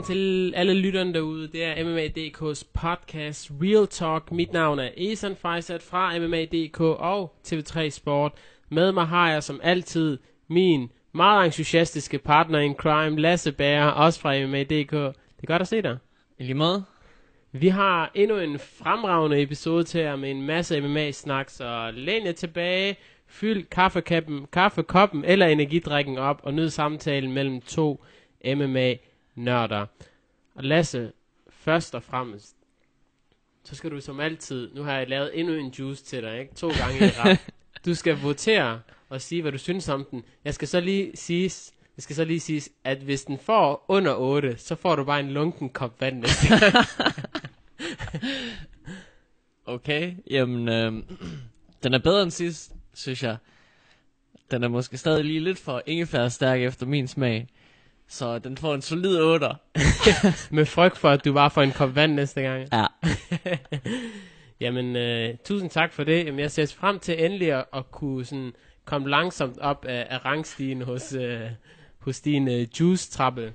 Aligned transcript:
Velkommen 0.00 0.16
til 0.16 0.54
alle 0.56 0.74
lytterne 0.74 1.14
derude. 1.14 1.48
Det 1.48 1.64
er 1.64 1.84
MMA.dk's 1.84 2.64
podcast 2.72 3.50
Real 3.62 3.86
Talk. 3.86 4.32
Mit 4.32 4.52
navn 4.52 4.78
er 4.78 4.88
Esan 4.96 5.36
Fejsat 5.36 5.82
fra 5.82 6.18
MMA.dk 6.18 6.80
og 6.80 7.34
TV3 7.46 7.88
Sport. 7.88 8.32
Med 8.68 8.92
mig 8.92 9.06
har 9.06 9.30
jeg 9.30 9.42
som 9.42 9.60
altid 9.62 10.18
min 10.48 10.90
meget 11.12 11.46
entusiastiske 11.46 12.18
partner 12.18 12.58
in 12.58 12.74
crime, 12.74 13.20
Lasse 13.20 13.52
Bager, 13.52 13.86
også 13.86 14.20
fra 14.20 14.46
MMA.dk. 14.46 14.92
Det 14.92 15.42
er 15.42 15.46
godt 15.46 15.62
at 15.62 15.68
se 15.68 15.82
dig. 15.82 15.98
I 16.38 16.42
lige 16.42 16.54
måde. 16.54 16.84
Vi 17.52 17.68
har 17.68 18.10
endnu 18.14 18.38
en 18.38 18.58
fremragende 18.58 19.42
episode 19.42 19.84
til 19.84 20.00
jer 20.00 20.16
med 20.16 20.30
en 20.30 20.42
masse 20.42 20.80
MMA-snak, 20.80 21.50
så 21.50 21.90
læn 21.94 22.26
jer 22.26 22.32
tilbage, 22.32 22.96
fyld 23.26 23.64
kaffekappen, 23.64 24.46
kaffekoppen 24.52 25.24
eller 25.24 25.46
energidrikken 25.46 26.18
op 26.18 26.40
og 26.42 26.54
nyd 26.54 26.68
samtalen 26.68 27.32
mellem 27.32 27.60
to 27.60 28.04
MMA-nørder. 29.40 29.86
Og 30.54 30.64
Lasse, 30.64 31.12
først 31.50 31.94
og 31.94 32.02
fremmest, 32.02 32.56
så 33.64 33.74
skal 33.74 33.90
du 33.90 34.00
som 34.00 34.20
altid, 34.20 34.74
nu 34.74 34.82
har 34.82 34.98
jeg 34.98 35.08
lavet 35.08 35.38
endnu 35.38 35.54
en 35.54 35.70
juice 35.78 36.04
til 36.04 36.22
dig, 36.22 36.40
ikke? 36.40 36.54
To 36.54 36.68
gange 36.68 36.98
i 36.98 37.10
rap. 37.10 37.38
Du 37.84 37.94
skal 37.94 38.18
votere 38.20 38.80
og 39.08 39.20
sige, 39.20 39.42
hvad 39.42 39.52
du 39.52 39.58
synes 39.58 39.88
om 39.88 40.06
den. 40.10 40.24
Jeg 40.44 40.54
skal 40.54 40.68
så 40.68 40.80
lige 40.80 41.10
sige, 41.14 41.50
jeg 41.96 42.02
skal 42.02 42.16
så 42.16 42.24
lige 42.24 42.40
sige, 42.40 42.62
at 42.84 42.98
hvis 42.98 43.24
den 43.24 43.38
får 43.38 43.84
under 43.88 44.14
8, 44.14 44.58
så 44.58 44.74
får 44.74 44.96
du 44.96 45.04
bare 45.04 45.20
en 45.20 45.30
lunken 45.30 45.68
kop 45.70 46.00
vand 46.00 46.18
næste. 46.18 46.46
Okay, 49.66 50.14
jamen, 50.30 50.68
øh, 50.68 51.02
den 51.82 51.94
er 51.94 51.98
bedre 51.98 52.22
end 52.22 52.30
sidst, 52.30 52.72
synes 52.94 53.22
jeg. 53.22 53.36
Den 54.50 54.64
er 54.64 54.68
måske 54.68 54.98
stadig 54.98 55.24
lige 55.24 55.40
lidt 55.40 55.58
for 55.58 55.82
ingefær 55.86 56.28
stærk 56.28 56.60
efter 56.60 56.86
min 56.86 57.08
smag. 57.08 57.48
Så 58.10 58.38
den 58.38 58.56
får 58.56 58.74
en 58.74 58.82
solid 58.82 59.20
8. 59.20 59.46
Med 60.56 60.66
frygt 60.66 60.98
for, 60.98 61.10
at 61.10 61.24
du 61.24 61.32
bare 61.32 61.50
får 61.50 61.62
en 61.62 61.72
kop 61.72 61.94
vand 61.94 62.12
næste 62.14 62.42
gang. 62.42 62.68
Ja. 62.72 62.86
Jamen, 64.60 64.96
øh, 64.96 65.34
tusind 65.44 65.70
tak 65.70 65.92
for 65.92 66.04
det. 66.04 66.24
Jamen, 66.26 66.40
jeg 66.40 66.50
ser 66.50 66.74
frem 66.78 66.98
til 66.98 67.24
endelig 67.24 67.52
at, 67.52 67.64
at 67.74 67.90
kunne 67.90 68.24
sådan, 68.24 68.52
komme 68.84 69.08
langsomt 69.08 69.58
op 69.58 69.84
af, 69.84 70.06
af 70.10 70.24
rangstigen 70.24 70.82
hos, 70.82 71.12
øh, 71.12 71.40
hos 71.98 72.20
din 72.20 72.48
øh, 72.48 72.66
juice-trappe. 72.80 73.52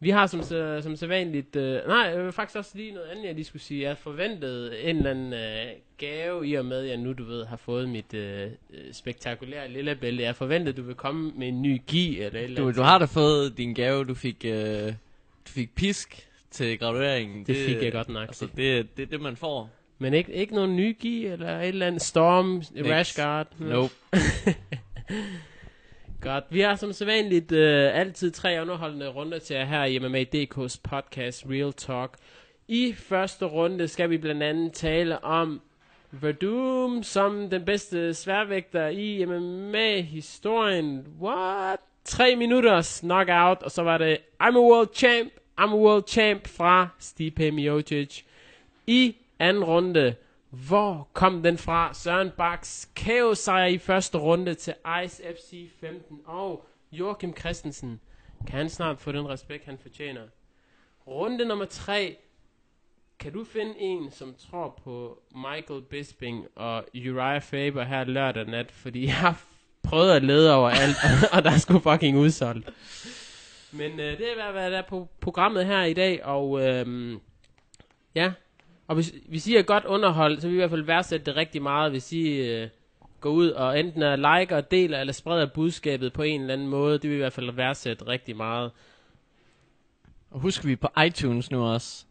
Vi 0.00 0.10
har 0.10 0.26
som, 0.26 0.42
så, 0.42 0.80
som 0.82 0.96
sædvanligt... 0.96 1.56
Øh, 1.56 1.80
nej, 1.86 1.96
jeg 1.96 2.24
vil 2.24 2.32
faktisk 2.32 2.58
også 2.58 2.70
lige 2.74 2.92
noget 2.92 3.06
andet, 3.06 3.24
jeg 3.24 3.34
lige 3.34 3.44
skulle 3.44 3.62
sige. 3.62 3.82
Jeg 3.82 3.98
forventede 3.98 4.80
en 4.82 4.96
eller 4.96 5.10
anden 5.10 5.32
øh, 5.32 5.66
gave, 5.98 6.48
i 6.48 6.54
og 6.54 6.64
med, 6.64 6.78
at 6.78 6.88
jeg 6.88 6.96
nu, 6.96 7.12
du 7.12 7.24
ved, 7.24 7.46
har 7.46 7.56
fået 7.56 7.88
mit 7.88 8.14
øh, 8.14 8.42
øh, 8.42 8.92
spektakulære 8.92 9.68
lille 9.70 9.94
bælte. 9.94 10.22
Jeg 10.22 10.36
forventede, 10.36 10.76
du 10.76 10.82
vil 10.82 10.94
komme 10.94 11.32
med 11.36 11.48
en 11.48 11.62
ny 11.62 11.80
gi 11.86 12.20
eller 12.20 12.40
eller 12.40 12.62
Du, 12.62 12.70
du 12.70 12.82
har 12.82 12.98
da 12.98 13.04
fået 13.04 13.58
din 13.58 13.74
gave, 13.74 14.04
du 14.04 14.14
fik, 14.14 14.44
øh, 14.44 14.86
du 15.46 15.52
fik 15.52 15.74
pisk 15.74 16.28
til 16.50 16.78
gradueringen. 16.78 17.46
Det 17.46 17.56
fik 17.56 17.82
jeg 17.82 17.92
godt 17.92 18.08
nok. 18.08 18.28
Altså, 18.28 18.48
det, 18.56 18.96
det 18.96 19.02
er 19.02 19.06
det, 19.06 19.20
man 19.20 19.36
får. 19.36 19.70
Men 19.98 20.14
ikke, 20.14 20.32
ikke 20.32 20.54
nogen 20.54 20.76
ny 20.76 20.98
gi 20.98 21.26
eller 21.26 21.60
et 21.60 21.68
eller 21.68 21.86
andet 21.86 22.02
Storm, 22.02 22.62
Rash 22.90 23.20
Guard? 23.20 23.46
Nope. 23.58 23.94
Godt. 26.20 26.44
Vi 26.50 26.60
har 26.60 26.76
som 26.76 26.92
sædvanligt 26.92 27.52
øh, 27.52 28.00
altid 28.00 28.30
tre 28.30 28.60
underholdende 28.60 29.08
runder 29.08 29.38
til 29.38 29.56
jer 29.56 29.64
her 29.64 29.84
i 29.84 29.98
MMA.dk's 29.98 30.80
podcast 30.82 31.46
Real 31.50 31.72
Talk. 31.72 32.16
I 32.68 32.92
første 32.92 33.44
runde 33.44 33.88
skal 33.88 34.10
vi 34.10 34.18
blandt 34.18 34.42
andet 34.42 34.72
tale 34.72 35.24
om 35.24 35.60
Verdum 36.10 37.02
som 37.02 37.50
den 37.50 37.64
bedste 37.64 38.14
sværvægter 38.14 38.86
i 38.88 39.24
MMA-historien. 39.24 41.06
What? 41.20 41.78
Tre 42.04 42.36
minutters 42.36 43.00
knockout, 43.00 43.62
og 43.62 43.70
så 43.70 43.82
var 43.82 43.98
det 43.98 44.18
I'm 44.42 44.56
a 44.56 44.60
world 44.60 44.88
champ, 44.94 45.32
I'm 45.60 45.72
a 45.72 45.76
world 45.76 46.04
champ 46.06 46.46
fra 46.48 46.88
Stipe 46.98 47.50
Miocic. 47.50 48.22
I 48.86 49.16
anden 49.38 49.64
runde, 49.64 50.14
hvor 50.50 51.08
kom 51.12 51.42
den 51.42 51.58
fra? 51.58 51.94
Søren 51.94 52.30
Baks 52.36 52.90
KO 52.96 53.34
sejr 53.34 53.66
i 53.66 53.78
første 53.78 54.18
runde 54.18 54.54
til 54.54 54.74
Ice 55.04 55.22
FC 55.22 55.70
15 55.80 56.20
og 56.24 56.66
Joachim 56.92 57.36
Christensen. 57.36 58.00
Kan 58.46 58.58
han 58.58 58.68
snart 58.68 58.98
få 58.98 59.12
den 59.12 59.28
respekt, 59.28 59.64
han 59.64 59.78
fortjener? 59.78 60.22
Runde 61.06 61.44
nummer 61.44 61.64
3. 61.64 62.16
Kan 63.18 63.32
du 63.32 63.44
finde 63.44 63.74
en, 63.78 64.10
som 64.10 64.34
tror 64.50 64.80
på 64.84 65.22
Michael 65.34 65.82
Bisping 65.82 66.46
og 66.56 66.84
Uriah 66.94 67.42
Faber 67.42 67.84
her 67.84 68.04
lørdag 68.04 68.46
nat? 68.46 68.70
Fordi 68.70 69.04
jeg 69.04 69.16
har 69.16 69.42
prøvet 69.82 70.12
at 70.12 70.24
lede 70.24 70.54
over 70.54 70.70
alt, 70.70 70.96
og 71.34 71.44
der 71.44 71.50
er 71.50 71.58
sgu 71.58 71.78
fucking 71.78 72.18
udsolgt. 72.18 72.70
Men 73.72 74.00
øh, 74.00 74.18
det 74.18 74.32
er 74.38 74.52
hvad, 74.52 74.70
der 74.70 74.78
er 74.78 74.88
på 74.88 75.08
programmet 75.20 75.66
her 75.66 75.82
i 75.82 75.94
dag, 75.94 76.24
og 76.24 76.66
øh, 76.66 77.16
ja, 78.14 78.32
og 78.88 78.94
hvis, 78.94 79.14
hvis 79.28 79.46
I 79.46 79.56
er 79.56 79.62
godt 79.62 79.84
underholdt, 79.84 80.42
så 80.42 80.48
vil 80.48 80.56
vi 80.56 80.58
i 80.58 80.60
hvert 80.60 80.70
fald 80.70 80.82
værdsætte 80.82 81.26
det 81.26 81.36
rigtig 81.36 81.62
meget, 81.62 81.90
hvis 81.90 82.12
I 82.12 82.28
øh, 82.28 82.68
går 83.20 83.30
ud 83.30 83.50
og 83.50 83.80
enten 83.80 84.02
er 84.02 84.16
like 84.16 84.56
og 84.56 84.70
deler 84.70 85.00
eller 85.00 85.12
spreder 85.12 85.46
budskabet 85.46 86.12
på 86.12 86.22
en 86.22 86.40
eller 86.40 86.54
anden 86.54 86.68
måde. 86.68 86.92
Det 86.92 87.02
vil 87.02 87.10
vi 87.10 87.16
i 87.16 87.18
hvert 87.18 87.32
fald 87.32 87.50
værdsætte 87.50 88.06
rigtig 88.06 88.36
meget. 88.36 88.70
Og 90.30 90.40
husk, 90.40 90.66
vi 90.66 90.72
er 90.72 90.76
på 90.76 90.88
iTunes 91.06 91.50
nu 91.50 91.64
også. 91.64 92.04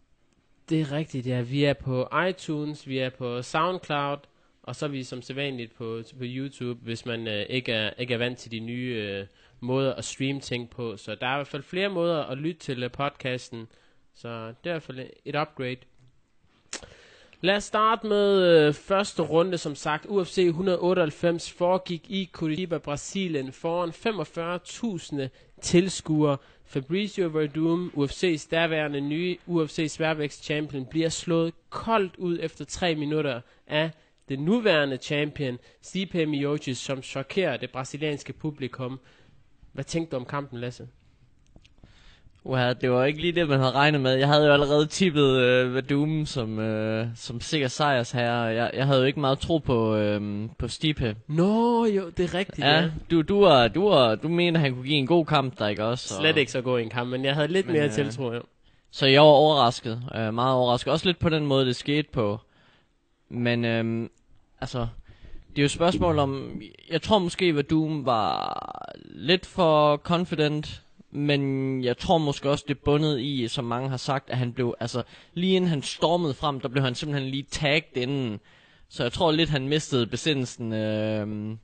Det 0.70 0.82
er 0.82 0.92
rigtigt, 0.92 1.28
ja. 1.28 1.42
Vi 1.42 1.64
er 1.64 1.74
på 1.74 2.10
iTunes, 2.30 2.88
vi 2.88 2.98
er 2.98 3.09
på 3.09 3.42
SoundCloud, 3.42 4.18
og 4.64 4.76
så 4.76 4.86
er 4.86 4.90
vi 4.90 5.04
som 5.04 5.22
sædvanligt 5.22 5.76
på, 5.76 6.02
på 6.18 6.24
YouTube, 6.24 6.80
hvis 6.84 7.06
man 7.06 7.28
øh, 7.28 7.46
ikke, 7.50 7.72
er, 7.72 7.94
ikke 7.98 8.14
er 8.14 8.18
vant 8.18 8.38
til 8.38 8.52
de 8.52 8.59
nye 8.59 9.04
øh, 9.08 9.26
måder 9.59 9.94
at 9.94 10.06
streame 10.06 10.40
ting 10.40 10.70
på. 10.70 10.98
Så 10.98 11.16
der 11.16 11.28
er 11.28 11.34
i 11.34 11.38
hvert 11.38 11.48
fald 11.48 11.64
flere 11.64 11.90
måder 11.90 12.24
at 12.24 12.38
lytte 12.38 12.59
til 12.59 12.84
øh, 12.84 12.92
podcasten, 12.92 13.68
så 14.14 14.48
det 14.48 14.70
er 14.70 14.70
i 14.70 14.74
hvert 14.74 14.84
fald 14.84 15.09
et 15.26 15.36
upgrade. 15.36 15.78
Lad 17.41 17.55
os 17.55 17.63
starte 17.63 18.07
med 18.07 18.41
øh, 18.41 18.73
første 18.73 19.22
runde, 19.22 19.57
som 19.57 19.75
sagt. 19.75 20.05
UFC 20.09 20.38
198 20.38 21.51
foregik 21.51 22.05
i 22.09 22.29
Curitiba, 22.33 22.78
Brasilien, 22.78 23.51
foran 23.51 23.89
45.000 25.23 25.28
tilskuere. 25.61 26.38
Fabricio 26.66 27.28
Verdum, 27.28 27.91
UFC's 27.95 28.47
daværende 28.51 29.01
nye 29.01 29.38
UFC 29.45 29.91
sværvægts 29.91 30.44
champion, 30.44 30.85
bliver 30.85 31.09
slået 31.09 31.53
koldt 31.69 32.16
ud 32.17 32.38
efter 32.41 32.66
3 32.66 32.95
minutter 32.95 33.41
af 33.67 33.91
den 34.29 34.39
nuværende 34.39 34.97
champion, 34.97 35.57
Stipe 35.81 36.25
Miocic, 36.25 36.78
som 36.78 37.01
chokerer 37.03 37.57
det 37.57 37.72
brasilianske 37.72 38.34
publikum. 38.34 38.99
Hvad 39.73 39.84
tænkte 39.84 40.11
du 40.11 40.16
om 40.16 40.25
kampen, 40.25 40.59
Lasse? 40.59 40.88
Uha, 42.50 42.74
det 42.74 42.91
var 42.91 43.06
ikke 43.06 43.22
lige 43.22 43.31
det, 43.34 43.50
man 43.50 43.59
havde 43.59 43.72
regnet 43.72 44.02
med. 44.02 44.12
Jeg 44.12 44.28
havde 44.28 44.46
jo 44.46 44.53
allerede 44.53 44.85
tippet 44.85 45.38
øh, 45.38 45.74
Verdum 45.74 46.25
som, 46.25 46.59
øh, 46.59 47.08
som 47.16 47.41
sikker 47.41 47.68
sejrsherre. 47.68 48.41
Jeg, 48.41 48.72
jeg 48.74 48.85
havde 48.85 49.00
jo 49.00 49.06
ikke 49.06 49.19
meget 49.19 49.40
tro 49.40 49.58
på, 49.58 49.96
øh, 49.96 50.50
på 50.58 50.68
Stipe. 50.68 51.16
Nå, 51.28 51.85
jo, 51.85 52.09
det 52.09 52.24
er 52.25 52.34
rigtigt, 52.34 52.68
Ja, 52.68 52.90
du, 53.12 53.22
du, 53.22 53.40
var, 53.41 53.68
du, 53.68 53.90
var, 53.90 54.16
du 54.16 54.28
mener, 54.28 54.59
han 54.59 54.73
kunne 54.73 54.84
give 54.85 54.97
en 54.97 55.08
god 55.08 55.26
kamp, 55.26 55.59
der 55.59 55.67
ikke 55.67 55.85
også? 55.85 56.16
og- 56.16 56.22
Slet 56.22 56.38
ikke 56.38 56.52
så 56.52 56.61
god 56.61 56.79
en 56.79 56.90
kamp, 56.90 57.09
men 57.09 57.26
jeg 57.26 57.35
havde 57.35 57.47
lidt 57.47 57.66
Men, 57.66 57.73
mere 57.76 57.85
øh, 57.85 57.91
tiltro, 57.91 58.34
jo. 58.34 58.41
Så 58.91 59.05
jeg 59.05 59.22
var 59.22 59.28
overrasket. 59.28 60.02
Øh, 60.16 60.34
meget 60.34 60.55
overrasket. 60.55 60.94
Også 60.94 61.05
lidt 61.05 61.20
på 61.20 61.29
den 61.29 61.46
måde, 61.46 61.66
det 61.66 61.76
skete 61.76 62.08
på. 62.14 62.40
Men 63.29 63.66
øhm, 63.66 64.09
altså, 64.61 64.79
det 65.49 65.58
er 65.58 65.61
jo 65.61 65.66
et 65.66 65.72
spørgsmål 65.72 66.20
om... 66.20 66.61
Jeg 66.91 67.02
tror 67.02 67.20
måske, 67.20 67.55
at 67.59 67.70
Doom 67.70 68.05
var 68.05 68.94
lidt 69.05 69.46
for 69.46 69.97
confident. 69.97 70.84
Men 71.12 71.84
jeg 71.84 71.98
tror 71.98 72.18
måske 72.18 72.50
også, 72.50 72.66
det 72.68 72.76
er 72.76 72.82
bundet 72.86 73.20
i, 73.20 73.48
som 73.48 73.66
mange 73.66 73.90
har 73.90 73.98
sagt, 73.98 74.30
at 74.30 74.38
han 74.38 74.54
blev... 74.54 74.76
Altså, 74.80 75.04
lige 75.34 75.56
inden 75.56 75.70
han 75.70 75.82
stormede 75.82 76.34
frem, 76.34 76.59
der 76.59 76.68
blev 76.70 76.84
han 76.84 76.96
simpelthen 76.96 77.30
lige 77.30 77.44
tagged 77.44 77.98
inden. 77.98 78.40
Så 78.90 79.04
jeg 79.04 79.14
tror 79.14 79.32
lidt, 79.32 79.50
han 79.50 79.68
mistede 79.68 80.08
besindelsen. 80.08 80.74
øh, 80.74 81.58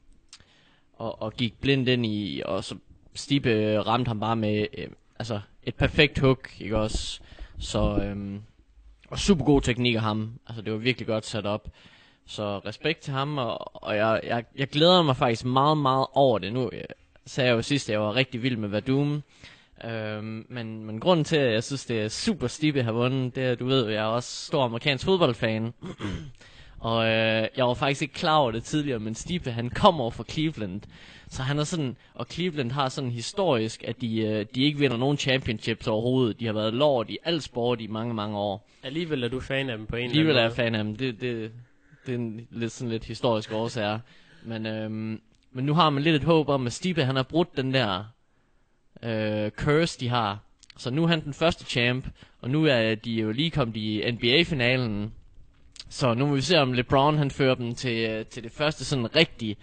og, 0.94 1.22
og 1.22 1.34
gik 1.34 1.62
blind 1.62 1.90
ind 1.90 2.06
i... 2.06 2.42
Og 2.46 2.64
så 2.64 2.76
Stipe 3.16 3.80
ramte 3.82 4.08
ham 4.08 4.20
bare 4.20 4.36
med... 4.36 4.66
Øh, 4.78 4.88
altså, 5.20 5.40
et 5.64 5.76
perfekt 5.76 6.20
hook, 6.20 6.62
ikke 6.62 6.78
også? 6.78 7.20
Så, 7.60 7.98
øh, 7.98 8.40
og 9.10 9.20
super 9.20 9.46
god 9.46 9.62
teknik 9.62 9.96
af 9.96 10.02
ham. 10.02 10.40
Altså, 10.48 10.62
det 10.62 10.74
var 10.74 10.80
virkelig 10.80 11.08
godt 11.08 11.26
sat 11.26 11.46
op. 11.46 11.70
Så 12.26 12.58
respekt 12.58 13.00
til 13.00 13.14
ham, 13.14 13.38
og, 13.38 13.84
og 13.84 13.96
jeg, 13.96 14.22
jeg, 14.24 14.46
jeg 14.56 14.68
glæder 14.68 15.02
mig 15.02 15.18
faktisk 15.18 15.46
meget, 15.46 15.78
meget 15.78 16.08
over 16.14 16.40
det. 16.40 16.54
Nu 16.54 16.70
jeg 16.74 16.86
sagde 17.26 17.50
jeg 17.50 17.56
jo 17.56 17.62
sidst, 17.62 17.90
at 17.90 17.94
jeg 17.94 18.02
var 18.02 18.16
rigtig 18.16 18.44
vild 18.44 18.58
med 18.58 18.70
Verdum. 18.70 19.24
Øhm, 19.86 20.46
men, 20.50 20.86
men 20.86 21.00
grunden 21.00 21.24
til, 21.24 21.38
at 21.38 21.54
jeg 21.54 21.64
synes, 21.64 21.86
det 21.86 22.02
er 22.02 22.08
super 22.08 22.48
Stipe 22.48 22.84
har 22.84 22.92
vundet, 22.92 23.36
det 23.36 23.44
er, 23.44 23.56
du 23.56 23.66
ved, 23.66 23.90
jeg 23.90 24.02
er 24.02 24.08
også 24.08 24.46
stor 24.46 24.64
amerikansk 24.64 25.06
fodboldfan. 25.06 25.74
og 26.80 27.06
øh, 27.06 27.48
jeg 27.58 27.66
var 27.66 27.74
faktisk 27.74 28.02
ikke 28.02 28.14
klar 28.14 28.38
over 28.38 28.52
det 28.52 28.64
tidligere, 28.64 29.00
men 29.00 29.16
Stipe, 29.16 29.52
han 29.52 29.70
kommer 29.70 30.10
fra 30.10 30.24
Cleveland. 30.30 30.82
Så 31.30 31.44
han 31.44 31.60
er 31.60 31.64
sådan, 31.64 31.98
og 32.14 32.26
Cleveland 32.32 32.72
har 32.72 32.90
sådan 32.90 33.12
historisk, 33.12 33.84
at 33.88 34.02
de, 34.02 34.22
øh, 34.22 34.46
de 34.56 34.64
ikke 34.64 34.80
vinder 34.80 34.98
nogen 34.98 35.18
championships 35.18 35.88
overhovedet. 35.88 36.40
De 36.40 36.46
har 36.46 36.54
været 36.54 36.74
lort 36.74 37.10
i 37.10 37.18
al 37.24 37.42
sport 37.42 37.82
i 37.82 37.88
mange, 37.88 38.14
mange 38.14 38.38
år. 38.38 38.70
Alligevel 38.84 39.24
er 39.24 39.28
du 39.28 39.40
fan 39.40 39.70
af 39.70 39.78
dem 39.78 39.86
på 39.86 39.96
en 39.96 40.04
Alligevel 40.04 40.30
eller 40.30 40.42
er 40.42 40.46
anden 40.46 40.58
jeg 40.58 40.66
fan 40.66 40.76
af 40.76 40.84
dem. 40.84 40.96
Det, 40.96 41.22
det, 41.22 41.52
det 42.06 42.14
er 42.14 42.18
en 42.18 42.48
lidt, 42.52 42.72
sådan 42.72 42.92
lidt 42.92 43.06
historisk 43.06 43.52
årsager. 43.52 44.00
Men, 44.46 44.66
øhm, 44.66 45.22
men 45.54 45.66
nu 45.66 45.74
har 45.74 45.90
man 45.90 46.04
lidt 46.04 46.16
et 46.16 46.24
håb 46.24 46.50
om, 46.50 46.68
at 46.68 46.74
Stipe 46.74 47.04
han 47.04 47.16
har 47.16 47.24
brudt 47.24 47.58
den 47.58 47.74
der 47.74 48.04
øh, 49.04 49.52
curse, 49.52 50.00
de 50.00 50.10
har. 50.10 50.40
Så 50.78 50.90
nu 50.90 51.04
er 51.04 51.08
han 51.08 51.24
den 51.24 51.34
første 51.34 51.66
champ, 51.66 52.08
og 52.42 52.50
nu 52.50 52.66
er 52.66 52.96
de 52.96 53.12
jo 53.12 53.32
lige 53.32 53.52
kommet 53.52 53.76
i 53.76 54.12
NBA-finalen. 54.12 55.14
Så 55.90 56.14
nu 56.14 56.26
må 56.26 56.36
vi 56.36 56.42
se, 56.42 56.58
om 56.58 56.74
LeBron 56.74 57.18
han 57.18 57.32
fører 57.32 57.56
dem 57.56 57.76
til, 57.76 58.10
øh, 58.10 58.26
til 58.26 58.44
det 58.44 58.52
første 58.52 58.86
sådan 58.86 59.16
rigtige 59.16 59.56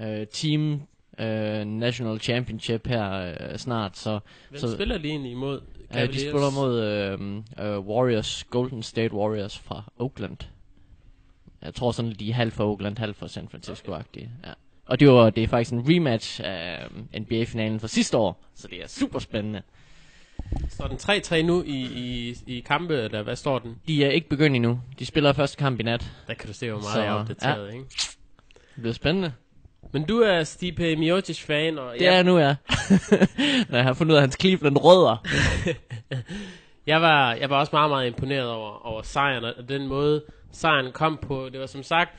øh, 0.00 0.26
team 0.26 0.82
øh, 1.18 1.64
national 1.64 2.20
championship 2.20 2.86
her 2.86 3.12
øh, 3.12 3.58
snart. 3.58 3.96
Så, 3.96 4.20
Hvem 4.48 4.60
så 4.60 4.74
spiller 4.74 4.98
de 4.98 5.08
egentlig 5.08 5.32
imod? 5.32 5.60
Ja, 5.94 6.06
de 6.06 6.20
spiller 6.20 6.50
mod 6.54 6.82
øh, 6.82 7.20
øh, 7.66 7.78
Warriors, 7.78 8.44
Golden 8.44 8.82
State 8.82 9.14
Warriors 9.14 9.58
fra 9.58 9.82
Oakland. 9.98 10.36
Jeg 11.62 11.74
tror 11.74 11.92
sådan, 11.92 12.12
de 12.12 12.30
er 12.30 12.34
halv 12.34 12.52
for 12.52 12.64
Oakland, 12.64 12.98
halv 12.98 13.14
for 13.14 13.26
San 13.26 13.48
Francisco-agtige. 13.48 14.28
Ja. 14.44 14.52
Og 14.88 15.00
det, 15.00 15.08
var, 15.08 15.30
det 15.30 15.42
er 15.42 15.48
faktisk 15.48 15.72
en 15.72 15.84
rematch 15.88 16.40
af 16.44 16.86
øh, 17.14 17.20
NBA-finalen 17.20 17.80
fra 17.80 17.88
sidste 17.88 18.16
år, 18.16 18.44
så 18.54 18.68
det 18.68 18.82
er 18.82 18.88
super 18.88 19.18
spændende. 19.18 19.62
Står 20.68 20.86
den 20.86 20.96
3-3 20.96 21.42
nu 21.42 21.62
i, 21.62 21.76
i, 21.76 22.36
i 22.46 22.60
kampe, 22.60 22.94
eller 22.94 23.22
hvad 23.22 23.36
står 23.36 23.58
den? 23.58 23.76
De 23.86 24.04
er 24.04 24.10
ikke 24.10 24.28
begyndt 24.28 24.56
endnu. 24.56 24.80
De 24.98 25.06
spiller 25.06 25.32
første 25.32 25.56
kamp 25.56 25.80
i 25.80 25.82
nat. 25.82 26.12
Der 26.26 26.34
kan 26.34 26.46
du 26.48 26.54
se, 26.54 26.70
hvor 26.70 26.78
meget 26.78 26.92
Så, 26.94 27.00
jeg 27.02 27.08
er 27.08 27.12
opdateret, 27.14 27.66
ja. 27.66 27.72
ikke? 27.72 27.84
Det 28.74 28.82
bliver 28.82 28.92
spændende. 28.92 29.32
Men 29.92 30.04
du 30.04 30.20
er 30.20 30.44
Stipe 30.44 30.96
Miocic-fan, 30.96 31.78
og 31.78 31.94
Det 31.98 32.08
er 32.08 32.12
jeg 32.12 32.24
nu, 32.24 32.38
ja. 32.38 32.48
Når 33.68 33.76
jeg 33.76 33.84
har 33.84 33.92
fundet 33.92 34.12
ud 34.12 34.16
af 34.16 34.22
hans 34.22 34.36
Cleveland 34.40 34.76
rødder. 34.78 35.16
Jeg 36.86 37.02
var, 37.02 37.34
jeg 37.34 37.50
var 37.50 37.58
også 37.58 37.70
meget, 37.72 37.90
meget 37.90 38.06
imponeret 38.06 38.50
over, 38.50 38.86
over 38.86 39.02
sejren, 39.02 39.44
og 39.44 39.68
den 39.68 39.86
måde, 39.86 40.24
sejren 40.52 40.92
kom 40.92 41.18
på. 41.22 41.48
Det 41.52 41.60
var 41.60 41.66
som 41.66 41.82
sagt 41.82 42.10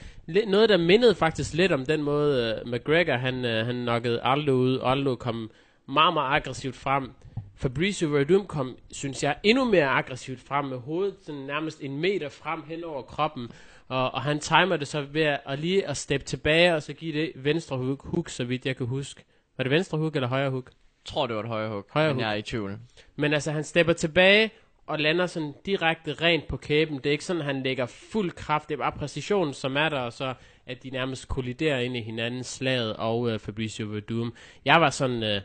noget, 0.47 0.69
der 0.69 0.77
mindede 0.77 1.15
faktisk 1.15 1.53
lidt 1.53 1.71
om 1.71 1.85
den 1.85 2.03
måde, 2.03 2.61
uh, 2.65 2.71
McGregor, 2.71 3.13
han, 3.13 3.35
uh, 3.45 3.51
han 3.51 3.75
knockede 3.75 4.21
Aldo 4.23 4.51
ud. 4.51 4.79
Aldo 4.83 5.15
kom 5.15 5.51
meget, 5.87 6.13
meget 6.13 6.35
aggressivt 6.35 6.75
frem. 6.75 7.11
Fabricio 7.55 8.09
Verdum 8.09 8.47
kom, 8.47 8.77
synes 8.91 9.23
jeg, 9.23 9.35
endnu 9.43 9.65
mere 9.65 9.87
aggressivt 9.87 10.39
frem 10.39 10.65
med 10.65 10.77
hovedet 10.77 11.15
sådan 11.21 11.41
nærmest 11.41 11.81
en 11.81 11.97
meter 12.01 12.29
frem 12.29 12.63
hen 12.67 12.83
over 12.83 13.01
kroppen. 13.01 13.51
Og, 13.87 14.11
og 14.11 14.21
han 14.21 14.39
timer 14.39 14.77
det 14.77 14.87
så 14.87 15.01
ved 15.01 15.21
at, 15.21 15.39
at 15.45 15.59
lige 15.59 15.87
at 15.87 15.97
steppe 15.97 16.25
tilbage, 16.25 16.75
og 16.75 16.83
så 16.83 16.93
give 16.93 17.21
det 17.21 17.31
venstre 17.35 17.77
hook, 17.77 18.05
hook, 18.05 18.29
så 18.29 18.43
vidt 18.43 18.65
jeg 18.65 18.75
kan 18.75 18.85
huske. 18.85 19.23
Var 19.57 19.63
det 19.63 19.71
venstre 19.71 19.97
hook 19.97 20.15
eller 20.15 20.27
højre 20.27 20.49
hook? 20.49 20.65
Jeg 20.65 21.13
tror, 21.13 21.27
det 21.27 21.35
var 21.35 21.41
et 21.41 21.47
højre 21.47 21.69
hook, 21.69 21.85
Højre 21.93 22.07
men 22.07 22.15
hook. 22.15 22.21
jeg 22.21 22.31
er 22.31 22.35
i 22.35 22.41
tvivl. 22.41 22.77
Men 23.15 23.33
altså, 23.33 23.51
han 23.51 23.63
stepper 23.63 23.93
tilbage 23.93 24.51
og 24.89 24.99
lander 24.99 25.25
sådan 25.25 25.53
direkte 25.65 26.13
rent 26.13 26.47
på 26.47 26.57
kæben. 26.57 26.97
Det 26.97 27.05
er 27.05 27.11
ikke 27.11 27.25
sådan, 27.25 27.41
han 27.41 27.63
lægger 27.63 27.85
fuld 27.85 28.31
kraft. 28.31 28.69
Det 28.69 28.75
er 28.75 28.77
bare 28.77 28.91
præcisionen, 28.91 29.53
som 29.53 29.77
er 29.77 29.89
der, 29.89 29.99
og 29.99 30.13
så 30.13 30.33
at 30.65 30.83
de 30.83 30.89
nærmest 30.89 31.27
kolliderer 31.27 31.79
ind 31.79 31.97
i 31.97 32.01
hinanden, 32.01 32.43
slaget 32.43 32.95
og 32.95 33.29
øh, 33.29 33.39
Fabricio 33.39 33.85
Verdum. 33.87 34.33
Jeg 34.65 34.81
var 34.81 34.89
sådan... 34.89 35.23
Øh, 35.23 35.41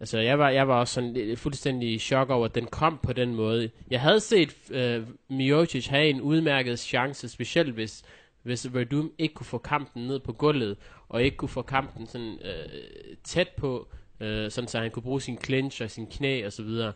altså, 0.00 0.18
jeg 0.18 0.38
var, 0.38 0.50
jeg 0.50 0.68
var 0.68 0.80
også 0.80 0.94
sådan 0.94 1.36
fuldstændig 1.36 1.92
i 1.92 1.98
chok 1.98 2.30
over, 2.30 2.44
at 2.44 2.54
den 2.54 2.66
kom 2.66 2.98
på 3.02 3.12
den 3.12 3.34
måde. 3.34 3.70
Jeg 3.90 4.00
havde 4.00 4.20
set 4.20 4.56
øh, 4.70 5.02
Miocic 5.28 5.86
have 5.86 6.08
en 6.08 6.20
udmærket 6.20 6.78
chance, 6.78 7.28
specielt 7.28 7.74
hvis, 7.74 8.04
hvis 8.42 8.74
Verdum 8.74 9.12
ikke 9.18 9.34
kunne 9.34 9.46
få 9.46 9.58
kampen 9.58 10.06
ned 10.06 10.18
på 10.18 10.32
gulvet, 10.32 10.76
og 11.08 11.22
ikke 11.22 11.36
kunne 11.36 11.48
få 11.48 11.62
kampen 11.62 12.06
sådan 12.06 12.38
øh, 12.44 13.16
tæt 13.24 13.48
på, 13.48 13.88
øh, 14.20 14.50
sådan 14.50 14.68
så 14.68 14.78
han 14.78 14.90
kunne 14.90 15.02
bruge 15.02 15.20
sin 15.20 15.38
clinch 15.44 15.82
og 15.82 15.90
sin 15.90 16.06
knæ 16.06 16.46
og 16.46 16.52
så 16.52 16.62
videre. 16.62 16.92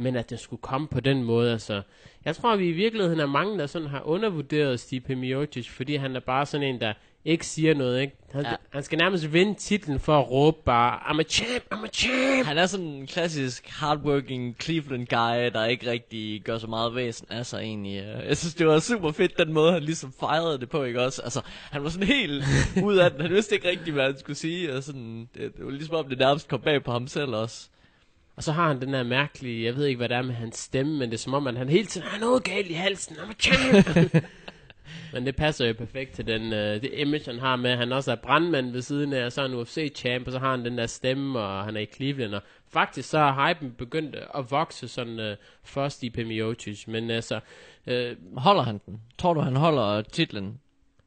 Men 0.00 0.16
at 0.16 0.30
det 0.30 0.40
skulle 0.40 0.62
komme 0.62 0.88
på 0.88 1.00
den 1.00 1.22
måde, 1.22 1.52
altså. 1.52 1.82
Jeg 2.24 2.36
tror, 2.36 2.56
vi 2.56 2.68
i 2.68 2.72
virkeligheden 2.72 3.20
er 3.20 3.26
mange, 3.26 3.58
der 3.58 3.66
sådan 3.66 3.88
har 3.88 4.02
undervurderet 4.02 4.80
Stipe 4.80 5.16
Miocic, 5.16 5.70
fordi 5.70 5.96
han 5.96 6.16
er 6.16 6.20
bare 6.20 6.46
sådan 6.46 6.66
en, 6.66 6.80
der 6.80 6.92
ikke 7.24 7.46
siger 7.46 7.74
noget, 7.74 8.00
ikke? 8.00 8.16
Han, 8.32 8.44
ja. 8.44 8.54
Han 8.70 8.82
skal 8.82 8.98
nærmest 8.98 9.32
vinde 9.32 9.54
titlen 9.54 10.00
for 10.00 10.18
at 10.18 10.30
råbe 10.30 10.58
bare, 10.64 10.98
I'm 10.98 11.20
a 11.20 11.22
champ, 11.22 11.64
I'm 11.74 11.84
a 11.84 11.88
champ! 11.88 12.46
Han 12.46 12.58
er 12.58 12.66
sådan 12.66 12.86
en 12.86 13.06
klassisk 13.06 13.68
hardworking 13.68 14.56
Cleveland 14.62 15.06
guy, 15.06 15.50
der 15.52 15.64
ikke 15.64 15.90
rigtig 15.90 16.42
gør 16.42 16.58
så 16.58 16.66
meget 16.66 16.94
væsen 16.94 17.26
af 17.30 17.46
sig 17.46 17.60
egentlig. 17.60 18.22
Jeg 18.28 18.36
synes, 18.36 18.54
det 18.54 18.66
var 18.66 18.78
super 18.78 19.12
fedt, 19.12 19.38
den 19.38 19.52
måde, 19.52 19.72
han 19.72 19.82
ligesom 19.82 20.12
fejrede 20.20 20.58
det 20.58 20.68
på, 20.68 20.82
ikke 20.82 21.02
også? 21.02 21.22
Altså, 21.22 21.40
han 21.70 21.82
var 21.84 21.88
sådan 21.88 22.08
helt 22.08 22.44
ud 22.88 22.96
af 22.96 23.10
den. 23.10 23.20
Han 23.20 23.30
vidste 23.30 23.54
ikke 23.54 23.68
rigtig, 23.68 23.92
hvad 23.92 24.04
han 24.04 24.18
skulle 24.18 24.36
sige. 24.36 24.74
Og 24.74 24.82
sådan, 24.82 25.28
det, 25.34 25.56
det 25.56 25.64
var 25.64 25.70
ligesom 25.70 25.94
om, 25.94 26.08
det 26.08 26.18
nærmest 26.18 26.48
kom 26.48 26.60
bag 26.60 26.84
på 26.84 26.92
ham 26.92 27.06
selv 27.06 27.34
også. 27.34 27.68
Og 28.40 28.44
så 28.44 28.52
har 28.52 28.68
han 28.68 28.80
den 28.80 28.92
der 28.92 29.02
mærkelige, 29.02 29.64
jeg 29.64 29.76
ved 29.76 29.86
ikke, 29.86 29.98
hvad 29.98 30.08
det 30.08 30.16
er 30.16 30.22
med 30.22 30.34
hans 30.34 30.56
stemme, 30.58 30.98
men 30.98 31.10
det 31.10 31.16
er 31.16 31.18
som 31.18 31.34
om, 31.34 31.46
at 31.46 31.56
han 31.56 31.68
hele 31.68 31.86
tiden 31.86 32.06
har 32.06 32.20
noget 32.20 32.44
galt 32.44 32.70
i 32.70 32.72
halsen. 32.72 33.16
I'm 33.16 33.30
a 33.30 33.34
champ! 33.38 34.14
men 35.12 35.26
det 35.26 35.36
passer 35.36 35.66
jo 35.66 35.72
perfekt 35.72 36.12
til 36.12 36.26
den, 36.26 36.52
øh, 36.52 36.82
det 36.82 36.90
image, 36.96 37.24
han 37.26 37.38
har 37.38 37.56
med, 37.56 37.76
han 37.76 37.92
også 37.92 38.12
er 38.12 38.16
brandmand 38.16 38.72
ved 38.72 38.82
siden 38.82 39.12
af, 39.12 39.24
og 39.24 39.32
så 39.32 39.42
er 39.42 39.48
han 39.48 39.56
UFC-champ, 39.56 40.26
og 40.26 40.32
så 40.32 40.38
har 40.38 40.50
han 40.50 40.64
den 40.64 40.78
der 40.78 40.86
stemme, 40.86 41.38
og 41.38 41.64
han 41.64 41.76
er 41.76 41.80
i 41.80 41.86
Cleveland. 41.86 42.34
Og 42.34 42.42
faktisk 42.68 43.08
så 43.08 43.18
har 43.18 43.48
hypen 43.48 43.72
begyndt 43.72 44.16
at 44.34 44.50
vokse 44.50 44.88
sådan 44.88 45.20
øh, 45.20 45.36
først 45.64 46.02
i 46.02 46.24
Miocic, 46.24 46.86
men 46.86 47.10
altså, 47.10 47.40
øh, 47.86 48.16
Holder 48.36 48.62
han 48.62 48.80
den? 48.86 49.00
Tror 49.18 49.34
du, 49.34 49.40
han 49.40 49.56
holder 49.56 50.02
titlen? 50.02 50.60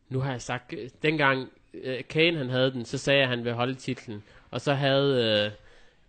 nu 0.10 0.20
har 0.20 0.32
jeg 0.32 0.42
sagt, 0.42 0.74
øh, 0.78 0.90
dengang 1.02 1.50
øh, 1.74 2.04
Kane 2.10 2.38
han 2.38 2.50
havde 2.50 2.72
den, 2.72 2.86
så 2.86 2.98
sagde 2.98 3.20
jeg, 3.20 3.24
at 3.24 3.38
han 3.38 3.46
vil 3.46 3.54
holde 3.54 3.76
titlen. 3.76 4.24
Og 4.52 4.62
så 4.62 4.74
havde 4.74 5.46
øh, 5.46 5.63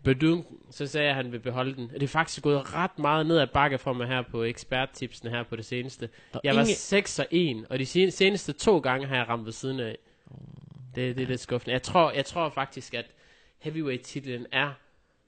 Badum, 0.04 0.46
så 0.70 0.86
sagde 0.86 1.06
jeg, 1.06 1.16
at 1.18 1.24
han 1.24 1.32
vil 1.32 1.38
beholde 1.38 1.74
den. 1.74 1.88
Det 1.88 2.02
er 2.02 2.08
faktisk 2.08 2.42
gået 2.42 2.74
ret 2.74 2.98
meget 2.98 3.26
ned 3.26 3.38
ad 3.38 3.46
bakke 3.46 3.78
for 3.78 3.92
mig 3.92 4.06
her 4.06 4.22
på 4.22 4.42
eksperttipsene 4.42 5.30
her 5.30 5.42
på 5.42 5.56
det 5.56 5.64
seneste. 5.64 6.08
Der 6.32 6.38
er 6.38 6.40
Jeg 6.44 6.54
var 6.54 6.60
ingen- 6.60 6.76
6 6.76 7.18
og 7.18 7.26
1, 7.30 7.66
og 7.70 7.78
de 7.78 7.86
sen- 7.86 8.10
seneste 8.10 8.52
to 8.52 8.78
gange 8.78 9.06
har 9.06 9.16
jeg 9.16 9.28
ramt 9.28 9.44
ved 9.44 9.52
siden 9.52 9.80
af. 9.80 9.98
Det, 10.94 11.16
det 11.16 11.22
er 11.22 11.26
lidt 11.28 11.40
skuffende. 11.40 11.72
Jeg 11.72 11.82
tror, 11.82 12.10
jeg 12.12 12.24
tror 12.24 12.48
faktisk, 12.48 12.94
at 12.94 13.06
heavyweight-titlen 13.58 14.46
er 14.52 14.72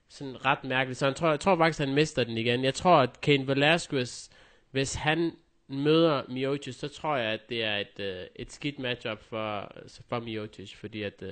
sådan 0.09 0.45
ret 0.45 0.63
mærkelig. 0.63 0.97
Så 0.97 1.05
jeg 1.05 1.15
tror, 1.15 1.29
jeg 1.29 1.39
tror 1.39 1.55
faktisk, 1.57 1.79
at 1.81 1.87
han 1.87 1.95
mister 1.95 2.23
den 2.23 2.37
igen. 2.37 2.63
Jeg 2.63 2.73
tror, 2.73 2.95
at 2.97 3.21
Kane 3.21 3.47
Velasquez, 3.47 4.29
hvis 4.71 4.95
han 4.95 5.31
møder 5.67 6.21
Miocic, 6.29 6.75
så 6.75 6.87
tror 6.87 7.15
jeg, 7.17 7.31
at 7.31 7.49
det 7.49 7.63
er 7.63 7.77
et, 7.77 7.99
øh, 7.99 8.25
et 8.35 8.51
skidt 8.51 8.79
matchup 8.79 9.23
for, 9.23 9.71
for 10.09 10.19
Miocic, 10.19 10.75
fordi 10.75 11.03
at 11.03 11.21
øh, 11.21 11.31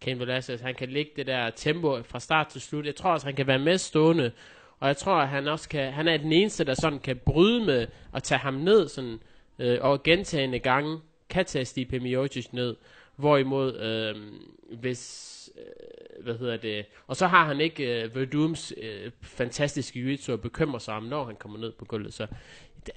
Kane 0.00 0.20
Velasquez, 0.20 0.60
han 0.60 0.74
kan 0.74 0.88
lægge 0.88 1.10
det 1.16 1.26
der 1.26 1.50
tempo 1.50 2.02
fra 2.02 2.20
start 2.20 2.46
til 2.46 2.60
slut. 2.60 2.86
Jeg 2.86 2.96
tror 2.96 3.10
også, 3.10 3.26
han 3.26 3.36
kan 3.36 3.46
være 3.46 3.58
med 3.58 3.78
stående, 3.78 4.32
og 4.80 4.88
jeg 4.88 4.96
tror, 4.96 5.14
at 5.14 5.28
han 5.28 5.48
også 5.48 5.68
kan, 5.68 5.92
han 5.92 6.08
er 6.08 6.16
den 6.16 6.32
eneste, 6.32 6.64
der 6.64 6.74
sådan 6.74 6.98
kan 6.98 7.16
bryde 7.16 7.64
med 7.64 7.86
at 8.14 8.22
tage 8.22 8.38
ham 8.38 8.54
ned 8.54 8.88
sådan, 8.88 9.18
øh, 9.58 9.78
og 9.80 10.02
gentagende 10.02 10.58
gange 10.58 11.00
kan 11.28 11.44
tage 11.44 11.64
Stipe 11.64 12.00
Miocic 12.00 12.52
ned. 12.52 12.76
Hvorimod, 13.16 13.76
øh, 13.76 14.14
hvis, 14.78 15.50
øh, 15.58 16.24
hvad 16.24 16.38
hedder 16.38 16.56
det, 16.56 16.86
og 17.06 17.16
så 17.16 17.26
har 17.26 17.44
han 17.44 17.60
ikke 17.60 18.02
øh, 18.02 18.14
Verdums 18.14 18.74
øh, 18.82 19.10
fantastiske 19.22 20.00
jiu 20.00 20.32
at 20.32 20.40
bekymre 20.40 20.80
sig 20.80 20.94
om, 20.94 21.02
når 21.02 21.24
han 21.24 21.36
kommer 21.36 21.58
ned 21.58 21.72
på 21.72 21.84
gulvet. 21.84 22.14
Så 22.14 22.26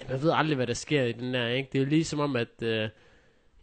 man 0.09 0.21
ved 0.21 0.31
aldrig, 0.35 0.55
hvad 0.55 0.67
der 0.67 0.73
sker 0.73 1.03
i 1.03 1.11
den 1.11 1.33
der, 1.33 1.47
ikke? 1.47 1.69
Det 1.71 1.79
er 1.79 1.83
jo 1.83 1.89
ligesom 1.89 2.19
om, 2.19 2.35
at 2.35 2.63
øh, 2.63 2.89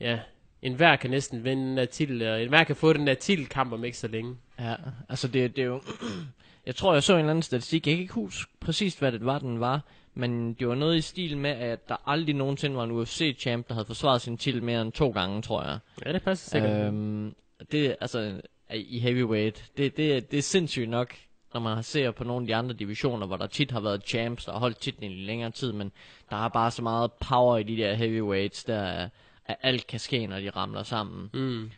ja, 0.01 0.19
enhver 0.63 0.97
kan 0.97 1.11
næsten 1.11 1.45
vinde 1.45 1.63
den 1.63 1.77
der 1.77 1.85
titel, 1.85 2.29
og 2.29 2.43
enhver 2.43 2.65
kan 2.65 2.77
få 2.77 2.93
den 2.93 3.07
der 3.07 3.15
titelkamp 3.15 3.73
om 3.73 3.85
ikke 3.85 3.99
så 3.99 4.09
længe. 4.09 4.37
Ja, 4.61 4.75
altså 5.09 5.29
det, 5.29 5.57
det 5.57 5.63
er 5.63 5.67
jo... 5.67 5.83
jeg 6.67 6.77
tror, 6.77 6.93
jeg 6.93 7.03
så 7.03 7.13
en 7.13 7.19
eller 7.19 7.31
anden 7.31 7.43
statistik. 7.43 7.87
Jeg 7.87 7.95
kan 7.95 8.03
ikke 8.03 8.15
huske 8.15 8.53
præcis, 8.61 8.95
hvad 8.95 9.13
det 9.13 9.25
var, 9.25 9.39
den 9.39 9.61
var. 9.61 9.81
Men 10.15 10.55
det 10.55 10.69
var 10.69 10.75
noget 10.75 10.97
i 10.97 11.01
stil 11.01 11.37
med, 11.39 11.51
at 11.51 11.89
der 11.89 11.97
aldrig 12.07 12.35
nogensinde 12.35 12.77
var 12.77 12.85
en 12.85 12.91
UFC-champ, 12.91 13.69
der 13.69 13.75
havde 13.75 13.87
forsvaret 13.87 14.21
sin 14.21 14.37
titel 14.37 14.63
mere 14.63 14.83
end 14.83 14.93
to 14.93 15.11
gange, 15.11 15.43
tror 15.43 15.63
jeg. 15.63 15.79
Ja, 16.07 16.13
det 16.13 16.23
passer 16.23 16.51
sikkert. 16.51 16.87
Øhm, 16.87 17.35
det, 17.73 17.97
altså, 18.01 18.41
i 18.75 18.99
heavyweight, 18.99 19.65
det, 19.77 19.97
det, 19.97 20.31
det 20.31 20.39
er 20.39 20.43
sindssygt 20.43 20.89
nok, 20.89 21.15
når 21.55 21.61
man 21.61 21.83
ser 21.83 22.11
på 22.11 22.25
nogle 22.25 22.43
af 22.43 22.47
de 22.47 22.55
andre 22.55 22.75
divisioner, 22.75 23.27
hvor 23.27 23.37
der 23.37 23.47
tit 23.47 23.71
har 23.71 23.81
været 23.81 24.03
champs, 24.07 24.45
der 24.45 24.53
har 24.53 24.59
holdt 24.59 24.81
titlen 24.81 25.13
i 25.13 25.15
længere 25.15 25.51
tid, 25.51 25.73
men 25.73 25.93
der 26.31 26.45
er 26.45 26.49
bare 26.49 26.71
så 26.71 26.83
meget 26.83 27.13
power 27.13 27.57
i 27.57 27.63
de 27.63 27.77
der 27.77 27.95
heavyweights, 27.95 28.65
der 28.65 28.79
er, 28.79 29.09
at 29.49 29.57
alt 29.63 29.87
kan 29.87 30.01
ske, 30.01 30.27
når 30.27 30.41
de 30.41 30.51
ramler 30.51 30.83
sammen. 30.83 31.31
Mm. 31.35 31.71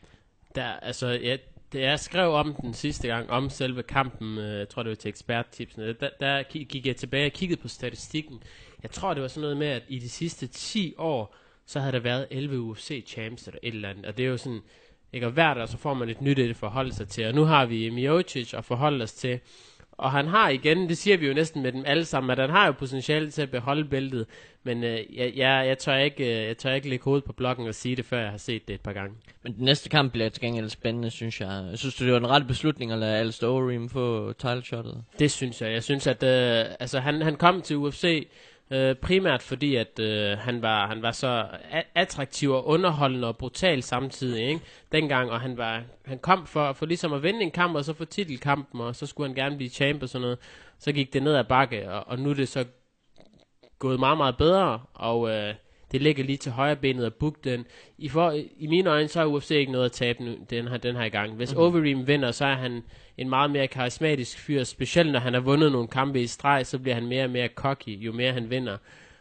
Der, 0.55 0.65
altså, 0.65 1.07
ja, 1.07 1.37
det 1.73 1.81
jeg 1.81 2.01
skrev 2.01 2.33
om 2.33 2.55
den 2.55 2.75
sidste 2.75 3.09
gang, 3.09 3.31
om 3.31 3.51
selve 3.51 3.83
kampen, 3.83 4.39
øh, 4.39 4.59
jeg 4.59 4.69
tror 4.69 4.83
det 4.83 4.91
var 4.91 4.97
til 4.97 5.09
eksperttipsene, 5.09 5.93
der, 5.93 6.11
der 6.21 6.43
gik 6.43 6.87
jeg 6.87 6.97
tilbage 6.97 7.27
og 7.27 7.33
kiggede 7.33 7.61
på 7.61 7.69
statistikken. 7.69 8.43
Jeg 8.83 8.91
tror 8.91 9.15
det 9.15 9.23
var 9.23 9.29
sådan 9.29 9.41
noget 9.41 9.57
med, 9.57 9.67
at 9.67 9.83
i 9.89 9.99
de 9.99 10.09
sidste 10.09 10.47
10 10.47 10.95
år, 10.99 11.37
så 11.67 11.81
havde 11.81 11.93
der 11.93 11.99
været 11.99 12.27
11 12.31 12.73
UFC-champs 12.73 13.47
eller 13.47 13.59
et 13.63 13.75
eller 13.75 13.89
andet, 13.89 14.07
og 14.07 14.17
det 14.17 14.25
er 14.25 14.29
jo 14.29 14.37
sådan, 14.37 14.61
ikke, 15.13 15.27
og 15.27 15.33
hvert 15.33 15.59
år 15.59 15.67
så 15.67 15.77
får 15.77 15.95
man 15.95 16.09
et 16.09 16.21
nyt 16.21 16.39
et 16.39 16.51
at 16.51 16.57
forholde 16.57 16.95
sig 16.95 17.09
til, 17.09 17.27
og 17.27 17.35
nu 17.35 17.45
har 17.45 17.67
vi 17.67 17.91
Miocic 17.91 18.55
at 18.55 18.65
forholde 18.65 19.03
os 19.03 19.13
til, 19.13 19.41
og 20.01 20.11
han 20.11 20.27
har 20.27 20.49
igen, 20.49 20.89
det 20.89 20.99
siger 20.99 21.17
vi 21.17 21.27
jo 21.27 21.35
næsten 21.35 21.63
med 21.63 21.73
dem 21.73 21.83
alle 21.87 22.05
sammen, 22.05 22.31
at 22.31 22.39
han 22.39 22.51
har 22.51 22.67
jo 22.67 22.73
potentiale 22.73 23.31
til 23.31 23.43
at 23.43 23.51
beholde 23.51 23.85
bæltet, 23.85 24.27
men 24.63 24.85
øh, 24.85 24.99
jeg, 25.17 25.33
jeg, 25.37 25.65
jeg, 25.67 25.79
tør 25.79 25.97
ikke, 25.97 26.25
øh, 26.25 26.47
jeg 26.47 26.59
tør 26.59 26.73
ikke 26.73 26.89
lægge 26.89 27.05
hovedet 27.05 27.25
på 27.25 27.33
blokken 27.33 27.67
og 27.69 27.75
sige 27.75 27.97
det, 27.97 28.05
før 28.05 28.21
jeg 28.21 28.31
har 28.31 28.39
set 28.39 28.69
det 28.69 28.75
et 28.75 28.81
par 28.81 28.93
gange. 28.93 29.17
Men 29.43 29.55
den 29.57 29.65
næste 29.65 29.89
kamp 29.89 30.13
bliver 30.13 30.29
til 30.29 30.43
gengæld 30.43 30.69
spændende, 30.69 31.11
synes 31.11 31.41
jeg. 31.41 31.67
Jeg 31.71 31.79
synes, 31.79 31.95
det 31.95 32.13
var 32.13 32.19
en 32.19 32.31
ret 32.31 32.47
beslutning 32.47 32.93
at 32.93 32.99
lade 32.99 33.19
Alistair 33.19 33.51
Overeem 33.51 33.89
få 33.89 34.33
title 34.33 34.65
shotet. 34.65 35.05
Det 35.19 35.31
synes 35.31 35.63
jeg. 35.63 35.73
Jeg 35.73 35.83
synes, 35.83 36.07
at 36.07 36.23
øh, 36.23 36.65
altså, 36.81 37.01
han, 37.01 37.23
han 37.23 37.37
kom 37.37 37.63
til 37.63 37.77
UFC, 37.77 38.29
Øh, 38.73 38.95
primært 38.97 39.43
fordi, 39.43 39.77
at 39.77 39.99
øh, 39.99 40.39
han, 40.39 40.63
var, 40.63 40.87
han 40.87 41.03
var 41.03 41.13
så 41.13 41.47
a- 41.71 41.83
attraktiv 41.95 42.51
og 42.51 42.67
underholdende 42.67 43.29
og 43.29 43.37
brutal 43.37 43.83
samtidig, 43.83 44.43
ikke? 44.49 44.61
Dengang, 44.93 45.31
og 45.31 45.41
han, 45.41 45.57
var, 45.57 45.83
han 46.05 46.19
kom 46.19 46.47
for, 46.47 46.73
for 46.73 46.87
ligesom 46.87 47.13
at 47.13 47.23
vinde 47.23 47.43
en 47.43 47.51
kamp, 47.51 47.77
og 47.77 47.85
så 47.85 47.93
få 47.95 48.05
titelkampen, 48.05 48.81
og 48.81 48.97
så 48.97 49.07
skulle 49.07 49.29
han 49.29 49.35
gerne 49.37 49.57
blive 49.57 49.71
champ 49.71 50.03
og 50.03 50.09
sådan 50.09 50.23
noget. 50.23 50.39
Så 50.79 50.93
gik 50.93 51.13
det 51.13 51.23
ned 51.23 51.35
ad 51.35 51.45
bakke, 51.45 51.93
og, 51.93 52.09
og 52.09 52.19
nu 52.19 52.31
er 52.31 52.35
det 52.35 52.49
så 52.49 52.65
gået 53.79 54.01
meget, 54.01 54.17
meget 54.19 54.37
bedre, 54.37 54.81
og 54.95 55.31
øh, 55.31 55.55
det 55.93 56.03
ligger 56.03 56.25
lige 56.25 56.37
til 56.37 56.53
højre 56.53 56.77
benet 56.77 57.05
at 57.05 57.15
booke 57.15 57.39
den. 57.45 57.67
I, 57.99 58.09
for, 58.09 58.31
I 58.59 58.67
mine 58.67 58.91
øjne, 58.91 59.09
så 59.09 59.21
er 59.21 59.25
UFC 59.25 59.51
ikke 59.51 59.73
noget 59.73 59.85
at 59.85 59.93
tabe 59.93 60.25
nu, 60.25 60.37
den 60.51 60.69
her, 60.69 60.77
den 60.77 60.97
her 60.97 61.09
gang. 61.09 61.35
Hvis 61.35 61.51
mm-hmm. 61.51 61.65
Overeem 61.65 62.07
vinder, 62.07 62.31
så 62.31 62.45
er 62.45 62.55
han 62.55 62.83
en 63.19 63.29
meget 63.29 63.51
mere 63.51 63.67
karismatisk 63.67 64.39
fyr, 64.39 64.65
specielt 64.65 65.13
når 65.13 65.21
han 65.21 65.35
har 65.35 65.41
vundet 65.41 65.73
nogle 65.73 65.89
kampe 65.89 66.23
i 66.23 66.27
streg, 66.27 66.67
så 66.67 66.79
bliver 66.79 66.95
han 66.95 67.07
mere 67.07 67.25
og 67.25 67.31
mere 67.31 67.49
cocky, 67.55 67.89
jo 67.89 68.13
mere 68.13 68.33
han 68.33 68.51
vinder. 68.51 68.77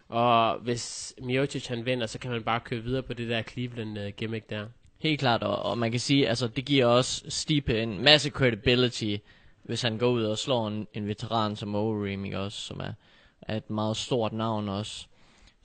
Og 0.10 0.60
hvis 0.60 1.16
Miocic 1.22 1.68
han 1.68 1.86
vinder, 1.86 2.08
så 2.08 2.20
kan 2.20 2.32
man 2.32 2.44
bare 2.44 2.60
køre 2.60 2.80
videre 2.80 3.04
på 3.04 3.14
det 3.14 3.30
der 3.30 3.42
Cleveland 3.42 3.98
uh, 3.98 4.08
gimmick 4.18 4.50
der. 4.50 4.66
Helt 5.00 5.20
klart, 5.20 5.44
og, 5.44 5.64
og 5.64 5.78
man 5.78 5.92
kan 5.92 6.00
sige, 6.00 6.30
altså 6.30 6.48
det 6.48 6.66
giver 6.66 6.86
også 6.86 7.26
Stipe 7.30 7.82
en 7.82 8.04
masse 8.04 8.30
credibility, 8.30 9.16
hvis 9.64 9.82
han 9.82 9.98
går 9.98 10.10
ud 10.10 10.24
og 10.24 10.38
slår 10.38 10.68
en, 10.68 10.88
en 10.94 11.08
veteran 11.08 11.56
som 11.56 11.76
Overeem, 11.76 12.26
ikke 12.26 12.40
også, 12.40 12.62
som 12.62 12.80
er, 12.80 12.94
er 13.42 13.58
et 13.58 13.70
meget 13.70 13.98
stort 13.98 14.34
navn 14.34 14.70
også. 14.70 15.08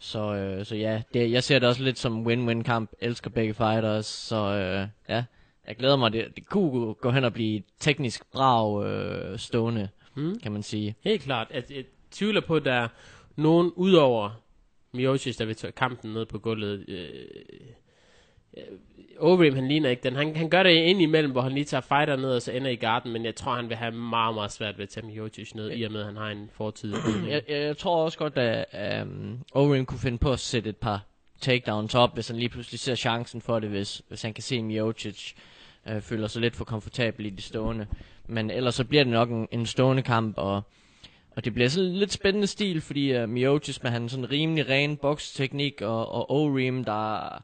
Så, 0.04 0.34
øh, 0.34 0.66
så 0.66 0.76
ja, 0.76 1.02
det, 1.14 1.30
jeg 1.30 1.44
ser 1.44 1.58
det 1.58 1.68
også 1.68 1.82
lidt 1.82 1.98
som 1.98 2.26
win-win 2.26 2.62
kamp. 2.62 2.90
Elsker 3.00 3.30
begge 3.30 3.54
fighters, 3.54 4.06
så 4.06 4.36
øh, 4.36 4.88
ja, 5.08 5.24
jeg 5.66 5.76
glæder 5.76 5.96
mig. 5.96 6.12
Det, 6.12 6.36
det 6.36 6.46
kunne 6.46 6.94
gå 6.94 7.10
hen 7.10 7.24
og 7.24 7.32
blive 7.32 7.62
teknisk 7.80 8.32
brav 8.32 8.84
øh, 8.86 9.38
stående, 9.38 9.88
Hmm? 10.14 10.38
kan 10.38 10.52
man 10.52 10.62
sige. 10.62 10.94
Helt 11.00 11.22
klart. 11.22 11.46
At, 11.50 11.70
jeg 11.70 11.84
tvivler 12.10 12.40
på, 12.40 12.56
at 12.56 12.64
der 12.64 12.72
er 12.72 12.88
nogen 13.36 13.72
udover 13.76 14.40
Miocic, 14.92 15.36
der 15.36 15.44
vil 15.44 15.56
tage 15.56 15.72
kampen 15.72 16.12
ned 16.12 16.26
på 16.26 16.38
gulvet. 16.38 16.84
Øh, 16.88 17.26
Overeem, 19.18 19.54
han 19.54 19.68
ligner 19.68 19.90
ikke 19.90 20.02
den. 20.02 20.16
Han, 20.16 20.36
han 20.36 20.48
gør 20.48 20.62
det 20.62 20.70
ind 20.70 21.02
imellem, 21.02 21.32
hvor 21.32 21.40
han 21.40 21.52
lige 21.52 21.64
tager 21.64 21.80
fighter 21.80 22.16
ned 22.16 22.30
og 22.30 22.42
så 22.42 22.52
ender 22.52 22.70
i 22.70 22.76
garden, 22.76 23.12
men 23.12 23.24
jeg 23.24 23.34
tror, 23.34 23.54
han 23.54 23.68
vil 23.68 23.76
have 23.76 23.92
meget, 23.92 24.34
meget 24.34 24.52
svært 24.52 24.78
ved 24.78 24.82
at 24.82 24.88
tage 24.88 25.06
Miocic 25.06 25.54
ned, 25.54 25.70
i 25.74 25.82
og 25.82 25.92
med, 25.92 26.00
at 26.00 26.06
han 26.06 26.16
har 26.16 26.28
en 26.28 26.50
fortid. 26.52 26.94
jeg, 27.28 27.42
jeg, 27.48 27.60
jeg 27.60 27.76
tror 27.76 28.04
også 28.04 28.18
godt, 28.18 28.38
at 28.38 29.02
um, 29.02 29.38
Overeem 29.52 29.86
kunne 29.86 29.98
finde 29.98 30.18
på 30.18 30.32
at 30.32 30.38
sætte 30.40 30.70
et 30.70 30.76
par 30.76 31.06
takedowns 31.40 31.94
op, 31.94 32.14
hvis 32.14 32.28
han 32.28 32.36
lige 32.36 32.48
pludselig 32.48 32.80
ser 32.80 32.94
chancen 32.94 33.40
for 33.40 33.58
det, 33.58 33.70
hvis, 33.70 34.02
hvis 34.08 34.22
han 34.22 34.34
kan 34.34 34.42
se 34.42 34.62
Miocic 34.62 35.32
øh, 35.88 36.00
føler 36.00 36.26
sig 36.26 36.42
lidt 36.42 36.56
for 36.56 36.64
komfortabel 36.64 37.26
i 37.26 37.30
det 37.30 37.44
stående. 37.44 37.86
Men 38.26 38.50
ellers 38.50 38.74
så 38.74 38.84
bliver 38.84 39.04
det 39.04 39.12
nok 39.12 39.30
en, 39.30 39.48
en 39.50 39.66
stående 39.66 40.02
kamp, 40.02 40.38
og, 40.38 40.62
og 41.36 41.44
det 41.44 41.54
bliver 41.54 41.68
sådan 41.68 41.94
lidt 41.94 42.12
spændende 42.12 42.46
stil, 42.46 42.80
fordi 42.80 43.22
uh, 43.22 43.28
Miocic 43.28 43.78
med 43.82 43.90
han 43.90 44.08
sådan 44.08 44.30
rimelig 44.30 44.68
ren 44.68 44.96
boksteknik, 44.96 45.82
og, 45.82 46.12
og 46.12 46.30
Overeem, 46.30 46.84
der, 46.84 47.42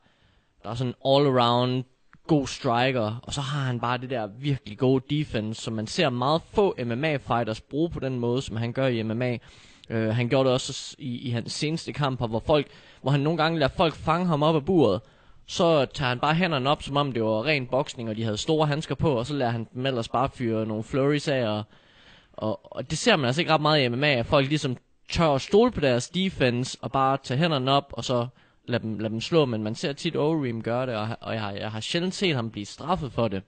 der 0.62 0.70
er 0.70 0.74
sådan 0.74 0.94
all-around 1.04 1.84
god 2.26 2.46
striker, 2.46 3.20
og 3.22 3.32
så 3.32 3.40
har 3.40 3.60
han 3.60 3.80
bare 3.80 3.98
det 3.98 4.10
der 4.10 4.26
virkelig 4.26 4.78
gode 4.78 5.16
defense, 5.16 5.62
som 5.62 5.74
man 5.74 5.86
ser 5.86 6.10
meget 6.10 6.42
få 6.52 6.74
MMA-fighters 6.78 7.60
bruge 7.60 7.90
på 7.90 8.00
den 8.00 8.18
måde, 8.18 8.42
som 8.42 8.56
han 8.56 8.72
gør 8.72 8.86
i 8.86 9.02
MMA. 9.02 9.32
Uh, 9.32 9.38
øh, 9.96 10.14
han 10.14 10.28
gjorde 10.28 10.44
det 10.44 10.52
også 10.52 10.96
i, 10.98 11.18
i 11.18 11.30
hans 11.30 11.52
seneste 11.52 11.92
kamp, 11.92 12.18
hvor 12.28 12.42
folk, 12.46 12.66
hvor 13.02 13.10
han 13.10 13.20
nogle 13.20 13.42
gange 13.42 13.58
lader 13.58 13.72
folk 13.76 13.94
fange 13.94 14.26
ham 14.26 14.42
op 14.42 14.56
af 14.56 14.64
buret, 14.64 15.00
så 15.46 15.84
tager 15.84 16.08
han 16.08 16.20
bare 16.20 16.34
hænderne 16.34 16.70
op, 16.70 16.82
som 16.82 16.96
om 16.96 17.12
det 17.12 17.24
var 17.24 17.46
ren 17.46 17.66
boksning, 17.66 18.08
og 18.08 18.16
de 18.16 18.24
havde 18.24 18.36
store 18.36 18.66
handsker 18.66 18.94
på, 18.94 19.12
og 19.12 19.26
så 19.26 19.34
lader 19.34 19.50
han 19.50 19.66
dem 19.74 19.86
ellers 19.86 20.08
bare 20.08 20.28
fyre 20.28 20.66
nogle 20.66 20.82
flurries 20.84 21.28
af, 21.28 21.48
og, 21.48 21.62
og, 22.32 22.76
og 22.76 22.90
det 22.90 22.98
ser 22.98 23.16
man 23.16 23.26
altså 23.26 23.40
ikke 23.40 23.52
ret 23.52 23.60
meget 23.60 23.84
i 23.84 23.88
MMA, 23.88 24.12
at 24.12 24.26
folk 24.26 24.48
ligesom 24.48 24.76
tør 25.10 25.34
at 25.34 25.40
stole 25.40 25.70
på 25.70 25.80
deres 25.80 26.08
defense, 26.08 26.78
og 26.82 26.92
bare 26.92 27.18
tage 27.22 27.38
hænderne 27.38 27.72
op, 27.72 27.92
og 27.92 28.04
så 28.04 28.26
lade 28.70 28.82
dem, 28.82 28.98
lade 28.98 29.12
dem 29.12 29.20
slå, 29.20 29.44
men 29.44 29.62
man 29.62 29.74
ser 29.74 29.92
tit 29.92 30.16
Overeem 30.16 30.62
gøre 30.62 30.86
det, 30.86 30.94
og, 30.94 31.08
og 31.20 31.34
jeg, 31.34 31.42
har, 31.42 31.52
jeg 31.52 31.72
har 31.72 31.80
sjældent 31.80 32.14
set 32.14 32.34
ham 32.34 32.50
blive 32.50 32.66
straffet 32.66 33.12
for 33.12 33.28
det. 33.28 33.42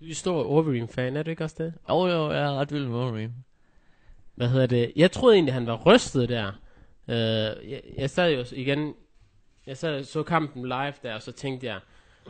Du 0.00 0.04
er 0.04 0.14
stor 0.14 0.44
Overeem-fan, 0.44 1.16
er 1.16 1.22
du 1.22 1.30
ikke 1.30 1.44
også 1.44 1.56
det? 1.58 1.74
Jo, 1.88 2.06
jo, 2.06 2.32
jeg 2.32 2.44
er 2.44 2.54
ret 2.54 2.72
vild 2.72 2.86
med 2.86 2.98
Overeem. 2.98 3.32
Hvad 4.34 4.48
hedder 4.48 4.66
det? 4.66 4.92
Jeg 4.96 5.12
troede 5.12 5.34
egentlig, 5.34 5.54
han 5.54 5.66
var 5.66 5.82
rystet 5.86 6.28
der. 6.28 6.52
Uh, 7.08 7.14
jeg, 7.70 7.80
jeg 7.96 8.10
sad 8.10 8.32
jo 8.32 8.44
igen... 8.52 8.94
Jeg 9.66 9.76
sad, 9.76 10.04
så 10.04 10.22
kampen 10.22 10.62
live 10.62 10.94
der, 11.02 11.14
og 11.14 11.22
så 11.22 11.32
tænkte 11.32 11.66
jeg, 11.66 11.80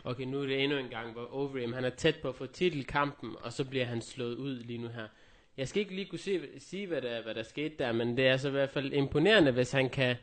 okay, 0.04 0.24
nu 0.24 0.42
er 0.42 0.46
det 0.46 0.64
endnu 0.64 0.78
en 0.78 0.88
gang, 0.88 1.12
hvor 1.12 1.34
Overeem, 1.34 1.72
han 1.72 1.84
er 1.84 1.90
tæt 1.90 2.16
på 2.22 2.28
at 2.28 2.34
få 2.34 2.46
titelkampen, 2.46 3.30
og 3.42 3.52
så 3.52 3.64
bliver 3.64 3.84
han 3.84 4.02
slået 4.02 4.34
ud 4.34 4.54
lige 4.54 4.78
nu 4.78 4.88
her. 4.88 5.06
Jeg 5.56 5.68
skal 5.68 5.80
ikke 5.80 5.94
lige 5.94 6.06
kunne 6.06 6.18
se, 6.18 6.40
sige, 6.58 6.86
hvad 6.86 7.02
der, 7.02 7.22
hvad 7.22 7.34
der 7.34 7.42
skete 7.42 7.74
der, 7.78 7.92
men 7.92 8.16
det 8.16 8.26
er 8.26 8.32
altså 8.32 8.48
i 8.48 8.50
hvert 8.50 8.70
fald 8.70 8.92
imponerende, 8.92 9.50
hvis 9.50 9.72
han 9.72 9.88
kan... 9.88 10.16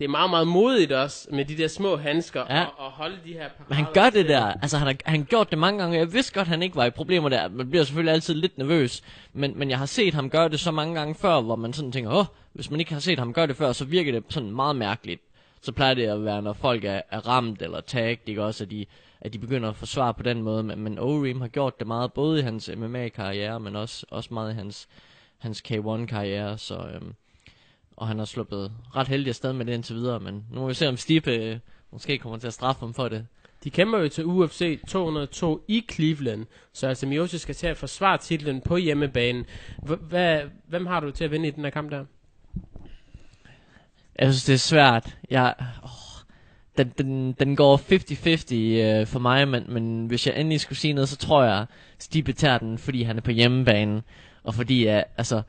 Det 0.00 0.06
er 0.06 0.10
meget, 0.10 0.30
meget 0.30 0.48
modigt 0.48 0.92
også, 0.92 1.28
med 1.30 1.44
de 1.44 1.56
der 1.56 1.68
små 1.68 1.96
handsker, 1.96 2.44
Ja. 2.50 2.64
og, 2.64 2.72
og 2.78 2.90
holde 2.90 3.16
de 3.24 3.32
her 3.32 3.48
Men 3.68 3.76
han 3.76 3.84
parader 3.84 4.10
gør 4.10 4.10
det 4.18 4.28
der. 4.28 4.44
Altså, 4.62 4.78
han 4.78 4.86
har, 4.86 4.96
han 5.04 5.24
gjort 5.24 5.50
det 5.50 5.58
mange 5.58 5.80
gange. 5.80 5.98
Jeg 5.98 6.12
vidste 6.12 6.34
godt, 6.34 6.48
han 6.48 6.62
ikke 6.62 6.76
var 6.76 6.84
i 6.84 6.90
problemer 6.90 7.28
der. 7.28 7.48
Man 7.48 7.70
bliver 7.70 7.84
selvfølgelig 7.84 8.12
altid 8.14 8.34
lidt 8.34 8.58
nervøs. 8.58 9.02
Men, 9.32 9.58
men 9.58 9.70
jeg 9.70 9.78
har 9.78 9.86
set 9.86 10.14
ham 10.14 10.30
gøre 10.30 10.48
det 10.48 10.60
så 10.60 10.70
mange 10.70 10.94
gange 10.94 11.14
før, 11.14 11.40
hvor 11.40 11.56
man 11.56 11.72
sådan 11.72 11.92
tænker, 11.92 12.12
åh, 12.12 12.24
hvis 12.52 12.70
man 12.70 12.80
ikke 12.80 12.92
har 12.92 13.00
set 13.00 13.18
ham 13.18 13.32
gøre 13.32 13.46
det 13.46 13.56
før, 13.56 13.72
så 13.72 13.84
virker 13.84 14.12
det 14.12 14.24
sådan 14.28 14.50
meget 14.50 14.76
mærkeligt. 14.76 15.22
Så 15.62 15.72
plejer 15.72 15.94
det 15.94 16.06
at 16.06 16.24
være, 16.24 16.42
når 16.42 16.52
folk 16.52 16.84
er, 16.84 17.00
er 17.10 17.28
ramt 17.28 17.62
eller 17.62 17.80
tagged, 17.80 18.28
ikke 18.28 18.44
også, 18.44 18.64
at 18.64 18.70
de, 18.70 18.86
at 19.20 19.32
de 19.32 19.38
begynder 19.38 19.68
at 19.68 19.76
forsvare 19.76 20.14
på 20.14 20.22
den 20.22 20.42
måde. 20.42 20.62
Men, 20.62 20.78
men 20.78 20.98
Overeem 20.98 21.40
har 21.40 21.48
gjort 21.48 21.78
det 21.78 21.86
meget, 21.86 22.12
både 22.12 22.38
i 22.38 22.42
hans 22.42 22.70
MMA-karriere, 22.76 23.60
men 23.60 23.76
også, 23.76 24.06
også 24.10 24.34
meget 24.34 24.52
i 24.52 24.54
hans, 24.54 24.88
hans 25.38 25.62
K1-karriere. 25.68 26.58
Så, 26.58 26.74
øhm, 26.94 27.14
og 28.00 28.08
han 28.08 28.18
har 28.18 28.24
sluppet 28.24 28.72
ret 28.96 29.08
heldig 29.08 29.28
afsted 29.28 29.52
med 29.52 29.66
det 29.66 29.72
indtil 29.72 29.96
videre. 29.96 30.20
Men 30.20 30.44
nu 30.52 30.60
må 30.60 30.68
vi 30.68 30.74
se, 30.74 30.88
om 30.88 30.96
Stipe 30.96 31.34
øh, 31.34 31.58
måske 31.92 32.18
kommer 32.18 32.38
til 32.38 32.46
at 32.46 32.52
straffe 32.52 32.80
ham 32.80 32.94
for 32.94 33.08
det. 33.08 33.26
De 33.64 33.70
kæmper 33.70 33.98
jo 33.98 34.08
til 34.08 34.24
UFC 34.24 34.80
202 34.88 35.64
i 35.68 35.84
Cleveland, 35.92 36.46
så 36.72 36.86
altså 36.88 37.06
Miocic 37.06 37.40
skal 37.40 37.54
til 37.54 37.66
at 37.66 37.76
forsvare 37.76 38.18
titlen 38.18 38.60
på 38.60 38.76
hjemmebanen. 38.76 39.44
Hvem 40.68 40.86
har 40.86 41.00
du 41.00 41.10
til 41.10 41.24
at 41.24 41.30
vinde 41.30 41.48
i 41.48 41.50
den 41.50 41.64
her 41.64 41.70
kamp 41.70 41.90
der? 41.90 42.04
Jeg 44.18 44.32
synes, 44.32 44.44
det 44.44 44.54
er 44.54 44.58
svært. 44.58 45.16
Jeg, 45.30 45.54
åh, 45.84 46.24
den, 46.78 46.92
den, 46.98 47.32
den 47.32 47.56
går 47.56 47.76
50-50 47.76 48.54
øh, 48.54 49.06
for 49.06 49.18
mig, 49.18 49.48
men, 49.48 49.64
men 49.68 50.06
hvis 50.06 50.26
jeg 50.26 50.40
endelig 50.40 50.60
skulle 50.60 50.78
sige 50.78 50.92
noget, 50.92 51.08
så 51.08 51.16
tror 51.16 51.44
jeg, 51.44 51.66
Stipe 51.98 52.32
tager 52.32 52.58
den, 52.58 52.78
fordi 52.78 53.02
han 53.02 53.16
er 53.16 53.22
på 53.22 53.30
hjemmebane, 53.30 54.02
og 54.44 54.54
fordi, 54.54 54.88
uh, 54.88 55.02
altså, 55.16 55.42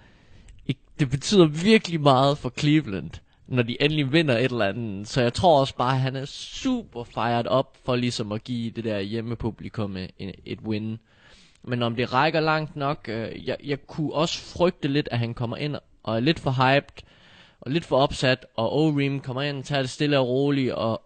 det 1.02 1.10
betyder 1.10 1.46
virkelig 1.46 2.02
meget 2.02 2.38
for 2.38 2.54
Cleveland, 2.58 3.10
når 3.48 3.64
de 3.64 3.82
endelig 3.82 4.14
vinder 4.14 4.38
et 4.38 4.44
eller 4.44 4.66
andet. 4.66 5.08
Så 5.08 5.22
jeg 5.22 5.34
tror 5.34 5.60
også 5.60 5.76
bare, 5.76 5.96
at 5.96 6.02
han 6.02 6.16
er 6.16 6.26
super 6.26 7.04
fired 7.04 7.48
op 7.48 7.78
for 7.86 7.96
ligesom 7.96 8.32
at 8.32 8.44
give 8.44 8.72
det 8.72 8.84
der 8.84 9.00
hjemmepublikum 9.00 9.98
et, 9.98 10.12
et 10.46 10.60
win. 10.60 11.00
Men 11.64 11.84
om 11.84 11.96
det 11.96 12.14
rækker 12.14 12.40
langt 12.40 12.76
nok, 12.76 13.10
øh, 13.10 13.48
jeg, 13.48 13.58
jeg 13.64 13.88
kunne 13.88 14.14
også 14.14 14.40
frygte 14.58 14.88
lidt, 14.88 15.10
at 15.12 15.20
han 15.20 15.34
kommer 15.34 15.58
ind 15.58 15.76
og 16.04 16.16
er 16.16 16.20
lidt 16.20 16.40
for 16.40 16.52
hyped, 16.52 17.04
og 17.62 17.72
lidt 17.72 17.86
for 17.86 17.98
opsat, 17.98 18.46
og 18.56 18.90
O'Ream 18.90 19.20
kommer 19.22 19.42
ind, 19.42 19.64
tager 19.64 19.82
det 19.82 19.90
stille 19.90 20.20
og 20.20 20.28
roligt, 20.28 20.74
og, 20.74 21.02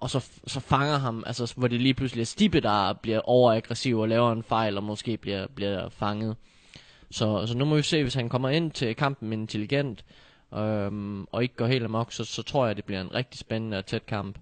og 0.00 0.10
så, 0.10 0.26
så 0.46 0.60
fanger 0.60 0.98
ham, 0.98 1.24
altså 1.26 1.54
hvor 1.56 1.68
det 1.68 1.80
lige 1.80 1.94
pludselig 1.94 2.20
er 2.22 2.26
Stipe, 2.26 2.60
der 2.60 2.92
bliver 2.92 3.20
overaggressiv 3.20 3.98
og 3.98 4.08
laver 4.08 4.32
en 4.32 4.42
fejl, 4.42 4.76
og 4.76 4.84
måske 4.84 5.16
bliver, 5.16 5.46
bliver 5.54 5.88
fanget. 5.88 6.36
Så, 7.10 7.46
så 7.46 7.56
nu 7.56 7.64
må 7.64 7.76
vi 7.76 7.82
se, 7.82 8.02
hvis 8.02 8.14
han 8.14 8.28
kommer 8.28 8.48
ind 8.48 8.70
til 8.70 8.96
kampen 8.96 9.32
intelligent, 9.32 10.04
øhm, 10.54 11.24
og 11.24 11.42
ikke 11.42 11.54
går 11.54 11.66
helt 11.66 11.84
amok, 11.84 12.12
så, 12.12 12.24
så 12.24 12.42
tror 12.42 12.66
jeg, 12.66 12.76
det 12.76 12.84
bliver 12.84 13.00
en 13.00 13.14
rigtig 13.14 13.40
spændende 13.40 13.78
og 13.78 13.86
tæt 13.86 14.06
kamp. 14.06 14.38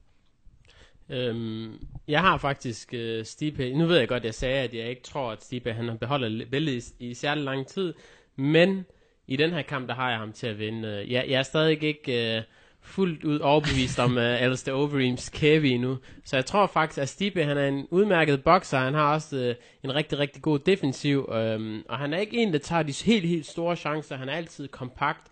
Øhm, 1.10 1.87
jeg 2.08 2.20
har 2.20 2.38
faktisk 2.38 2.94
øh, 2.94 3.25
Stipe, 3.25 3.75
nu 3.75 3.87
ved 3.87 3.98
jeg 3.98 4.08
godt, 4.08 4.25
jeg 4.25 4.34
sagde, 4.34 4.58
at 4.62 4.75
jeg 4.75 4.88
ikke 4.88 5.02
tror, 5.02 5.32
at 5.32 5.42
Stipe 5.42 5.72
han 5.72 5.88
har 5.88 5.96
beholdt 5.96 6.50
bæltet 6.50 6.92
i, 6.98 7.10
i 7.10 7.14
særlig 7.14 7.44
lang 7.44 7.66
tid, 7.66 7.94
men 8.37 8.87
i 9.26 9.37
den 9.37 9.50
her 9.50 9.62
kamp, 9.62 9.88
der 9.88 9.94
har 9.94 10.10
jeg 10.10 10.18
ham 10.18 10.32
til 10.32 10.46
at 10.46 10.58
vinde. 10.58 10.88
Øh, 10.88 11.12
jeg, 11.12 11.25
jeg 11.28 11.38
er 11.38 11.42
stadig 11.42 11.82
ikke 11.82 12.37
øh, 12.37 12.42
fuldt 12.80 13.25
ud 13.25 13.38
overbevist 13.38 13.99
om 13.99 14.16
uh, 14.16 14.23
Alistair 14.23 14.75
Overeems 14.75 15.28
kæve 15.28 15.68
endnu, 15.68 15.99
så 16.25 16.37
jeg 16.37 16.47
tror 16.47 16.66
faktisk, 16.66 16.99
at 16.99 17.08
Stipe 17.08 17.44
han 17.44 17.58
er 17.58 17.68
en 17.68 17.87
udmærket 17.90 18.44
bokser, 18.44 18.78
han 18.78 18.94
har 18.94 19.14
også 19.14 19.37
øh, 19.37 19.54
en 19.82 19.94
rigtig, 19.94 20.18
rigtig 20.18 20.42
god 20.42 20.58
defensiv, 20.58 21.28
øhm, 21.32 21.82
og 21.88 21.99
han 21.99 22.12
er 22.12 22.18
ikke 22.18 22.37
en, 22.37 22.52
der 22.52 22.58
tager 22.58 22.82
de 22.82 22.92
helt, 23.04 23.28
helt 23.28 23.47
store 23.47 23.76
chancer, 23.76 24.16
han 24.16 24.28
er 24.28 24.32
altid 24.32 24.68
kompakt, 24.68 25.26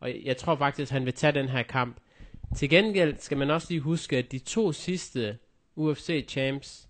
og 0.00 0.10
jeg, 0.24 0.36
tror 0.36 0.54
faktisk, 0.56 0.90
at 0.90 0.90
han 0.90 1.04
vil 1.04 1.14
tage 1.14 1.32
den 1.32 1.48
her 1.48 1.62
kamp. 1.62 1.96
Til 2.56 2.68
gengæld 2.70 3.14
skal 3.18 3.38
man 3.38 3.50
også 3.50 3.66
lige 3.70 3.80
huske, 3.80 4.18
at 4.18 4.32
de 4.32 4.38
to 4.38 4.72
sidste 4.72 5.36
UFC-champs, 5.76 6.88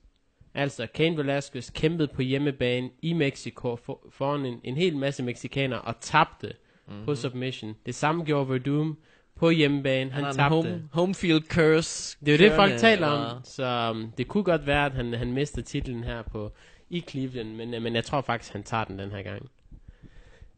altså 0.54 0.86
Cain 0.94 1.16
Velasquez, 1.16 1.70
kæmpede 1.72 2.08
på 2.08 2.22
hjemmebane 2.22 2.90
i 3.02 3.12
Mexico 3.12 3.76
for, 3.76 4.06
foran 4.10 4.46
en, 4.46 4.60
en 4.64 4.76
hel 4.76 4.96
masse 4.96 5.22
mexikanere 5.22 5.80
og 5.80 5.94
tabte 6.00 6.52
Mhm. 6.86 6.94
mm-hmm. 6.94 7.06
på 7.06 7.14
submission. 7.14 7.74
Det 7.86 7.94
samme 7.94 8.24
gjorde 8.24 8.48
Verdum 8.48 8.98
på 9.36 9.50
hjemmebane, 9.50 10.10
han, 10.10 10.24
har 10.24 10.30
en 10.30 10.36
tabte. 10.36 10.54
home, 10.54 10.88
home 10.92 11.14
field 11.14 11.42
curse. 11.42 12.16
Det 12.20 12.28
er 12.28 12.38
jo 12.38 12.44
det, 12.44 12.56
folk 12.56 12.72
taler 12.78 13.06
om, 13.06 13.40
så 13.44 13.90
um, 13.90 14.12
det 14.18 14.28
kunne 14.28 14.44
godt 14.44 14.66
være, 14.66 14.86
at 14.86 14.92
han, 14.92 15.14
han 15.14 15.32
mister 15.32 15.62
titlen 15.62 16.04
her 16.04 16.22
på 16.22 16.52
i 16.90 17.00
Cleveland, 17.00 17.54
men, 17.54 17.74
uh, 17.74 17.82
men 17.82 17.94
jeg 17.94 18.04
tror 18.04 18.20
faktisk, 18.20 18.52
han 18.52 18.62
tager 18.62 18.84
den 18.84 18.98
den 18.98 19.10
her 19.10 19.22
gang. 19.22 19.50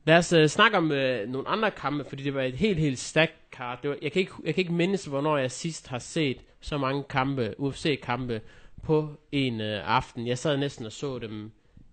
Lad 0.04 0.18
os 0.18 0.32
uh, 0.32 0.46
snakke 0.46 0.76
om 0.76 0.84
uh, 0.84 1.30
nogle 1.32 1.48
andre 1.48 1.70
kampe, 1.70 2.04
fordi 2.08 2.22
det 2.22 2.34
var 2.34 2.42
et 2.42 2.54
helt, 2.54 2.78
helt 2.78 2.98
stacked 2.98 3.36
card. 3.52 3.78
Det 3.82 3.90
var, 3.90 3.96
jeg, 4.02 4.12
kan 4.12 4.20
ikke, 4.20 4.32
jeg 4.44 4.54
kan 4.54 4.60
ikke 4.60 4.72
mindes, 4.72 5.04
hvornår 5.04 5.36
jeg 5.36 5.50
sidst 5.50 5.88
har 5.88 5.98
set 5.98 6.36
så 6.60 6.78
mange 6.78 7.02
kampe, 7.02 7.54
UFC-kampe, 7.58 8.40
på 8.82 9.16
en 9.32 9.60
uh, 9.60 9.66
aften. 9.96 10.26
Jeg 10.26 10.38
sad 10.38 10.56
næsten 10.56 10.86
og 10.86 10.92
så 10.92 11.18
dem 11.18 11.52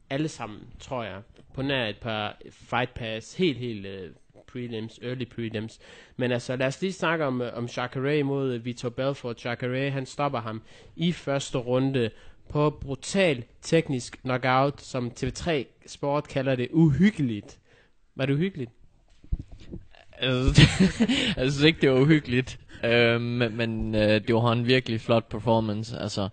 alle 0.10 0.28
sammen, 0.28 0.60
tror 0.80 1.04
jeg, 1.04 1.22
på 1.54 1.62
nær 1.62 1.88
et 1.88 1.98
par 1.98 2.38
fight 2.52 2.94
pass, 2.94 3.38
helt, 3.38 3.58
helt 3.58 3.86
uh, 3.86 4.16
prelims, 4.54 5.00
early 5.04 5.26
prelims. 5.26 5.80
Men 6.18 6.32
altså, 6.32 6.56
lad 6.56 6.68
os 6.68 6.82
lige 6.82 6.94
snakke 6.94 7.26
om, 7.26 7.42
øh, 7.42 7.58
om 7.58 7.66
Jacare 7.78 8.24
mod 8.24 8.54
øh, 8.54 8.66
Vitor 8.66 8.90
Belfort. 8.90 9.46
Jacare, 9.46 9.90
han 9.90 10.06
stopper 10.06 10.40
ham 10.42 10.62
i 10.96 11.12
første 11.12 11.58
runde 11.58 12.10
på 12.50 12.70
brutal 12.70 13.44
teknisk 13.62 14.20
knockout, 14.22 14.82
som 14.82 15.12
TV3 15.20 15.52
Sport 15.88 16.28
kalder 16.28 16.56
det 16.56 16.68
uhyggeligt. 16.72 17.60
Var 18.16 18.26
det 18.26 18.34
uhyggeligt? 18.34 18.72
Altså, 20.18 20.62
jeg 21.38 21.52
synes 21.52 21.64
ikke, 21.64 21.82
det 21.82 21.92
var 21.92 22.00
uhyggeligt. 22.00 22.60
Øh, 22.84 23.22
men 23.22 23.58
men 23.58 23.96
øh, 23.96 24.28
det 24.28 24.36
var 24.36 24.52
en 24.52 24.68
virkelig 24.68 25.02
flot 25.02 25.30
performance. 25.30 25.98
Altså, 25.98 26.30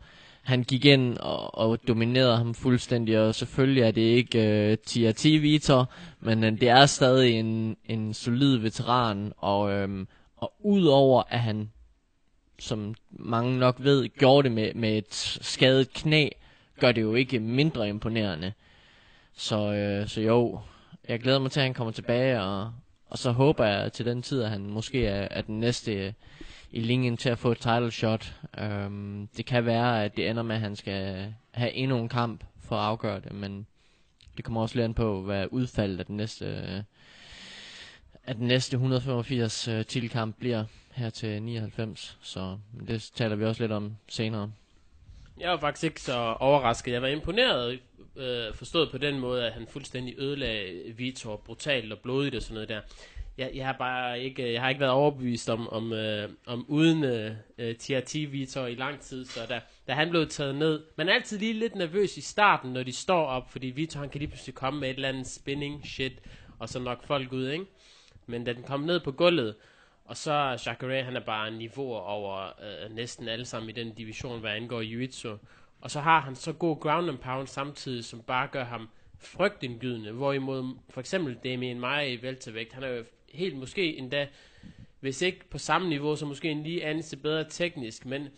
han 0.48 0.62
gik 0.62 0.84
ind 0.84 1.18
og, 1.18 1.58
og 1.58 1.78
dominerede 1.88 2.36
ham 2.36 2.54
fuldstændig, 2.54 3.18
og 3.18 3.34
selvfølgelig 3.34 3.82
er 3.82 3.90
det 3.90 4.00
ikke 4.02 4.70
øh, 4.70 4.78
Tia 4.78 5.12
T. 5.12 5.24
Vitor, 5.24 5.90
men 6.20 6.44
øh, 6.44 6.60
det 6.60 6.68
er 6.68 6.86
stadig 6.86 7.32
en, 7.32 7.76
en 7.84 8.14
solid 8.14 8.56
veteran, 8.56 9.32
og, 9.36 9.72
øh, 9.72 10.06
og 10.36 10.54
udover 10.60 11.22
at 11.28 11.40
han, 11.40 11.70
som 12.58 12.94
mange 13.10 13.58
nok 13.58 13.76
ved, 13.78 14.08
gjorde 14.08 14.48
det 14.48 14.52
med, 14.52 14.74
med 14.74 14.98
et 14.98 15.14
skadet 15.40 15.92
knæ, 15.92 16.28
gør 16.80 16.92
det 16.92 17.02
jo 17.02 17.14
ikke 17.14 17.38
mindre 17.38 17.88
imponerende. 17.88 18.52
Så, 19.36 19.72
øh, 19.72 20.08
så 20.08 20.20
jo, 20.20 20.60
jeg 21.08 21.20
glæder 21.20 21.38
mig 21.38 21.50
til, 21.50 21.60
at 21.60 21.64
han 21.64 21.74
kommer 21.74 21.92
tilbage, 21.92 22.40
og, 22.40 22.72
og 23.10 23.18
så 23.18 23.32
håber 23.32 23.64
jeg 23.64 23.92
til 23.92 24.06
den 24.06 24.22
tid, 24.22 24.42
at 24.42 24.50
han 24.50 24.66
måske 24.66 25.06
er, 25.06 25.28
er 25.30 25.42
den 25.42 25.60
næste 25.60 25.92
øh, 25.92 26.12
i 26.70 26.80
linjen 26.80 27.16
til 27.16 27.28
at 27.28 27.38
få 27.38 27.52
et 27.52 27.58
title 27.58 27.90
shot. 27.90 28.34
Øhm, 28.58 29.28
det 29.36 29.46
kan 29.46 29.66
være, 29.66 30.04
at 30.04 30.16
det 30.16 30.30
ender 30.30 30.42
med, 30.42 30.54
at 30.54 30.60
han 30.60 30.76
skal 30.76 31.34
have 31.50 31.72
endnu 31.72 31.98
en 31.98 32.08
kamp 32.08 32.44
for 32.60 32.76
at 32.76 32.84
afgøre 32.84 33.20
det, 33.20 33.32
men 33.32 33.66
det 34.36 34.44
kommer 34.44 34.60
også 34.60 34.74
lidt 34.74 34.84
an 34.84 34.94
på, 34.94 35.22
hvad 35.22 35.46
udfaldet 35.50 35.98
af 35.98 36.06
den 36.06 36.16
næste, 36.16 36.46
øh, 36.46 36.82
af 38.26 38.34
den 38.34 38.46
næste 38.46 38.74
185 38.74 39.68
øh, 39.68 39.84
titelkamp 39.84 40.38
bliver 40.38 40.64
her 40.92 41.10
til 41.10 41.42
99. 41.42 42.18
Så 42.22 42.58
det 42.88 43.10
taler 43.14 43.36
vi 43.36 43.44
også 43.44 43.62
lidt 43.62 43.72
om 43.72 43.96
senere. 44.08 44.52
Jeg 45.40 45.50
var 45.50 45.58
faktisk 45.58 45.84
ikke 45.84 46.02
så 46.02 46.36
overrasket. 46.40 46.92
Jeg 46.92 47.02
var 47.02 47.08
imponeret, 47.08 47.78
øh, 48.16 48.54
forstået 48.54 48.90
på 48.90 48.98
den 48.98 49.18
måde, 49.18 49.46
at 49.46 49.52
han 49.52 49.66
fuldstændig 49.66 50.14
ødelagde 50.18 50.94
Vitor 50.96 51.36
brutalt 51.36 51.92
og 51.92 51.98
blodigt 51.98 52.34
og 52.34 52.42
sådan 52.42 52.54
noget 52.54 52.68
der. 52.68 52.80
Jeg, 53.38 53.50
jeg 53.54 53.66
har 53.66 53.72
bare 53.72 54.20
ikke, 54.20 54.52
jeg 54.52 54.62
har 54.62 54.68
ikke 54.68 54.80
været 54.80 54.92
overbevist 54.92 55.50
om, 55.50 55.68
om, 55.68 55.92
øh, 55.92 56.30
om 56.46 56.64
uden 56.68 57.04
øh, 57.04 57.32
øh 57.58 57.76
TRT 57.76 58.14
Vitor 58.14 58.66
i 58.66 58.74
lang 58.74 59.00
tid, 59.00 59.24
så 59.24 59.40
da, 59.48 59.60
da 59.88 59.92
han 59.92 60.10
blev 60.10 60.28
taget 60.28 60.54
ned, 60.54 60.82
man 60.96 61.08
er 61.08 61.14
altid 61.14 61.38
lige 61.38 61.52
lidt 61.52 61.74
nervøs 61.74 62.16
i 62.16 62.20
starten, 62.20 62.72
når 62.72 62.82
de 62.82 62.92
står 62.92 63.26
op, 63.26 63.50
fordi 63.50 63.66
Vitor 63.66 64.00
han 64.00 64.08
kan 64.08 64.18
lige 64.18 64.28
pludselig 64.28 64.54
komme 64.54 64.80
med 64.80 64.90
et 64.90 64.94
eller 64.94 65.08
andet 65.08 65.26
spinning 65.26 65.86
shit, 65.86 66.12
og 66.58 66.68
så 66.68 66.78
nok 66.78 67.06
folk 67.06 67.32
ud, 67.32 67.48
ikke? 67.48 67.64
Men 68.26 68.44
da 68.44 68.52
den 68.52 68.62
kom 68.62 68.80
ned 68.80 69.00
på 69.00 69.12
gulvet, 69.12 69.54
og 70.04 70.16
så 70.16 70.32
Jacare, 70.66 71.02
han 71.02 71.16
er 71.16 71.20
bare 71.20 71.48
en 71.48 71.54
niveau 71.54 71.94
over 71.94 72.46
øh, 72.46 72.94
næsten 72.94 73.28
alle 73.28 73.44
sammen 73.44 73.70
i 73.70 73.72
den 73.72 73.94
division, 73.94 74.40
hvad 74.40 74.50
angår 74.50 74.82
jiu-jitsu. 74.82 75.38
Og 75.80 75.90
så 75.90 76.00
har 76.00 76.20
han 76.20 76.36
så 76.36 76.52
god 76.52 76.80
ground 76.80 77.08
and 77.08 77.18
pound 77.18 77.46
samtidig, 77.46 78.04
som 78.04 78.22
bare 78.22 78.48
gør 78.52 78.64
ham 78.64 78.88
frygtindgydende. 79.18 80.12
Hvorimod 80.12 80.76
for 80.90 81.00
eksempel 81.00 81.34
Damien 81.44 81.80
Maia 81.80 82.08
i 82.08 82.22
Veltevægt, 82.22 82.72
han 82.72 82.82
er 82.82 82.88
jo 82.88 83.04
helt 83.34 83.56
måske 83.56 83.96
endda, 83.98 84.26
hvis 85.00 85.22
ikke 85.22 85.50
på 85.50 85.58
samme 85.58 85.88
niveau, 85.88 86.16
så 86.16 86.26
måske 86.26 86.50
en 86.50 86.62
lige 86.62 86.84
anelse 86.84 87.16
bedre 87.16 87.44
teknisk, 87.48 88.06
men 88.06 88.28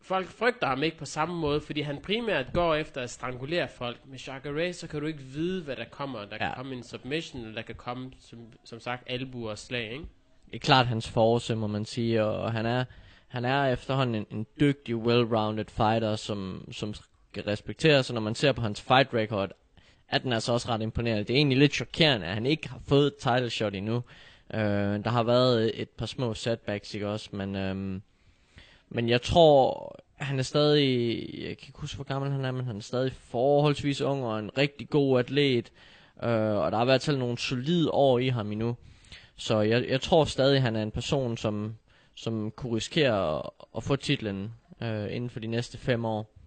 folk 0.00 0.26
frygter 0.26 0.66
ham 0.66 0.82
ikke 0.82 0.98
på 0.98 1.04
samme 1.04 1.36
måde, 1.36 1.60
fordi 1.60 1.80
han 1.80 1.98
primært 2.02 2.46
går 2.54 2.74
efter 2.74 3.00
at 3.00 3.10
strangulere 3.10 3.68
folk. 3.68 4.06
Med 4.06 4.18
Jacare, 4.18 4.72
så 4.72 4.86
kan 4.86 5.00
du 5.00 5.06
ikke 5.06 5.22
vide, 5.22 5.62
hvad 5.62 5.76
der 5.76 5.84
kommer. 5.90 6.18
Der 6.18 6.26
ja. 6.30 6.36
kan 6.38 6.52
komme 6.56 6.74
en 6.74 6.82
submission, 6.82 7.42
eller 7.42 7.54
der 7.54 7.62
kan 7.62 7.74
komme, 7.74 8.12
som, 8.18 8.38
som 8.64 8.80
sagt, 8.80 9.02
albuer 9.06 9.50
og 9.50 9.58
slag, 9.58 9.92
ikke? 9.92 10.04
det 10.50 10.54
er 10.54 10.58
klart 10.58 10.86
hans 10.86 11.08
force, 11.08 11.54
må 11.56 11.66
man 11.66 11.84
sige, 11.84 12.24
og 12.24 12.52
han 12.52 12.66
er, 12.66 12.84
han 13.28 13.44
er 13.44 13.64
efterhånden 13.64 14.14
en, 14.14 14.26
en 14.30 14.46
dygtig, 14.60 14.96
well-rounded 14.96 15.64
fighter, 15.68 16.16
som, 16.16 16.68
som 16.72 16.94
skal 16.94 17.44
respekteres, 17.44 18.06
så 18.06 18.14
når 18.14 18.20
man 18.20 18.34
ser 18.34 18.52
på 18.52 18.60
hans 18.60 18.80
fight 18.80 19.14
record, 19.14 19.50
er 20.10 20.18
den 20.18 20.32
altså 20.32 20.52
også 20.52 20.68
ret 20.68 20.82
imponerende. 20.82 21.24
Det 21.24 21.30
er 21.30 21.36
egentlig 21.36 21.58
lidt 21.58 21.74
chokerende, 21.74 22.26
at 22.26 22.34
han 22.34 22.46
ikke 22.46 22.68
har 22.68 22.80
fået 22.86 23.14
title 23.16 23.50
shot 23.50 23.74
endnu. 23.74 24.02
Øh, 24.54 24.60
der 25.04 25.08
har 25.08 25.22
været 25.22 25.80
et 25.80 25.88
par 25.88 26.06
små 26.06 26.34
setbacks, 26.34 26.94
ikke 26.94 27.08
også, 27.08 27.28
men, 27.32 27.56
øh, 27.56 28.00
men 28.88 29.08
jeg 29.08 29.22
tror, 29.22 29.94
han 30.16 30.38
er 30.38 30.42
stadig, 30.42 31.18
jeg 31.32 31.58
kan 31.58 31.68
ikke 31.68 31.80
huske, 31.80 31.96
hvor 31.96 32.04
gammel 32.04 32.30
han 32.30 32.44
er, 32.44 32.50
men 32.50 32.66
han 32.66 32.76
er 32.76 32.80
stadig 32.80 33.12
forholdsvis 33.12 34.00
ung 34.00 34.24
og 34.24 34.38
en 34.38 34.50
rigtig 34.58 34.88
god 34.88 35.18
atlet. 35.18 35.72
Øh, 36.22 36.30
og 36.30 36.72
der 36.72 36.76
har 36.76 36.82
i 36.82 36.84
hvert 36.84 37.02
fald 37.02 37.16
nogle 37.16 37.38
solide 37.38 37.90
år 37.90 38.18
i 38.18 38.28
ham 38.28 38.52
endnu. 38.52 38.76
Så 39.36 39.60
jeg, 39.60 39.88
jeg 39.88 40.00
tror 40.00 40.24
stadig, 40.24 40.62
han 40.62 40.76
er 40.76 40.82
en 40.82 40.90
person, 40.90 41.36
som, 41.36 41.74
som 42.14 42.50
kunne 42.50 42.76
risikere 42.76 43.38
at, 43.38 43.50
at 43.76 43.82
få 43.82 43.96
titlen 43.96 44.52
øh, 44.82 45.14
inden 45.14 45.30
for 45.30 45.40
de 45.40 45.46
næste 45.46 45.78
fem 45.78 46.04
år. 46.04 46.37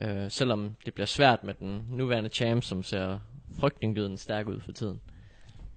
Øh, 0.00 0.30
selvom 0.30 0.76
det 0.84 0.94
bliver 0.94 1.06
svært 1.06 1.44
med 1.44 1.54
den 1.54 1.86
nuværende 1.90 2.30
champ, 2.30 2.62
som 2.62 2.82
ser 2.82 3.18
frygtindgydende 3.60 4.18
stærk 4.18 4.48
ud 4.48 4.60
for 4.60 4.72
tiden. 4.72 5.00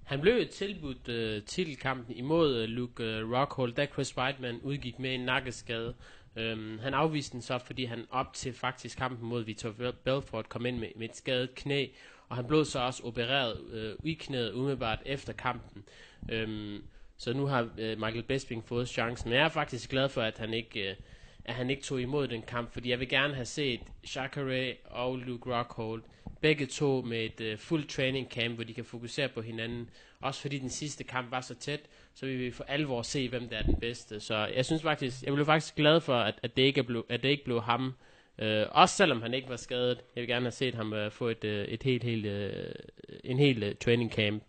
Han 0.04 0.20
blev 0.20 0.48
tilbudt 0.48 1.08
øh, 1.08 1.42
titelkampen 1.42 2.16
imod 2.16 2.56
øh, 2.56 2.68
Luke 2.68 3.04
øh, 3.04 3.32
Rockhold, 3.32 3.72
da 3.72 3.86
Chris 3.86 4.16
Weidman 4.16 4.60
udgik 4.62 4.98
med 4.98 5.14
en 5.14 5.20
nakkeskade. 5.20 5.94
Øhm, 6.36 6.78
han 6.78 6.94
afviste 6.94 7.32
den 7.32 7.42
så, 7.42 7.58
fordi 7.58 7.84
han 7.84 8.06
op 8.10 8.34
til 8.34 8.52
faktisk 8.52 8.98
kampen 8.98 9.28
mod 9.28 9.44
Vitor 9.44 9.74
Belfort 10.04 10.48
kom 10.48 10.66
ind 10.66 10.78
med, 10.78 10.88
med 10.96 11.08
et 11.08 11.16
skadet 11.16 11.54
knæ, 11.54 11.86
og 12.28 12.36
han 12.36 12.46
blev 12.46 12.64
så 12.64 12.78
også 12.78 13.02
opereret 13.04 13.60
øh, 13.72 13.94
i 14.04 14.12
knæet 14.12 14.52
umiddelbart 14.52 14.98
efter 15.06 15.32
kampen. 15.32 15.84
Øhm, 16.30 16.84
så 17.16 17.32
nu 17.32 17.46
har 17.46 17.68
øh, 17.78 17.98
Michael 17.98 18.22
Bisping 18.22 18.64
fået 18.64 18.88
chancen. 18.88 19.28
Men 19.30 19.38
jeg 19.38 19.44
er 19.44 19.48
faktisk 19.48 19.90
glad 19.90 20.08
for, 20.08 20.22
at 20.22 20.38
han 20.38 20.54
ikke... 20.54 20.90
Øh, 20.90 20.96
at 21.50 21.56
han 21.56 21.70
ikke 21.70 21.82
tog 21.82 22.00
imod 22.00 22.28
den 22.28 22.42
kamp, 22.42 22.72
fordi 22.72 22.90
jeg 22.90 23.00
vil 23.00 23.08
gerne 23.08 23.34
have 23.34 23.44
set 23.44 23.80
Shakare 24.04 24.74
og 24.84 25.18
Luke 25.18 25.54
Rockhold, 25.54 26.02
begge 26.40 26.66
to 26.66 27.02
med 27.02 27.24
et 27.24 27.40
øh, 27.40 27.52
uh, 27.52 27.58
fuld 27.58 27.84
training 27.88 28.28
camp, 28.30 28.54
hvor 28.54 28.64
de 28.64 28.74
kan 28.74 28.84
fokusere 28.84 29.28
på 29.28 29.40
hinanden. 29.40 29.90
Også 30.20 30.40
fordi 30.40 30.58
den 30.58 30.70
sidste 30.70 31.04
kamp 31.04 31.30
var 31.30 31.40
så 31.40 31.54
tæt, 31.54 31.80
så 32.14 32.26
vil 32.26 32.38
vi 32.38 32.50
for 32.50 32.64
alvor 32.64 33.02
se, 33.02 33.28
hvem 33.28 33.48
der 33.48 33.56
er 33.56 33.62
den 33.62 33.76
bedste. 33.80 34.20
Så 34.20 34.46
jeg 34.56 34.64
synes 34.64 34.82
faktisk, 34.82 35.22
jeg 35.22 35.34
blev 35.34 35.46
faktisk 35.46 35.74
glad 35.74 36.00
for, 36.00 36.14
at, 36.14 36.34
at, 36.42 36.56
det, 36.56 36.62
ikke 36.62 36.82
blev, 36.82 37.06
at 37.08 37.22
det 37.22 37.28
ikke 37.28 37.44
blev 37.44 37.62
ham. 37.62 37.94
Uh, 38.42 38.46
også 38.70 38.96
selvom 38.96 39.22
han 39.22 39.34
ikke 39.34 39.48
var 39.48 39.56
skadet. 39.56 39.98
Jeg 40.16 40.20
vil 40.20 40.28
gerne 40.28 40.44
have 40.44 40.52
set 40.52 40.74
ham 40.74 40.92
uh, 40.92 41.12
få 41.12 41.28
et, 41.28 41.44
uh, 41.44 41.50
et 41.50 41.82
helt, 41.82 42.04
helt, 42.04 42.26
uh, 42.26 42.72
en 43.24 43.38
helt 43.38 43.64
uh, 43.64 43.70
training 43.80 44.12
camp. 44.12 44.42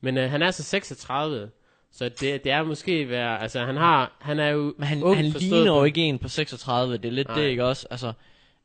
Men 0.00 0.16
uh, 0.16 0.22
han 0.22 0.42
er 0.42 0.46
altså 0.46 0.62
så 0.62 0.68
36, 0.68 1.50
så 1.92 2.08
det, 2.08 2.44
det 2.44 2.52
er 2.52 2.62
måske 2.62 3.08
være, 3.08 3.42
altså 3.42 3.64
han 3.64 3.76
har, 3.76 4.16
han 4.20 4.38
er 4.38 4.48
jo 4.48 4.74
Men 4.78 4.86
han, 4.86 5.14
han 5.16 5.24
ligner 5.24 5.76
jo 5.76 5.84
ikke 5.84 6.00
en 6.00 6.18
på 6.18 6.28
36, 6.28 6.96
det 6.96 7.04
er 7.04 7.12
lidt 7.12 7.28
Nej. 7.28 7.38
det, 7.38 7.48
ikke 7.48 7.64
også? 7.64 7.86
Altså, 7.90 8.12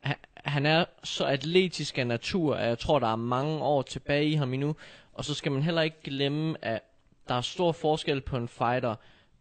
han, 0.00 0.16
han 0.44 0.66
er 0.66 0.84
så 1.04 1.24
atletisk 1.24 1.98
af 1.98 2.06
natur, 2.06 2.54
at 2.54 2.68
jeg 2.68 2.78
tror, 2.78 2.98
der 2.98 3.12
er 3.12 3.16
mange 3.16 3.62
år 3.62 3.82
tilbage 3.82 4.28
i 4.28 4.34
ham 4.34 4.54
endnu. 4.54 4.76
Og 5.12 5.24
så 5.24 5.34
skal 5.34 5.52
man 5.52 5.62
heller 5.62 5.82
ikke 5.82 6.02
glemme, 6.04 6.64
at 6.64 6.82
der 7.28 7.34
er 7.34 7.40
stor 7.40 7.72
forskel 7.72 8.20
på 8.20 8.36
en 8.36 8.48
fighter, 8.48 8.94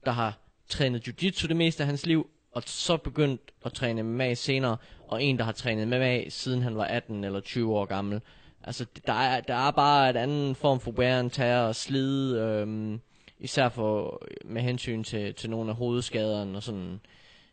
der 0.06 0.12
har 0.12 0.38
trænet 0.70 1.08
jiu-jitsu 1.08 1.48
det 1.48 1.56
meste 1.56 1.84
af 1.84 1.88
hans 1.88 2.06
liv, 2.06 2.30
og 2.52 2.64
så 2.66 2.98
begyndt 2.98 3.42
at 3.66 3.74
træne 3.74 4.04
MMA 4.04 4.34
senere, 4.34 4.78
og 5.08 5.24
en, 5.24 5.38
der 5.38 5.44
har 5.44 5.52
trænet 5.52 5.88
MMA 5.88 6.30
siden 6.30 6.62
han 6.62 6.78
var 6.78 6.86
18 6.86 7.24
eller 7.24 7.40
20 7.40 7.76
år 7.76 7.86
gammel. 7.86 8.22
Altså, 8.64 8.86
der 9.08 9.14
er, 9.14 9.42
der 9.42 9.56
er 9.56 9.72
bare 9.72 10.10
et 10.10 10.18
andet 10.18 10.58
form 10.58 10.80
for 10.80 10.92
wear 10.92 11.20
and 11.20 11.32
tear 11.32 11.68
og 11.68 11.76
slid, 11.76 12.38
øhm, 12.38 13.02
især 13.40 13.70
for, 13.70 14.22
med 14.46 14.62
hensyn 14.62 15.04
til, 15.04 15.34
til 15.34 15.50
nogle 15.50 15.70
af 15.70 15.76
hovedskaderne 15.76 16.58
og 16.58 16.64
sådan, 16.64 17.00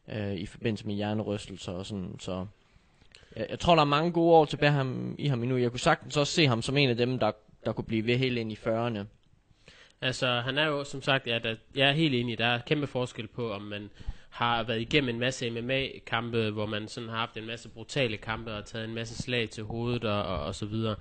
øh, 0.08 0.34
i 0.34 0.46
forbindelse 0.46 0.86
med 0.86 0.94
hjernerystelser 0.94 1.72
og 1.72 1.86
sådan, 1.86 2.16
så 2.18 2.46
jeg, 3.36 3.46
jeg 3.50 3.58
tror, 3.58 3.74
der 3.74 3.82
er 3.82 3.86
mange 3.86 4.12
gode 4.12 4.34
år 4.34 4.44
tilbage 4.44 4.72
ham, 4.72 5.14
i 5.18 5.28
ham 5.28 5.42
endnu. 5.42 5.56
Jeg 5.56 5.70
kunne 5.70 5.80
sagtens 5.80 6.16
også 6.16 6.32
se 6.32 6.46
ham 6.46 6.62
som 6.62 6.76
en 6.76 6.90
af 6.90 6.96
dem, 6.96 7.18
der, 7.18 7.32
der 7.64 7.72
kunne 7.72 7.84
blive 7.84 8.06
ved 8.06 8.16
helt 8.16 8.38
ind 8.38 8.52
i 8.52 8.58
40'erne. 8.66 9.04
Altså, 10.00 10.40
han 10.40 10.58
er 10.58 10.66
jo, 10.66 10.84
som 10.84 11.02
sagt, 11.02 11.26
ja, 11.26 11.38
der, 11.38 11.56
jeg 11.74 11.88
er 11.88 11.92
helt 11.92 12.14
enig, 12.14 12.38
der 12.38 12.46
er 12.46 12.60
kæmpe 12.66 12.86
forskel 12.86 13.26
på, 13.26 13.52
om 13.52 13.62
man 13.62 13.90
har 14.30 14.62
været 14.62 14.80
igennem 14.80 15.08
en 15.14 15.20
masse 15.20 15.50
MMA-kampe, 15.50 16.50
hvor 16.50 16.66
man 16.66 16.88
sådan 16.88 17.08
har 17.08 17.16
haft 17.16 17.36
en 17.36 17.46
masse 17.46 17.68
brutale 17.68 18.16
kampe 18.16 18.54
og 18.54 18.64
taget 18.64 18.84
en 18.84 18.94
masse 18.94 19.22
slag 19.22 19.50
til 19.50 19.64
hovedet 19.64 20.04
og, 20.04 20.22
og, 20.22 20.40
og 20.40 20.54
så 20.54 20.66
videre. 20.66 20.96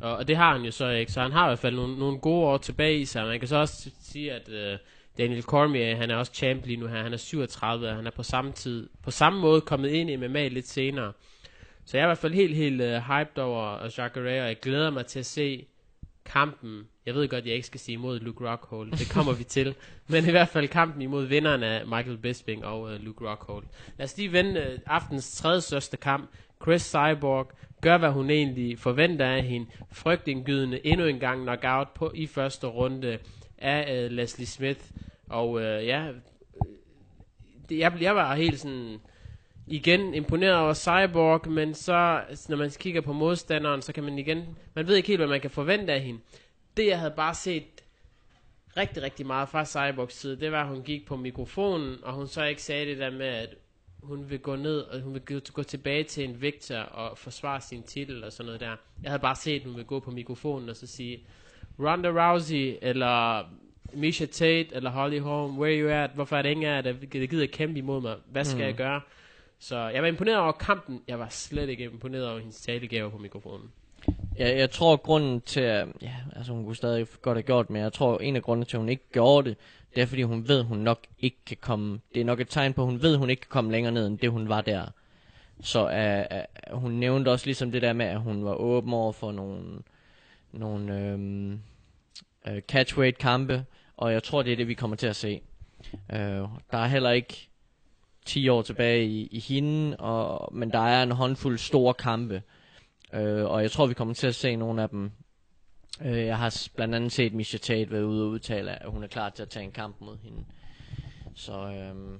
Og, 0.00 0.16
og 0.16 0.28
det 0.28 0.36
har 0.36 0.52
han 0.52 0.62
jo 0.62 0.70
så 0.70 0.88
ikke, 0.88 1.12
så 1.12 1.20
han 1.20 1.32
har 1.32 1.46
i 1.46 1.48
hvert 1.48 1.58
fald 1.58 1.74
nogle, 1.76 1.98
nogle 1.98 2.18
gode 2.18 2.46
år 2.46 2.58
tilbage 2.58 2.98
i 2.98 3.04
sig. 3.04 3.26
Man 3.26 3.38
kan 3.38 3.48
så 3.48 3.56
også 3.56 3.90
sige, 4.00 4.32
at 4.32 4.48
øh, 4.48 4.78
Daniel 5.18 5.42
Cormier, 5.42 5.96
han 5.96 6.10
er 6.10 6.16
også 6.16 6.32
champ 6.34 6.66
lige 6.66 6.76
nu 6.76 6.86
her, 6.86 7.02
han 7.02 7.12
er 7.12 7.16
37, 7.16 7.88
og 7.88 7.96
han 7.96 8.06
er 8.06 8.10
på 8.10 8.22
samme 8.22 8.52
tid, 8.52 8.88
på 9.02 9.10
samme 9.10 9.40
måde 9.40 9.60
kommet 9.60 9.88
ind 9.88 10.10
i 10.10 10.16
MMA 10.16 10.48
lidt 10.48 10.68
senere. 10.68 11.12
Så 11.84 11.96
jeg 11.96 12.02
er 12.02 12.06
i 12.06 12.08
hvert 12.08 12.18
fald 12.18 12.34
helt, 12.34 12.56
helt 12.56 12.80
uh, 12.80 12.88
hyped 12.88 13.38
over 13.38 13.84
Jacare, 13.98 14.42
og 14.42 14.48
jeg 14.48 14.60
glæder 14.60 14.90
mig 14.90 15.06
til 15.06 15.18
at 15.18 15.26
se 15.26 15.66
kampen 16.24 16.88
Jeg 17.06 17.14
ved 17.14 17.28
godt, 17.28 17.46
jeg 17.46 17.54
ikke 17.54 17.66
skal 17.66 17.80
sige 17.80 17.92
imod 17.92 18.20
Luke 18.20 18.50
Rockhold. 18.50 18.92
Det 18.92 19.10
kommer 19.10 19.32
vi 19.32 19.44
til. 19.44 19.74
Men 20.08 20.26
i 20.26 20.30
hvert 20.30 20.48
fald 20.48 20.68
kampen 20.68 21.02
imod 21.02 21.24
vinderen 21.24 21.62
af 21.62 21.86
Michael 21.86 22.18
Bisping 22.18 22.64
og 22.64 22.82
uh, 22.82 23.04
Luke 23.04 23.30
Rockhold. 23.30 23.64
Lad 23.98 24.04
os 24.04 24.16
lige 24.16 24.32
vende 24.32 24.60
øh, 24.60 24.74
uh, 24.74 24.80
aftens 24.86 25.36
tredje 25.36 25.60
største 25.60 25.96
kamp. 25.96 26.30
Chris 26.62 26.82
Cyborg 26.82 27.50
gør, 27.80 27.98
hvad 27.98 28.10
hun 28.10 28.30
egentlig 28.30 28.78
forventer 28.78 29.26
af 29.26 29.42
hende. 29.42 29.66
Frygtindgydende 29.92 30.86
endnu 30.86 31.06
en 31.06 31.18
gang 31.18 31.42
knockout 31.42 31.88
på 31.94 32.12
i 32.14 32.26
første 32.26 32.66
runde 32.66 33.18
af 33.58 34.04
uh, 34.04 34.12
Leslie 34.12 34.46
Smith. 34.46 34.80
Og 35.28 35.50
uh, 35.50 35.62
ja, 35.62 36.08
det, 37.68 37.78
jeg, 37.78 37.92
jeg 38.00 38.16
var 38.16 38.34
helt 38.34 38.60
sådan 38.60 39.00
igen 39.66 40.14
imponeret 40.14 40.56
over 40.56 40.74
Cyborg, 40.74 41.48
men 41.48 41.74
så 41.74 42.22
når 42.48 42.56
man 42.56 42.70
kigger 42.70 43.00
på 43.00 43.12
modstanderen, 43.12 43.82
så 43.82 43.92
kan 43.92 44.04
man 44.04 44.18
igen, 44.18 44.56
man 44.74 44.86
ved 44.86 44.96
ikke 44.96 45.08
helt, 45.08 45.20
hvad 45.20 45.28
man 45.28 45.40
kan 45.40 45.50
forvente 45.50 45.92
af 45.92 46.00
hende. 46.00 46.20
Det 46.76 46.86
jeg 46.86 46.98
havde 46.98 47.14
bare 47.16 47.34
set 47.34 47.84
rigtig, 48.76 49.02
rigtig 49.02 49.26
meget 49.26 49.48
fra 49.48 49.64
Cyborgs 49.64 50.14
side, 50.14 50.40
det 50.40 50.52
var, 50.52 50.62
at 50.62 50.68
hun 50.68 50.82
gik 50.82 51.06
på 51.06 51.16
mikrofonen, 51.16 51.96
og 52.02 52.12
hun 52.12 52.26
så 52.26 52.44
ikke 52.44 52.62
sagde 52.62 52.86
det 52.86 52.98
der 52.98 53.10
med, 53.10 53.26
at 53.26 53.54
hun 54.04 54.30
vil 54.30 54.38
gå 54.38 54.56
ned, 54.56 54.78
og 54.78 55.00
hun 55.00 55.14
vil 55.14 55.42
gå 55.52 55.62
tilbage 55.62 56.04
til 56.04 56.24
en 56.24 56.42
Victor 56.42 56.76
og 56.76 57.18
forsvare 57.18 57.60
sin 57.60 57.82
titel 57.82 58.24
og 58.24 58.32
sådan 58.32 58.46
noget 58.46 58.60
der. 58.60 58.76
Jeg 59.02 59.10
havde 59.10 59.20
bare 59.20 59.36
set, 59.36 59.60
at 59.60 59.66
hun 59.66 59.76
vil 59.76 59.84
gå 59.84 60.00
på 60.00 60.10
mikrofonen 60.10 60.68
og 60.68 60.76
så 60.76 60.86
sige, 60.86 61.20
Ronda 61.78 62.08
Rousey, 62.08 62.76
eller 62.82 63.44
Misha 63.92 64.26
Tate, 64.26 64.68
eller 64.72 64.90
Holly 64.90 65.20
Holm, 65.20 65.58
where 65.58 65.80
you 65.80 65.88
at, 65.88 66.10
hvorfor 66.14 66.36
er 66.36 66.42
det 66.42 66.50
ingen 66.50 66.66
af 66.66 66.74
jer, 66.74 66.80
der 66.80 67.26
gider 67.26 67.46
kæmpe 67.46 67.78
imod 67.78 68.00
mig, 68.00 68.16
hvad 68.30 68.44
skal 68.44 68.58
mm. 68.58 68.64
jeg 68.64 68.74
gøre? 68.74 69.00
Så 69.58 69.88
jeg 69.88 70.02
var 70.02 70.08
imponeret 70.08 70.38
over 70.38 70.52
kampen, 70.52 71.02
jeg 71.08 71.18
var 71.18 71.28
slet 71.28 71.68
ikke 71.68 71.84
imponeret 71.84 72.28
over 72.28 72.38
hendes 72.38 72.60
talegaver 72.60 73.10
på 73.10 73.18
mikrofonen. 73.18 73.70
Ja, 74.38 74.58
jeg 74.58 74.70
tror 74.70 74.96
grunden 74.96 75.40
til, 75.40 75.60
at 75.60 75.88
ja, 76.02 76.14
altså 76.36 76.52
hun 76.52 76.64
kunne 76.64 76.76
stadig 76.76 77.06
godt 77.22 77.36
have 77.36 77.42
gjort, 77.42 77.70
men 77.70 77.82
jeg 77.82 77.92
tror 77.92 78.18
en 78.18 78.36
af 78.36 78.42
grundene 78.42 78.64
til, 78.64 78.76
at 78.76 78.80
hun 78.80 78.88
ikke 78.88 79.04
gjorde 79.12 79.48
det, 79.48 79.58
det 79.96 80.02
er 80.02 80.06
fordi 80.06 80.22
hun 80.22 80.48
ved, 80.48 80.62
hun 80.62 80.78
nok 80.78 81.06
ikke 81.18 81.36
kan 81.46 81.56
komme, 81.60 82.00
det 82.14 82.20
er 82.20 82.24
nok 82.24 82.40
et 82.40 82.48
tegn 82.48 82.72
på, 82.72 82.82
at 82.82 82.86
hun 82.86 83.02
ved, 83.02 83.16
hun 83.16 83.30
ikke 83.30 83.40
kan 83.40 83.48
komme 83.50 83.72
længere 83.72 83.92
ned, 83.92 84.06
end 84.06 84.18
det 84.18 84.30
hun 84.30 84.48
var 84.48 84.60
der. 84.60 84.86
Så 85.60 85.84
uh, 85.84 86.38
uh, 86.72 86.80
hun 86.80 86.92
nævnte 86.92 87.28
også 87.28 87.46
ligesom 87.46 87.72
det 87.72 87.82
der 87.82 87.92
med, 87.92 88.06
at 88.06 88.20
hun 88.20 88.44
var 88.44 88.54
åben 88.54 88.92
over 88.92 89.12
for 89.12 89.32
nogle, 89.32 89.82
nogle 90.52 91.00
øhm, 91.00 91.52
øh, 91.52 91.58
uh, 92.50 92.58
catchweight 92.58 93.18
kampe, 93.18 93.64
og 93.96 94.12
jeg 94.12 94.22
tror, 94.22 94.42
det 94.42 94.52
er 94.52 94.56
det, 94.56 94.68
vi 94.68 94.74
kommer 94.74 94.96
til 94.96 95.06
at 95.06 95.16
se. 95.16 95.40
Uh, 95.92 96.18
der 96.70 96.78
er 96.78 96.86
heller 96.86 97.10
ikke 97.10 97.48
10 98.24 98.48
år 98.48 98.62
tilbage 98.62 99.04
i, 99.04 99.26
i 99.26 99.38
hende, 99.38 99.96
og, 99.96 100.54
men 100.54 100.70
der 100.70 100.78
er 100.78 101.02
en 101.02 101.10
håndfuld 101.10 101.58
store 101.58 101.94
kampe. 101.94 102.42
Øh, 103.14 103.44
og 103.44 103.62
jeg 103.62 103.70
tror, 103.70 103.86
vi 103.86 103.94
kommer 103.94 104.14
til 104.14 104.26
at 104.26 104.34
se 104.34 104.56
nogle 104.56 104.82
af 104.82 104.88
dem. 104.88 105.10
Øh, 106.02 106.26
jeg 106.26 106.38
har 106.38 106.68
blandt 106.76 106.94
andet 106.94 107.12
set 107.12 107.34
Misha 107.34 107.58
Tate 107.58 107.90
være 107.90 108.06
ude 108.06 108.24
og 108.24 108.28
udtale, 108.28 108.82
at 108.82 108.90
hun 108.90 109.02
er 109.02 109.08
klar 109.08 109.30
til 109.30 109.42
at 109.42 109.48
tage 109.48 109.64
en 109.64 109.72
kamp 109.72 110.00
mod 110.00 110.16
hende. 110.22 110.44
Så 111.34 111.52
øh, 111.52 112.18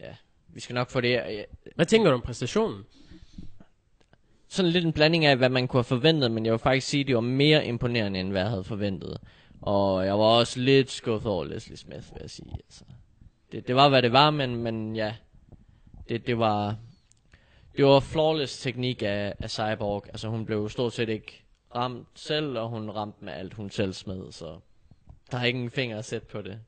ja, 0.00 0.14
vi 0.48 0.60
skal 0.60 0.74
nok 0.74 0.90
få 0.90 1.00
det. 1.00 1.44
Hvad 1.74 1.86
tænker 1.86 2.10
du 2.10 2.14
om 2.14 2.22
præstationen? 2.22 2.84
Sådan 4.48 4.70
lidt 4.70 4.84
en 4.84 4.92
blanding 4.92 5.24
af, 5.24 5.36
hvad 5.36 5.48
man 5.48 5.68
kunne 5.68 5.78
have 5.78 5.84
forventet, 5.84 6.30
men 6.30 6.44
jeg 6.46 6.52
vil 6.52 6.58
faktisk 6.58 6.88
sige, 6.88 7.00
at 7.00 7.06
det 7.06 7.14
var 7.14 7.20
mere 7.20 7.66
imponerende, 7.66 8.20
end 8.20 8.30
hvad 8.30 8.40
jeg 8.40 8.50
havde 8.50 8.64
forventet. 8.64 9.18
Og 9.62 10.06
jeg 10.06 10.18
var 10.18 10.24
også 10.24 10.60
lidt 10.60 10.90
skuffet 10.90 11.32
over 11.32 11.44
Leslie 11.44 11.76
Smith, 11.76 12.14
vil 12.14 12.20
jeg 12.20 12.30
sige. 12.30 12.52
Altså 12.64 12.84
det, 13.52 13.68
det 13.68 13.76
var, 13.76 13.88
hvad 13.88 14.02
det 14.02 14.12
var, 14.12 14.30
men, 14.30 14.56
men 14.56 14.96
ja, 14.96 15.14
det, 16.08 16.26
det 16.26 16.38
var, 16.38 16.76
det 17.76 17.84
var 17.84 18.00
flawless 18.00 18.62
teknik 18.62 19.02
af, 19.02 19.34
af 19.38 19.50
Cyborg. 19.50 20.04
Altså 20.08 20.28
hun 20.28 20.46
blev 20.46 20.68
stort 20.68 20.92
set 20.92 21.08
ikke 21.08 21.45
ramt 21.74 22.08
selv, 22.14 22.58
og 22.58 22.68
hun 22.68 22.90
ramte 22.90 23.24
med 23.24 23.32
alt, 23.32 23.54
hun 23.54 23.70
selv 23.70 23.92
smed, 23.92 24.32
så 24.32 24.58
der 25.30 25.38
er 25.38 25.44
ikke 25.44 25.58
en 25.58 25.70
finger 25.70 25.98
at 25.98 26.04
sætte 26.04 26.26
på 26.26 26.42
det. 26.42 26.60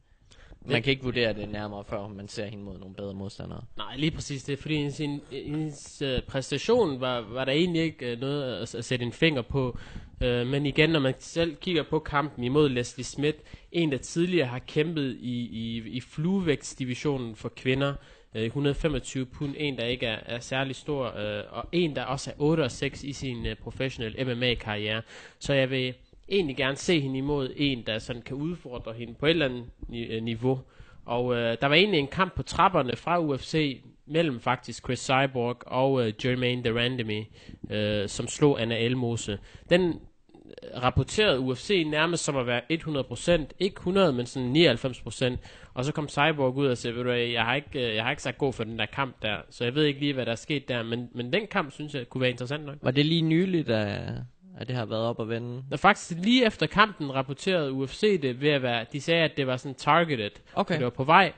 Man 0.66 0.82
kan 0.82 0.90
ikke 0.90 1.02
vurdere 1.02 1.32
det 1.32 1.48
nærmere, 1.48 1.84
før 1.84 2.08
man 2.08 2.28
ser 2.28 2.46
hende 2.46 2.64
mod 2.64 2.78
nogle 2.78 2.94
bedre 2.94 3.14
modstandere. 3.14 3.62
Nej, 3.76 3.96
lige 3.96 4.10
præcis 4.10 4.44
det. 4.44 4.58
Fordi 4.58 4.76
hendes, 4.76 4.98
hendes 5.30 6.02
øh, 6.02 6.22
præstation 6.22 7.00
var, 7.00 7.20
var 7.20 7.44
der 7.44 7.52
egentlig 7.52 7.82
ikke 7.82 8.12
øh, 8.12 8.20
noget 8.20 8.62
at, 8.62 8.74
at 8.74 8.84
sætte 8.84 9.04
en 9.04 9.12
finger 9.12 9.42
på. 9.42 9.78
Uh, 10.24 10.46
men 10.46 10.66
igen, 10.66 10.90
når 10.90 11.00
man 11.00 11.14
selv 11.18 11.56
kigger 11.56 11.82
på 11.90 11.98
kampen 11.98 12.44
imod 12.44 12.68
Leslie 12.68 13.04
Smith, 13.04 13.38
en 13.72 13.92
der 13.92 13.98
tidligere 13.98 14.46
har 14.46 14.58
kæmpet 14.58 15.16
i, 15.20 15.40
i, 15.40 15.88
i 15.88 16.00
fluevægtsdivisionen 16.00 17.36
for 17.36 17.48
kvinder, 17.48 17.94
Øh, 18.34 18.40
uh, 18.42 18.46
125 18.46 19.26
pund, 19.26 19.54
en 19.58 19.76
der 19.76 19.84
ikke 19.84 20.06
er, 20.06 20.18
er 20.26 20.40
særlig 20.40 20.76
stor, 20.76 21.04
øh, 21.18 21.44
og 21.50 21.64
en 21.72 21.96
der 21.96 22.04
også 22.04 22.30
er 22.30 22.34
8 22.38 22.60
og 22.60 22.70
6 22.70 23.04
i 23.04 23.12
sin 23.12 23.46
øh, 23.46 23.56
professionelle 23.56 24.24
MMA-karriere. 24.24 25.02
Så 25.38 25.54
jeg 25.54 25.70
vil 25.70 25.94
egentlig 26.28 26.56
gerne 26.56 26.76
se 26.76 27.00
hende 27.00 27.18
imod 27.18 27.52
en, 27.56 27.82
der 27.86 27.98
sådan 27.98 28.22
kan 28.22 28.36
udfordre 28.36 28.92
hende 28.92 29.14
på 29.14 29.26
et 29.26 29.30
eller 29.30 29.44
andet 29.44 29.64
ni- 29.88 30.06
øh, 30.06 30.22
niveau. 30.22 30.60
Og 31.06 31.34
øh, 31.36 31.56
der 31.60 31.66
var 31.66 31.74
egentlig 31.74 31.98
en 31.98 32.06
kamp 32.06 32.34
på 32.34 32.42
trapperne 32.42 32.96
fra 32.96 33.20
UFC 33.20 33.80
mellem 34.06 34.40
faktisk 34.40 34.84
Chris 34.84 34.98
Cyborg 34.98 35.56
og 35.66 36.06
øh, 36.06 36.12
Jermaine 36.24 36.62
Durandamy, 36.62 37.24
øh, 37.70 38.08
som 38.08 38.28
slog 38.28 38.62
Anna 38.62 38.84
Elmose. 38.84 39.38
Den 39.70 39.82
øh, 39.82 40.82
rapporterede 40.82 41.40
UFC 41.40 41.84
nærmest 41.86 42.24
som 42.24 42.36
at 42.36 42.46
være 42.46 42.62
100%, 42.72 43.42
ikke 43.58 43.74
100, 43.74 44.12
men 44.12 44.26
sådan 44.26 44.56
99%. 44.56 45.36
Og 45.78 45.84
så 45.84 45.92
kom 45.92 46.08
Cyborg 46.08 46.56
ud 46.56 46.66
og 46.66 46.78
sagde, 46.78 46.96
ved 46.96 47.04
du 47.04 47.10
jeg 47.10 47.44
har 47.44 47.54
ikke, 47.54 47.88
øh, 47.88 47.94
jeg 47.94 48.04
har 48.04 48.10
ikke 48.10 48.22
sagt 48.22 48.38
god 48.38 48.52
for 48.52 48.64
den 48.64 48.78
der 48.78 48.86
kamp 48.86 49.22
der, 49.22 49.36
så 49.50 49.64
jeg 49.64 49.74
ved 49.74 49.84
ikke 49.84 50.00
lige, 50.00 50.12
hvad 50.12 50.26
der 50.26 50.32
er 50.32 50.36
sket 50.36 50.68
der, 50.68 50.82
men, 50.82 51.08
men 51.14 51.32
den 51.32 51.46
kamp 51.50 51.72
synes 51.72 51.94
jeg 51.94 52.08
kunne 52.08 52.20
være 52.20 52.30
interessant 52.30 52.64
nok. 52.64 52.76
Var 52.82 52.90
det 52.90 53.06
lige 53.06 53.22
nyligt, 53.22 53.70
at 53.70 54.12
at 54.58 54.68
det 54.68 54.76
har 54.76 54.84
været 54.86 55.02
op 55.02 55.20
at 55.20 55.28
vende. 55.28 55.62
Og 55.72 55.78
faktisk 55.78 56.18
lige 56.18 56.46
efter 56.46 56.66
kampen 56.66 57.14
rapporterede 57.14 57.72
UFC 57.72 58.20
det 58.22 58.40
ved 58.40 58.48
at 58.50 58.62
være, 58.62 58.86
de 58.92 59.00
sagde, 59.00 59.24
at 59.24 59.36
det 59.36 59.46
var 59.46 59.56
sådan 59.56 59.74
targeted, 59.74 60.30
okay. 60.54 60.74
det 60.74 60.84
var 60.84 60.90
på 60.90 61.04
vej. 61.04 61.32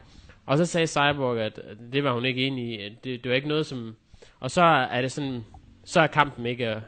Og 0.46 0.58
så 0.58 0.66
sagde 0.66 0.86
Cyborg, 0.86 1.38
at 1.38 1.60
det 1.92 2.04
var 2.04 2.12
hun 2.12 2.24
ikke 2.24 2.46
enig 2.46 2.64
i. 2.64 2.88
Det, 2.88 3.24
det 3.24 3.28
var 3.30 3.36
ikke 3.36 3.48
noget 3.48 3.66
som... 3.66 3.96
Og 4.40 4.50
så 4.50 4.62
er 4.62 5.02
det 5.02 5.12
sådan, 5.12 5.44
så 5.84 6.00
er 6.00 6.06
kampen 6.06 6.46
ikke 6.46 6.74
øh, 6.74 6.80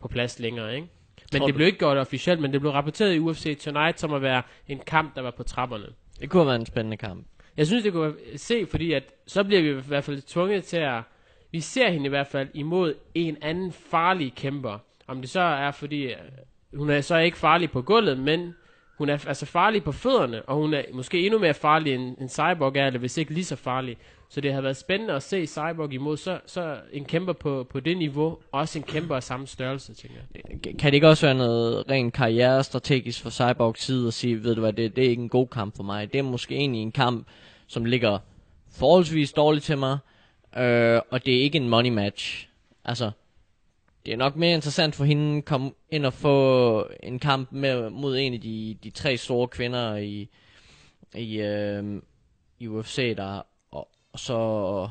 på 0.00 0.08
plads 0.08 0.38
længere, 0.38 0.74
ikke? 0.74 0.88
Men 1.32 1.40
Tror 1.40 1.46
det 1.46 1.54
du? 1.54 1.56
blev 1.56 1.66
ikke 1.66 1.78
gjort 1.78 1.96
officielt, 1.96 2.40
men 2.40 2.52
det 2.52 2.60
blev 2.60 2.72
rapporteret 2.72 3.14
i 3.14 3.18
UFC 3.18 3.58
Tonight 3.60 4.00
som 4.00 4.12
at 4.12 4.22
være 4.22 4.42
en 4.68 4.78
kamp, 4.86 5.16
der 5.16 5.22
var 5.22 5.30
på 5.30 5.42
trapperne. 5.42 5.86
Det 6.20 6.30
kunne 6.30 6.40
have 6.40 6.46
været 6.46 6.60
en 6.60 6.66
spændende 6.66 6.96
kamp. 6.96 7.26
Jeg 7.56 7.66
synes, 7.66 7.82
det 7.82 7.92
kunne 7.92 8.14
se, 8.36 8.66
fordi 8.66 8.92
at 8.92 9.02
så 9.26 9.44
bliver 9.44 9.62
vi 9.62 9.68
i 9.68 9.72
hvert 9.72 10.04
fald 10.04 10.22
tvunget 10.22 10.64
til 10.64 10.76
at... 10.76 11.02
Vi 11.52 11.60
ser 11.60 11.90
hende 11.90 12.06
i 12.06 12.08
hvert 12.08 12.26
fald 12.26 12.48
imod 12.54 12.94
en 13.14 13.36
anden 13.42 13.72
farlig 13.72 14.32
kæmper. 14.36 14.78
Om 15.06 15.20
det 15.20 15.30
så 15.30 15.40
er, 15.40 15.70
fordi 15.70 16.02
øh, 16.04 16.16
hun 16.74 16.90
er 16.90 17.00
så 17.00 17.16
ikke 17.18 17.36
farlig 17.36 17.70
på 17.70 17.82
gulvet, 17.82 18.18
men 18.18 18.54
hun 18.98 19.08
er 19.08 19.26
altså 19.28 19.46
farlig 19.46 19.84
på 19.84 19.92
fødderne, 19.92 20.42
og 20.42 20.56
hun 20.56 20.74
er 20.74 20.82
måske 20.92 21.26
endnu 21.26 21.38
mere 21.38 21.54
farlig 21.54 21.94
end, 21.94 22.18
end 22.18 22.28
Cyborg 22.28 22.76
er, 22.76 22.86
eller 22.86 23.00
hvis 23.00 23.16
ikke 23.16 23.34
lige 23.34 23.44
så 23.44 23.56
farlig. 23.56 23.96
Så 24.34 24.40
det 24.40 24.52
har 24.52 24.60
været 24.60 24.76
spændende 24.76 25.14
at 25.14 25.22
se 25.22 25.46
Cyborg 25.46 25.92
imod 25.92 26.16
så, 26.16 26.40
så 26.46 26.80
en 26.92 27.04
kæmper 27.04 27.32
på, 27.32 27.66
på 27.70 27.80
det 27.80 27.96
niveau, 27.96 28.26
og 28.26 28.38
også 28.52 28.78
en 28.78 28.82
kæmper 28.82 29.16
af 29.16 29.22
samme 29.22 29.46
størrelse, 29.46 29.94
tænker 29.94 30.16
jeg. 30.34 30.76
Kan 30.78 30.90
det 30.90 30.94
ikke 30.94 31.08
også 31.08 31.26
være 31.26 31.34
noget 31.34 31.90
rent 31.90 32.14
karrierestrategisk 32.14 33.22
for 33.22 33.30
Cyborgs 33.30 33.82
side 33.82 34.06
at 34.06 34.14
sige, 34.14 34.44
ved 34.44 34.54
du 34.54 34.60
hvad, 34.60 34.72
det, 34.72 34.96
det 34.96 35.04
er 35.04 35.08
ikke 35.08 35.22
en 35.22 35.28
god 35.28 35.46
kamp 35.48 35.76
for 35.76 35.82
mig. 35.82 36.12
Det 36.12 36.18
er 36.18 36.22
måske 36.22 36.54
egentlig 36.54 36.82
en 36.82 36.92
kamp, 36.92 37.26
som 37.66 37.84
ligger 37.84 38.18
forholdsvis 38.72 39.32
dårligt 39.32 39.64
til 39.64 39.78
mig, 39.78 39.98
øh, 40.56 41.00
og 41.10 41.26
det 41.26 41.36
er 41.36 41.42
ikke 41.42 41.58
en 41.58 41.68
money 41.68 41.90
match. 41.90 42.48
Altså, 42.84 43.10
det 44.06 44.12
er 44.12 44.16
nok 44.16 44.36
mere 44.36 44.54
interessant 44.54 44.94
for 44.94 45.04
hende 45.04 45.36
at 45.36 45.44
komme 45.44 45.72
ind 45.90 46.06
og 46.06 46.12
få 46.12 46.88
en 47.02 47.18
kamp 47.18 47.52
med, 47.52 47.90
mod 47.90 48.18
en 48.18 48.34
af 48.34 48.40
de, 48.40 48.76
de 48.84 48.90
tre 48.90 49.16
store 49.16 49.48
kvinder 49.48 49.96
i, 49.96 50.28
i, 51.14 51.40
øh, 51.40 52.02
i 52.58 52.68
UFC, 52.68 53.16
der, 53.16 53.42
og, 54.14 54.18
så 54.18 54.88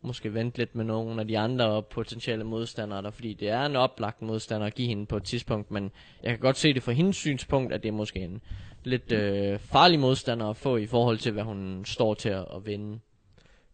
måske 0.00 0.34
vente 0.34 0.58
lidt 0.58 0.74
med 0.74 0.84
nogle 0.84 1.20
af 1.20 1.28
de 1.28 1.38
andre 1.38 1.82
potentielle 1.82 2.44
modstandere 2.44 3.02
der, 3.02 3.10
fordi 3.10 3.34
det 3.34 3.48
er 3.48 3.66
en 3.66 3.76
oplagt 3.76 4.22
modstander 4.22 4.66
at 4.66 4.74
give 4.74 4.88
hende 4.88 5.06
på 5.06 5.16
et 5.16 5.24
tidspunkt, 5.24 5.70
men 5.70 5.90
jeg 6.22 6.30
kan 6.30 6.38
godt 6.38 6.56
se 6.56 6.74
det 6.74 6.82
fra 6.82 6.92
hendes 6.92 7.16
synspunkt, 7.16 7.72
at 7.72 7.82
det 7.82 7.88
er 7.88 7.92
måske 7.92 8.20
en 8.20 8.42
lidt 8.84 9.12
øh, 9.12 9.58
farlig 9.58 10.00
modstander 10.00 10.46
at 10.46 10.56
få 10.56 10.76
i 10.76 10.86
forhold 10.86 11.18
til, 11.18 11.32
hvad 11.32 11.42
hun 11.42 11.84
står 11.84 12.14
til 12.14 12.28
at, 12.28 12.44
at 12.56 12.66
vinde. 12.66 13.00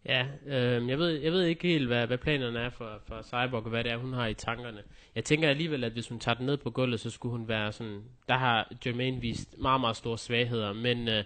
Ja, 0.05 0.25
øh, 0.45 0.89
jeg, 0.89 0.99
ved, 0.99 1.09
jeg 1.09 1.31
ved 1.31 1.43
ikke 1.43 1.67
helt, 1.67 1.87
hvad, 1.87 2.07
hvad 2.07 2.17
planerne 2.17 2.59
er 2.59 2.69
for, 2.69 3.01
for 3.07 3.21
Cyborg, 3.23 3.63
og 3.63 3.69
hvad 3.69 3.83
det 3.83 3.91
er, 3.91 3.97
hun 3.97 4.13
har 4.13 4.27
i 4.27 4.33
tankerne. 4.33 4.81
Jeg 5.15 5.23
tænker 5.23 5.49
alligevel, 5.49 5.83
at 5.83 5.91
hvis 5.91 6.09
hun 6.09 6.19
tager 6.19 6.35
den 6.35 6.45
ned 6.45 6.57
på 6.57 6.69
gulvet, 6.69 6.99
så 6.99 7.09
skulle 7.09 7.37
hun 7.37 7.47
være 7.47 7.71
sådan... 7.71 8.01
Der 8.27 8.37
har 8.37 8.71
Jermaine 8.85 9.21
vist 9.21 9.55
meget, 9.57 9.81
meget 9.81 9.95
store 9.95 10.17
svagheder, 10.17 10.73
men 10.73 11.07
øh, 11.07 11.23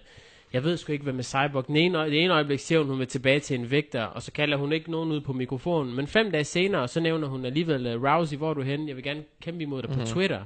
jeg 0.52 0.64
ved 0.64 0.76
sgu 0.76 0.92
ikke, 0.92 1.02
hvad 1.02 1.12
med 1.12 1.24
Cyborg. 1.24 1.66
Den 1.66 1.76
ene, 1.76 1.98
det 1.98 2.24
ene 2.24 2.34
øjeblik 2.34 2.60
siger 2.60 2.78
hun, 2.78 2.88
hun 2.88 2.98
vil 2.98 3.06
tilbage 3.06 3.40
til 3.40 3.58
en 3.58 3.70
vægter, 3.70 4.02
og 4.02 4.22
så 4.22 4.32
kalder 4.32 4.56
hun 4.56 4.72
ikke 4.72 4.90
nogen 4.90 5.12
ud 5.12 5.20
på 5.20 5.32
mikrofonen. 5.32 5.96
Men 5.96 6.06
fem 6.06 6.30
dage 6.30 6.44
senere, 6.44 6.88
så 6.88 7.00
nævner 7.00 7.28
hun 7.28 7.44
alligevel, 7.44 7.96
uh, 7.96 8.04
Rousey, 8.04 8.36
hvor 8.36 8.50
er 8.50 8.54
du 8.54 8.62
hen? 8.62 8.88
Jeg 8.88 8.96
vil 8.96 9.04
gerne 9.04 9.24
kæmpe 9.42 9.62
imod 9.62 9.82
dig 9.82 9.90
mm-hmm. 9.90 10.04
på 10.04 10.08
mhm. 10.08 10.14
Twitter 10.14 10.42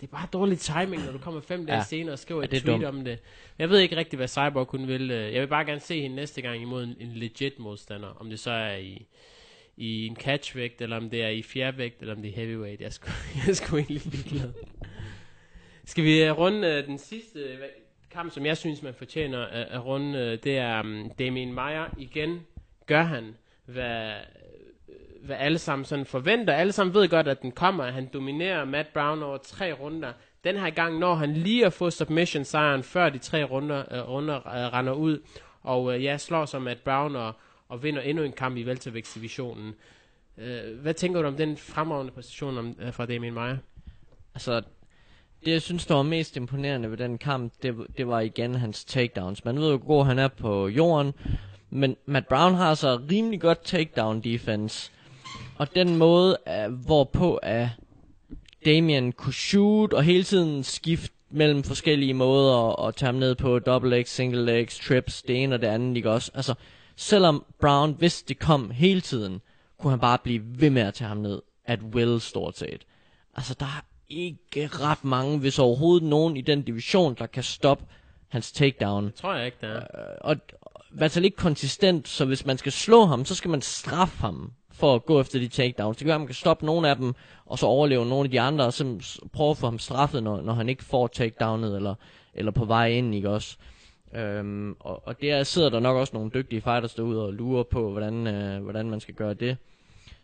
det 0.00 0.06
er 0.06 0.10
bare 0.10 0.28
dårlig 0.32 0.58
timing, 0.58 1.04
når 1.04 1.12
du 1.12 1.18
kommer 1.18 1.40
fem 1.40 1.66
dage 1.66 1.76
ja. 1.76 1.84
senere 1.84 2.12
og 2.12 2.18
skriver 2.18 2.40
ja, 2.40 2.56
et 2.56 2.62
tweet 2.62 2.66
dumt. 2.66 2.84
om 2.84 3.04
det. 3.04 3.18
Jeg 3.58 3.70
ved 3.70 3.78
ikke 3.78 3.96
rigtig, 3.96 4.16
hvad 4.16 4.28
Cyborg 4.28 4.68
kunne 4.68 4.86
vil. 4.86 5.10
Øh, 5.10 5.32
jeg 5.32 5.40
vil 5.40 5.46
bare 5.46 5.64
gerne 5.64 5.80
se 5.80 6.00
hende 6.00 6.16
næste 6.16 6.42
gang 6.42 6.62
imod 6.62 6.84
en, 6.84 6.96
en 7.00 7.12
legit 7.14 7.58
modstander. 7.58 8.08
Om 8.08 8.30
det 8.30 8.40
så 8.40 8.50
er 8.50 8.76
i, 8.76 9.06
i 9.76 10.06
en 10.06 10.16
catchvægt, 10.16 10.82
eller 10.82 10.96
om 10.96 11.10
det 11.10 11.22
er 11.22 11.28
i 11.28 11.42
fjervægt, 11.42 12.00
eller 12.00 12.14
om 12.14 12.22
det 12.22 12.28
er 12.30 12.34
heavyweight. 12.34 12.80
Jeg 12.80 12.86
er 12.86 12.90
sgu, 12.90 13.10
jeg 13.36 13.48
er 13.48 13.52
sgu 13.52 13.76
egentlig 13.76 14.02
ligeglad. 14.04 14.52
Skal 15.84 16.04
vi 16.04 16.22
øh, 16.22 16.38
runde 16.38 16.68
øh, 16.68 16.86
den 16.86 16.98
sidste 16.98 17.38
øh, 17.38 17.58
kamp, 18.10 18.32
som 18.32 18.46
jeg 18.46 18.56
synes, 18.56 18.82
man 18.82 18.94
fortjener 18.94 19.46
at, 19.46 19.66
at 19.70 19.84
runde? 19.84 20.18
Øh, 20.18 20.38
det 20.44 20.58
er 20.58 20.80
um, 20.80 21.10
Damien 21.18 21.54
Meyer. 21.54 21.86
Igen 21.98 22.46
gør 22.86 23.02
han, 23.02 23.36
hvad, 23.64 24.10
øh, 24.88 24.94
hvad 25.26 25.36
alle 25.36 25.58
sammen 25.58 25.84
sådan 25.84 26.06
forventer. 26.06 26.52
Alle 26.54 26.72
sammen 26.72 26.94
ved 26.94 27.08
godt, 27.08 27.28
at 27.28 27.42
den 27.42 27.52
kommer. 27.52 27.84
Han 27.84 28.08
dominerer 28.12 28.64
Matt 28.64 28.92
Brown 28.92 29.22
over 29.22 29.36
tre 29.36 29.72
runder. 29.72 30.12
Den 30.44 30.56
her 30.56 30.70
gang 30.70 30.98
når 30.98 31.14
han 31.14 31.32
lige 31.32 31.66
at 31.66 31.72
få 31.72 31.90
submission-sejren, 31.90 32.82
før 32.82 33.08
de 33.08 33.18
tre 33.18 33.44
runder, 33.44 34.02
uh, 34.02 34.10
runder 34.10 34.36
uh, 34.36 34.72
render 34.72 34.92
ud. 34.92 35.22
Og 35.62 35.94
øh, 35.94 36.04
ja, 36.04 36.18
slår 36.18 36.44
som 36.44 36.62
Matt 36.62 36.84
Brown 36.84 37.16
og, 37.16 37.32
og 37.68 37.82
vinder 37.82 38.02
endnu 38.02 38.24
en 38.24 38.32
kamp 38.32 38.56
i 38.56 38.64
weltervægtsdivisionen. 38.64 39.74
Uh, 40.36 40.80
hvad 40.80 40.94
tænker 40.94 41.22
du 41.22 41.28
om 41.28 41.36
den 41.36 41.56
fremragende 41.56 42.12
præstation 42.12 42.58
om, 42.58 42.76
uh, 42.86 42.94
fra 42.94 43.06
Damien 43.06 43.34
Meyer? 43.34 43.56
Altså, 44.34 44.62
det 45.46 45.52
jeg 45.52 45.62
synes, 45.62 45.86
der 45.86 45.94
var 45.94 46.02
mest 46.02 46.36
imponerende 46.36 46.90
ved 46.90 46.96
den 46.96 47.18
kamp, 47.18 47.52
det, 47.62 47.74
det 47.96 48.08
var 48.08 48.20
igen 48.20 48.54
hans 48.54 48.84
takedowns. 48.84 49.44
Man 49.44 49.60
ved 49.60 49.70
jo, 49.70 49.76
hvor 49.76 50.04
han 50.04 50.18
er 50.18 50.28
på 50.28 50.68
jorden, 50.68 51.12
men 51.70 51.96
Matt 52.06 52.28
Brown 52.28 52.54
har 52.54 52.74
så 52.74 53.00
rimelig 53.10 53.40
godt 53.40 53.64
takedown 53.64 54.20
defense. 54.20 54.90
Og 55.58 55.74
den 55.74 55.96
måde, 55.96 56.36
uh, 56.46 56.74
hvorpå 56.74 57.40
øh, 57.44 57.62
uh, 57.62 57.68
Damien 58.64 59.12
kunne 59.12 59.32
shoot 59.32 59.92
og 59.92 60.02
hele 60.02 60.24
tiden 60.24 60.64
skifte 60.64 61.14
mellem 61.30 61.62
forskellige 61.62 62.14
måder 62.14 62.86
at 62.86 62.96
tage 62.96 63.06
ham 63.06 63.14
ned 63.14 63.34
på 63.34 63.58
double 63.58 63.90
legs, 63.90 64.10
single 64.10 64.44
legs, 64.44 64.78
trips, 64.78 65.22
det 65.22 65.42
ene 65.42 65.54
og 65.54 65.60
det 65.60 65.66
andet, 65.66 65.96
ikke 65.96 66.10
også? 66.10 66.30
Altså, 66.34 66.54
selvom 66.96 67.44
Brown 67.60 67.96
vidste 68.00 68.28
det 68.28 68.38
kom 68.38 68.70
hele 68.70 69.00
tiden, 69.00 69.40
kunne 69.78 69.90
han 69.90 70.00
bare 70.00 70.18
blive 70.18 70.42
ved 70.44 70.70
med 70.70 70.82
at 70.82 70.94
tage 70.94 71.08
ham 71.08 71.16
ned 71.16 71.42
at 71.64 71.82
will 71.82 72.20
stort 72.20 72.58
set. 72.58 72.86
Altså, 73.36 73.54
der 73.60 73.84
ikke 74.08 74.66
ret 74.66 75.04
mange, 75.04 75.38
hvis 75.38 75.58
overhovedet 75.58 76.08
nogen 76.08 76.36
i 76.36 76.40
den 76.40 76.62
division, 76.62 77.14
der 77.14 77.26
kan 77.26 77.42
stoppe 77.42 77.84
hans 78.28 78.52
takedown. 78.52 79.06
Det 79.06 79.14
tror 79.14 79.34
jeg 79.34 79.46
ikke, 79.46 79.58
der 79.60 79.68
er. 79.68 79.76
Øh, 79.76 80.16
og 80.20 80.36
ikke 81.24 81.36
konsistent, 81.36 82.08
så 82.08 82.24
hvis 82.24 82.46
man 82.46 82.58
skal 82.58 82.72
slå 82.72 83.04
ham, 83.04 83.24
så 83.24 83.34
skal 83.34 83.50
man 83.50 83.62
straffe 83.62 84.20
ham 84.20 84.52
for 84.72 84.94
at 84.94 85.04
gå 85.04 85.20
efter 85.20 85.38
de 85.38 85.48
takedowns. 85.48 85.96
Det 85.96 86.04
kan 86.04 86.08
være, 86.08 86.14
at 86.14 86.20
man 86.20 86.26
kan 86.26 86.34
stoppe 86.34 86.66
nogle 86.66 86.88
af 86.88 86.96
dem, 86.96 87.14
og 87.46 87.58
så 87.58 87.66
overleve 87.66 88.06
nogle 88.06 88.24
af 88.24 88.30
de 88.30 88.40
andre, 88.40 88.64
og 88.64 88.72
så 88.72 88.98
prøve 89.32 89.50
at 89.50 89.56
få 89.56 89.66
ham 89.66 89.78
straffet, 89.78 90.22
når, 90.22 90.40
når 90.40 90.52
han 90.52 90.68
ikke 90.68 90.84
får 90.84 91.06
takedownet, 91.06 91.76
eller, 91.76 91.94
eller 92.34 92.52
på 92.52 92.64
vej 92.64 92.88
ind, 92.88 93.14
ikke 93.14 93.30
også? 93.30 93.56
Øhm, 94.14 94.76
og, 94.80 95.02
og 95.06 95.20
der 95.20 95.42
sidder 95.42 95.68
der 95.68 95.80
nok 95.80 95.96
også 95.96 96.16
nogle 96.16 96.30
dygtige 96.34 96.60
fighters 96.60 96.94
derude 96.94 97.22
og 97.26 97.32
lurer 97.32 97.62
på, 97.62 97.90
hvordan, 97.90 98.26
øh, 98.26 98.62
hvordan 98.62 98.90
man 98.90 99.00
skal 99.00 99.14
gøre 99.14 99.34
det. 99.34 99.56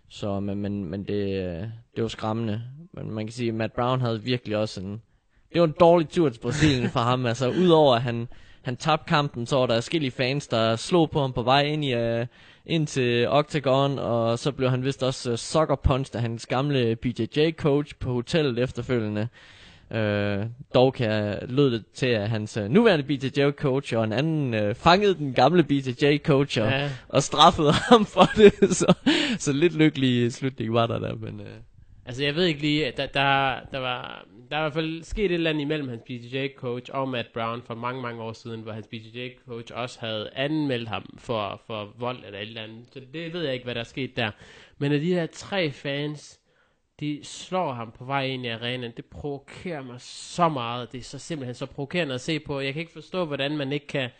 Så, 0.08 0.40
men, 0.40 0.58
men, 0.58 0.84
men 0.84 1.04
det, 1.04 1.72
det 1.96 2.02
var 2.02 2.08
skræmmende. 2.08 2.62
Men 2.92 3.10
man 3.10 3.26
kan 3.26 3.32
sige, 3.32 3.48
at 3.48 3.54
Matt 3.54 3.72
Brown 3.72 4.00
havde 4.00 4.22
virkelig 4.22 4.56
også 4.56 4.80
en... 4.80 5.02
Det 5.52 5.60
var 5.60 5.66
en 5.66 5.74
dårlig 5.80 6.08
tur 6.08 6.28
til 6.28 6.40
Brasilien 6.40 6.90
for 6.90 7.00
ham. 7.00 7.26
Altså, 7.26 7.48
udover 7.50 7.94
at 7.96 8.02
han, 8.02 8.28
han 8.62 8.76
tabte 8.76 9.08
kampen, 9.08 9.46
så 9.46 9.56
var 9.56 9.66
der 9.66 9.74
forskellige 9.74 10.10
fans, 10.10 10.48
der 10.48 10.76
slog 10.76 11.10
på 11.10 11.20
ham 11.20 11.32
på 11.32 11.42
vej 11.42 11.62
ind, 11.62 11.84
i, 11.84 11.94
uh, 11.94 12.26
ind 12.66 12.86
til 12.86 13.28
Octagon, 13.28 13.98
og 13.98 14.38
så 14.38 14.52
blev 14.52 14.70
han 14.70 14.84
vist 14.84 15.02
også 15.02 15.30
øh, 15.30 15.32
uh, 15.32 15.38
sucker 15.38 15.76
punch 15.76 16.10
af 16.14 16.20
hans 16.20 16.46
gamle 16.46 16.96
BJJ-coach 16.96 17.98
på 18.00 18.12
hotellet 18.12 18.58
efterfølgende. 18.58 19.28
Uh, 19.94 20.46
dog 20.74 20.94
kan 20.94 21.38
lød 21.48 21.70
det 21.70 21.84
til, 21.94 22.06
at 22.06 22.28
hans 22.30 22.56
uh, 22.56 22.64
nuværende 22.64 23.04
BJJ-coach 23.04 23.96
og 23.96 24.04
en 24.04 24.12
anden 24.12 24.68
uh, 24.68 24.74
fangede 24.74 25.14
den 25.14 25.32
gamle 25.34 25.62
BJJ-coach 25.64 26.60
og, 26.60 26.68
Ja. 26.70 26.90
og 27.08 27.22
straffede 27.22 27.72
ham 27.90 28.06
for 28.06 28.24
det. 28.36 28.52
Så, 28.80 28.94
så 29.38 29.52
lidt 29.52 29.74
lykkelig 29.76 30.32
slutning 30.32 30.72
var 30.74 30.86
der 30.86 30.98
der, 30.98 31.14
men... 31.14 31.40
Uh, 31.40 31.46
Altså, 32.06 32.24
jeg 32.24 32.34
ved 32.34 32.44
ikke 32.44 32.60
lige, 32.60 32.86
at 32.86 32.96
der, 32.96 33.06
der, 33.06 33.56
der 33.72 33.78
var... 33.78 34.26
Der 34.50 34.56
er 34.56 34.60
i 34.60 34.62
hvert 34.62 34.72
fald 34.72 35.02
sket 35.02 35.24
et 35.24 35.32
eller 35.32 35.50
andet 35.50 35.60
imellem 35.62 35.88
hans 35.88 36.02
BJJ-coach 36.10 36.90
og 36.92 37.08
Matt 37.08 37.28
Brown 37.34 37.62
for 37.66 37.74
mange, 37.74 38.02
mange 38.02 38.22
år 38.22 38.32
siden, 38.32 38.60
hvor 38.60 38.72
hans 38.72 38.86
BJJ-coach 38.94 39.74
også 39.74 39.98
havde 40.00 40.30
anmeldt 40.34 40.88
ham 40.88 41.04
for, 41.18 41.60
for 41.66 41.94
vold 41.98 42.18
eller 42.26 42.38
et 42.38 42.48
eller 42.48 42.62
andet. 42.62 42.84
Så 42.92 43.00
det 43.14 43.32
ved 43.32 43.44
jeg 43.44 43.52
ikke, 43.52 43.64
hvad 43.64 43.74
der 43.74 43.80
er 43.80 43.84
sket 43.84 44.16
der. 44.16 44.30
Men 44.78 44.92
af 44.92 45.00
de 45.00 45.14
her 45.14 45.26
tre 45.26 45.70
fans, 45.70 46.40
de 47.02 47.20
slår 47.22 47.72
ham 47.72 47.92
på 47.98 48.04
vej 48.04 48.26
ind 48.26 48.46
i 48.46 48.48
arenaen, 48.48 48.92
det 48.96 49.04
provokerer 49.04 49.82
mig 49.82 50.00
så 50.00 50.48
meget. 50.48 50.92
Det 50.92 50.98
er 50.98 51.02
så 51.02 51.18
simpelthen 51.18 51.54
så 51.54 51.66
provokerende 51.66 52.14
at 52.14 52.20
se 52.20 52.40
på. 52.40 52.60
Jeg 52.60 52.72
kan 52.72 52.80
ikke 52.80 52.92
forstå, 52.92 53.24
hvordan 53.24 53.56
man 53.56 53.72
ikke 53.72 53.86
kan, 53.86 54.10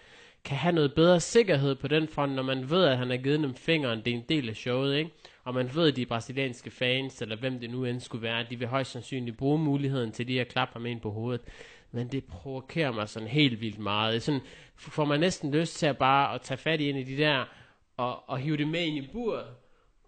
kan 0.44 0.56
have 0.56 0.74
noget 0.74 0.94
bedre 0.94 1.20
sikkerhed 1.20 1.74
på 1.74 1.88
den 1.88 2.08
front, 2.08 2.32
når 2.32 2.42
man 2.42 2.70
ved, 2.70 2.84
at 2.84 2.98
han 2.98 3.10
har 3.10 3.16
givet 3.16 3.40
dem 3.40 3.54
fingeren. 3.54 3.98
Det 4.04 4.10
er 4.10 4.14
en 4.14 4.24
del 4.28 4.48
af 4.48 4.56
showet, 4.56 4.96
ikke? 4.96 5.10
Og 5.44 5.54
man 5.54 5.70
ved, 5.74 5.88
at 5.88 5.96
de 5.96 6.06
brasilianske 6.06 6.70
fans, 6.70 7.22
eller 7.22 7.36
hvem 7.36 7.60
det 7.60 7.70
nu 7.70 7.84
end 7.84 8.00
skulle 8.00 8.22
være, 8.22 8.46
de 8.50 8.58
vil 8.58 8.68
højst 8.68 8.90
sandsynligt 8.90 9.36
bruge 9.36 9.58
muligheden 9.58 10.12
til 10.12 10.26
lige 10.26 10.40
at 10.40 10.48
klappe 10.48 10.72
ham 10.72 10.86
ind 10.86 11.00
på 11.00 11.10
hovedet. 11.10 11.40
Men 11.92 12.08
det 12.08 12.24
provokerer 12.24 12.92
mig 12.92 13.08
sådan 13.08 13.28
helt 13.28 13.60
vildt 13.60 13.78
meget. 13.78 14.22
Sådan 14.22 14.40
får 14.76 15.04
man 15.04 15.20
næsten 15.20 15.54
lyst 15.54 15.78
til 15.78 15.86
at 15.86 15.98
bare 15.98 16.34
at 16.34 16.40
tage 16.40 16.58
fat 16.58 16.80
i 16.80 16.90
en 16.90 16.96
af 16.96 17.04
de 17.04 17.16
der, 17.16 17.44
og, 17.96 18.28
og 18.30 18.38
hive 18.38 18.56
det 18.56 18.68
med 18.68 18.80
ind 18.80 18.96
i 18.96 19.08
buret, 19.12 19.46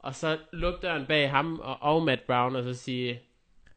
og 0.05 0.15
så 0.15 0.39
lukke 0.53 0.79
døren 0.83 1.07
bag 1.07 1.31
ham 1.31 1.61
og, 1.63 1.83
og 1.83 2.03
Matt 2.03 2.27
Brown, 2.27 2.57
og 2.57 2.65
så 2.65 2.75
sige, 2.75 3.21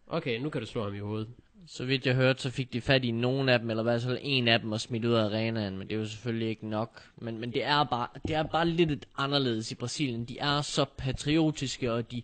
okay, 0.07 0.39
nu 0.39 0.49
kan 0.49 0.61
du 0.61 0.67
slå 0.67 0.83
ham 0.83 0.95
i 0.95 0.99
hovedet. 0.99 1.27
Så 1.67 1.85
vidt 1.85 2.05
jeg 2.05 2.15
hørte, 2.15 2.41
så 2.41 2.49
fik 2.49 2.73
de 2.73 2.81
fat 2.81 3.05
i 3.05 3.11
nogen 3.11 3.49
af 3.49 3.59
dem, 3.59 3.69
eller 3.69 3.83
i 3.83 3.89
hvert 3.89 4.01
fald 4.01 4.17
en 4.21 4.47
af 4.47 4.59
dem, 4.59 4.71
og 4.71 4.81
smidt 4.81 5.05
ud 5.05 5.13
af 5.13 5.23
arenaen, 5.25 5.77
men 5.77 5.87
det 5.87 5.95
er 5.95 5.99
jo 5.99 6.05
selvfølgelig 6.05 6.49
ikke 6.49 6.67
nok. 6.67 7.01
Men, 7.17 7.39
men 7.39 7.53
det, 7.53 7.63
er 7.63 7.83
bare, 7.83 8.07
det 8.27 8.35
er 8.35 8.43
bare 8.43 8.67
lidt 8.67 8.91
et 8.91 9.05
anderledes 9.17 9.71
i 9.71 9.75
Brasilien. 9.75 10.25
De 10.25 10.39
er 10.39 10.61
så 10.61 10.85
patriotiske, 10.97 11.93
og 11.93 12.11
de... 12.11 12.23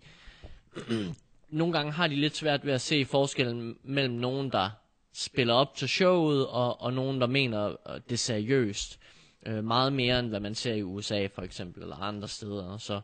nogle 1.50 1.74
gange 1.74 1.92
har 1.92 2.08
de 2.08 2.16
lidt 2.16 2.36
svært 2.36 2.66
ved 2.66 2.74
at 2.74 2.82
se 2.82 3.06
forskellen 3.06 3.78
mellem 3.84 4.14
nogen, 4.14 4.52
der 4.52 4.70
spiller 5.14 5.54
op 5.54 5.76
til 5.76 5.90
showet, 5.90 6.48
og, 6.48 6.82
og 6.82 6.94
nogen, 6.94 7.22
der 7.22 7.28
mener 7.28 7.70
øh, 7.70 8.02
det 8.10 8.20
seriøst. 8.20 9.00
Øh, 9.46 9.64
meget 9.64 9.94
mere 9.94 10.20
end 10.20 10.28
hvad 10.28 10.40
man 10.40 10.56
ser 10.56 10.74
i 10.74 10.84
USA 10.84 11.28
for 11.28 11.42
eksempel, 11.42 11.84
eller 11.84 11.96
andre 11.96 12.28
steder. 12.28 12.78
Så 12.78 13.02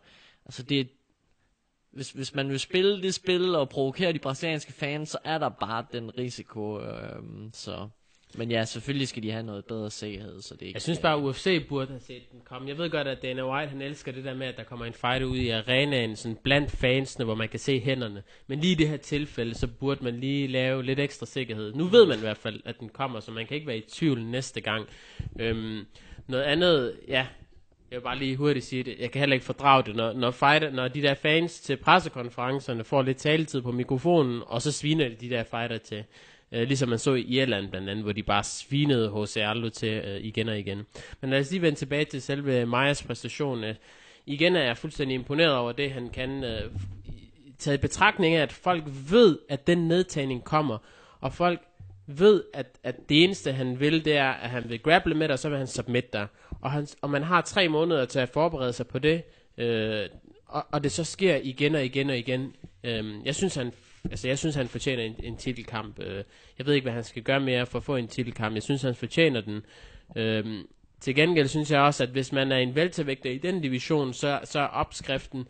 altså 0.50 0.64
det, 0.64 0.88
hvis, 1.92 2.12
hvis 2.12 2.36
man 2.36 2.50
vil 2.50 2.60
spille 2.60 3.02
det 3.02 3.14
spil 3.14 3.56
og 3.56 3.70
provokere 3.70 4.14
de 4.14 4.20
brasilianske 4.20 4.74
fans, 4.74 5.10
så 5.10 5.18
er 5.24 5.38
der 5.38 5.50
bare 5.50 5.86
den 5.92 6.18
risiko. 6.18 6.80
Øh, 6.80 7.24
så. 7.54 7.90
Men 8.36 8.52
ja, 8.52 8.66
selvfølgelig 8.66 9.08
skal 9.08 9.24
de 9.24 9.32
have 9.32 9.44
noget 9.44 9.66
bedre 9.66 9.92
sikkerhed, 9.92 10.42
så 10.42 10.54
det 10.54 10.62
ikke 10.62 10.76
Jeg 10.76 10.82
synes 10.82 11.00
bare, 11.00 11.18
at 11.18 11.24
UFC 11.24 11.68
burde 11.70 11.88
have 11.88 12.00
set 12.00 12.32
den 12.32 12.42
komme. 12.46 12.68
Jeg 12.68 12.78
ved 12.78 12.90
godt, 12.90 13.08
at 13.08 13.22
Dana 13.22 13.52
White, 13.52 13.70
han 13.70 13.82
elsker 13.82 14.12
det 14.12 14.24
der 14.24 14.34
med, 14.34 14.48
at 14.48 14.58
der 14.58 14.64
kommer 14.64 14.86
en 14.86 14.94
fight 14.94 15.24
ud 15.24 15.38
i 15.38 15.50
arenaen, 15.50 16.16
sådan 16.16 16.38
blandt 16.44 16.72
fansene, 16.72 17.26
hvor 17.26 17.36
man 17.36 17.50
kan 17.50 17.60
se 17.60 17.80
hænderne. 17.80 18.24
Men 18.48 18.60
lige 18.60 18.72
i 18.72 18.76
det 18.76 18.90
her 18.90 18.98
tilfælde, 18.98 19.56
så 19.56 19.68
burde 19.68 20.04
man 20.04 20.20
lige 20.20 20.48
lave 20.48 20.84
lidt 20.84 21.00
ekstra 21.00 21.26
sikkerhed. 21.26 21.74
Nu 21.74 21.86
ved 21.86 22.06
man 22.06 22.18
i 22.18 22.22
hvert 22.22 22.38
fald, 22.38 22.62
at 22.66 22.80
den 22.80 22.90
kommer, 22.90 23.20
så 23.20 23.32
man 23.32 23.48
kan 23.48 23.56
ikke 23.56 23.68
være 23.68 23.78
i 23.78 23.86
tvivl 23.90 24.24
næste 24.24 24.62
gang. 24.62 24.88
Øhm, 25.40 25.86
noget 26.28 26.44
andet, 26.44 27.00
ja, 27.08 27.28
jeg 27.92 27.98
vil 27.98 28.04
bare 28.04 28.18
lige 28.18 28.36
hurtigt 28.36 28.66
sige 28.66 28.84
det. 28.84 28.96
Jeg 29.00 29.12
kan 29.12 29.20
heller 29.20 29.34
ikke 29.34 29.46
fordrage 29.46 29.84
det, 29.84 29.96
når, 29.96 30.14
når, 30.14 30.32
fighter, 30.32 30.72
når 30.72 30.88
de 30.88 31.02
der 31.02 31.14
fans 31.14 31.60
til 31.60 31.78
pressekonferencerne 31.78 32.84
får 32.84 33.02
lidt 33.02 33.18
taletid 33.18 33.62
på 33.62 33.72
mikrofonen, 33.72 34.42
og 34.46 34.62
så 34.62 34.72
sviner 34.72 35.10
de 35.10 35.16
de 35.16 35.30
der 35.30 35.44
fighter 35.44 35.78
til. 35.78 36.04
Øh, 36.52 36.68
ligesom 36.68 36.90
man 36.90 37.00
så 37.00 37.14
i 37.14 37.22
Irland 37.22 37.70
blandt 37.70 37.90
andet, 37.90 38.04
hvor 38.04 38.14
de 38.14 38.24
bare 38.24 38.44
svinede 38.44 39.12
H.C. 39.16 39.38
Aldo 39.38 39.70
til 39.70 39.94
øh, 39.94 40.22
igen 40.22 40.50
og 40.50 40.60
igen. 40.60 40.86
Men 41.22 41.30
lad 41.30 41.40
os 41.40 41.52
lige 41.52 41.62
vende 41.62 41.80
tilbage 41.80 42.06
til 42.06 42.22
selve 42.22 42.66
Majas 42.66 43.04
præstation. 43.04 43.64
Øh, 43.64 43.76
igen 44.26 44.56
er 44.56 44.64
jeg 44.64 44.78
fuldstændig 44.78 45.16
imponeret 45.16 45.56
over 45.56 45.72
det, 45.72 45.92
han 45.92 46.10
kan. 46.10 46.44
Øh, 46.44 46.62
taget 47.60 47.78
i 47.78 47.82
betragtning 47.82 48.36
af, 48.36 48.42
at 48.42 48.52
folk 48.52 48.84
ved, 49.12 49.38
at 49.50 49.68
den 49.68 49.88
nedtagning 49.88 50.44
kommer, 50.44 50.78
og 51.22 51.34
folk 51.34 51.62
ved, 52.08 52.44
at, 52.54 52.80
at 52.84 53.10
det 53.10 53.24
eneste, 53.24 53.52
han 53.52 53.80
vil, 53.80 54.06
det 54.06 54.18
er, 54.18 54.30
at 54.30 54.50
han 54.50 54.70
vil 54.70 54.80
grapple 54.80 55.16
med 55.16 55.28
dig, 55.28 55.34
og 55.34 55.40
så 55.40 55.50
vil 55.50 55.58
han 55.58 55.68
submit 55.68 56.14
dig. 56.14 56.28
Og, 56.62 56.72
han, 56.72 56.88
og 57.02 57.10
man 57.10 57.24
har 57.24 57.42
tre 57.42 57.68
måneder 57.68 58.06
til 58.06 58.20
at 58.20 58.30
forberede 58.30 58.74
sig 58.74 58.88
på 58.88 59.00
det, 59.00 59.24
øh, 59.58 60.10
og, 60.48 60.66
og 60.72 60.84
det 60.84 60.92
så 60.92 61.04
sker 61.04 61.40
igen 61.44 61.76
og 61.76 61.86
igen 61.86 62.10
og 62.10 62.18
igen. 62.18 62.54
Øh, 62.84 63.26
jeg 63.26 63.36
synes, 63.36 63.56
han 63.56 63.74
Altså, 64.12 64.28
jeg 64.28 64.38
synes, 64.38 64.56
han 64.56 64.68
fortjener 64.68 65.04
en, 65.04 65.16
en 65.24 65.38
titelkamp. 65.38 66.00
Øh, 66.00 66.24
jeg 66.58 66.66
ved 66.66 66.74
ikke, 66.74 66.86
hvad 66.86 66.94
han 66.94 67.04
skal 67.04 67.24
gøre 67.24 67.40
mere 67.40 67.66
for 67.66 67.78
at 67.78 67.84
få 67.84 67.96
en 67.96 68.08
titelkamp. 68.08 68.56
Jeg 68.56 68.64
synes, 68.64 68.82
han 68.82 68.96
fortjener 68.96 69.42
den. 69.42 69.66
Øh, 70.16 70.46
til 71.00 71.16
gengæld 71.16 71.48
synes 71.48 71.72
jeg 71.72 71.82
også, 71.82 72.04
at 72.04 72.10
hvis 72.10 72.32
man 72.32 72.52
er 72.52 72.58
en 72.58 72.76
veltervægter 72.76 73.32
i 73.32 73.38
den 73.38 73.62
division, 73.62 74.14
så, 74.14 74.40
så 74.44 74.60
er 74.60 74.66
opskriften 74.66 75.48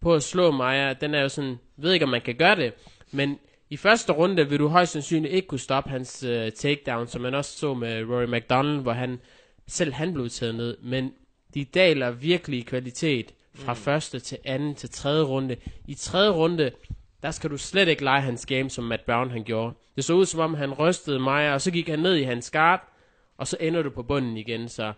på 0.00 0.14
at 0.14 0.22
slå 0.22 0.50
Maja, 0.50 0.92
den 0.92 1.14
er 1.14 1.20
jo 1.20 1.28
sådan, 1.28 1.58
ved 1.76 1.92
ikke, 1.92 2.04
om 2.04 2.08
man 2.08 2.20
kan 2.20 2.34
gøre 2.34 2.56
det, 2.56 2.72
men 3.12 3.38
i 3.70 3.76
første 3.76 4.12
runde 4.12 4.48
vil 4.48 4.58
du 4.58 4.68
højst 4.68 4.92
sandsynligt 4.92 5.34
ikke 5.34 5.48
kunne 5.48 5.58
stoppe 5.58 5.90
hans 5.90 6.22
øh, 6.22 6.52
takedown, 6.52 7.06
som 7.06 7.22
man 7.22 7.34
også 7.34 7.58
så 7.58 7.74
med 7.74 8.04
Rory 8.04 8.38
McDonald, 8.38 8.80
hvor 8.80 8.92
han 8.92 9.20
selv 9.66 9.92
han 9.92 10.14
blev 10.14 10.28
taget 10.28 10.54
ned, 10.54 10.76
men 10.82 11.12
de 11.54 11.64
daler 11.64 12.10
virkelig 12.10 12.58
i 12.58 12.62
kvalitet 12.62 13.34
fra 13.54 13.72
mm. 13.72 13.76
første 13.76 14.20
til 14.20 14.38
anden 14.44 14.74
til 14.74 14.90
tredje 14.90 15.22
runde. 15.22 15.56
I 15.88 15.94
tredje 15.94 16.30
runde, 16.30 16.70
der 17.22 17.30
skal 17.30 17.50
du 17.50 17.56
slet 17.56 17.88
ikke 17.88 18.04
lege 18.04 18.20
hans 18.20 18.46
game, 18.46 18.70
som 18.70 18.84
Matt 18.84 19.06
Brown 19.06 19.30
han 19.30 19.44
gjorde. 19.44 19.74
Det 19.96 20.04
så 20.04 20.14
ud 20.14 20.26
som 20.26 20.40
om, 20.40 20.54
han 20.54 20.72
rystede 20.72 21.20
mig, 21.20 21.52
og 21.52 21.60
så 21.60 21.70
gik 21.70 21.88
han 21.88 21.98
ned 21.98 22.14
i 22.14 22.22
hans 22.22 22.50
guard, 22.50 22.92
og 23.38 23.46
så 23.46 23.56
ender 23.60 23.82
du 23.82 23.90
på 23.90 24.02
bunden 24.02 24.36
igen. 24.36 24.68
Så, 24.68 24.92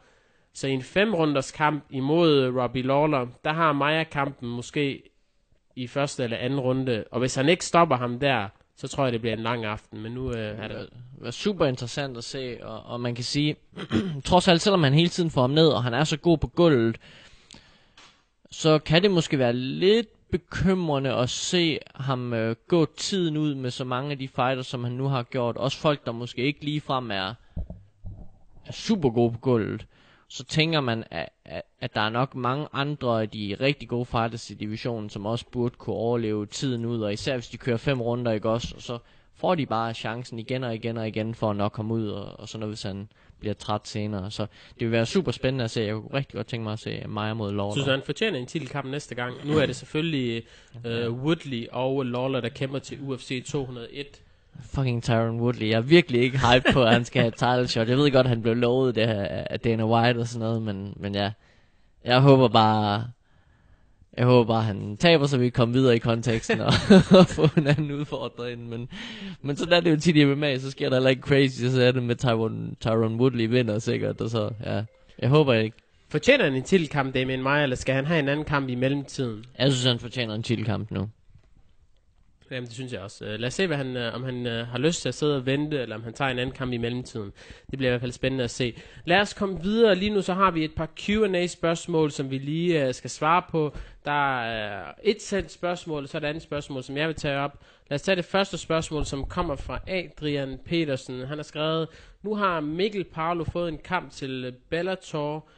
så 0.53 0.67
i 0.67 0.71
en 0.71 0.83
fem 0.83 1.15
runders 1.15 1.51
kamp 1.51 1.85
imod 1.91 2.49
Robbie 2.49 2.83
Lawler, 2.83 3.27
der 3.45 3.53
har 3.53 3.73
Maja 3.73 4.05
kampen 4.05 4.49
måske 4.49 5.03
i 5.77 5.87
første 5.87 6.25
eller 6.25 6.37
anden 6.37 6.61
runde, 6.61 7.05
og 7.11 7.19
hvis 7.21 7.35
han 7.35 7.49
ikke 7.49 7.65
stopper 7.65 7.97
ham 7.97 8.21
der, 8.21 8.49
så 8.77 8.89
tror 8.89 9.05
jeg, 9.05 9.13
det 9.13 9.21
bliver 9.21 9.37
en 9.37 9.43
lang 9.43 9.65
aften. 9.65 10.01
Men 10.01 10.13
nu 10.13 10.33
øh, 10.33 10.59
er 10.59 10.69
det... 10.69 10.89
Var 11.19 11.31
super 11.31 11.67
interessant 11.67 12.17
at 12.17 12.25
se, 12.25 12.65
og, 12.65 12.83
og 12.83 13.01
man 13.01 13.15
kan 13.15 13.25
sige, 13.25 13.57
trods 14.25 14.49
alt, 14.49 14.63
selvom 14.63 14.83
han 14.83 14.95
hele 14.95 15.09
tiden 15.09 15.31
får 15.31 15.41
ham 15.41 15.51
ned, 15.51 15.69
og 15.69 15.83
han 15.85 15.95
er 15.95 16.05
så 16.05 16.17
god 16.17 16.39
på 16.39 16.47
gulvet, 16.47 16.97
så 18.51 18.79
kan 18.79 19.03
det 19.03 19.11
måske 19.11 19.39
være 19.39 19.53
lidt 19.53 20.09
bekymrende 20.31 21.13
at 21.15 21.31
se 21.31 21.79
ham 21.95 22.33
øh, 22.33 22.57
gå 22.69 22.87
tiden 22.97 23.37
ud 23.37 23.55
med 23.55 23.71
så 23.71 23.85
mange 23.85 24.11
af 24.11 24.19
de 24.19 24.29
fighters, 24.29 24.67
som 24.67 24.85
han 24.85 24.93
nu 24.93 25.09
har 25.09 25.23
gjort. 25.23 25.57
Også 25.57 25.79
folk, 25.79 26.07
der 26.07 26.13
måske 26.13 26.43
ikke 26.43 26.65
ligefrem 26.65 27.11
er, 27.11 27.35
er 28.67 28.73
super 28.73 29.11
gode 29.11 29.33
på 29.33 29.39
gulvet. 29.39 29.87
Så 30.29 30.45
tænker 30.45 30.81
man, 30.81 31.05
at, 31.11 31.29
at, 31.45 31.63
at 31.81 31.95
der 31.95 32.01
er 32.01 32.09
nok 32.09 32.35
mange 32.35 32.67
andre 32.73 33.23
af 33.23 33.29
de 33.29 33.57
rigtig 33.61 33.89
gode 33.89 34.07
fighters 34.07 34.51
i 34.51 34.55
divisionen, 34.55 35.11
som 35.11 35.27
også 35.27 35.45
burde 35.53 35.75
kunne 35.79 35.97
overleve 35.97 36.47
tiden 36.47 36.85
ud. 36.85 37.01
Og 37.01 37.13
især 37.13 37.35
hvis 37.35 37.49
de 37.49 37.57
kører 37.57 37.77
fem 37.77 38.01
runder, 38.01 38.33
ikke 38.33 38.51
også? 38.51 38.75
Og 38.77 38.83
så 38.83 38.99
får 39.35 39.55
de 39.55 39.67
bare 39.67 39.95
chancen 39.95 40.39
igen 40.39 40.65
og 40.65 40.75
igen 40.75 40.97
og 40.97 41.09
igen 41.09 41.35
for 41.35 41.51
at 41.51 41.57
nok 41.57 41.73
komme 41.73 41.95
ud, 41.95 42.09
og, 42.09 42.41
og 42.41 42.49
så 42.49 42.59
når 42.59 42.67
hvis 42.67 42.83
han 42.83 43.09
bliver 43.41 43.55
træt 43.55 43.89
senere. 43.89 44.31
Så 44.31 44.47
det 44.75 44.81
vil 44.81 44.91
være 44.91 45.07
super 45.07 45.33
spændende 45.33 45.65
at 45.65 45.71
se. 45.71 45.81
Jeg 45.81 45.95
kunne 45.95 46.15
rigtig 46.15 46.35
godt 46.35 46.47
tænke 46.47 46.65
mig 46.65 46.73
at 46.73 46.79
se 46.79 47.03
Maja 47.09 47.35
mod 47.35 47.53
Lawler. 47.53 47.73
Synes 47.73 47.85
du, 47.85 47.91
han 47.91 48.03
fortjener 48.05 48.39
en 48.39 48.47
titelkamp 48.47 48.91
næste 48.91 49.15
gang? 49.15 49.35
Nu 49.47 49.59
er 49.59 49.67
det 49.67 49.77
selvfølgelig 49.77 50.43
øh, 50.87 51.13
Woodley 51.13 51.67
og 51.73 52.07
Lawler, 52.07 52.41
der 52.41 52.49
kæmper 52.49 52.79
til 52.79 52.99
UFC 53.03 53.45
201. 53.47 54.23
Fucking 54.63 55.03
Tyron 55.03 55.41
Woodley. 55.41 55.69
Jeg 55.69 55.77
er 55.77 55.81
virkelig 55.81 56.21
ikke 56.21 56.39
hype 56.39 56.73
på, 56.73 56.83
at 56.85 56.93
han 56.93 57.05
skal 57.05 57.23
have 57.23 57.31
title 57.31 57.69
shot. 57.69 57.89
Jeg 57.89 57.97
ved 57.97 58.11
godt, 58.11 58.27
at 58.27 58.31
han 58.31 58.43
blev 58.43 58.57
lovet 58.57 58.95
det 58.95 59.07
her 59.07 59.23
af 59.51 59.61
Dana 59.61 59.87
White 59.87 60.19
og 60.19 60.27
sådan 60.27 60.47
noget, 60.47 60.63
men, 60.63 60.95
men 60.97 61.15
ja. 61.15 61.31
Jeg 62.05 62.21
håber 62.21 62.49
bare... 62.49 63.05
Jeg 64.17 64.27
håber 64.27 64.49
bare, 64.55 64.63
han 64.63 64.97
taber, 64.97 65.27
så 65.27 65.37
vi 65.39 65.45
kan 65.45 65.53
komme 65.53 65.75
videre 65.75 65.97
i 65.97 65.99
konteksten 65.99 66.61
og, 66.61 66.73
og 67.19 67.27
få 67.27 67.49
en 67.57 67.67
anden 67.67 67.91
udfordring. 67.93 68.69
Men, 68.69 68.89
men 69.43 69.57
sådan 69.57 69.73
er 69.73 69.81
det 69.81 69.91
jo 69.91 69.97
tit 69.97 70.17
i 70.17 70.25
MMA, 70.25 70.59
så 70.59 70.71
sker 70.71 70.89
der 70.89 70.97
heller 70.97 71.11
ikke 71.11 71.23
crazy, 71.23 71.65
så 71.65 71.83
er 71.83 71.93
det 71.93 72.03
med 72.03 72.17
Tyron, 72.17 72.77
Tyron 72.81 73.21
Woodley 73.21 73.47
vinder 73.47 73.79
sikkert, 73.79 74.21
og 74.21 74.31
så, 74.31 74.51
ja. 74.65 74.83
Jeg 75.19 75.29
håber 75.29 75.55
ikke. 75.55 75.77
Fortjener 76.09 76.45
han 76.45 76.55
en 76.55 76.63
titelkamp, 76.63 77.15
Damien 77.15 77.43
Maia, 77.43 77.63
eller 77.63 77.77
skal 77.77 77.95
han 77.95 78.07
have 78.07 78.19
en 78.19 78.29
anden 78.29 78.45
kamp 78.45 78.69
i 78.69 78.75
mellemtiden? 78.75 79.45
Jeg 79.59 79.73
synes, 79.73 79.85
han 79.85 79.99
fortjener 79.99 80.35
en 80.35 80.43
titelkamp 80.43 80.91
nu. 80.91 81.09
Jamen, 82.51 82.67
det 82.67 82.75
synes 82.75 82.93
jeg 82.93 83.01
også. 83.01 83.25
Øh, 83.25 83.41
lad 83.41 83.47
os 83.47 83.55
se, 83.55 83.67
hvad 83.67 83.77
han, 83.77 83.97
øh, 83.97 84.15
om 84.15 84.23
han 84.23 84.47
øh, 84.47 84.67
har 84.67 84.79
lyst 84.79 85.03
til 85.03 85.09
at 85.09 85.15
sidde 85.15 85.37
og 85.37 85.47
vente, 85.47 85.79
eller 85.79 85.97
om 85.97 86.03
han 86.03 86.13
tager 86.13 86.31
en 86.31 86.39
anden 86.39 86.55
kamp 86.55 86.73
i 86.73 86.77
mellemtiden. 86.77 87.33
Det 87.71 87.79
bliver 87.79 87.89
i 87.89 87.93
hvert 87.93 88.01
fald 88.01 88.13
spændende 88.13 88.45
at 88.45 88.51
se. 88.51 88.77
Lad 89.05 89.21
os 89.21 89.35
komme 89.35 89.63
videre. 89.63 89.95
Lige 89.95 90.11
nu 90.11 90.23
så 90.23 90.35
har 90.35 90.51
vi 90.51 90.65
et 90.65 90.75
par 90.75 90.89
Q&A-spørgsmål, 91.01 92.11
som 92.11 92.31
vi 92.31 92.39
lige 92.39 92.93
skal 92.93 93.11
svare 93.11 93.43
på. 93.51 93.77
Der 94.05 94.41
er 94.41 94.93
et 95.03 95.23
sendt 95.23 95.51
spørgsmål, 95.51 96.03
og 96.03 96.09
så 96.09 96.19
er 96.19 96.23
et 96.23 96.27
andet 96.27 96.43
spørgsmål, 96.43 96.83
som 96.83 96.97
jeg 96.97 97.09
vil 97.09 97.17
tage 97.17 97.39
op. 97.39 97.63
Lad 97.91 97.95
os 97.95 98.03
tage 98.03 98.17
det 98.17 98.25
første 98.25 98.59
spørgsmål, 98.59 99.05
som 99.05 99.25
kommer 99.25 99.57
fra 99.57 99.81
Adrian 99.87 100.59
Petersen. 100.65 101.27
Han 101.27 101.39
har 101.39 101.43
skrevet, 101.43 101.89
nu 102.23 102.35
har 102.35 102.61
Mikkel 102.61 103.05
Paolo 103.05 103.45
fået 103.45 103.69
en 103.69 103.79
kamp 103.79 104.13
til 104.13 104.55
Bellator 104.71 105.49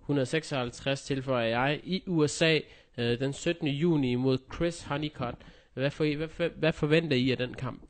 156, 0.00 1.02
tilføjer 1.02 1.46
jeg, 1.46 1.80
i 1.84 2.02
USA 2.06 2.58
den 2.96 3.32
17. 3.32 3.68
juni 3.68 4.14
mod 4.14 4.38
Chris 4.54 4.82
Honeycutt. 4.82 5.36
Hvad, 5.74 5.90
for, 5.90 6.16
hvad, 6.16 6.28
hvad, 6.36 6.50
hvad 6.50 6.72
forventer 6.72 7.16
I 7.16 7.30
af 7.30 7.36
den 7.36 7.54
kamp? 7.54 7.82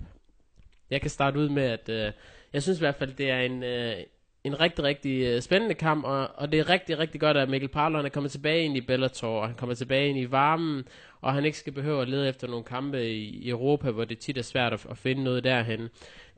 Jeg 0.91 1.01
kan 1.01 1.11
starte 1.11 1.39
ud 1.39 1.49
med, 1.49 1.63
at 1.63 1.89
øh, 1.89 2.13
jeg 2.53 2.63
synes 2.63 2.79
i 2.79 2.83
hvert 2.83 2.95
fald, 2.95 3.15
det 3.15 3.31
er 3.31 3.41
en, 3.41 3.63
øh, 3.63 3.97
en 4.45 4.61
rigtig, 4.61 4.85
rigtig 4.85 5.27
øh, 5.27 5.41
spændende 5.41 5.75
kamp, 5.75 6.05
og, 6.05 6.31
og 6.35 6.53
det 6.53 6.61
er 6.61 6.69
rigtig, 6.69 6.99
rigtig 6.99 7.21
godt, 7.21 7.37
at 7.37 7.49
Mikkel 7.49 7.69
Parlon 7.69 7.97
han 7.97 8.05
er 8.05 8.09
kommet 8.09 8.33
tilbage 8.33 8.65
ind 8.65 8.77
i 8.77 8.81
Bellator, 8.81 9.41
og 9.41 9.47
han 9.47 9.57
kommer 9.57 9.75
tilbage 9.75 10.09
ind 10.09 10.19
i 10.19 10.31
varmen, 10.31 10.85
og 11.21 11.35
han 11.35 11.45
ikke 11.45 11.59
skal 11.59 11.73
behøve 11.73 12.03
at 12.03 12.09
lede 12.09 12.29
efter 12.29 12.49
nogle 12.49 12.65
kampe 12.65 13.11
i, 13.11 13.23
i 13.23 13.49
Europa, 13.49 13.91
hvor 13.91 14.05
det 14.05 14.19
tit 14.19 14.39
er 14.39 14.43
svært 14.43 14.73
at, 14.73 14.87
at 14.91 14.99
finde 14.99 15.25
noget 15.25 15.45
derhen. 15.45 15.89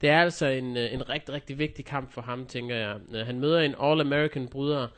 Det 0.00 0.08
er 0.08 0.20
altså 0.20 0.46
en, 0.46 0.76
øh, 0.76 0.94
en 0.94 1.08
rigtig, 1.08 1.34
rigtig 1.34 1.58
vigtig 1.58 1.84
kamp 1.84 2.12
for 2.12 2.22
ham, 2.22 2.46
tænker 2.46 2.76
jeg. 2.76 2.96
Øh, 3.14 3.26
han 3.26 3.40
møder 3.40 3.60
en 3.60 3.74
All-American 3.74 4.48
bryder, 4.48 4.88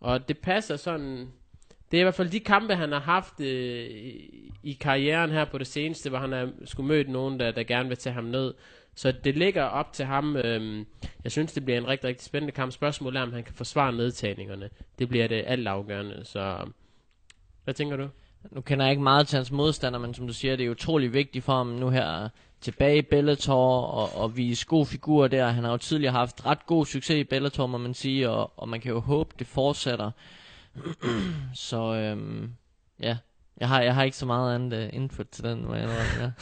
og 0.00 0.28
det 0.28 0.38
passer 0.38 0.76
sådan 0.76 1.28
det 1.90 1.96
er 1.96 2.00
i 2.00 2.04
hvert 2.04 2.14
fald 2.14 2.30
de 2.30 2.40
kampe, 2.40 2.74
han 2.74 2.92
har 2.92 3.00
haft 3.00 3.40
øh, 3.40 3.90
i 4.62 4.78
karrieren 4.80 5.30
her 5.30 5.44
på 5.44 5.58
det 5.58 5.66
seneste, 5.66 6.08
hvor 6.10 6.18
han 6.18 6.32
har 6.32 6.50
skulle 6.64 6.88
møde 6.88 7.12
nogen, 7.12 7.40
der, 7.40 7.50
der 7.50 7.62
gerne 7.62 7.88
vil 7.88 7.98
tage 7.98 8.14
ham 8.14 8.24
ned. 8.24 8.54
Så 8.94 9.12
det 9.12 9.36
ligger 9.36 9.62
op 9.62 9.92
til 9.92 10.04
ham. 10.04 10.36
Øh, 10.36 10.84
jeg 11.24 11.32
synes, 11.32 11.52
det 11.52 11.64
bliver 11.64 11.78
en 11.78 11.88
rigtig, 11.88 12.08
rigtig 12.08 12.26
spændende 12.26 12.52
kamp. 12.52 12.72
Spørgsmålet 12.72 13.18
er, 13.18 13.22
om 13.22 13.32
han 13.32 13.44
kan 13.44 13.54
forsvare 13.54 13.92
nedtagningerne. 13.92 14.70
Det 14.98 15.08
bliver 15.08 15.28
det 15.28 15.44
alt 15.46 15.68
afgørende. 15.68 16.20
Så 16.24 16.66
hvad 17.64 17.74
tænker 17.74 17.96
du? 17.96 18.08
Nu 18.50 18.60
kender 18.60 18.84
jeg 18.84 18.92
ikke 18.92 19.02
meget 19.02 19.28
til 19.28 19.36
hans 19.36 19.50
modstander, 19.50 19.98
men 19.98 20.14
som 20.14 20.26
du 20.26 20.32
siger, 20.32 20.56
det 20.56 20.66
er 20.66 20.70
utrolig 20.70 21.12
vigtigt 21.12 21.44
for 21.44 21.52
ham 21.52 21.66
nu 21.66 21.88
her 21.88 22.28
tilbage 22.60 22.98
i 22.98 23.02
Bellator 23.02 23.80
og, 23.80 24.22
og 24.22 24.36
vise 24.36 24.66
god 24.66 24.86
figur 24.86 25.28
der. 25.28 25.46
Han 25.48 25.64
har 25.64 25.70
jo 25.70 25.76
tidligere 25.76 26.12
haft 26.12 26.46
ret 26.46 26.66
god 26.66 26.86
succes 26.86 27.16
i 27.16 27.24
Bellator, 27.24 27.66
må 27.66 27.78
man 27.78 27.94
sige, 27.94 28.30
og, 28.30 28.52
og 28.56 28.68
man 28.68 28.80
kan 28.80 28.92
jo 28.92 29.00
håbe, 29.00 29.34
det 29.38 29.46
fortsætter. 29.46 30.10
så 31.68 31.94
øhm, 31.94 32.52
ja, 33.00 33.16
jeg 33.60 33.68
har, 33.68 33.82
jeg 33.82 33.94
har 33.94 34.02
ikke 34.02 34.16
så 34.16 34.26
meget 34.26 34.54
andet 34.54 34.86
uh, 34.86 34.96
input 34.96 35.26
til 35.26 35.44
den. 35.44 35.64
Hvad 35.64 35.80
jeg 35.80 36.32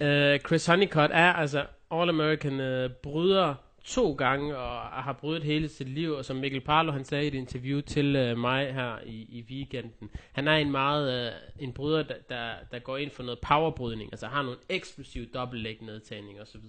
ja. 0.00 0.34
uh, 0.34 0.40
Chris 0.46 0.66
Honeycutt 0.66 1.10
er 1.12 1.32
altså 1.32 1.66
All-American 1.90 2.52
uh, 2.52 2.60
øh, 2.60 2.90
bryder 2.90 3.54
to 3.84 4.12
gange 4.12 4.56
og 4.56 4.80
har 4.80 5.12
brydet 5.12 5.42
hele 5.42 5.68
sit 5.68 5.88
liv, 5.88 6.12
og 6.12 6.24
som 6.24 6.36
Mikkel 6.36 6.60
Parlo 6.60 6.92
han 6.92 7.04
sagde 7.04 7.24
i 7.24 7.28
et 7.28 7.34
interview 7.34 7.80
til 7.80 8.30
uh, 8.30 8.38
mig 8.38 8.74
her 8.74 8.98
i, 9.06 9.26
i 9.28 9.44
weekenden, 9.50 10.10
han 10.32 10.48
er 10.48 10.56
en 10.56 10.70
meget 10.70 11.32
uh, 11.32 11.62
en 11.62 11.72
bryder, 11.72 12.02
der, 12.02 12.14
der, 12.28 12.50
der 12.70 12.78
går 12.78 12.96
ind 12.96 13.10
for 13.10 13.22
noget 13.22 13.38
powerbrydning, 13.38 14.12
altså 14.12 14.26
har 14.26 14.42
nogle 14.42 14.58
eksplosive 14.68 15.26
dobbeltlæg 15.34 15.82
nedtagning 15.82 16.40
osv. 16.40 16.60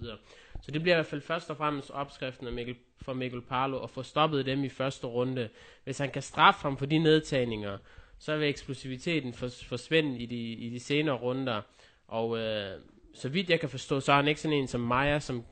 Så, 0.62 0.70
det 0.70 0.82
bliver 0.82 0.94
i 0.94 0.96
hvert 0.96 1.06
fald 1.06 1.20
først 1.20 1.50
og 1.50 1.56
fremmest 1.56 1.90
opskriften 1.90 2.46
af 2.46 2.52
Mikkel, 2.52 2.76
for 3.02 3.12
Mikkel 3.12 3.40
Parlo 3.40 3.78
at 3.78 3.90
få 3.90 4.02
stoppet 4.02 4.46
dem 4.46 4.64
i 4.64 4.68
første 4.68 5.06
runde. 5.06 5.48
Hvis 5.84 5.98
han 5.98 6.10
kan 6.10 6.22
straffe 6.22 6.62
ham 6.62 6.76
for 6.76 6.86
de 6.86 6.98
nedtagninger, 6.98 7.78
så 8.18 8.36
vil 8.36 8.48
eksplosiviteten 8.48 9.34
forsvinde 9.68 10.18
i 10.18 10.26
de, 10.26 10.36
i 10.36 10.70
de 10.70 10.80
senere 10.80 11.16
runder. 11.16 11.60
Og 12.08 12.38
øh, 12.38 12.80
så 13.14 13.28
vidt 13.28 13.50
jeg 13.50 13.60
kan 13.60 13.68
forstå, 13.68 14.00
så 14.00 14.12
er 14.12 14.16
han 14.16 14.28
ikke 14.28 14.40
sådan 14.40 14.56
en 14.56 14.66
som 14.66 14.80
Maja, 14.80 15.18
som 15.18 15.44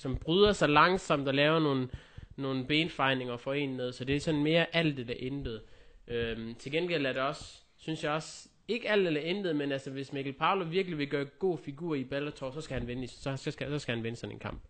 som 0.00 0.16
bryder 0.16 0.52
sig 0.52 0.68
langsomt 0.68 1.28
og 1.28 1.34
laver 1.34 1.58
nogle, 1.58 1.88
nogle 2.36 2.66
benfejninger 2.66 3.36
for 3.36 3.52
en 3.52 3.68
ned. 3.68 3.92
Så 3.92 4.04
det 4.04 4.16
er 4.16 4.20
sådan 4.20 4.42
mere 4.42 4.76
alt 4.76 4.98
eller 4.98 5.14
intet. 5.18 5.62
Øh, 6.08 6.56
til 6.58 6.72
gengæld 6.72 7.06
er 7.06 7.12
det 7.12 7.22
også, 7.22 7.60
synes 7.76 8.04
jeg 8.04 8.12
også, 8.12 8.48
ikke 8.70 8.90
alt 8.90 9.06
eller 9.06 9.20
intet, 9.20 9.56
men 9.56 9.72
altså 9.72 9.90
hvis 9.90 10.12
Mikkel 10.12 10.32
Paolo 10.32 10.64
virkelig 10.64 10.98
vil 10.98 11.08
gøre 11.08 11.24
god 11.24 11.58
figur 11.58 11.94
i 11.94 12.04
Bellator, 12.04 12.50
så 12.50 12.60
skal 12.60 12.78
han 12.78 12.88
vinde, 12.88 13.08
så, 13.08 13.36
så, 13.36 13.50
skal, 13.50 13.68
så 13.68 13.78
skal 13.78 13.94
han 13.94 14.04
vinde 14.04 14.16
sådan 14.16 14.36
en 14.36 14.40
kamp, 14.40 14.60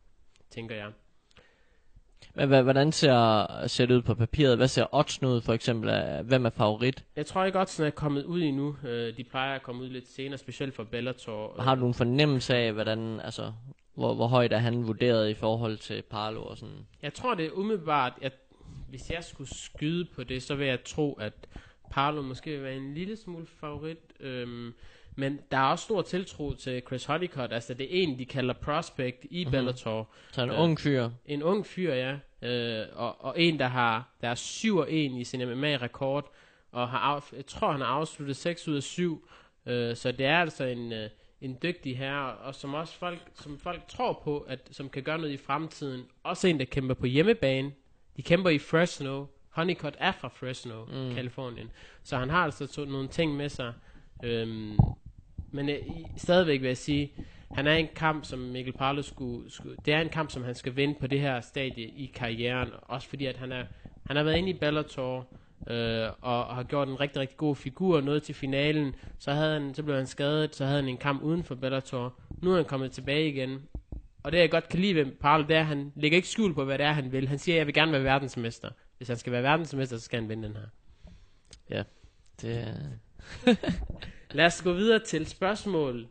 tænker 0.50 0.74
jeg. 0.74 0.92
Men 2.34 2.48
hvordan 2.48 2.92
ser, 2.92 3.46
ser 3.66 3.86
det 3.86 3.94
ud 3.94 4.02
på 4.02 4.14
papiret? 4.14 4.56
Hvad 4.56 4.68
ser 4.68 4.94
odds 4.94 5.22
ud 5.22 5.40
for 5.40 5.52
eksempel? 5.52 5.90
Hvem 6.22 6.46
er 6.46 6.50
favorit? 6.50 7.04
Jeg 7.16 7.26
tror 7.26 7.44
ikke, 7.44 7.60
oddsene 7.60 7.86
er 7.86 7.90
kommet 7.90 8.24
ud 8.24 8.42
endnu. 8.42 8.76
Øh, 8.84 9.16
de 9.16 9.24
plejer 9.24 9.54
at 9.54 9.62
komme 9.62 9.82
ud 9.82 9.88
lidt 9.88 10.08
senere, 10.08 10.38
specielt 10.38 10.74
for 10.74 10.84
Bellator. 10.84 11.62
Har 11.62 11.74
du 11.74 11.86
en 11.86 11.94
fornemmelse 11.94 12.56
af, 12.56 12.72
hvordan, 12.72 13.20
altså, 13.20 13.52
hvor, 13.94 14.14
hvor 14.14 14.26
højt 14.26 14.52
er 14.52 14.58
han 14.58 14.86
vurderet 14.86 15.30
i 15.30 15.34
forhold 15.34 15.76
til 15.76 16.02
Parlo 16.02 16.42
og 16.42 16.56
sådan? 16.56 16.86
Jeg 17.02 17.14
tror 17.14 17.34
det 17.34 17.46
er 17.46 17.50
umiddelbart, 17.50 18.12
at 18.22 18.32
hvis 18.88 19.10
jeg 19.10 19.24
skulle 19.24 19.54
skyde 19.54 20.04
på 20.04 20.24
det, 20.24 20.42
så 20.42 20.54
vil 20.54 20.66
jeg 20.66 20.84
tro, 20.84 21.12
at 21.12 21.32
Parlo 21.90 22.22
måske 22.22 22.50
vil 22.50 22.62
være 22.62 22.76
en 22.76 22.94
lille 22.94 23.16
smule 23.16 23.46
favorit. 23.46 23.98
Øhm, 24.20 24.74
men 25.16 25.40
der 25.50 25.56
er 25.56 25.62
også 25.62 25.82
stor 25.82 26.02
tiltro 26.02 26.54
til 26.54 26.82
Chris 26.86 27.04
Honeycutt. 27.04 27.52
Altså 27.52 27.74
det 27.74 27.84
er 27.86 28.02
en, 28.02 28.18
de 28.18 28.24
kalder 28.26 28.54
prospect 28.54 29.26
i 29.30 29.44
mm-hmm. 29.44 29.50
Bellator. 29.50 30.08
Så 30.32 30.42
en 30.42 30.50
øh, 30.50 30.60
ung 30.60 30.80
fyr. 30.80 31.10
En 31.26 31.42
ung 31.42 31.66
fyr, 31.66 31.94
ja. 31.94 32.16
Øh, 32.42 32.86
og, 32.92 33.24
og 33.24 33.40
en, 33.40 33.58
der 33.58 33.66
har 33.66 34.08
der 34.20 34.28
er 34.28 34.34
7 34.34 34.76
og 34.76 34.92
1 34.92 35.12
i 35.12 35.24
sin 35.24 35.48
MMA-rekord. 35.48 36.32
Og 36.72 36.88
har 36.88 36.98
af, 36.98 37.32
jeg 37.36 37.46
tror, 37.46 37.72
han 37.72 37.80
har 37.80 37.88
afsluttet 37.88 38.36
6 38.36 38.68
ud 38.68 38.76
af 38.76 38.82
7. 38.82 39.28
Øh, 39.66 39.96
så 39.96 40.12
det 40.12 40.26
er 40.26 40.40
altså 40.40 40.64
en... 40.64 40.92
Øh, 40.92 41.10
en 41.40 41.58
dygtig 41.62 41.98
herre, 41.98 42.34
og 42.34 42.54
som 42.54 42.74
også 42.74 42.94
folk, 42.94 43.18
som 43.34 43.58
folk 43.58 43.88
tror 43.88 44.20
på, 44.24 44.38
at 44.38 44.68
som 44.70 44.88
kan 44.88 45.02
gøre 45.02 45.18
noget 45.18 45.32
i 45.32 45.36
fremtiden. 45.36 46.04
Også 46.22 46.48
en, 46.48 46.58
der 46.58 46.64
kæmper 46.64 46.94
på 46.94 47.06
hjemmebane. 47.06 47.72
De 48.16 48.22
kæmper 48.22 48.50
i 48.50 48.58
Fresno. 48.58 49.26
Honeycutt 49.50 49.96
er 49.98 50.12
fra 50.12 50.28
Fresno, 50.28 50.84
mm. 50.84 51.14
Kalifornien. 51.14 51.70
Så 52.02 52.16
han 52.16 52.30
har 52.30 52.44
altså 52.44 52.66
to, 52.66 52.84
nogle 52.84 53.08
ting 53.08 53.36
med 53.36 53.48
sig. 53.48 53.72
Øhm, 54.24 54.78
men 55.50 55.68
øh, 55.68 55.76
stadigvæk 56.16 56.60
vil 56.60 56.66
jeg 56.66 56.76
sige, 56.76 57.12
han 57.50 57.66
er 57.66 57.72
en 57.72 57.88
kamp, 57.96 58.24
som 58.24 58.38
Mikkel 58.38 58.72
Parlo 58.72 59.02
skulle, 59.02 59.50
skulle, 59.50 59.76
det 59.84 59.94
er 59.94 60.00
en 60.00 60.08
kamp, 60.08 60.30
som 60.30 60.44
han 60.44 60.54
skal 60.54 60.76
vinde 60.76 60.94
på 61.00 61.06
det 61.06 61.20
her 61.20 61.40
stadie 61.40 61.84
i 61.84 62.12
karrieren, 62.14 62.68
også 62.82 63.08
fordi 63.08 63.26
at 63.26 63.36
han 63.36 63.52
er, 63.52 63.64
han 64.06 64.16
har 64.16 64.22
været 64.22 64.36
inde 64.36 64.50
i 64.50 64.58
Bellator, 64.58 65.26
øh, 65.70 66.08
og, 66.20 66.46
og 66.46 66.54
har 66.54 66.62
gjort 66.62 66.88
en 66.88 67.00
rigtig, 67.00 67.20
rigtig 67.20 67.36
god 67.36 67.56
figur, 67.56 68.00
noget 68.00 68.22
til 68.22 68.34
finalen, 68.34 68.94
så, 69.18 69.32
havde 69.32 69.60
han, 69.60 69.74
så 69.74 69.82
blev 69.82 69.96
han 69.96 70.06
skadet, 70.06 70.56
så 70.56 70.64
havde 70.64 70.80
han 70.80 70.88
en 70.88 70.96
kamp 70.96 71.22
uden 71.22 71.44
for 71.44 71.54
Bellator, 71.54 72.14
nu 72.42 72.52
er 72.52 72.56
han 72.56 72.64
kommet 72.64 72.92
tilbage 72.92 73.28
igen, 73.28 73.62
og 74.22 74.32
det 74.32 74.38
jeg 74.38 74.50
godt 74.50 74.68
kan 74.68 74.80
lide 74.80 74.94
ved 74.94 75.06
Parlo, 75.20 75.44
det 75.48 75.56
er, 75.56 75.60
at 75.60 75.66
han 75.66 75.92
lægger 75.96 76.16
ikke 76.16 76.28
skjul 76.28 76.54
på, 76.54 76.64
hvad 76.64 76.78
det 76.78 76.86
er, 76.86 76.92
han 76.92 77.12
vil. 77.12 77.28
Han 77.28 77.38
siger, 77.38 77.54
at 77.54 77.58
jeg 77.58 77.66
vil 77.66 77.74
gerne 77.74 77.92
være 77.92 78.04
verdensmester. 78.04 78.68
Hvis 79.00 79.08
han 79.08 79.16
skal 79.16 79.32
være 79.32 79.42
verdensmester, 79.42 79.96
så 79.96 80.04
skal 80.04 80.20
han 80.20 80.28
vinde 80.28 80.48
den 80.48 80.56
her. 80.56 80.66
Ja, 81.70 81.82
det 82.40 82.76
Lad 84.30 84.46
os 84.46 84.62
gå 84.62 84.72
videre 84.72 84.98
til 85.04 85.26
spørgsmål 85.26 86.08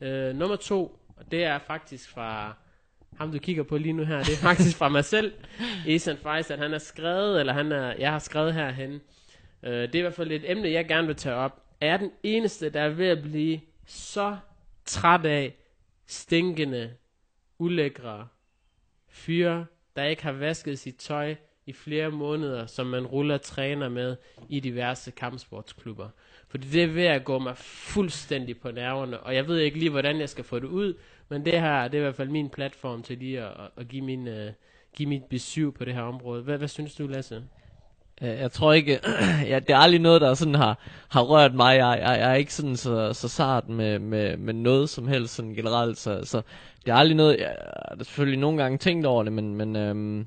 øh, 0.00 0.36
nummer 0.36 0.56
to. 0.56 1.00
Og 1.16 1.30
det 1.30 1.44
er 1.44 1.58
faktisk 1.58 2.10
fra 2.10 2.56
ham, 3.16 3.32
du 3.32 3.38
kigger 3.38 3.62
på 3.62 3.78
lige 3.78 3.92
nu 3.92 4.04
her. 4.04 4.18
Det 4.18 4.32
er 4.32 4.42
faktisk 4.42 4.76
fra 4.76 4.88
mig 4.88 5.04
selv, 5.04 5.32
Ethan 5.86 6.16
Feist, 6.16 6.50
at 6.50 6.58
han 6.58 6.72
har 6.72 6.78
skrevet, 6.78 7.40
eller 7.40 7.52
han 7.52 7.72
er, 7.72 7.94
jeg 7.98 8.12
har 8.12 8.18
skrevet 8.18 8.54
herhen. 8.54 8.92
Uh, 9.62 9.68
det 9.68 9.94
er 9.94 9.98
i 9.98 10.00
hvert 10.00 10.14
fald 10.14 10.32
et 10.32 10.50
emne, 10.50 10.70
jeg 10.70 10.88
gerne 10.88 11.06
vil 11.06 11.16
tage 11.16 11.34
op. 11.34 11.62
Er 11.80 11.86
jeg 11.86 11.98
den 11.98 12.10
eneste, 12.22 12.70
der 12.70 12.80
er 12.80 12.88
ved 12.88 13.06
at 13.06 13.22
blive 13.22 13.60
så 13.86 14.36
træt 14.84 15.26
af 15.26 15.56
stinkende, 16.06 16.94
ulækre 17.58 18.28
fyre, 19.08 19.66
der 19.96 20.04
ikke 20.04 20.22
har 20.22 20.32
vasket 20.32 20.78
sit 20.78 20.96
tøj 20.96 21.34
i 21.66 21.72
flere 21.72 22.10
måneder, 22.10 22.66
som 22.66 22.86
man 22.86 23.06
ruller 23.06 23.38
træner 23.38 23.88
med 23.88 24.16
i 24.48 24.60
diverse 24.60 25.10
kampsportsklubber. 25.10 26.08
Fordi 26.48 26.68
det 26.68 26.82
er 26.82 26.86
ved 26.86 27.04
at 27.04 27.24
gå 27.24 27.38
mig 27.38 27.56
fuldstændig 27.56 28.58
på 28.58 28.70
nerverne, 28.70 29.20
og 29.20 29.34
jeg 29.34 29.48
ved 29.48 29.58
ikke 29.58 29.78
lige, 29.78 29.90
hvordan 29.90 30.20
jeg 30.20 30.28
skal 30.28 30.44
få 30.44 30.58
det 30.58 30.66
ud, 30.66 30.94
men 31.28 31.44
det 31.44 31.60
her, 31.60 31.88
det 31.88 31.94
er 31.94 31.98
i 31.98 32.02
hvert 32.02 32.14
fald 32.14 32.28
min 32.28 32.48
platform 32.48 33.02
til 33.02 33.18
lige 33.18 33.40
at, 33.40 33.50
at, 33.76 33.88
give, 33.88 34.04
min, 34.04 34.28
uh, 34.28 34.34
give 34.96 35.08
mit 35.08 35.24
besøg 35.24 35.74
på 35.74 35.84
det 35.84 35.94
her 35.94 36.02
område. 36.02 36.42
Hvad, 36.42 36.58
hvad 36.58 36.68
synes 36.68 36.94
du, 36.94 37.06
Lasse? 37.06 37.42
Øh, 38.22 38.28
jeg 38.28 38.52
tror 38.52 38.72
ikke, 38.72 39.00
ja, 39.50 39.58
det 39.58 39.70
er 39.70 39.76
aldrig 39.76 40.00
noget, 40.00 40.20
der 40.20 40.34
sådan 40.34 40.54
har, 40.54 40.78
har 41.08 41.22
rørt 41.22 41.54
mig. 41.54 41.76
Jeg, 41.76 41.98
jeg, 42.00 42.18
jeg 42.20 42.30
er 42.30 42.34
ikke 42.34 42.54
sådan 42.54 42.76
så, 42.76 43.12
så 43.12 43.28
sart 43.28 43.68
med, 43.68 43.98
med, 43.98 44.36
med 44.36 44.54
noget 44.54 44.88
som 44.88 45.08
helst 45.08 45.34
sådan 45.34 45.54
generelt, 45.54 45.98
så, 45.98 46.24
så 46.24 46.42
det 46.84 46.92
er 46.92 46.96
aldrig 46.96 47.16
noget, 47.16 47.38
jeg 47.38 47.56
har 47.88 48.04
selvfølgelig 48.04 48.40
nogle 48.40 48.62
gange 48.62 48.78
tænkt 48.78 49.06
over 49.06 49.22
det, 49.22 49.32
men, 49.32 49.54
men 49.54 49.76
øhm, 49.76 50.26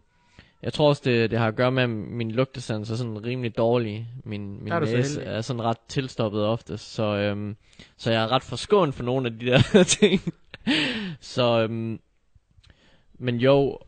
jeg 0.63 0.73
tror 0.73 0.89
også, 0.89 1.01
det, 1.05 1.31
det 1.31 1.39
har 1.39 1.47
at 1.47 1.55
gøre 1.55 1.71
med, 1.71 1.83
at 1.83 1.89
min 1.89 2.31
lugtesans 2.31 2.91
er 2.91 2.95
sådan 2.95 3.25
rimelig 3.25 3.57
dårlig. 3.57 4.07
Min, 4.23 4.63
min 4.63 4.73
er 4.73 4.85
så 4.85 4.95
næse 4.95 5.19
heldig. 5.19 5.33
er 5.33 5.41
sådan 5.41 5.61
ret 5.61 5.77
tilstoppet 5.87 6.45
ofte, 6.45 6.77
så, 6.77 7.03
øhm, 7.03 7.55
så 7.97 8.11
jeg 8.11 8.23
er 8.23 8.31
ret 8.31 8.43
forskånet 8.43 8.95
for 8.95 9.03
nogle 9.03 9.27
af 9.27 9.39
de 9.39 9.45
der 9.51 9.83
ting. 9.83 10.21
så, 11.19 11.61
øhm, 11.61 11.99
men 13.19 13.35
jo, 13.35 13.79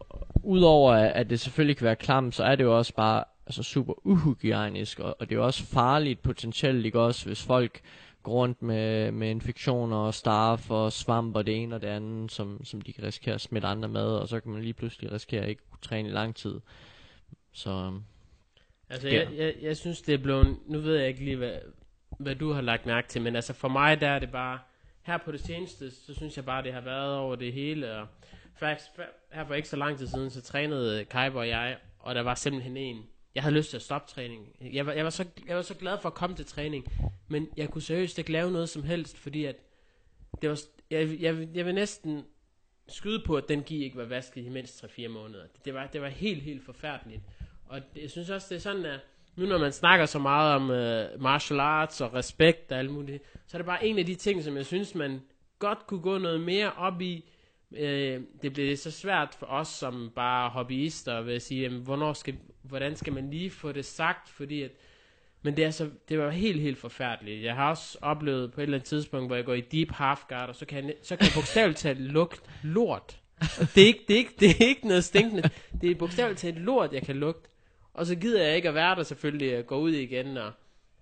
udover 0.44 0.94
at 0.94 1.30
det 1.30 1.40
selvfølgelig 1.40 1.78
kan 1.78 1.86
være 1.86 1.96
klamt, 1.96 2.36
så 2.36 2.44
er 2.44 2.56
det 2.56 2.64
jo 2.64 2.78
også 2.78 2.94
bare 2.94 3.24
altså 3.46 3.64
super 3.64 4.08
uhygienisk, 4.08 5.00
og, 5.00 5.16
og 5.20 5.30
det 5.30 5.36
er 5.36 5.40
jo 5.40 5.46
også 5.46 5.64
farligt 5.66 6.22
potentielt, 6.22 6.86
ikke 6.86 7.00
også, 7.00 7.26
hvis 7.26 7.44
folk 7.44 7.82
går 8.24 8.32
rundt 8.32 8.62
med, 8.62 9.12
med 9.12 9.30
infektioner 9.30 9.98
og 9.98 10.14
starf 10.14 10.72
og 10.72 10.94
svamp 10.94 11.36
og 11.36 11.46
det 11.46 11.64
ene 11.64 11.76
og 11.76 11.82
det 11.82 11.88
andet, 11.88 12.32
som, 12.32 12.64
som 12.64 12.82
de 12.82 12.94
kan 12.94 13.04
risikere 13.04 13.36
at 13.36 13.42
smitte 13.42 13.68
andre 13.68 13.90
med, 13.90 14.06
og 14.06 14.28
så 14.28 14.40
kan 14.40 14.52
man 14.52 14.62
lige 14.62 14.74
pludselig 14.74 15.12
risikere 15.12 15.44
at 15.44 15.50
ikke 15.50 15.62
kunne 15.70 15.82
træne 15.82 16.10
i 16.10 16.12
lang 16.12 16.36
tid. 16.36 16.60
Så 17.52 17.70
øhm, 17.70 18.04
Altså, 18.92 19.08
jeg, 19.08 19.28
jeg, 19.36 19.56
jeg 19.62 19.78
synes, 19.78 20.02
det 20.02 20.14
er 20.14 20.18
blevet... 20.18 20.58
Nu 20.68 20.80
ved 20.80 20.98
jeg 20.98 21.08
ikke 21.08 21.24
lige, 21.24 21.36
hvad, 21.36 21.54
hvad 22.20 22.36
du 22.36 22.52
har 22.52 22.62
lagt 22.62 22.86
mærke 22.86 23.08
til, 23.08 23.22
men 23.22 23.36
altså 23.36 23.54
for 23.54 23.68
mig, 23.68 24.02
der 24.02 24.08
er 24.08 24.20
det 24.20 24.32
bare... 24.32 24.60
Her 25.02 25.18
på 25.18 25.32
det 25.32 25.40
seneste, 25.40 25.92
så 25.92 26.14
synes 26.14 26.38
jeg 26.38 26.46
bare, 26.46 26.64
det 26.64 26.74
har 26.74 26.82
været 26.82 27.16
over 27.16 27.36
det 27.36 27.54
hele, 27.54 27.96
og 27.96 28.08
faktisk, 28.60 28.90
her 29.32 29.46
for 29.46 29.54
ikke 29.54 29.70
så 29.70 29.76
lang 29.76 29.98
tid 29.98 30.08
siden, 30.08 30.30
så 30.30 30.42
trænede 30.42 31.06
Kaiber 31.06 31.40
og 31.40 31.48
jeg, 31.48 31.78
og 32.00 32.16
der 32.16 32.22
var 32.22 32.36
simpelthen 32.36 32.78
en... 32.78 33.04
Jeg 33.36 33.44
havde 33.44 33.56
lyst 33.56 33.70
til 33.70 33.78
at 33.78 33.82
stoppe 33.82 34.12
træningen. 34.12 34.48
Jeg 34.74 34.86
var, 34.86 34.94
jeg, 34.94 35.04
var 35.04 35.10
så, 35.10 35.26
jeg 35.48 35.56
var 35.56 35.62
så 35.62 35.74
glad 35.74 35.98
for 36.02 36.10
at 36.10 36.16
komme 36.16 36.36
til 36.36 36.46
træning, 36.46 36.86
men 37.28 37.48
jeg 37.58 37.70
kunne 37.70 37.82
seriøst 37.82 38.20
ikke 38.20 38.32
lave 38.32 38.52
noget 38.52 38.70
som 38.70 38.84
helst, 38.84 39.18
fordi 39.18 39.46
at 39.46 39.56
det 40.42 40.50
var, 40.50 40.60
jeg, 40.90 41.22
jeg, 41.22 41.48
jeg 41.54 41.66
vil 41.66 41.76
næsten 41.76 42.26
skyde 42.88 43.24
på, 43.26 43.36
at 43.36 43.50
den 43.50 43.64
gi 43.64 43.84
ikke 43.84 43.98
var 43.98 44.06
vasket 44.06 44.46
i 44.46 44.50
mindst 44.50 44.84
3-4 44.84 45.08
måneder. 45.08 45.44
Det 45.66 45.74
var, 45.74 45.88
det 45.88 46.02
var 46.02 46.08
helt, 46.08 46.42
helt 46.42 46.66
forfærdeligt. 46.66 47.22
Og 47.66 47.82
det, 47.94 48.02
jeg 48.02 48.10
synes 48.10 48.30
også, 48.30 48.48
det 48.50 48.56
er 48.56 48.60
sådan, 48.60 48.86
at 48.86 49.00
nu 49.36 49.46
når 49.46 49.58
man 49.58 49.72
snakker 49.72 50.06
så 50.06 50.20
meget 50.20 50.56
om 50.56 50.64
uh, 50.70 51.22
martial 51.22 51.60
arts 51.60 52.02
og 52.02 52.14
respekt 52.14 52.72
og 52.72 52.80
alt 52.80 52.92
muligt, 52.92 53.24
så 53.48 53.58
er 53.58 53.60
det 53.60 53.66
bare 53.66 53.86
en 53.86 54.00
af 54.00 54.06
de 54.06 54.16
ting, 54.16 54.44
som 54.44 54.58
jeg 54.58 54.66
synes, 54.66 54.96
man 54.96 55.22
godt 55.60 55.88
kunne 55.88 56.02
gå 56.02 56.18
noget 56.18 56.42
mere 56.42 56.74
op 56.74 57.02
i. 57.02 57.26
Uh, 57.72 57.78
det 58.42 58.54
blev 58.54 58.78
så 58.78 58.92
svært 58.92 59.36
for 59.40 59.46
os 59.46 59.68
som 59.68 60.12
bare 60.16 60.50
hobbyister 60.50 61.22
ved 61.22 61.34
at 61.34 61.42
sige, 61.42 61.62
jamen, 61.62 61.82
hvornår 61.82 62.14
skal, 62.14 62.38
hvordan 62.62 62.96
skal 62.96 63.14
man 63.14 63.30
lige 63.30 63.50
få 63.50 63.72
det 63.72 63.86
sagt, 63.86 64.30
fordi 64.30 64.62
at 64.62 64.72
men 65.44 65.58
det, 65.58 65.66
er 65.66 65.72
så, 65.72 65.90
det 66.10 66.20
var 66.20 66.30
helt, 66.30 66.62
helt 66.62 66.78
forfærdeligt. 66.78 67.44
Jeg 67.44 67.56
har 67.56 67.70
også 67.70 67.98
oplevet 68.02 68.52
på 68.52 68.62
et 68.62 68.64
eller 68.64 68.78
andet 68.78 68.88
tidspunkt, 68.88 69.30
hvor 69.30 69.36
jeg 69.36 69.46
går 69.46 69.54
i 69.54 69.62
deep 69.62 69.92
half 69.92 70.20
guard, 70.30 70.50
og 70.50 70.56
så 70.56 70.66
kan 70.66 70.86
jeg, 70.86 70.94
så 71.04 71.16
kan 71.16 71.26
jeg 71.26 71.32
bogstaveligt 71.36 71.80
talt 71.80 72.00
lugte 72.00 72.42
lort. 72.64 73.20
Og 73.40 73.68
det 73.76 73.84
er, 73.84 73.88
ikke, 73.88 74.04
det, 74.08 74.14
er 74.14 74.18
ikke, 74.18 74.34
det 74.40 74.50
er 74.50 74.68
ikke 74.68 74.88
noget 74.88 75.04
stinkende. 75.04 75.50
Det 75.82 75.92
er 75.92 75.96
bogstaveligt 75.96 76.40
talt 76.40 76.58
lort, 76.58 76.94
jeg 76.94 77.02
kan 77.02 77.16
lugte. 77.16 77.50
Og 77.94 78.06
så 78.06 78.16
gider 78.16 78.44
jeg 78.44 78.56
ikke 78.56 78.68
at 78.70 78.76
være 78.76 78.96
der 78.96 79.04
selvfølgelig 79.04 79.56
at 79.56 79.68
gå 79.68 79.78
ud 79.80 79.92
igen. 79.92 80.38
Og, 80.38 80.52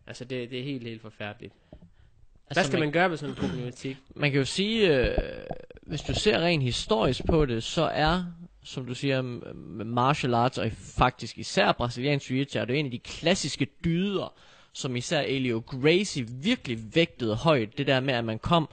altså, 0.08 0.26
det, 0.26 0.50
det 0.50 0.60
er 0.60 0.64
helt, 0.64 0.84
helt 0.84 1.02
forfærdeligt. 1.02 1.54
Hvad 2.54 2.64
skal 2.64 2.80
man 2.80 2.92
gøre 2.92 3.10
med 3.10 3.18
sådan 3.18 3.36
en 3.36 3.42
problematik? 3.42 3.98
man 4.16 4.32
kan 4.32 4.40
jo 4.40 4.46
sige, 4.46 4.98
øh, 4.98 5.18
hvis 5.82 6.02
du 6.02 6.14
ser 6.14 6.40
rent 6.40 6.64
historisk 6.64 7.26
på 7.26 7.46
det, 7.46 7.64
så 7.64 7.84
er, 7.84 8.24
som 8.64 8.86
du 8.86 8.96
siger, 8.96 9.22
med 9.54 9.86
martial 9.86 10.34
arts, 10.34 10.58
og 10.58 10.72
faktisk 10.98 11.38
især 11.38 11.72
brasiliansk 11.72 12.32
jiu-jitsu, 12.32 12.60
er 12.60 12.66
det 12.66 12.80
en 12.80 12.86
af 12.86 12.92
de 12.92 13.00
klassiske 13.00 13.68
dyder, 13.84 14.34
som 14.74 14.96
især 14.96 15.22
Elio 15.22 15.64
Gracie 15.68 16.28
virkelig 16.30 16.96
vægtede 16.96 17.36
højt. 17.36 17.78
Det 17.78 17.88
der 17.88 18.00
med, 18.00 18.14
at 18.14 18.26
man 18.26 18.40
kom 18.40 18.70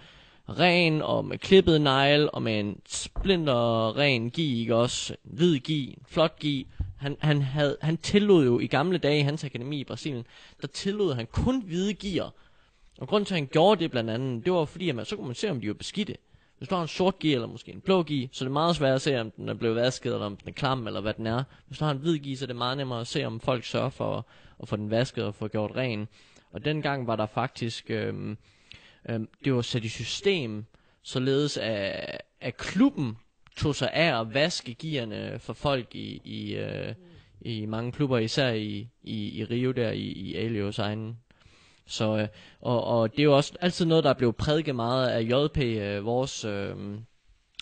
ren 0.49 1.03
og 1.03 1.25
med 1.25 1.39
klippet 1.39 1.81
negl 1.81 2.31
og 2.33 2.43
med 2.43 2.61
en 2.61 2.81
splinter 2.89 3.97
ren 3.97 4.31
gi, 4.31 4.61
ikke 4.61 4.77
også? 4.77 5.17
En 5.25 5.31
hvid 5.37 5.59
gi, 5.59 5.89
en 5.89 6.03
flot 6.09 6.39
gi. 6.39 6.67
Han, 6.99 7.17
han, 7.21 7.43
havde, 7.43 7.77
han 7.81 7.97
tillod 7.97 8.45
jo 8.45 8.59
i 8.59 8.67
gamle 8.67 8.99
dage 8.99 9.19
i 9.19 9.23
hans 9.23 9.45
akademi 9.45 9.81
i 9.81 9.85
Brasilien, 9.85 10.27
der 10.63 10.67
tillod 10.67 11.15
han 11.15 11.27
kun 11.27 11.63
hvide 11.63 11.95
gear. 11.95 12.33
Og 12.99 13.09
grunden 13.09 13.27
til, 13.27 13.35
at 13.35 13.41
han 13.41 13.49
gjorde 13.53 13.81
det 13.81 13.91
blandt 13.91 14.11
andet, 14.11 14.45
det 14.45 14.53
var 14.53 14.65
fordi, 14.65 14.89
at 14.89 14.95
man, 14.95 15.05
så 15.05 15.17
kunne 15.17 15.27
man 15.27 15.35
se, 15.35 15.51
om 15.51 15.61
de 15.61 15.69
var 15.69 15.75
beskidte. 15.75 16.17
Hvis 16.59 16.69
du 16.69 16.75
har 16.75 16.83
en 16.83 16.89
sort 16.89 17.19
gi, 17.19 17.35
eller 17.35 17.47
måske 17.47 17.73
en 17.73 17.81
blå 17.81 18.03
gi, 18.03 18.29
så 18.33 18.45
er 18.45 18.47
det 18.47 18.53
meget 18.53 18.77
svært 18.77 18.95
at 18.95 19.03
se, 19.03 19.21
om 19.21 19.31
den 19.31 19.49
er 19.49 19.55
blevet 19.55 19.77
vasket, 19.77 20.13
eller 20.13 20.27
om 20.27 20.37
den 20.37 20.49
er 20.49 20.53
klam, 20.53 20.87
eller 20.87 21.01
hvad 21.01 21.15
den 21.15 21.27
er. 21.27 21.45
Hvis 21.67 21.79
du 21.79 21.85
har 21.85 21.93
en 21.93 21.99
hvid 21.99 22.19
gi, 22.19 22.37
så 22.37 22.45
er 22.45 22.47
det 22.47 22.57
meget 22.57 22.77
nemmere 22.77 23.01
at 23.01 23.07
se, 23.07 23.25
om 23.25 23.41
folk 23.41 23.65
sørger 23.65 23.91
for 23.91 24.17
at, 24.17 24.25
at 24.63 24.69
få 24.69 24.77
den 24.77 24.91
vasket 24.91 25.25
og 25.25 25.35
få 25.35 25.49
gjort 25.49 25.77
ren. 25.77 26.09
Og 26.53 26.65
dengang 26.65 27.07
var 27.07 27.17
der 27.17 27.27
faktisk, 27.27 27.91
øhm, 27.91 28.39
øhm, 29.09 29.29
det 29.45 29.55
var 29.55 29.63
sat 29.63 29.85
i 29.85 29.89
system, 29.89 30.65
således 31.03 31.57
at, 31.57 32.21
at 32.41 32.57
klubben 32.57 33.17
tog 33.57 33.75
sig 33.75 33.93
af 33.93 34.21
at 34.21 34.35
vaske 34.35 34.75
gearne 34.75 35.39
for 35.39 35.53
folk 35.53 35.95
i, 35.95 36.21
i, 36.25 36.55
øh, 36.55 36.95
i 37.41 37.67
mange 37.67 37.93
klubber, 37.93 38.19
især 38.19 38.53
i, 38.53 38.89
i, 39.03 39.41
i 39.41 39.45
Rio 39.45 39.73
der, 39.73 39.91
i, 39.91 40.03
i 40.03 40.35
Alios 40.35 40.79
egen 40.79 41.17
så, 41.87 42.17
øh, 42.17 42.29
og, 42.61 42.85
og 42.85 43.13
det 43.13 43.19
er 43.19 43.25
jo 43.25 43.37
også 43.37 43.53
altid 43.61 43.87
noget, 43.87 44.05
der 44.05 44.11
er 44.11 44.15
blevet 44.15 44.37
prædiket 44.37 44.75
meget 44.77 45.09
af 45.09 45.23
JP, 45.23 45.59
øh, 45.59 46.05
vores, 46.05 46.45
øh, 46.45 46.75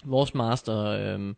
vores 0.05 0.35
master. 0.35 0.87
Øh, 0.87 1.35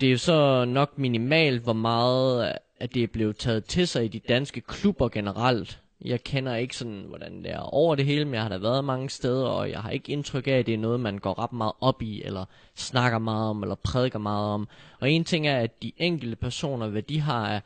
det 0.00 0.06
er 0.06 0.10
jo 0.10 0.18
så 0.18 0.64
nok 0.64 0.98
minimalt, 0.98 1.62
hvor 1.62 1.72
meget 1.72 2.58
at 2.80 2.94
det 2.94 3.02
er 3.02 3.06
blevet 3.06 3.36
taget 3.36 3.64
til 3.64 3.88
sig 3.88 4.04
i 4.04 4.08
de 4.08 4.18
danske 4.18 4.60
klubber 4.60 5.08
generelt. 5.08 5.80
Jeg 6.04 6.24
kender 6.24 6.54
ikke 6.54 6.76
sådan, 6.76 7.04
hvordan 7.08 7.42
det 7.42 7.50
er 7.52 7.60
over 7.60 7.94
det 7.94 8.04
hele, 8.04 8.24
men 8.24 8.34
jeg 8.34 8.42
har 8.42 8.48
da 8.48 8.58
været 8.58 8.84
mange 8.84 9.10
steder, 9.10 9.46
og 9.46 9.70
jeg 9.70 9.80
har 9.80 9.90
ikke 9.90 10.12
indtryk 10.12 10.46
af, 10.46 10.52
at 10.52 10.66
det 10.66 10.74
er 10.74 10.78
noget, 10.78 11.00
man 11.00 11.18
går 11.18 11.38
ret 11.38 11.52
meget 11.52 11.72
op 11.80 12.02
i, 12.02 12.22
eller 12.22 12.44
snakker 12.74 13.18
meget 13.18 13.50
om, 13.50 13.62
eller 13.62 13.74
prædiker 13.74 14.18
meget 14.18 14.46
om. 14.46 14.68
Og 15.00 15.10
en 15.10 15.24
ting 15.24 15.46
er, 15.46 15.58
at 15.58 15.82
de 15.82 15.92
enkelte 15.96 16.36
personer, 16.36 16.88
hvad 16.88 17.02
de 17.02 17.20
har 17.20 17.48
af, 17.48 17.62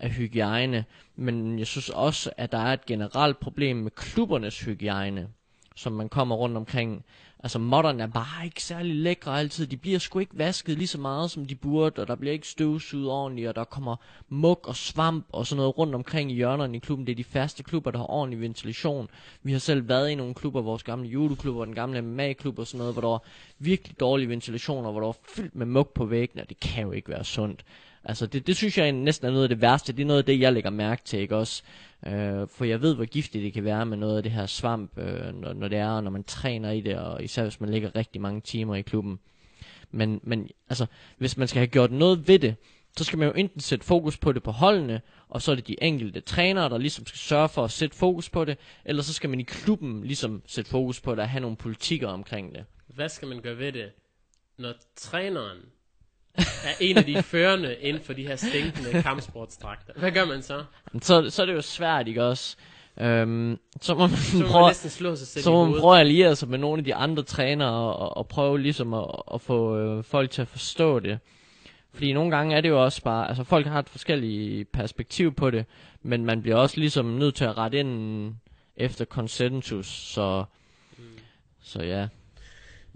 af 0.00 0.10
hygiejne, 0.10 0.84
men 1.16 1.58
jeg 1.58 1.66
synes 1.66 1.88
også, 1.88 2.30
at 2.36 2.52
der 2.52 2.58
er 2.58 2.72
et 2.72 2.86
generelt 2.86 3.40
problem 3.40 3.76
med 3.76 3.90
klubbernes 3.90 4.60
hygiejne, 4.60 5.28
som 5.76 5.92
man 5.92 6.08
kommer 6.08 6.36
rundt 6.36 6.56
omkring. 6.56 7.04
Altså 7.38 7.58
modderne 7.58 8.02
er 8.02 8.06
bare 8.06 8.44
ikke 8.44 8.62
særlig 8.62 8.94
lækre 8.94 9.38
altid. 9.38 9.66
De 9.66 9.76
bliver 9.76 9.98
sgu 9.98 10.18
ikke 10.18 10.38
vasket 10.38 10.78
lige 10.78 10.86
så 10.86 11.00
meget, 11.00 11.30
som 11.30 11.44
de 11.44 11.54
burde, 11.54 12.02
og 12.02 12.08
der 12.08 12.14
bliver 12.14 12.32
ikke 12.32 12.48
støvsuget 12.48 13.10
ordentligt, 13.10 13.48
og 13.48 13.54
der 13.54 13.64
kommer 13.64 13.96
mug 14.28 14.60
og 14.64 14.76
svamp 14.76 15.26
og 15.32 15.46
sådan 15.46 15.56
noget 15.56 15.78
rundt 15.78 15.94
omkring 15.94 16.30
i 16.30 16.34
hjørnerne 16.34 16.76
i 16.76 16.78
klubben. 16.78 17.06
Det 17.06 17.12
er 17.12 17.16
de 17.16 17.24
faste 17.24 17.62
klubber, 17.62 17.90
der 17.90 17.98
har 17.98 18.10
ordentlig 18.10 18.40
ventilation. 18.40 19.08
Vi 19.42 19.52
har 19.52 19.58
selv 19.58 19.88
været 19.88 20.10
i 20.10 20.14
nogle 20.14 20.34
klubber, 20.34 20.60
vores 20.60 20.82
gamle 20.82 21.08
judoklubber, 21.08 21.64
den 21.64 21.74
gamle 21.74 22.02
MMA-klub 22.02 22.58
og 22.58 22.66
sådan 22.66 22.78
noget, 22.78 22.94
hvor 22.94 23.02
der 23.02 23.08
var 23.08 23.22
virkelig 23.58 24.00
dårlig 24.00 24.28
ventilation, 24.28 24.86
og 24.86 24.92
hvor 24.92 25.00
der 25.00 25.06
var 25.06 25.16
fyldt 25.34 25.54
med 25.54 25.66
mug 25.66 25.88
på 25.88 26.04
væggene, 26.04 26.42
og 26.42 26.48
det 26.48 26.60
kan 26.60 26.84
jo 26.84 26.92
ikke 26.92 27.08
være 27.08 27.24
sundt. 27.24 27.64
Altså, 28.08 28.26
det, 28.26 28.46
det 28.46 28.56
synes 28.56 28.78
jeg 28.78 28.92
næsten 28.92 29.26
er 29.26 29.30
noget 29.30 29.42
af 29.42 29.48
det 29.48 29.60
værste. 29.60 29.92
Det 29.92 30.02
er 30.02 30.06
noget 30.06 30.18
af 30.18 30.24
det, 30.24 30.40
jeg 30.40 30.52
lægger 30.52 30.70
mærke 30.70 31.02
til, 31.04 31.18
ikke 31.18 31.36
også? 31.36 31.62
Øh, 32.06 32.48
for 32.48 32.64
jeg 32.64 32.82
ved, 32.82 32.94
hvor 32.94 33.04
giftigt 33.04 33.44
det 33.44 33.52
kan 33.52 33.64
være 33.64 33.86
med 33.86 33.96
noget 33.96 34.16
af 34.16 34.22
det 34.22 34.32
her 34.32 34.46
svamp, 34.46 34.98
øh, 34.98 35.34
når, 35.34 35.52
når 35.52 35.68
det 35.68 35.78
er, 35.78 36.00
når 36.00 36.10
man 36.10 36.24
træner 36.24 36.70
i 36.70 36.80
det, 36.80 36.98
og 36.98 37.24
især 37.24 37.42
hvis 37.42 37.60
man 37.60 37.70
ligger 37.70 37.96
rigtig 37.96 38.20
mange 38.20 38.40
timer 38.40 38.74
i 38.74 38.82
klubben. 38.82 39.18
Men, 39.90 40.20
men 40.22 40.48
altså, 40.68 40.86
hvis 41.18 41.36
man 41.36 41.48
skal 41.48 41.58
have 41.58 41.66
gjort 41.66 41.92
noget 41.92 42.28
ved 42.28 42.38
det, 42.38 42.54
så 42.96 43.04
skal 43.04 43.18
man 43.18 43.28
jo 43.28 43.34
enten 43.34 43.60
sætte 43.60 43.84
fokus 43.84 44.16
på 44.18 44.32
det 44.32 44.42
på 44.42 44.50
holdene, 44.50 45.00
og 45.28 45.42
så 45.42 45.50
er 45.50 45.54
det 45.54 45.68
de 45.68 45.82
enkelte 45.82 46.20
trænere, 46.20 46.68
der 46.68 46.78
ligesom 46.78 47.06
skal 47.06 47.18
sørge 47.18 47.48
for 47.48 47.64
at 47.64 47.70
sætte 47.70 47.96
fokus 47.96 48.30
på 48.30 48.44
det, 48.44 48.58
eller 48.84 49.02
så 49.02 49.12
skal 49.12 49.30
man 49.30 49.40
i 49.40 49.42
klubben 49.42 50.04
ligesom 50.04 50.42
sætte 50.46 50.70
fokus 50.70 51.00
på 51.00 51.10
det 51.10 51.18
og 51.18 51.28
have 51.28 51.40
nogle 51.40 51.56
politikker 51.56 52.08
omkring 52.08 52.54
det. 52.54 52.64
Hvad 52.86 53.08
skal 53.08 53.28
man 53.28 53.40
gøre 53.40 53.58
ved 53.58 53.72
det, 53.72 53.90
når 54.58 54.72
træneren 54.96 55.58
er 56.38 56.72
en 56.80 56.98
af 56.98 57.04
de 57.04 57.22
førende 57.22 57.76
inden 57.80 58.02
for 58.02 58.12
de 58.12 58.26
her 58.26 58.36
stinkende 58.36 59.02
kampsportsdragter? 59.02 59.92
Hvad 59.96 60.10
gør 60.10 60.24
man 60.24 60.42
så? 60.42 60.64
Så, 61.02 61.30
så 61.30 61.42
er 61.42 61.46
det 61.46 61.54
jo 61.54 61.62
svært, 61.62 62.08
ikke 62.08 62.24
også? 62.24 62.56
Øhm, 63.00 63.58
så 63.80 63.94
må 63.94 64.06
man 64.06 64.16
Så 64.16 64.36
må 64.36 64.42
man 64.42 64.50
prøve, 64.50 64.66
næsten 64.66 64.90
slå 64.90 65.16
sig 65.16 65.26
selv 65.26 65.42
så 65.42 65.50
må 65.50 65.64
man 65.64 65.80
prøve 65.80 65.94
at 65.94 66.00
alliere 66.00 66.36
sig 66.36 66.48
med 66.48 66.58
nogle 66.58 66.78
af 66.80 66.84
de 66.84 66.94
andre 66.94 67.22
trænere 67.22 67.94
og, 67.94 68.16
og, 68.16 68.28
prøve 68.28 68.60
ligesom 68.60 68.94
at, 68.94 69.06
at 69.34 69.40
få 69.40 69.78
øh, 69.78 70.04
folk 70.04 70.30
til 70.30 70.42
at 70.42 70.48
forstå 70.48 70.98
det. 70.98 71.18
Fordi 71.94 72.12
nogle 72.12 72.36
gange 72.36 72.56
er 72.56 72.60
det 72.60 72.68
jo 72.68 72.84
også 72.84 73.02
bare, 73.02 73.28
altså 73.28 73.44
folk 73.44 73.66
har 73.66 73.78
et 73.78 73.88
forskelligt 73.88 74.72
perspektiv 74.72 75.34
på 75.34 75.50
det, 75.50 75.64
men 76.02 76.24
man 76.24 76.42
bliver 76.42 76.56
også 76.56 76.80
ligesom 76.80 77.06
nødt 77.06 77.34
til 77.34 77.44
at 77.44 77.58
rette 77.58 77.78
ind 77.78 78.34
efter 78.76 79.04
konsensus, 79.04 79.86
så, 79.86 80.44
så 81.62 81.82
ja. 81.82 82.08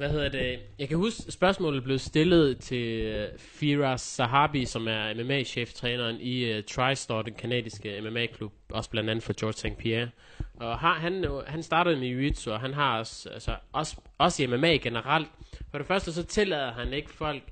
Hvad 0.01 0.11
hedder 0.11 0.28
det? 0.28 0.59
Jeg 0.78 0.88
kan 0.88 0.96
huske, 0.96 1.32
spørgsmålet 1.32 1.84
blev 1.84 1.98
stillet 1.98 2.59
til 2.59 3.03
øh, 3.03 3.28
Firas 3.38 4.01
Sahabi, 4.01 4.64
som 4.64 4.88
er 4.88 5.14
MMA-cheftræneren 5.14 6.20
i 6.20 6.59
uh, 6.59 6.64
TriStar, 6.64 7.22
den 7.22 7.34
kanadiske 7.34 8.01
MMA-klub, 8.01 8.53
også 8.70 8.90
blandt 8.90 9.11
andet 9.11 9.24
for 9.24 9.32
George 9.40 9.53
St. 9.53 9.78
Pierre. 9.78 10.09
Og 10.55 10.78
har, 10.78 10.94
han, 10.94 11.24
øh, 11.24 11.46
han 11.46 11.62
startede 11.62 11.96
med 11.96 12.09
jiu-jitsu, 12.09 12.51
og 12.51 12.61
han 12.61 12.74
har 12.74 12.98
også, 12.98 13.28
altså, 13.28 13.57
også, 13.72 13.96
også 14.18 14.42
i 14.42 14.46
MMA 14.46 14.76
generelt. 14.76 15.28
For 15.70 15.78
det 15.78 15.86
første 15.86 16.12
så 16.12 16.22
tillader 16.22 16.72
han 16.72 16.92
ikke 16.92 17.11
folk 17.11 17.42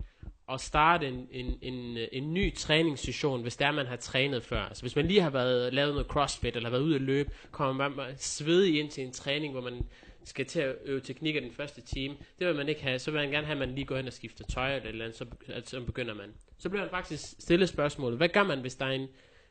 at 0.52 0.60
starte 0.60 1.08
en, 1.08 1.28
en, 1.30 1.58
en, 1.62 1.98
en 2.12 2.34
ny 2.34 2.54
træningssession, 2.54 3.42
hvis 3.42 3.56
der 3.56 3.70
man 3.70 3.86
har 3.86 3.96
trænet 3.96 4.44
før. 4.44 4.62
Altså 4.62 4.82
hvis 4.82 4.96
man 4.96 5.06
lige 5.06 5.20
har 5.20 5.30
været, 5.30 5.74
lavet 5.74 5.94
noget 5.94 6.06
crossfit, 6.06 6.56
eller 6.56 6.68
har 6.68 6.76
været 6.76 6.86
ude 6.86 6.94
at 6.94 7.02
løbe, 7.02 7.30
kommer 7.50 7.88
man 7.88 8.06
svedig 8.16 8.80
ind 8.80 8.90
til 8.90 9.04
en 9.04 9.12
træning, 9.12 9.52
hvor 9.52 9.62
man 9.62 9.86
skal 10.28 10.46
til 10.46 10.60
at 10.60 10.76
øve 10.84 11.00
teknikker 11.00 11.40
den 11.40 11.52
første 11.52 11.80
time. 11.80 12.16
Det 12.38 12.46
vil 12.46 12.56
man 12.56 12.68
ikke 12.68 12.82
have. 12.82 12.98
Så 12.98 13.10
vil 13.10 13.20
man 13.20 13.30
gerne 13.30 13.46
have, 13.46 13.62
at 13.62 13.68
man 13.68 13.74
lige 13.74 13.84
går 13.84 13.96
hen 13.96 14.06
og 14.06 14.12
skifter 14.12 14.44
tøj 14.44 14.76
eller 14.76 14.88
et 14.88 14.88
eller 14.88 15.04
andet, 15.04 15.18
så, 15.18 15.26
altså, 15.48 15.70
så 15.70 15.84
begynder 15.84 16.14
man. 16.14 16.34
Så 16.58 16.68
bliver 16.68 16.82
han 16.82 16.90
faktisk 16.90 17.22
stille 17.38 17.66
spørgsmålet, 17.66 18.18
hvad 18.18 18.28
gør 18.28 18.42
man, 18.42 18.60
hvis 18.60 18.74
der 18.74 18.86
er 18.86 18.90
en 18.90 19.08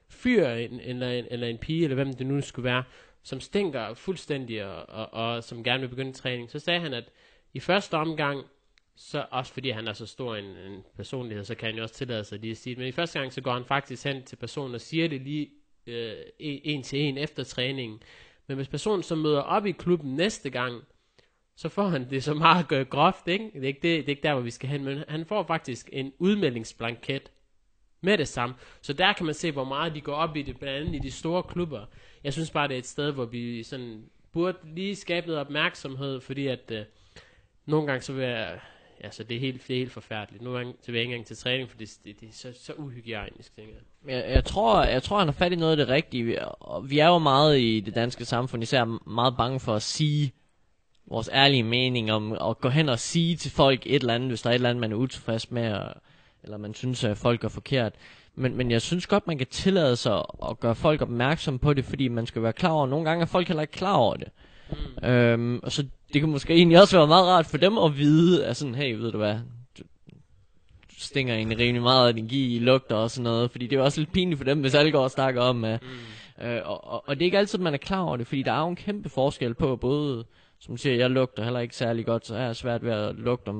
fyr, 0.09 0.47
en, 0.47 0.79
eller, 0.79 1.09
en, 1.09 1.25
eller 1.31 1.47
en 1.47 1.57
pige, 1.57 1.83
eller 1.83 1.95
hvem 1.95 2.13
det 2.13 2.27
nu 2.27 2.41
skulle 2.41 2.63
være, 2.63 2.83
som 3.23 3.39
stinker 3.39 3.93
fuldstændig, 3.93 4.65
og, 4.65 4.89
og, 4.89 5.13
og 5.13 5.43
som 5.43 5.63
gerne 5.63 5.81
vil 5.81 5.87
begynde 5.87 6.13
træning. 6.13 6.51
Så 6.51 6.59
sagde 6.59 6.79
han, 6.79 6.93
at 6.93 7.09
i 7.53 7.59
første 7.59 7.93
omgang, 7.93 8.45
så 8.95 9.25
også 9.31 9.53
fordi 9.53 9.69
han 9.69 9.87
er 9.87 9.93
så 9.93 10.05
stor 10.05 10.35
en, 10.35 10.45
en 10.45 10.83
personlighed, 10.95 11.43
så 11.43 11.55
kan 11.55 11.67
han 11.67 11.75
jo 11.75 11.83
også 11.83 11.95
tillade 11.95 12.23
sig 12.23 12.39
lige 12.39 12.51
at 12.51 12.57
sige 12.57 12.75
det. 12.75 12.79
Men 12.79 12.87
i 12.87 12.91
første 12.91 13.19
gang, 13.19 13.33
så 13.33 13.41
går 13.41 13.53
han 13.53 13.65
faktisk 13.65 14.03
hen 14.03 14.23
til 14.23 14.35
personen 14.35 14.75
og 14.75 14.81
siger 14.81 15.07
det 15.07 15.21
lige 15.21 15.49
øh, 15.87 16.13
en, 16.39 16.61
en 16.63 16.83
til 16.83 16.99
en 16.99 17.17
efter 17.17 17.43
træningen. 17.43 18.01
Men 18.47 18.55
hvis 18.57 18.67
personen 18.67 19.03
så 19.03 19.15
møder 19.15 19.41
op 19.41 19.65
i 19.65 19.71
klubben 19.71 20.15
næste 20.15 20.49
gang, 20.49 20.83
så 21.55 21.69
får 21.69 21.87
han 21.87 22.09
det 22.09 22.23
så 22.23 22.33
meget 22.33 22.71
øh, 22.71 22.85
groft, 22.85 23.27
ikke? 23.27 23.51
Det 23.53 23.63
er 23.63 23.67
ikke, 23.67 23.79
det, 23.81 23.91
det 23.97 24.05
er 24.05 24.09
ikke 24.09 24.23
der, 24.23 24.33
hvor 24.33 24.41
vi 24.41 24.51
skal 24.51 24.69
hen, 24.69 24.83
men 24.83 25.03
han 25.07 25.25
får 25.25 25.43
faktisk 25.43 25.89
en 25.93 26.13
udmeldingsblanket 26.19 27.31
med 28.01 28.17
det 28.17 28.27
samme. 28.27 28.55
Så 28.81 28.93
der 28.93 29.13
kan 29.13 29.25
man 29.25 29.35
se, 29.35 29.51
hvor 29.51 29.63
meget 29.63 29.95
de 29.95 30.01
går 30.01 30.13
op 30.13 30.35
i 30.35 30.41
det, 30.41 30.59
blandt 30.59 30.79
andet 30.79 30.95
i 30.95 31.07
de 31.07 31.11
store 31.11 31.43
klubber. 31.43 31.85
Jeg 32.23 32.33
synes 32.33 32.51
bare, 32.51 32.67
det 32.67 32.73
er 32.73 32.79
et 32.79 32.87
sted, 32.87 33.11
hvor 33.11 33.25
vi 33.25 33.63
sådan 33.63 34.03
burde 34.33 34.57
lige 34.75 34.95
skabe 34.95 35.27
noget 35.27 35.41
opmærksomhed, 35.41 36.21
fordi 36.21 36.47
at 36.47 36.71
øh, 36.71 36.85
nogle 37.65 37.87
gange 37.87 38.01
så 38.01 38.13
vil 38.13 38.23
jeg, 38.25 38.59
altså 39.01 39.23
det 39.23 39.35
er 39.35 39.39
helt, 39.39 39.67
det 39.67 39.73
er 39.73 39.77
helt 39.77 39.91
forfærdeligt. 39.91 40.43
Nogle 40.43 40.59
gange 40.59 40.73
jeg 40.87 40.95
ikke 40.95 41.03
engang 41.03 41.25
til 41.25 41.37
træning, 41.37 41.69
for 41.69 41.77
det, 41.77 41.97
det, 42.05 42.19
det 42.19 42.29
er 42.29 42.33
så, 42.33 42.53
så 42.61 42.73
uhygiejnisk, 42.73 43.55
tænker 43.55 43.73
jeg. 43.73 44.15
Jeg, 44.15 44.31
jeg, 44.35 44.45
tror, 44.45 44.83
jeg 44.83 45.03
tror, 45.03 45.17
han 45.17 45.27
har 45.27 45.33
fat 45.33 45.51
i 45.51 45.55
noget 45.55 45.71
af 45.71 45.77
det 45.77 45.87
rigtige. 45.87 46.23
Vi, 46.23 46.37
og 46.59 46.89
vi 46.89 46.99
er 46.99 47.07
jo 47.07 47.17
meget 47.17 47.59
i 47.59 47.79
det 47.79 47.95
danske 47.95 48.25
samfund, 48.25 48.63
især 48.63 49.09
meget 49.09 49.37
bange 49.37 49.59
for 49.59 49.75
at 49.75 49.81
sige 49.81 50.31
vores 51.05 51.29
ærlige 51.33 51.63
mening 51.63 52.11
om 52.11 52.31
at 52.31 52.57
gå 52.59 52.69
hen 52.69 52.89
og 52.89 52.99
sige 52.99 53.35
til 53.35 53.51
folk 53.51 53.81
et 53.85 53.95
eller 53.95 54.13
andet, 54.13 54.29
hvis 54.29 54.41
der 54.41 54.49
er 54.49 54.53
et 54.53 54.55
eller 54.55 54.69
andet, 54.69 54.81
man 54.81 54.91
er 54.91 54.95
utilfreds 54.95 55.51
med, 55.51 55.73
og, 55.73 55.93
eller 56.43 56.57
man 56.57 56.73
synes, 56.73 57.03
at 57.03 57.17
folk 57.17 57.43
er 57.43 57.49
forkert. 57.49 57.93
Men, 58.35 58.55
men 58.55 58.71
jeg 58.71 58.81
synes 58.81 59.07
godt, 59.07 59.27
man 59.27 59.37
kan 59.37 59.47
tillade 59.47 59.95
sig 59.95 60.23
at 60.49 60.59
gøre 60.59 60.75
folk 60.75 61.01
opmærksom 61.01 61.59
på 61.59 61.73
det, 61.73 61.85
fordi 61.85 62.07
man 62.07 62.25
skal 62.25 62.43
være 62.43 62.53
klar 62.53 62.71
over, 62.71 62.87
nogle 62.87 63.09
gange 63.09 63.21
er 63.21 63.25
folk 63.25 63.47
heller 63.47 63.61
ikke 63.61 63.73
klar 63.73 63.95
over 63.95 64.15
det. 64.15 64.27
Mm. 64.69 65.09
Øhm, 65.09 65.59
og 65.63 65.71
så 65.71 65.85
det 66.13 66.21
kan 66.21 66.29
måske 66.29 66.53
egentlig 66.53 66.81
også 66.81 66.97
være 66.97 67.07
meget 67.07 67.25
rart 67.25 67.45
for 67.45 67.57
dem 67.57 67.77
at 67.77 67.97
vide, 67.97 68.45
at 68.45 68.57
sådan, 68.57 68.75
hey, 68.75 68.95
ved 68.95 69.11
du 69.11 69.17
hvad, 69.17 69.35
du, 69.77 69.83
du 70.89 70.95
stinker 70.99 71.33
egentlig 71.33 71.59
rimelig 71.59 71.81
meget 71.81 72.07
af 72.07 72.13
din 72.13 72.27
gi 72.27 72.55
i 72.55 72.59
lugter 72.59 72.95
og 72.95 73.11
sådan 73.11 73.23
noget, 73.23 73.51
fordi 73.51 73.67
det 73.67 73.75
er 73.75 73.79
jo 73.79 73.85
også 73.85 74.01
lidt 74.01 74.11
pinligt 74.11 74.37
for 74.37 74.45
dem, 74.45 74.61
hvis 74.61 74.75
alle 74.75 74.91
går 74.91 75.03
og 75.03 75.11
snakker 75.11 75.41
om, 75.41 75.63
at, 75.63 75.81
mm. 76.39 76.45
øh, 76.45 76.61
og, 76.65 76.87
og, 76.87 77.03
og 77.07 77.15
det 77.15 77.21
er 77.21 77.25
ikke 77.25 77.37
altid, 77.37 77.59
man 77.59 77.73
er 77.73 77.77
klar 77.77 78.01
over 78.01 78.17
det, 78.17 78.27
fordi 78.27 78.43
der 78.43 78.51
er 78.51 78.59
jo 78.61 78.67
en 78.67 78.75
kæmpe 78.75 79.09
forskel 79.09 79.53
på 79.53 79.75
både, 79.75 80.25
som 80.59 80.75
du 80.75 80.81
siger, 80.81 80.95
jeg 80.95 81.09
lugter 81.09 81.43
heller 81.43 81.59
ikke 81.59 81.75
særlig 81.75 82.05
godt, 82.05 82.27
så 82.27 82.35
er 82.35 82.45
jeg 82.45 82.55
svært 82.55 82.83
ved 82.85 82.91
at 82.91 83.15
lugte 83.15 83.49
om, 83.49 83.55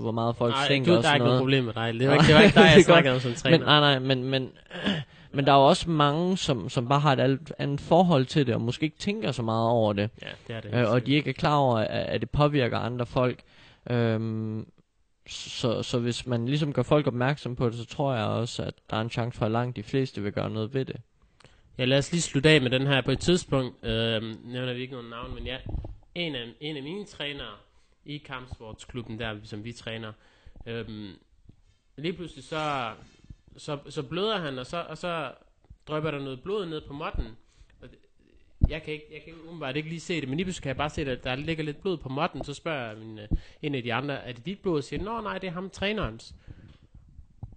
hvor 0.00 0.12
meget 0.12 0.36
folk 0.36 0.54
Nej, 0.54 0.64
stinker 0.64 0.92
du, 0.92 0.98
og 0.98 1.02
der 1.02 1.08
er 1.08 1.12
sådan 1.12 1.16
ikke 1.16 1.24
noget 1.24 1.32
noget. 1.32 1.40
problem 1.40 1.64
med 1.64 1.72
dig. 1.72 2.00
Det 2.00 2.08
var 2.08 2.14
ikke, 2.14 2.26
det 2.26 2.34
var 2.34 2.40
ikke 2.40 2.54
dig, 2.54 2.66
er 2.70 2.74
jeg 2.74 2.84
snakkede 2.84 3.14
om 3.14 3.20
som 3.20 3.34
træner. 3.34 3.58
Men, 3.58 3.66
nej, 3.66 3.80
nej, 3.80 3.98
men, 3.98 4.24
men, 4.24 4.50
men 5.32 5.46
der 5.46 5.52
er 5.52 5.56
jo 5.56 5.66
også 5.66 5.90
mange, 5.90 6.36
som, 6.36 6.68
som 6.68 6.88
bare 6.88 7.00
har 7.00 7.12
et 7.12 7.20
alt 7.20 7.52
andet 7.58 7.80
forhold 7.80 8.26
til 8.26 8.46
det, 8.46 8.54
og 8.54 8.60
måske 8.60 8.84
ikke 8.84 8.98
tænker 8.98 9.32
så 9.32 9.42
meget 9.42 9.68
over 9.68 9.92
det. 9.92 10.10
ja, 10.22 10.28
det 10.48 10.56
er 10.56 10.60
det. 10.60 10.74
Øh, 10.74 10.90
og 10.92 11.06
de 11.06 11.12
ikke 11.12 11.30
er 11.30 11.34
klar 11.34 11.56
over, 11.56 11.78
at, 11.78 12.06
at 12.06 12.20
det 12.20 12.30
påvirker 12.30 12.78
andre 12.78 13.06
folk. 13.06 13.42
Øhm, 13.90 14.66
så, 15.28 15.82
så 15.82 15.98
hvis 15.98 16.26
man 16.26 16.46
ligesom 16.46 16.72
gør 16.72 16.82
folk 16.82 17.06
opmærksom 17.06 17.56
på 17.56 17.66
det, 17.66 17.74
så 17.74 17.86
tror 17.86 18.14
jeg 18.14 18.24
også, 18.24 18.62
at 18.62 18.74
der 18.90 18.96
er 18.96 19.00
en 19.00 19.10
chance 19.10 19.38
for, 19.38 19.46
at 19.46 19.52
langt 19.52 19.76
de 19.76 19.82
fleste 19.82 20.22
vil 20.22 20.32
gøre 20.32 20.50
noget 20.50 20.74
ved 20.74 20.84
det. 20.84 20.96
Ja, 21.78 21.84
lad 21.84 21.98
os 21.98 22.12
lige 22.12 22.22
slutte 22.22 22.48
af 22.50 22.60
med 22.62 22.70
den 22.70 22.86
her. 22.86 23.00
På 23.00 23.10
et 23.10 23.18
tidspunkt, 23.18 23.84
øh, 23.84 24.22
nævner 24.44 24.72
vi 24.72 24.80
ikke 24.80 24.92
nogen 24.92 25.10
navn, 25.10 25.34
men 25.34 25.46
ja, 25.46 25.56
en 26.14 26.34
af, 26.34 26.44
en 26.60 26.76
af 26.76 26.82
mine 26.82 27.04
trænere 27.04 27.54
i 28.04 28.18
kampsportsklubben 28.18 29.18
der, 29.18 29.36
som 29.44 29.64
vi 29.64 29.72
træner, 29.72 30.12
øh, 30.66 30.86
lige 31.96 32.12
pludselig 32.12 32.44
så, 32.44 32.90
så, 33.58 33.78
så 33.88 34.02
bløder 34.02 34.38
han, 34.38 34.58
og 34.58 34.66
så, 34.66 34.84
og 34.88 34.98
så 34.98 35.32
drøber 35.86 36.10
der 36.10 36.18
noget 36.18 36.42
blod 36.42 36.66
ned 36.66 36.80
på 36.86 36.92
måtten. 36.92 37.26
Og 37.82 37.88
Jeg 38.68 38.82
kan 38.82 38.94
ikke, 38.94 39.06
jeg 39.12 39.22
kan 39.24 39.34
umiddelbart 39.42 39.76
ikke 39.76 39.88
lige 39.88 40.00
se 40.00 40.20
det, 40.20 40.28
men 40.28 40.36
lige 40.36 40.44
pludselig 40.44 40.62
kan 40.62 40.68
jeg 40.68 40.76
bare 40.76 40.90
se, 40.90 41.02
at 41.02 41.24
der 41.24 41.34
ligger 41.36 41.64
lidt 41.64 41.80
blod 41.80 41.96
på 41.96 42.08
måtten, 42.08 42.44
så 42.44 42.54
spørger 42.54 42.88
jeg 42.88 42.98
min, 42.98 43.18
øh, 43.18 43.28
en 43.62 43.74
af 43.74 43.82
de 43.82 43.94
andre, 43.94 44.14
er 44.14 44.32
det 44.32 44.46
dit 44.46 44.58
blod? 44.58 44.76
Og 44.76 44.84
siger, 44.84 45.02
nå 45.02 45.20
nej, 45.20 45.38
det 45.38 45.46
er 45.46 45.52
ham 45.52 45.70
trænerens. 45.70 46.34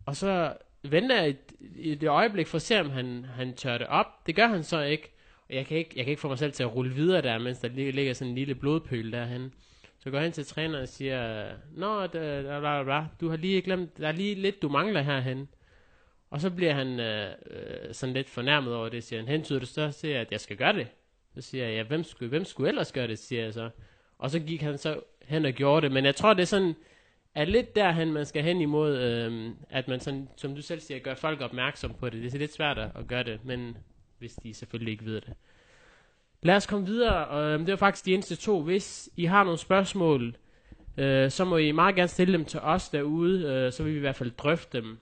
Og 0.06 0.16
så 0.16 0.54
venter 0.84 1.22
jeg 1.22 1.30
et, 1.30 1.54
et 1.76 2.04
øjeblik 2.04 2.48
for 2.48 2.56
at 2.56 2.62
se, 2.62 2.80
om 2.80 2.90
han, 2.90 3.26
han 3.26 3.54
tør 3.54 3.78
det 3.78 3.88
op. 3.88 4.28
Det 4.28 4.36
gør 4.36 4.48
han 4.48 4.64
så 4.64 4.82
ikke. 4.82 5.12
Og 5.50 5.56
jeg 5.56 5.66
kan 5.66 5.78
ikke, 5.78 5.92
jeg 5.96 6.06
kan 6.06 6.12
ikke 6.12 6.22
få 6.22 6.28
mig 6.28 6.40
selv 6.40 6.52
til 6.52 6.64
at 6.64 6.76
rulle 6.76 6.94
videre 6.94 7.22
der, 7.22 7.38
mens 7.38 7.60
der 7.60 7.68
ligger, 7.68 7.94
ligger 7.94 8.14
sådan 8.14 8.30
en 8.30 8.36
lille 8.36 8.56
blodpøl 8.56 9.12
derhen. 9.12 9.54
Så 10.00 10.10
går 10.10 10.18
jeg 10.18 10.24
hen 10.24 10.32
til 10.32 10.46
træneren 10.46 10.84
og 10.84 10.88
siger, 10.88 11.52
Nå, 11.76 12.08
da, 12.08 12.44
da, 12.44 12.60
da, 12.62 12.84
da, 12.84 13.06
du 13.22 13.30
har 13.30 13.38
lige 13.38 13.62
glemt, 13.62 13.98
der 13.98 14.08
er 14.08 14.12
lige 14.12 14.36
lidt, 14.36 14.62
du 14.62 14.70
mangler 14.70 15.02
herhen. 15.02 15.48
Og 16.32 16.42
så 16.42 16.50
bliver 16.50 16.74
han 16.74 17.00
øh, 17.00 17.32
øh, 17.50 17.94
sådan 17.94 18.14
lidt 18.14 18.30
fornærmet 18.30 18.76
over 18.76 18.90
det, 18.90 19.04
siger 19.04 19.20
han, 19.20 19.28
hentyder 19.28 19.60
du 19.60 19.66
så 19.66 19.92
til, 19.92 20.08
at 20.08 20.32
jeg 20.32 20.40
skal 20.40 20.58
gøre 20.58 20.74
det? 20.74 20.88
Så 21.36 21.42
siger 21.42 21.66
jeg, 21.66 21.76
ja, 21.76 21.84
hvem 21.84 22.04
skulle, 22.04 22.30
hvem 22.30 22.46
skulle 22.46 22.70
ellers 22.70 22.92
gøre 22.92 23.08
det, 23.08 23.20
siger 23.20 23.44
jeg 23.44 23.54
så. 23.54 23.70
Og 24.18 24.30
så 24.30 24.40
gik 24.40 24.62
han 24.62 24.78
så 24.78 25.00
hen 25.26 25.46
og 25.46 25.52
gjorde 25.52 25.82
det, 25.82 25.92
men 25.92 26.06
jeg 26.06 26.16
tror, 26.16 26.34
det 26.34 26.42
er 26.42 26.46
sådan, 26.46 26.76
er 27.36 27.46
lidt 27.46 27.76
derhen, 27.76 28.14
man 28.14 28.26
skal 28.26 28.44
hen 28.44 28.62
imod, 28.62 28.98
øh, 28.98 29.52
at 29.70 29.88
man 29.88 30.00
sådan, 30.00 30.30
som 30.38 30.56
du 30.56 30.62
selv 30.62 30.80
siger, 30.80 31.00
gør 31.00 31.16
folk 31.16 31.42
opmærksom 31.42 31.94
på 31.94 32.10
det. 32.10 32.24
Det 32.24 32.34
er 32.34 32.40
lidt 32.40 32.54
svært 32.54 32.78
at 32.78 32.90
at 32.96 33.08
gøre 33.08 33.24
det, 33.24 33.46
men 33.46 33.78
hvis 34.20 34.34
de 34.34 34.54
selvfølgelig 34.54 34.92
ikke 34.92 35.06
ved 35.06 35.22
det. 35.22 35.34
Lad 36.44 36.56
os 36.56 36.68
komme 36.68 36.86
videre, 36.86 37.28
og 37.28 37.44
øh, 37.44 37.60
det 37.60 37.68
var 37.68 37.76
faktisk 37.76 38.06
de 38.06 38.14
eneste 38.14 38.36
to. 38.36 38.62
Hvis 38.62 39.10
I 39.18 39.26
har 39.26 39.44
nogle 39.44 39.60
spørgsmål, 39.60 40.36
øh, 40.98 41.32
så 41.32 41.46
må 41.46 41.58
I 41.58 41.72
meget 41.72 41.96
gerne 41.96 42.08
stille 42.08 42.34
dem 42.34 42.46
til 42.46 42.60
os 42.60 42.90
derude, 42.90 43.46
øh, 43.46 43.72
så 43.72 43.84
vil 43.84 43.94
vi 43.94 43.98
i 43.98 44.02
hvert 44.02 44.16
fald 44.16 44.32
drøfte 44.32 44.78
dem. 44.78 45.00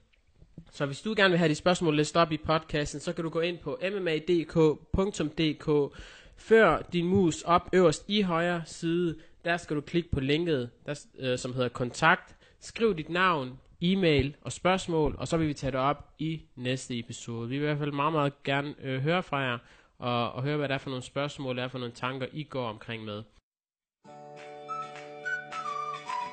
Så 0.71 0.85
hvis 0.85 1.01
du 1.01 1.13
gerne 1.17 1.29
vil 1.29 1.37
have 1.37 1.49
de 1.49 1.55
spørgsmål 1.55 1.95
læst 1.95 2.17
op 2.17 2.31
i 2.31 2.37
podcasten, 2.37 2.99
så 2.99 3.13
kan 3.13 3.23
du 3.23 3.29
gå 3.29 3.39
ind 3.39 3.57
på 3.57 3.79
mmadk.dk, 3.83 5.95
før 6.37 6.81
din 6.93 7.07
mus 7.07 7.41
op 7.41 7.69
øverst 7.73 8.05
i 8.07 8.21
højre 8.21 8.61
side, 8.65 9.15
der 9.45 9.57
skal 9.57 9.75
du 9.75 9.81
klikke 9.81 10.11
på 10.11 10.19
linket, 10.19 10.69
der, 10.85 11.05
øh, 11.19 11.37
som 11.37 11.53
hedder 11.53 11.69
kontakt. 11.69 12.35
Skriv 12.59 12.97
dit 12.97 13.09
navn, 13.09 13.59
e-mail 13.81 14.35
og 14.41 14.51
spørgsmål, 14.51 15.15
og 15.17 15.27
så 15.27 15.37
vil 15.37 15.47
vi 15.47 15.53
tage 15.53 15.71
det 15.71 15.79
op 15.79 16.13
i 16.19 16.41
næste 16.55 16.99
episode. 16.99 17.49
Vi 17.49 17.55
vil 17.55 17.63
i 17.63 17.65
hvert 17.65 17.77
fald 17.77 17.91
meget, 17.91 18.13
meget 18.13 18.43
gerne 18.43 18.75
øh, 18.81 19.01
høre 19.01 19.23
fra 19.23 19.37
jer, 19.37 19.57
og, 19.97 20.31
og 20.31 20.43
høre, 20.43 20.57
hvad 20.57 20.67
der 20.67 20.73
er 20.73 20.79
for 20.79 20.89
nogle 20.89 21.03
spørgsmål, 21.03 21.57
der 21.57 21.63
er 21.63 21.67
for 21.67 21.79
nogle 21.79 21.93
tanker, 21.93 22.27
I 22.33 22.43
går 22.43 22.67
omkring 22.67 23.03
med. 23.03 23.23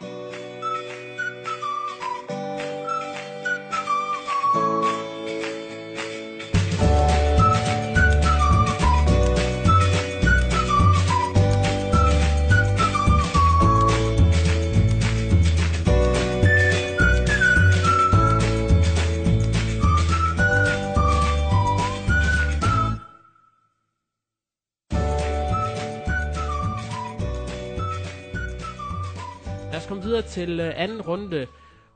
thank 0.01 0.35
you 0.35 0.45
videre 30.07 30.22
til 30.22 30.61
øh, 30.61 30.72
anden 30.76 31.02
runde. 31.02 31.46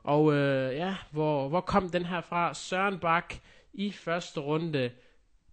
Og 0.03 0.33
øh, 0.33 0.75
ja, 0.75 0.95
hvor, 1.11 1.49
hvor 1.49 1.61
kom 1.61 1.89
den 1.89 2.05
her 2.05 2.21
fra? 2.21 2.53
Søren 2.53 2.99
Bak 2.99 3.35
i 3.73 3.91
første 3.91 4.39
runde. 4.39 4.91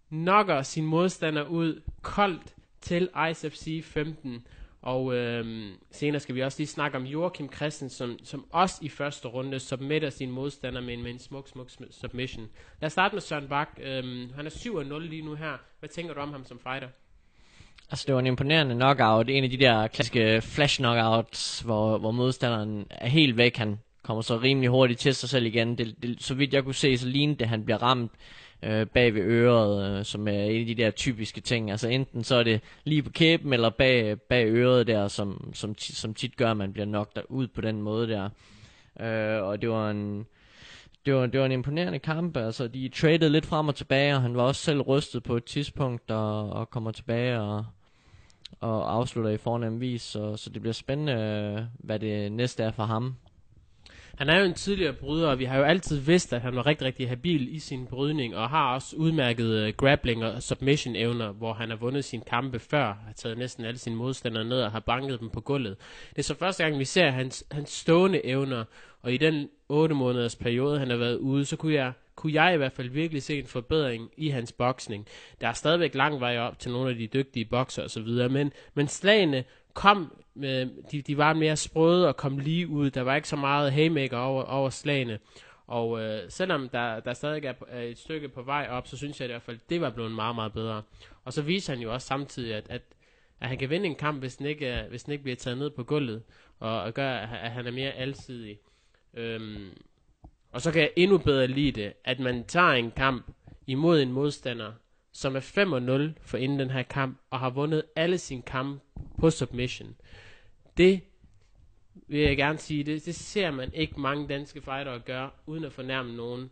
nokker 0.09 0.61
sin 0.61 0.85
modstander 0.85 1.43
ud 1.43 1.81
koldt 2.01 2.55
til 2.81 3.09
ISFC 3.31 3.83
15. 3.83 4.47
Og 4.81 5.15
øh, 5.15 5.71
senere 5.91 6.19
skal 6.19 6.35
vi 6.35 6.41
også 6.41 6.59
lige 6.59 6.67
snakke 6.67 6.97
om 6.97 7.03
Joachim 7.03 7.53
Christensen, 7.53 7.89
som, 7.89 8.25
som 8.25 8.45
også 8.51 8.75
i 8.81 8.89
første 8.89 9.27
runde 9.27 9.59
submitter 9.59 10.09
sin 10.09 10.31
modstander 10.31 10.81
med 10.81 10.93
en, 10.93 11.03
med 11.03 11.11
en 11.11 11.19
smuk, 11.19 11.47
smuk 11.47 11.69
submission. 11.91 12.49
Lad 12.81 12.85
os 12.85 12.91
starte 12.91 13.15
med 13.15 13.21
Søren 13.21 13.47
Bak. 13.47 13.69
Øh, 13.81 14.35
han 14.35 14.45
er 14.45 14.49
7-0 14.49 14.97
lige 14.97 15.25
nu 15.25 15.35
her. 15.35 15.57
Hvad 15.79 15.89
tænker 15.89 16.13
du 16.13 16.19
om 16.19 16.31
ham 16.31 16.45
som 16.45 16.59
fighter? 16.59 16.87
Altså, 17.91 18.03
det 18.07 18.13
var 18.13 18.19
en 18.19 18.27
imponerende 18.27 18.75
knockout. 18.75 19.29
En 19.29 19.43
af 19.43 19.49
de 19.49 19.57
der 19.57 19.87
klassiske 19.87 20.41
flash 20.41 20.77
knockouts, 20.77 21.59
hvor, 21.59 21.97
hvor 21.97 22.11
modstanderen 22.11 22.85
er 22.89 23.07
helt 23.07 23.37
væk. 23.37 23.57
Han 23.57 23.79
kommer 24.03 24.21
så 24.21 24.37
rimelig 24.37 24.69
hurtigt 24.69 24.99
til 24.99 25.15
sig 25.15 25.29
selv 25.29 25.45
igen. 25.45 25.77
Det, 25.77 25.95
det, 26.01 26.23
så 26.23 26.33
vidt 26.33 26.53
jeg 26.53 26.63
kunne 26.63 26.75
se, 26.75 26.97
så 26.97 27.07
lignede 27.07 27.39
det, 27.39 27.47
han 27.47 27.65
bliver 27.65 27.83
ramt 27.83 28.11
øh, 28.63 28.87
bag 28.87 29.13
ved 29.13 29.21
øret, 29.21 29.99
øh, 29.99 30.05
som 30.05 30.27
er 30.27 30.31
en 30.31 30.61
af 30.61 30.65
de 30.65 30.75
der 30.75 30.91
typiske 30.91 31.41
ting. 31.41 31.71
Altså 31.71 31.87
enten 31.87 32.23
så 32.23 32.35
er 32.35 32.43
det 32.43 32.61
lige 32.83 33.03
på 33.03 33.09
kæben, 33.09 33.53
eller 33.53 33.69
bag, 33.69 34.21
bag 34.21 34.45
øret 34.47 34.87
der, 34.87 35.07
som, 35.07 35.51
som, 35.53 35.75
som 35.77 36.13
tit 36.13 36.37
gør, 36.37 36.51
at 36.51 36.57
man 36.57 36.73
bliver 36.73 36.85
nok 36.85 37.19
ud 37.29 37.47
på 37.47 37.61
den 37.61 37.81
måde 37.81 38.07
der. 38.07 38.29
Øh, 38.99 39.43
og 39.43 39.61
det 39.61 39.69
var 39.69 39.89
en... 39.91 40.25
Det 41.05 41.13
var, 41.13 41.25
det 41.25 41.39
var 41.39 41.45
en 41.45 41.51
imponerende 41.51 41.99
kamp, 41.99 42.37
altså 42.37 42.67
de 42.67 42.89
traded 42.89 43.29
lidt 43.29 43.45
frem 43.45 43.67
og 43.67 43.75
tilbage, 43.75 44.15
og 44.15 44.21
han 44.21 44.35
var 44.37 44.43
også 44.43 44.61
selv 44.61 44.81
rystet 44.81 45.23
på 45.23 45.37
et 45.37 45.43
tidspunkt, 45.43 46.11
og, 46.11 46.49
og 46.49 46.69
kommer 46.69 46.91
tilbage 46.91 47.39
og, 47.39 47.65
og 48.59 48.93
afslutter 48.93 49.31
i 49.31 49.37
fornem 49.37 49.81
vis, 49.81 50.01
så, 50.01 50.37
så 50.37 50.49
det 50.49 50.61
bliver 50.61 50.73
spændende, 50.73 51.13
øh, 51.13 51.63
hvad 51.79 51.99
det 51.99 52.31
næste 52.31 52.63
er 52.63 52.71
for 52.71 52.83
ham. 52.83 53.15
Han 54.19 54.29
er 54.29 54.39
jo 54.39 54.45
en 54.45 54.53
tidligere 54.53 54.93
bryder, 54.93 55.29
og 55.29 55.39
vi 55.39 55.45
har 55.45 55.57
jo 55.57 55.63
altid 55.63 55.99
vidst, 55.99 56.33
at 56.33 56.41
han 56.41 56.55
var 56.55 56.65
rigtig, 56.65 56.87
rigtig 56.87 57.09
habil 57.09 57.55
i 57.55 57.59
sin 57.59 57.87
brydning, 57.87 58.35
og 58.35 58.49
har 58.49 58.73
også 58.73 58.95
udmærket 58.95 59.45
øh, 59.45 59.73
grappling 59.77 60.25
og 60.25 60.43
submission 60.43 60.95
evner, 60.95 61.31
hvor 61.31 61.53
han 61.53 61.69
har 61.69 61.77
vundet 61.77 62.05
sine 62.05 62.23
kampe 62.27 62.59
før, 62.59 62.85
har 62.85 63.13
taget 63.15 63.37
næsten 63.37 63.65
alle 63.65 63.77
sine 63.77 63.95
modstandere 63.95 64.45
ned 64.45 64.61
og 64.61 64.71
har 64.71 64.79
banket 64.79 65.19
dem 65.19 65.29
på 65.29 65.41
gulvet. 65.41 65.77
Det 66.09 66.19
er 66.19 66.23
så 66.23 66.35
første 66.35 66.63
gang, 66.63 66.79
vi 66.79 66.85
ser 66.85 67.09
hans, 67.09 67.45
hans 67.51 67.69
stående 67.69 68.25
evner, 68.25 68.63
og 69.01 69.13
i 69.13 69.17
den 69.17 69.49
8 69.69 69.95
måneders 69.95 70.35
periode, 70.35 70.79
han 70.79 70.89
har 70.89 70.97
været 70.97 71.17
ude, 71.17 71.45
så 71.45 71.55
kunne 71.55 71.73
jeg, 71.73 71.91
kunne 72.19 72.33
jeg 72.33 72.53
i 72.53 72.57
hvert 72.57 72.71
fald 72.71 72.89
virkelig 72.89 73.23
se 73.23 73.39
en 73.39 73.45
forbedring 73.45 74.11
i 74.17 74.29
hans 74.29 74.51
boksning. 74.51 75.07
Der 75.41 75.47
er 75.47 75.53
stadigvæk 75.53 75.95
lang 75.95 76.19
vej 76.19 76.37
op 76.37 76.59
til 76.59 76.71
nogle 76.71 76.89
af 76.89 76.95
de 76.95 77.07
dygtige 77.07 77.45
bokser 77.45 77.83
osv., 77.83 78.29
men, 78.29 78.51
men 78.73 78.87
slagene 78.87 79.43
kom, 79.73 80.23
med, 80.33 80.69
de, 80.91 81.01
de 81.01 81.17
var 81.17 81.33
mere 81.33 81.55
sprøde 81.55 82.07
og 82.07 82.17
kom 82.17 82.37
lige 82.37 82.67
ud. 82.67 82.89
Der 82.89 83.01
var 83.01 83.15
ikke 83.15 83.27
så 83.27 83.35
meget 83.35 83.71
haymaker 83.71 84.17
over, 84.17 84.43
over 84.43 84.69
slagene. 84.69 85.19
Og 85.67 86.01
øh, 86.01 86.19
selvom 86.29 86.69
der, 86.69 86.99
der 86.99 87.13
stadig 87.13 87.45
er, 87.45 87.53
er 87.67 87.81
et 87.81 87.97
stykke 87.97 88.29
på 88.29 88.41
vej 88.41 88.67
op, 88.69 88.87
så 88.87 88.97
synes 88.97 89.19
jeg 89.19 89.25
i 89.25 89.31
hvert 89.31 89.41
fald, 89.41 89.59
det 89.69 89.81
var 89.81 89.89
blevet 89.89 90.11
meget, 90.11 90.35
meget 90.35 90.53
bedre. 90.53 90.81
Og 91.25 91.33
så 91.33 91.41
viser 91.41 91.73
han 91.73 91.81
jo 91.83 91.93
også 91.93 92.07
samtidig, 92.07 92.55
at, 92.55 92.65
at, 92.69 92.81
at 93.39 93.47
han 93.47 93.57
kan 93.57 93.69
vinde 93.69 93.85
en 93.85 93.95
kamp, 93.95 94.19
hvis 94.19 94.35
den 94.35 94.45
ikke, 94.45 94.85
hvis 94.89 95.03
den 95.03 95.11
ikke 95.11 95.23
bliver 95.23 95.35
taget 95.35 95.57
ned 95.57 95.69
på 95.69 95.83
gulvet, 95.83 96.23
og, 96.59 96.81
og 96.81 96.93
gør, 96.93 97.11
at 97.11 97.51
han 97.51 97.67
er 97.67 97.71
mere 97.71 97.91
alsidig. 97.91 98.59
Øhm, 99.13 99.69
og 100.51 100.61
så 100.61 100.71
kan 100.71 100.81
jeg 100.81 100.91
endnu 100.95 101.17
bedre 101.17 101.47
lide 101.47 101.81
det, 101.81 101.93
at 102.05 102.19
man 102.19 102.43
tager 102.43 102.71
en 102.71 102.91
kamp 102.91 103.31
imod 103.67 104.01
en 104.01 104.11
modstander, 104.11 104.71
som 105.13 105.35
er 105.35 106.13
5-0 106.15 106.21
for 106.21 106.37
inden 106.37 106.59
den 106.59 106.69
her 106.69 106.83
kamp, 106.83 107.17
og 107.29 107.39
har 107.39 107.49
vundet 107.49 107.83
alle 107.95 108.17
sine 108.17 108.41
kampe 108.41 108.79
på 109.19 109.29
submission. 109.29 109.95
Det 110.77 111.01
vil 112.07 112.19
jeg 112.19 112.37
gerne 112.37 112.57
sige, 112.57 112.83
det, 112.83 113.05
det 113.05 113.15
ser 113.15 113.51
man 113.51 113.73
ikke 113.73 113.99
mange 113.99 114.27
danske 114.27 114.61
fightere 114.61 114.99
gøre, 114.99 115.29
uden 115.45 115.63
at 115.63 115.73
fornærme 115.73 116.15
nogen. 116.15 116.49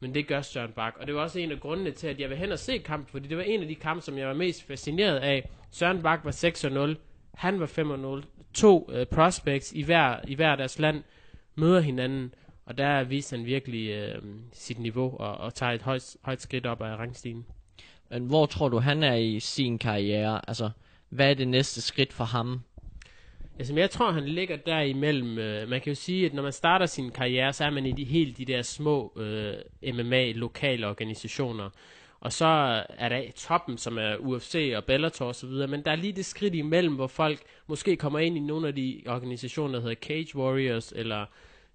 Men 0.00 0.14
det 0.14 0.26
gør 0.26 0.42
Søren 0.42 0.72
Bak, 0.72 0.96
og 1.00 1.06
det 1.06 1.14
var 1.14 1.20
også 1.20 1.38
en 1.38 1.52
af 1.52 1.60
grundene 1.60 1.90
til, 1.90 2.06
at 2.06 2.20
jeg 2.20 2.30
vil 2.30 2.38
hen 2.38 2.52
og 2.52 2.58
se 2.58 2.78
kampen, 2.78 3.06
fordi 3.06 3.28
det 3.28 3.36
var 3.36 3.42
en 3.42 3.62
af 3.62 3.68
de 3.68 3.74
kampe, 3.74 4.02
som 4.02 4.18
jeg 4.18 4.28
var 4.28 4.34
mest 4.34 4.62
fascineret 4.62 5.16
af. 5.16 5.50
Søren 5.70 6.02
Bak 6.02 6.20
var 6.24 6.94
6-0, 6.94 6.98
han 7.34 7.60
var 7.60 8.20
5-0. 8.22 8.26
To 8.54 8.90
uh, 8.92 9.04
prospects 9.04 9.72
i 9.72 9.82
hver, 9.82 10.20
i 10.28 10.34
hver 10.34 10.56
deres 10.56 10.78
land 10.78 11.02
møder 11.54 11.80
hinanden, 11.80 12.34
og 12.70 12.78
der 12.78 13.04
viser 13.04 13.36
han 13.36 13.46
virkelig 13.46 14.14
uh, 14.16 14.24
sit 14.52 14.78
niveau 14.78 15.16
og, 15.18 15.36
og 15.36 15.54
tager 15.54 15.72
et 15.72 15.82
højt, 15.82 16.16
højt 16.22 16.42
skridt 16.42 16.66
op 16.66 16.82
ad 16.82 16.86
rangstigen. 16.86 17.46
Men 18.10 18.26
hvor 18.26 18.46
tror 18.46 18.68
du, 18.68 18.78
han 18.78 19.02
er 19.02 19.14
i 19.14 19.40
sin 19.40 19.78
karriere? 19.78 20.48
Altså, 20.48 20.70
hvad 21.08 21.30
er 21.30 21.34
det 21.34 21.48
næste 21.48 21.80
skridt 21.80 22.12
for 22.12 22.24
ham? 22.24 22.60
Altså, 23.58 23.74
jeg 23.74 23.90
tror, 23.90 24.12
han 24.12 24.24
ligger 24.24 24.56
der 24.56 24.80
imellem. 24.80 25.38
Øh, 25.38 25.68
man 25.68 25.80
kan 25.80 25.90
jo 25.90 25.94
sige, 25.94 26.26
at 26.26 26.34
når 26.34 26.42
man 26.42 26.52
starter 26.52 26.86
sin 26.86 27.10
karriere, 27.10 27.52
så 27.52 27.64
er 27.64 27.70
man 27.70 27.86
i 27.86 27.92
de 27.92 28.04
helt 28.04 28.38
de 28.38 28.44
der 28.44 28.62
små 28.62 29.12
øh, 29.16 29.54
MMA-lokale 29.94 30.88
organisationer. 30.88 31.70
Og 32.20 32.32
så 32.32 32.46
er 32.88 33.08
der 33.08 33.22
toppen, 33.36 33.78
som 33.78 33.98
er 33.98 34.16
UFC 34.16 34.72
og 34.76 34.84
Bellator 34.84 35.26
osv., 35.26 35.50
men 35.68 35.84
der 35.84 35.90
er 35.90 35.96
lige 35.96 36.12
det 36.12 36.24
skridt 36.24 36.54
imellem, 36.54 36.94
hvor 36.94 37.06
folk 37.06 37.40
måske 37.66 37.96
kommer 37.96 38.18
ind 38.18 38.36
i 38.36 38.40
nogle 38.40 38.68
af 38.68 38.74
de 38.74 39.02
organisationer, 39.06 39.74
der 39.74 39.80
hedder 39.80 40.00
Cage 40.02 40.36
Warriors, 40.36 40.92
eller 40.92 41.26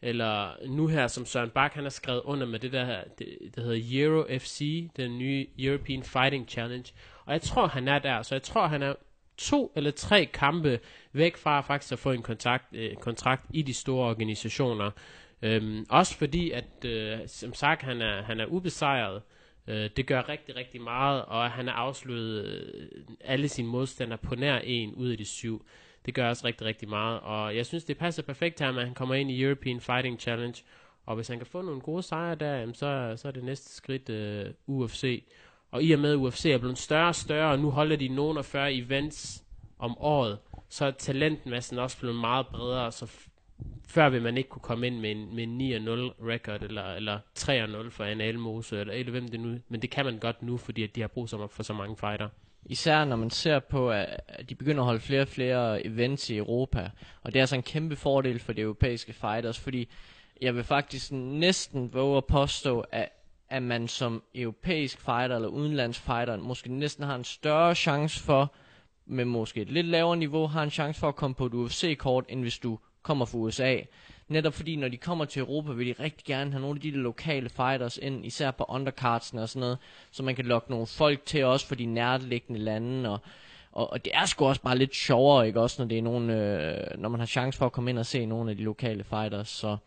eller 0.06 0.68
nu 0.68 0.88
her, 0.88 1.08
som 1.08 1.26
Søren 1.26 1.50
Bak, 1.50 1.74
han 1.74 1.84
har 1.84 1.90
skrevet 1.90 2.22
under 2.22 2.48
med 2.48 2.60
det 2.60 2.72
der, 2.72 3.04
det, 3.20 3.38
der 3.56 3.62
hedder 3.62 4.06
Euro 4.06 4.40
FC, 4.40 4.88
den 4.98 5.18
nye 5.18 5.48
European 5.60 6.04
Fighting 6.04 6.50
Challenge. 6.50 6.94
Og 7.26 7.34
jeg 7.34 7.42
tror, 7.42 7.68
han 7.68 7.88
er 7.88 8.00
der, 8.00 8.22
så 8.22 8.36
jeg 8.36 8.44
tror, 8.44 8.68
han 8.68 8.82
er 8.84 8.94
to 9.38 9.72
eller 9.76 9.92
tre 9.92 10.26
kampe 10.26 10.80
væk 11.14 11.38
fra 11.38 11.62
faktisk 11.62 11.92
at 11.92 12.00
få 12.00 12.12
en 12.12 12.22
kontakt, 12.22 12.66
øh, 12.74 12.96
kontrakt 12.96 13.46
i 13.50 13.62
de 13.62 13.74
store 13.74 14.10
organisationer. 14.10 14.92
Øhm, 15.42 15.86
også 15.90 16.18
fordi, 16.18 16.52
at 16.52 16.86
øh, 16.86 17.20
som 17.28 17.54
sagt, 17.54 17.82
han 17.82 18.02
er, 18.02 18.24
han 18.24 18.40
er 18.40 18.46
ubesejret. 18.46 19.22
Øh, 19.68 19.90
det 19.98 20.08
gør 20.08 20.30
rigtig, 20.30 20.56
rigtig 20.56 20.82
meget, 20.82 21.26
og 21.26 21.52
han 21.52 21.68
har 21.68 21.74
afsluttet 21.74 22.46
øh, 22.46 22.88
alle 23.22 23.48
sine 23.48 23.68
modstandere 23.68 24.18
på 24.18 24.36
nær 24.36 24.58
en 24.58 24.94
ud 24.94 25.10
af 25.10 25.18
de 25.18 25.26
syv. 25.26 25.66
Det 26.06 26.14
gør 26.14 26.30
også 26.30 26.48
rigtig, 26.48 26.68
rigtig 26.68 26.90
meget. 26.90 27.20
Og 27.20 27.56
jeg 27.56 27.66
synes, 27.66 27.84
det 27.84 27.98
passer 27.98 28.24
perfekt 28.24 28.60
her, 28.60 28.70
at 28.70 28.86
han 28.86 28.94
kommer 28.94 29.16
ind 29.16 29.32
i 29.32 29.44
European 29.44 29.82
Fighting 29.82 30.20
Challenge. 30.20 30.64
Og 31.06 31.16
hvis 31.16 31.28
han 31.28 31.38
kan 31.38 31.48
få 31.48 31.62
nogle 31.62 31.82
gode 31.82 32.04
sejre 32.04 32.36
der, 32.36 32.56
jamen, 32.56 32.76
så, 32.76 33.14
så 33.16 33.28
er 33.28 33.32
det 33.32 33.44
næste 33.44 33.76
skridt 33.76 34.10
øh, 34.10 34.46
UFC. 34.68 35.24
Og 35.72 35.84
i 35.84 35.92
og 35.92 36.00
med, 36.00 36.12
at 36.12 36.16
UFC 36.16 36.46
er 36.46 36.58
blevet 36.58 36.78
større 36.78 37.08
og 37.08 37.16
større, 37.16 37.52
og 37.52 37.60
nu 37.60 37.70
holder 37.70 37.96
de 37.96 38.08
nogen 38.08 38.38
af 38.38 38.46
40 38.46 38.74
events 38.74 39.44
om 39.80 39.98
året, 39.98 40.38
så 40.70 40.86
er 40.86 40.92
talentmassen 40.92 41.80
også 41.80 42.00
blevet 42.00 42.16
meget 42.16 42.48
bredere, 42.48 42.92
så 42.92 43.12
før 43.88 44.10
vil 44.10 44.22
man 44.22 44.38
ikke 44.38 44.50
kunne 44.50 44.62
komme 44.62 44.88
ind 44.88 45.00
med 45.00 45.12
en, 45.12 45.36
med 45.36 45.44
en 45.44 45.88
9-0 45.88 46.26
record, 46.26 46.62
eller, 46.62 46.94
eller 46.94 47.20
3-0 47.40 47.90
for 47.90 48.04
en 48.04 48.22
Almose, 48.22 48.80
eller, 48.80 48.94
eller 48.94 49.12
hvem 49.12 49.28
det 49.28 49.40
nu, 49.40 49.58
men 49.70 49.82
det 49.82 49.90
kan 49.90 50.06
man 50.06 50.20
godt 50.20 50.44
nu, 50.44 50.58
fordi 50.58 50.84
at 50.84 50.96
de 50.96 51.02
har 51.02 51.08
brug 51.08 51.30
for 51.30 51.64
så 51.64 51.74
mange 51.74 51.98
fighter. 51.98 52.30
Især 52.66 53.06
når 53.06 53.16
man 53.16 53.30
ser 53.30 53.60
på, 53.60 53.92
at 53.92 54.50
de 54.50 54.56
begynder 54.56 54.82
at 54.82 54.86
holde 54.86 55.00
flere 55.00 55.22
og 55.22 55.28
flere 55.28 55.86
events 55.86 56.30
i 56.30 56.38
Europa. 56.38 56.90
Og 57.24 57.34
det 57.34 57.40
er 57.40 57.44
altså 57.44 57.56
en 57.56 57.64
kæmpe 57.64 57.96
fordel 57.96 58.40
for 58.40 58.54
de 58.54 58.62
europæiske 58.62 59.14
fighters, 59.14 59.60
fordi 59.60 59.90
jeg 60.42 60.56
vil 60.56 60.64
faktisk 60.64 61.12
næsten 61.12 61.94
våge 61.94 62.18
at 62.18 62.26
påstå, 62.26 62.80
at, 62.80 63.10
at 63.50 63.64
man 63.64 63.88
som 63.88 64.24
europæisk 64.36 65.00
fighter 65.02 65.36
eller 65.36 65.48
udenlands 65.48 66.00
fighter 66.00 66.38
måske 66.38 66.74
næsten 66.74 67.04
har 67.04 67.16
en 67.16 67.24
større 67.24 67.76
chance 67.76 68.20
for, 68.24 68.54
med 69.06 69.26
måske 69.26 69.62
et 69.62 69.70
lidt 69.72 69.88
lavere 69.88 70.18
niveau, 70.18 70.48
har 70.48 70.64
en 70.64 70.70
chance 70.70 71.00
for 71.00 71.08
at 71.08 71.16
komme 71.16 71.36
på 71.36 71.46
et 71.46 71.54
UFC-kort, 71.54 72.26
end 72.30 72.42
hvis 72.42 72.60
du 72.60 72.80
kommer 73.04 73.26
fra 73.26 73.38
USA. 73.38 73.78
Netop 74.28 74.54
fordi, 74.54 74.76
når 74.76 74.88
de 74.88 74.98
kommer 74.98 75.26
til 75.26 75.40
Europa, 75.40 75.72
vil 75.72 75.88
de 75.88 76.04
rigtig 76.04 76.26
gerne 76.26 76.52
have 76.52 76.62
nogle 76.62 76.78
af 76.78 76.82
de 76.82 76.92
der 76.92 76.98
lokale 76.98 77.50
fighters 77.50 77.98
ind, 77.98 78.26
især 78.26 78.52
på 78.52 78.66
undercardsene 78.68 79.42
og 79.42 79.50
sådan 79.50 79.60
noget, 79.60 79.78
så 80.12 80.24
man 80.24 80.36
kan 80.36 80.46
lokke 80.46 80.72
nogle 80.72 80.88
folk 80.88 81.26
til 81.26 81.46
også 81.46 81.68
for 81.68 81.76
de 81.76 81.86
nærliggende 81.86 82.60
lande, 82.60 83.10
og, 83.10 83.20
og, 83.72 83.92
og 83.92 84.06
det 84.06 84.16
er 84.16 84.26
sgu 84.26 84.46
også 84.46 84.62
bare 84.62 84.78
lidt 84.78 84.96
sjovere, 84.96 85.48
ikke 85.48 85.62
også, 85.62 85.82
når, 85.82 85.90
det 85.90 85.98
er 85.98 86.02
nogen, 86.02 86.30
øh, 86.30 86.98
når 86.98 87.10
man 87.10 87.20
har 87.20 87.28
chance 87.28 87.58
for 87.58 87.66
at 87.66 87.72
komme 87.72 87.90
ind 87.90 88.00
og 88.00 88.06
se 88.06 88.26
nogle 88.26 88.52
af 88.52 88.58
de 88.58 88.64
lokale 88.64 89.04
fighters, 89.04 89.50
så, 89.50 89.78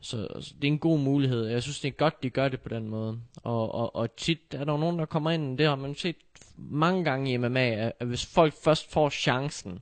så, 0.00 0.28
så 0.40 0.54
det 0.62 0.68
er 0.68 0.72
en 0.72 0.78
god 0.78 0.98
mulighed. 0.98 1.46
Jeg 1.46 1.62
synes, 1.62 1.80
det 1.80 1.88
er 1.88 1.92
godt, 1.92 2.22
de 2.22 2.30
gør 2.30 2.48
det 2.48 2.60
på 2.60 2.68
den 2.68 2.88
måde. 2.88 3.20
Og, 3.36 3.74
og, 3.74 3.96
og 3.96 4.16
tit 4.16 4.40
er 4.54 4.64
der 4.64 4.76
nogen, 4.76 4.98
der 4.98 5.04
kommer 5.04 5.30
ind, 5.30 5.58
det 5.58 5.66
har 5.66 5.76
man 5.76 5.94
set 5.94 6.16
mange 6.56 7.04
gange 7.04 7.32
i 7.32 7.36
MMA, 7.36 7.70
at, 7.70 7.92
at 8.00 8.06
hvis 8.06 8.26
folk 8.26 8.54
først 8.64 8.92
får 8.92 9.10
chancen, 9.10 9.78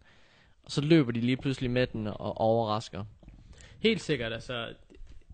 så 0.69 0.81
løber 0.81 1.13
de 1.13 1.21
lige 1.21 1.37
pludselig 1.37 1.71
med 1.71 1.87
den 1.87 2.07
og 2.07 2.41
overrasker. 2.41 3.05
Helt 3.79 4.01
sikkert, 4.01 4.33
altså 4.33 4.75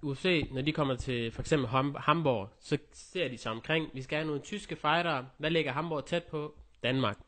UFC, 0.03 0.49
når 0.53 0.63
de 0.63 0.73
kommer 0.73 0.95
til 0.97 1.31
for 1.33 1.43
eksempel 1.43 1.69
Ham- 1.69 1.99
Hamburg, 1.99 2.49
så 2.61 2.79
ser 2.93 3.29
de 3.29 3.39
sig 3.39 3.53
omkring, 3.53 3.91
vi 3.95 4.03
skal 4.03 4.17
have 4.17 4.27
nogle 4.27 4.41
tyske 4.43 4.77
fightere, 4.77 5.27
hvad 5.39 5.51
ligger 5.51 5.73
Hamburg 5.73 6.07
tæt 6.07 6.25
på? 6.25 6.55
Danmark. 6.83 7.19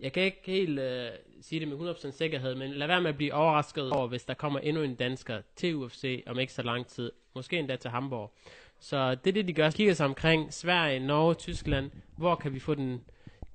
Jeg 0.00 0.12
kan 0.12 0.22
ikke 0.22 0.42
helt 0.46 0.78
øh, 0.78 1.10
sige 1.40 1.60
det 1.60 1.68
med 1.68 1.94
100% 1.94 2.10
sikkerhed, 2.10 2.54
men 2.54 2.72
lad 2.72 2.86
være 2.86 3.00
med 3.00 3.10
at 3.10 3.16
blive 3.16 3.34
overrasket 3.34 3.90
over, 3.90 4.06
hvis 4.08 4.24
der 4.24 4.34
kommer 4.34 4.58
endnu 4.58 4.82
en 4.82 4.94
dansker 4.94 5.40
til 5.56 5.74
UFC 5.76 6.22
om 6.26 6.38
ikke 6.38 6.52
så 6.52 6.62
lang 6.62 6.86
tid. 6.86 7.12
Måske 7.34 7.58
endda 7.58 7.76
til 7.76 7.90
Hamburg. 7.90 8.32
Så 8.80 9.14
det 9.14 9.26
er 9.30 9.32
det, 9.32 9.48
de 9.48 9.52
gør. 9.52 9.70
De 9.70 9.76
kigger 9.76 9.94
sig 9.94 10.06
omkring 10.06 10.52
Sverige, 10.52 11.00
Norge, 11.00 11.34
Tyskland. 11.34 11.90
Hvor 12.16 12.34
kan 12.34 12.54
vi 12.54 12.58
få 12.58 12.74
den, 12.74 13.04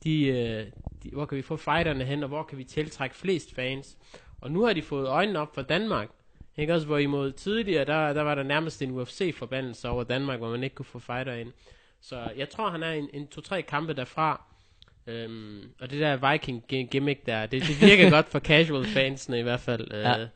de, 0.04 0.26
øh, 0.28 0.66
de, 1.04 1.10
hvor 1.10 1.26
kan 1.26 1.36
vi 1.38 1.42
få 1.42 1.58
fighterne 1.58 2.04
hen, 2.06 2.24
og 2.24 2.30
hvor 2.30 2.44
kan 2.44 2.58
vi 2.58 2.64
tiltrække 2.64 3.16
flest 3.16 3.56
fans? 3.56 3.98
Og 4.42 4.52
nu 4.52 4.64
har 4.66 4.74
de 4.74 4.82
fået 4.82 5.08
øjnene 5.08 5.40
op 5.40 5.56
for 5.56 5.62
Danmark. 5.62 6.10
Ikke 6.58 6.74
også, 6.74 6.96
imod 6.96 7.32
tidligere, 7.32 7.86
der, 7.86 8.14
der 8.14 8.22
var 8.22 8.36
der 8.36 8.44
nærmest 8.44 8.82
en 8.82 8.92
UFC-forbandelse 8.92 9.90
over 9.90 10.04
Danmark, 10.04 10.40
hvor 10.40 10.50
man 10.50 10.64
ikke 10.64 10.76
kunne 10.76 10.86
få 10.86 11.00
fighter 11.00 11.34
ind. 11.34 11.52
Så 12.02 12.30
jeg 12.38 12.50
tror, 12.50 12.70
han 12.70 12.84
er 12.84 12.92
en, 12.92 13.10
en 13.14 13.28
to-tre 13.28 13.62
kampe 13.62 13.94
derfra. 13.94 14.42
Øhm, 15.08 15.64
og 15.80 15.90
det 15.92 16.00
der 16.00 16.32
Viking 16.32 16.64
gi- 16.68 16.84
gimmick 16.92 17.26
der, 17.26 17.46
det, 17.46 17.62
det 17.62 17.82
virker 17.82 18.10
godt 18.16 18.30
for 18.30 18.40
casual 18.40 18.86
fansene 18.86 19.40
i 19.40 19.44
hvert 19.44 19.60
fald. 19.60 19.94
Øh, 19.94 20.00
Ja. 20.00 20.28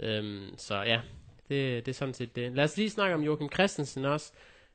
øhm, 0.00 0.54
så 0.56 0.74
ja, 0.82 1.00
det, 1.48 1.86
det 1.86 1.92
er 1.92 1.94
sådan 1.96 2.14
set 2.14 2.36
det. 2.36 2.52
Lad 2.52 2.64
os 2.64 2.76
lige 2.76 2.90
snakke 2.90 3.14
om 3.14 3.22
Joachim 3.22 3.48
Christensen 3.52 4.04
også. 4.04 4.32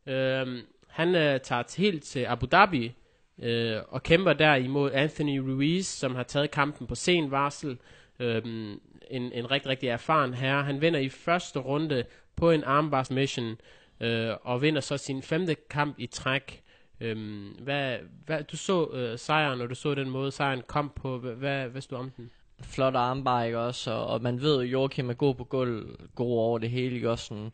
Øhm, 0.08 0.62
han 0.88 1.16
øh, 1.16 1.40
tager 1.40 1.64
til, 1.64 1.84
helt 1.84 2.04
til 2.04 2.26
Abu 2.26 2.46
Dhabi 2.52 2.92
øh, 3.40 3.78
og 3.88 4.04
kæmper 4.04 4.34
der 4.34 4.56
imod 4.56 4.92
Anthony 4.92 5.38
Ruiz, 5.38 5.86
som 5.86 6.16
har 6.16 6.24
taget 6.24 6.52
kampen 6.52 6.88
på 6.88 6.96
sen 6.96 7.32
varsel. 7.32 7.78
Øhm, 8.20 8.80
en, 9.12 9.32
en 9.34 9.52
rigtig, 9.52 9.70
rigtig 9.70 9.90
erfaren 9.90 10.34
herre. 10.34 10.64
Han 10.64 10.82
vinder 10.82 11.00
i 11.00 11.10
første 11.10 11.60
runde 11.60 12.04
på 12.36 12.52
en 12.52 12.64
armbar 12.64 13.08
mission, 13.12 13.56
øh, 14.00 14.30
og 14.42 14.62
vinder 14.62 14.82
så 14.82 14.98
sin 14.98 15.22
femte 15.22 15.56
kamp 15.70 15.96
i 16.00 16.08
træk. 16.08 16.64
Øhm, 17.00 17.50
hvad, 17.60 17.98
hvad, 18.26 18.44
du 18.44 18.58
så 18.58 18.90
øh, 18.94 19.20
sejren, 19.20 19.62
og 19.62 19.70
du 19.70 19.76
så 19.76 19.96
den 19.96 20.10
måde 20.10 20.32
sejren 20.32 20.62
kom 20.68 20.92
på. 20.96 21.18
Hvad, 21.18 21.34
hvad, 21.34 21.68
hvad 21.68 21.82
stod 21.82 21.98
om 21.98 22.10
den? 22.10 22.32
flot 22.64 22.96
armbar, 22.96 23.44
ikke 23.44 23.60
også? 23.60 23.92
Og, 23.92 24.08
og 24.08 24.22
man 24.22 24.42
ved 24.42 24.62
at 24.62 24.68
Joachim 24.68 25.10
er 25.10 25.14
god 25.14 25.36
på 25.36 25.44
gulv, 25.44 26.00
god 26.16 26.40
over 26.40 26.58
det 26.58 26.70
hele, 26.70 26.96
ikke 26.96 27.10
også? 27.10 27.26
Sådan 27.26 27.52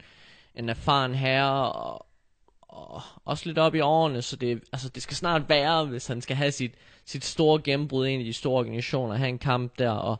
en 0.55 0.69
erfaren 0.69 1.15
herre, 1.15 1.71
og, 1.71 2.05
og 2.61 3.01
også 3.25 3.45
lidt 3.45 3.57
op 3.57 3.75
i 3.75 3.79
årene, 3.79 4.21
så 4.21 4.35
det, 4.35 4.63
altså, 4.73 4.89
det 4.89 5.03
skal 5.03 5.17
snart 5.17 5.49
være, 5.49 5.85
hvis 5.85 6.07
han 6.07 6.21
skal 6.21 6.35
have 6.35 6.51
sit, 6.51 6.73
sit 7.05 7.25
store 7.25 7.61
gennembrud 7.61 8.07
ind 8.07 8.21
i 8.21 8.25
de 8.25 8.33
store 8.33 8.59
organisationer, 8.59 9.15
have 9.15 9.29
en 9.29 9.39
kamp 9.39 9.79
der, 9.79 9.91
og 9.91 10.19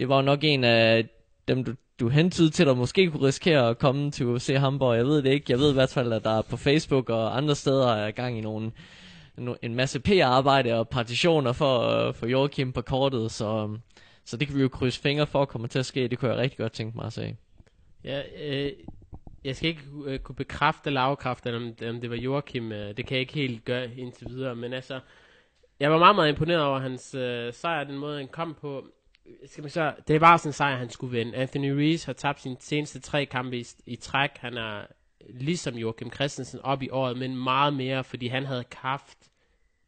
det 0.00 0.08
var 0.08 0.16
jo 0.16 0.22
nok 0.22 0.38
en 0.42 0.64
af 0.64 1.08
dem, 1.48 1.64
du, 1.64 1.74
du 2.00 2.08
hentede 2.08 2.50
til, 2.50 2.66
der 2.66 2.74
måske 2.74 3.10
kunne 3.10 3.26
risikere 3.26 3.68
at 3.68 3.78
komme 3.78 4.10
til 4.10 4.26
UFC 4.26 4.54
Hamburg, 4.58 4.96
jeg 4.96 5.04
ved 5.06 5.22
det 5.22 5.32
ikke, 5.32 5.46
jeg 5.48 5.58
ved 5.58 5.70
i 5.70 5.74
hvert 5.74 5.90
fald, 5.90 6.12
at 6.12 6.24
der 6.24 6.38
er 6.38 6.42
på 6.42 6.56
Facebook 6.56 7.10
og 7.10 7.36
andre 7.36 7.54
steder 7.54 7.88
er 7.94 8.10
gang 8.10 8.38
i 8.38 8.40
nogle, 8.40 8.72
en 9.62 9.74
masse 9.74 10.00
PR-arbejde 10.00 10.78
og 10.78 10.88
partitioner 10.88 11.52
for, 11.52 11.78
at 11.78 12.16
for 12.16 12.26
Joachim 12.26 12.72
på 12.72 12.82
kortet, 12.82 13.30
så, 13.30 13.76
så 14.24 14.36
det 14.36 14.48
kan 14.48 14.56
vi 14.56 14.62
jo 14.62 14.68
krydse 14.68 15.00
fingre 15.00 15.26
for 15.26 15.44
kommer 15.44 15.68
til 15.68 15.78
at 15.78 15.86
ske. 15.86 16.08
Det 16.08 16.18
kunne 16.18 16.30
jeg 16.30 16.38
rigtig 16.38 16.58
godt 16.58 16.72
tænke 16.72 16.96
mig 16.96 17.06
at 17.06 17.12
se. 17.12 17.36
Ja, 18.04 18.22
øh, 18.42 18.72
jeg 19.44 19.56
skal 19.56 19.68
ikke 19.68 19.82
øh, 20.06 20.18
kunne 20.18 20.36
bekræfte 20.36 20.88
eller 20.88 21.00
afkræfte, 21.00 21.56
om, 21.56 21.62
om 21.88 22.00
det 22.00 22.10
var 22.10 22.16
Joachim. 22.16 22.72
Øh, 22.72 22.96
det 22.96 23.06
kan 23.06 23.14
jeg 23.14 23.20
ikke 23.20 23.34
helt 23.34 23.64
gøre 23.64 23.94
indtil 23.96 24.28
videre. 24.28 24.56
Men 24.56 24.72
altså, 24.72 25.00
jeg 25.80 25.90
var 25.90 25.98
meget, 25.98 26.16
meget 26.16 26.28
imponeret 26.28 26.62
over 26.62 26.78
hans 26.78 27.14
øh, 27.14 27.52
sejr, 27.52 27.84
den 27.84 27.98
måde 27.98 28.18
han 28.18 28.28
kom 28.28 28.56
på. 28.60 28.86
Skal 29.46 29.62
man 29.62 29.70
så, 29.70 29.94
det 30.08 30.20
var 30.20 30.36
sådan 30.36 30.48
en 30.48 30.52
sejr, 30.52 30.76
han 30.76 30.90
skulle 30.90 31.18
vinde. 31.18 31.36
Anthony 31.36 31.70
Rees 31.70 32.04
har 32.04 32.12
tabt 32.12 32.40
sine 32.40 32.56
seneste 32.60 33.00
tre 33.00 33.26
kampe 33.26 33.58
i, 33.58 33.66
i 33.86 33.96
træk. 33.96 34.30
Han 34.36 34.56
er 34.56 34.86
ligesom 35.30 35.74
Joachim 35.74 36.12
Christensen 36.12 36.60
op 36.60 36.82
i 36.82 36.88
året, 36.90 37.18
men 37.18 37.36
meget 37.36 37.74
mere, 37.74 38.04
fordi 38.04 38.26
han 38.26 38.44
havde 38.44 38.64
kraft 38.64 39.18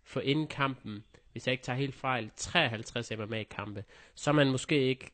for 0.04 0.20
inden 0.20 0.46
kampen, 0.46 1.04
hvis 1.32 1.46
jeg 1.46 1.52
ikke 1.52 1.64
tager 1.64 1.76
helt 1.76 1.94
fejl, 1.94 2.30
53 2.36 3.12
MMA-kampe. 3.18 3.84
Så 4.14 4.30
er 4.30 4.34
man 4.34 4.50
måske 4.50 4.80
ikke 4.80 5.10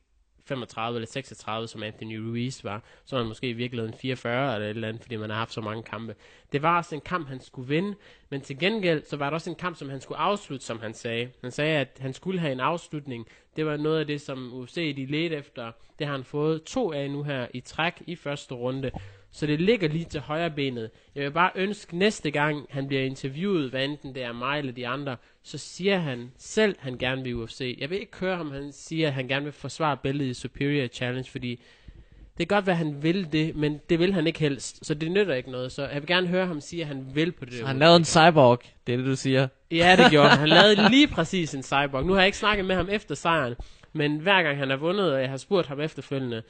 35 0.53 0.97
eller 0.97 1.07
36, 1.07 1.69
som 1.69 1.83
Anthony 1.83 2.17
Ruiz 2.17 2.65
var, 2.65 2.83
så 3.05 3.17
var 3.17 3.23
han 3.23 3.29
måske 3.29 3.49
i 3.49 3.53
virkeligheden 3.53 3.95
44 3.99 4.55
eller 4.55 4.67
et 4.67 4.71
eller 4.71 4.89
andet, 4.89 5.03
fordi 5.03 5.17
man 5.17 5.31
har 5.31 5.37
haft 5.37 5.53
så 5.53 5.61
mange 5.61 5.83
kampe. 5.83 6.15
Det 6.53 6.63
var 6.63 6.77
også 6.77 6.95
en 6.95 7.01
kamp, 7.01 7.29
han 7.29 7.41
skulle 7.41 7.69
vinde, 7.69 7.95
men 8.31 8.41
til 8.41 8.59
gengæld, 8.59 9.05
så 9.05 9.17
var 9.17 9.27
det 9.27 9.35
også 9.35 9.51
en 9.51 9.57
kamp, 9.57 9.77
som 9.77 9.89
han 9.89 10.01
skulle 10.01 10.19
afslutte, 10.19 10.67
som 10.67 10.81
han 10.81 10.95
sagde. 10.95 11.31
Han 11.41 11.51
sagde, 11.51 11.79
at 11.79 11.99
han 12.01 12.13
skulle 12.13 12.41
have 12.41 12.53
en 12.53 12.61
afslutning. 12.61 13.27
Det 13.57 13.67
var 13.67 13.77
noget 13.77 14.01
af 14.01 14.07
det, 14.07 14.21
som 14.21 14.53
UFC 14.55 14.97
de 14.97 15.07
ledte 15.07 15.37
efter. 15.37 15.73
Det 15.99 16.07
har 16.07 16.15
han 16.15 16.25
fået 16.25 16.63
to 16.63 16.93
af 16.93 17.11
nu 17.11 17.23
her 17.23 17.47
i 17.55 17.61
træk 17.61 18.03
i 18.07 18.17
første 18.17 18.55
runde. 18.55 18.91
Så 19.33 19.47
det 19.47 19.61
ligger 19.61 19.89
lige 19.89 20.05
til 20.05 20.21
højre 20.21 20.51
benet. 20.51 20.91
Jeg 21.15 21.25
vil 21.25 21.31
bare 21.31 21.51
ønske 21.55 21.99
næste 21.99 22.31
gang, 22.31 22.67
han 22.71 22.89
bliver 22.89 23.03
interviewet, 23.03 23.71
hvad 23.71 23.85
enten 23.85 24.15
det 24.15 24.23
er 24.23 24.33
mig 24.33 24.59
eller 24.59 24.73
de 24.73 24.89
andre, 24.89 25.17
så 25.43 25.59
siger 25.59 25.99
han 25.99 26.33
selv, 26.39 26.77
han 26.79 26.99
gerne 26.99 27.23
vil 27.23 27.35
UFC. 27.35 27.77
Jeg 27.81 27.91
vil 27.91 28.01
ikke 28.01 28.17
høre 28.21 28.37
ham, 28.37 28.51
han 28.51 28.73
siger, 28.73 29.09
at 29.09 29.15
han 29.15 29.29
gerne 29.29 29.45
vil 29.45 29.53
forsvare 29.53 29.97
billedet 29.97 30.31
i 30.31 30.35
Superior 30.35 30.87
Challenge, 30.87 31.31
fordi 31.31 31.61
det 32.39 32.49
kan 32.49 32.57
godt 32.57 32.67
være, 32.67 32.77
han 32.77 33.03
vil 33.03 33.33
det, 33.33 33.57
men 33.57 33.81
det 33.91 33.99
vil 33.99 34.15
han 34.15 34.27
ikke 34.27 34.39
helst, 34.41 34.87
så 34.87 34.95
det 34.95 35.11
nytter 35.11 35.35
ikke 35.35 35.51
noget. 35.51 35.73
Så 35.73 35.83
jeg 35.89 36.03
vil 36.03 36.07
gerne 36.07 36.27
høre 36.27 36.47
ham 36.47 36.61
sige, 36.61 36.83
at 36.83 36.89
han 36.89 37.07
vil 37.15 37.33
på 37.33 37.45
det. 37.45 37.55
Så 37.55 37.67
han 37.67 37.79
lavede 37.79 37.97
en 37.97 38.05
cyborg, 38.05 38.63
det 38.87 38.93
er 38.93 38.97
det, 38.97 39.07
du 39.07 39.17
siger. 39.17 39.49
Ja, 39.71 39.97
det 39.99 40.11
gjorde 40.11 40.29
han. 40.29 40.39
Han 40.39 40.49
lavede 40.59 40.91
lige 40.91 41.09
præcis 41.09 41.55
en 41.55 41.63
cyborg. 41.63 42.05
Nu 42.07 42.13
har 42.13 42.21
jeg 42.21 42.27
ikke 42.27 42.39
snakket 42.39 42.65
med 42.65 42.77
ham 42.77 42.89
efter 42.91 43.15
sejren, 43.15 43.55
men 43.93 44.19
hver 44.19 44.43
gang 44.43 44.59
han 44.59 44.71
har 44.71 44.77
vundet, 44.77 45.13
og 45.13 45.21
jeg 45.21 45.31
har 45.31 45.37
spurgt 45.37 45.67
ham 45.67 45.81
efterfølgende, 45.81 46.43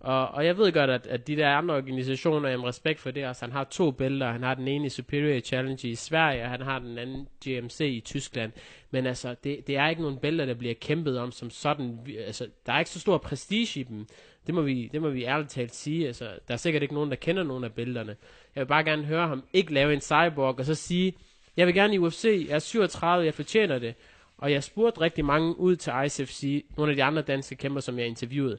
og, 0.00 0.28
og 0.28 0.46
jeg 0.46 0.58
ved 0.58 0.72
godt, 0.72 0.90
at, 0.90 1.06
at 1.06 1.26
de 1.26 1.36
der 1.36 1.48
andre 1.48 1.74
organisationer, 1.74 2.48
jamen 2.48 2.66
respekt 2.66 3.00
for 3.00 3.10
det 3.10 3.26
også, 3.26 3.44
han 3.44 3.52
har 3.52 3.64
to 3.64 3.90
bælter, 3.90 4.32
han 4.32 4.42
har 4.42 4.54
den 4.54 4.68
ene 4.68 4.86
i 4.86 4.88
Superior 4.88 5.40
Challenge 5.40 5.88
i 5.88 5.94
Sverige, 5.94 6.42
og 6.42 6.50
han 6.50 6.60
har 6.60 6.78
den 6.78 6.98
anden 6.98 7.28
GMC 7.44 7.80
i 7.80 8.00
Tyskland, 8.00 8.52
men 8.90 9.06
altså, 9.06 9.34
det, 9.44 9.66
det 9.66 9.76
er 9.76 9.88
ikke 9.88 10.02
nogen 10.02 10.18
bælter, 10.18 10.46
der 10.46 10.54
bliver 10.54 10.74
kæmpet 10.74 11.18
om 11.18 11.32
som 11.32 11.50
sådan, 11.50 11.98
altså, 12.26 12.46
der 12.66 12.72
er 12.72 12.78
ikke 12.78 12.90
så 12.90 13.00
stor 13.00 13.18
prestige 13.18 13.80
i 13.80 13.82
dem, 13.82 14.06
det 14.46 14.54
må 14.54 14.62
vi, 14.62 14.90
det 14.92 15.02
må 15.02 15.08
vi 15.08 15.24
ærligt 15.24 15.50
talt 15.50 15.74
sige, 15.74 16.06
altså, 16.06 16.24
der 16.48 16.54
er 16.54 16.58
sikkert 16.58 16.82
ikke 16.82 16.94
nogen, 16.94 17.10
der 17.10 17.16
kender 17.16 17.42
nogen 17.42 17.64
af 17.64 17.72
bælterne. 17.72 18.16
Jeg 18.54 18.60
vil 18.60 18.66
bare 18.66 18.84
gerne 18.84 19.04
høre 19.04 19.28
ham 19.28 19.44
ikke 19.52 19.74
lave 19.74 19.92
en 19.92 20.00
cyborg, 20.00 20.58
og 20.58 20.64
så 20.64 20.74
sige, 20.74 21.14
jeg 21.56 21.66
vil 21.66 21.74
gerne 21.74 21.94
i 21.94 21.98
UFC, 21.98 22.46
jeg 22.48 22.54
er 22.54 22.58
37, 22.58 23.24
jeg 23.24 23.34
fortjener 23.34 23.78
det, 23.78 23.94
og 24.38 24.52
jeg 24.52 24.64
spurgte 24.64 25.00
rigtig 25.00 25.24
mange 25.24 25.58
ud 25.58 25.76
til 25.76 25.92
ICFC, 26.06 26.64
nogle 26.76 26.92
af 26.92 26.96
de 26.96 27.04
andre 27.04 27.22
danske 27.22 27.56
kæmper, 27.56 27.80
som 27.80 27.98
jeg 27.98 28.06
interviewede, 28.06 28.58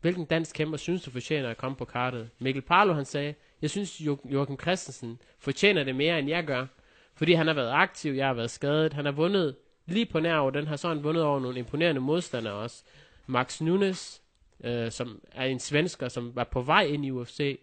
Hvilken 0.00 0.24
dansk 0.24 0.54
kæmper 0.56 0.76
synes 0.76 1.02
du 1.02 1.10
fortjener 1.10 1.48
at 1.50 1.56
komme 1.56 1.76
på 1.76 1.84
kartet? 1.84 2.30
Mikkel 2.38 2.62
Parlo 2.62 2.92
han 2.92 3.04
sagde, 3.04 3.34
jeg 3.62 3.70
synes 3.70 4.00
jo- 4.00 4.18
Joachim 4.24 4.58
Christensen 4.60 5.18
fortjener 5.38 5.84
det 5.84 5.94
mere 5.96 6.18
end 6.18 6.28
jeg 6.28 6.44
gør. 6.44 6.66
Fordi 7.14 7.32
han 7.32 7.46
har 7.46 7.54
været 7.54 7.70
aktiv, 7.70 8.12
jeg 8.12 8.26
har 8.26 8.34
været 8.34 8.50
skadet, 8.50 8.92
han 8.92 9.04
har 9.04 9.12
vundet 9.12 9.56
lige 9.86 10.06
på 10.06 10.20
nær 10.20 10.36
over 10.36 10.50
den 10.50 10.66
har 10.66 10.76
sådan 10.76 11.04
vundet 11.04 11.22
over 11.22 11.40
nogle 11.40 11.58
imponerende 11.58 12.00
modstandere 12.00 12.54
også. 12.54 12.82
Max 13.26 13.60
Nunes, 13.60 14.22
øh, 14.64 14.90
som 14.90 15.20
er 15.32 15.44
en 15.44 15.58
svensker, 15.60 16.08
som 16.08 16.36
var 16.36 16.44
på 16.44 16.60
vej 16.62 16.82
ind 16.82 17.04
i 17.04 17.10
UFC. 17.10 17.60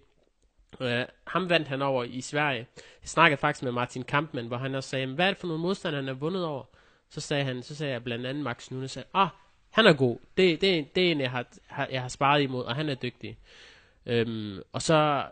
Øh, 0.82 1.06
ham 1.28 1.50
vandt 1.50 1.68
han 1.68 1.82
over 1.82 2.04
i 2.04 2.22
Sverige. 2.22 2.68
Jeg 3.02 3.10
snakkede 3.10 3.40
faktisk 3.40 3.64
med 3.64 3.72
Martin 3.72 4.04
Kampmann, 4.04 4.48
hvor 4.48 4.58
han 4.58 4.76
også 4.76 4.90
sagde, 4.90 5.08
hvad 5.08 5.26
er 5.26 5.30
det 5.32 5.38
for 5.38 5.48
nogle 5.48 5.62
modstandere, 5.62 6.02
han 6.02 6.08
har 6.08 6.14
vundet 6.16 6.46
over? 6.46 6.64
Så 7.10 7.22
sagde 7.22 7.44
han, 7.44 7.64
så 7.64 7.76
sagde 7.76 7.94
jeg 7.94 8.04
blandt 8.04 8.26
andet 8.26 8.44
Max 8.44 8.72
Nunes, 8.72 8.98
at, 8.98 9.06
ah, 9.14 9.28
han 9.78 9.86
er 9.86 9.94
god. 9.94 10.18
Det, 10.38 10.62
det, 10.62 10.96
det 10.96 11.08
er 11.08 11.12
en, 11.12 11.22
jeg 11.22 11.32
har, 11.32 11.46
har, 11.68 11.88
jeg 11.92 12.02
har 12.02 12.08
sparet 12.08 12.42
imod, 12.42 12.64
og 12.64 12.76
han 12.76 12.90
er 12.90 12.96
dygtig. 12.96 13.38
Øhm, 14.06 14.62
og 14.74 14.82
så 14.82 15.26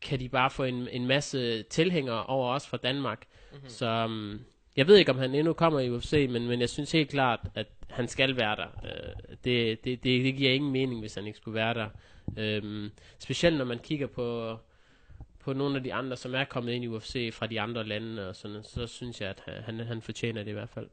kan 0.00 0.20
de 0.20 0.28
bare 0.28 0.50
få 0.50 0.64
en, 0.64 0.88
en 0.88 1.06
masse 1.06 1.62
tilhængere 1.62 2.26
over 2.26 2.54
os 2.54 2.66
fra 2.66 2.76
Danmark. 2.76 3.26
Mm-hmm. 3.52 3.68
Så 3.68 4.04
um, 4.04 4.40
jeg 4.76 4.86
ved 4.86 4.96
ikke, 4.96 5.10
om 5.12 5.18
han 5.18 5.34
endnu 5.34 5.52
kommer 5.52 5.80
i 5.80 5.90
UFC, 5.90 6.26
men, 6.30 6.48
men 6.48 6.60
jeg 6.60 6.68
synes 6.68 6.92
helt 6.92 7.10
klart, 7.10 7.40
at 7.54 7.66
han 7.90 8.08
skal 8.08 8.36
være 8.36 8.56
der. 8.56 8.68
Øh, 8.84 9.36
det, 9.44 9.84
det, 9.84 10.04
det, 10.04 10.24
det 10.24 10.36
giver 10.36 10.52
ingen 10.52 10.72
mening, 10.72 11.00
hvis 11.00 11.14
han 11.14 11.26
ikke 11.26 11.38
skulle 11.38 11.54
være 11.54 11.74
der. 11.74 11.88
Øhm, 12.36 12.90
specielt 13.18 13.56
når 13.58 13.64
man 13.64 13.78
kigger 13.78 14.06
på, 14.06 14.58
på 15.40 15.52
nogle 15.52 15.76
af 15.76 15.82
de 15.82 15.94
andre, 15.94 16.16
som 16.16 16.34
er 16.34 16.44
kommet 16.44 16.72
ind 16.72 16.84
i 16.84 16.88
UFC 16.88 17.30
fra 17.32 17.46
de 17.46 17.60
andre 17.60 17.84
lande, 17.84 18.28
og 18.28 18.36
sådan, 18.36 18.62
så 18.64 18.86
synes 18.86 19.20
jeg, 19.20 19.28
at 19.28 19.42
han, 19.44 19.62
han, 19.64 19.86
han 19.86 20.02
fortjener 20.02 20.42
det 20.42 20.50
i 20.50 20.54
hvert 20.54 20.70
fald. 20.70 20.88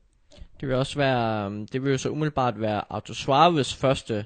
Det 0.59 0.67
vil 0.67 0.75
også 0.75 0.97
være, 0.97 1.47
um, 1.47 1.67
det 1.67 1.83
vil 1.83 1.91
jo 1.91 1.97
så 1.97 2.09
umiddelbart 2.09 2.61
være 2.61 2.83
Auto 2.89 3.13
Suaves 3.13 3.75
første 3.75 4.25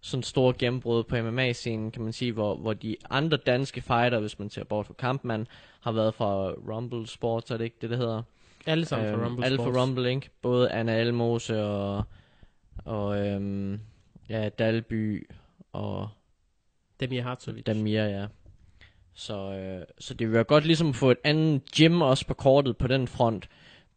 sådan 0.00 0.22
store 0.22 0.54
gennembrud 0.58 1.04
på 1.04 1.16
MMA-scenen, 1.16 1.90
kan 1.90 2.02
man 2.02 2.12
sige, 2.12 2.32
hvor, 2.32 2.56
hvor 2.56 2.74
de 2.74 2.96
andre 3.10 3.36
danske 3.36 3.80
fighter, 3.80 4.20
hvis 4.20 4.38
man 4.38 4.50
ser 4.50 4.64
bort 4.64 4.86
fra 4.86 4.94
Kampmann, 4.98 5.46
har 5.80 5.92
været 5.92 6.14
fra 6.14 6.50
Rumble 6.50 7.06
Sports, 7.06 7.50
er 7.50 7.56
det 7.56 7.64
ikke 7.64 7.76
det, 7.80 7.90
det 7.90 7.98
hedder? 7.98 8.22
Alle 8.66 8.84
sammen 8.84 9.08
Øhm, 9.08 9.22
Rumble 9.24 9.44
Alle 9.44 9.58
for 9.58 9.82
Rumble 9.82 10.12
Inc. 10.12 10.26
Både 10.42 10.70
Anna 10.70 11.00
Elmose 11.00 11.64
og, 11.64 12.04
og 12.84 13.26
øhm, 13.26 13.80
ja, 14.28 14.48
Dalby 14.48 15.30
og 15.72 16.08
Demir 17.00 17.22
Hartovic. 17.22 17.64
Damir, 17.64 18.02
ja. 18.02 18.26
Så, 19.14 19.52
øh, 19.52 19.86
så 19.98 20.14
det 20.14 20.26
vil 20.26 20.34
være 20.34 20.44
godt 20.44 20.64
ligesom 20.64 20.88
at 20.88 20.96
få 20.96 21.10
et 21.10 21.18
andet 21.24 21.62
gym 21.76 22.02
også 22.02 22.26
på 22.26 22.34
kortet 22.34 22.76
på 22.76 22.86
den 22.86 23.08
front. 23.08 23.48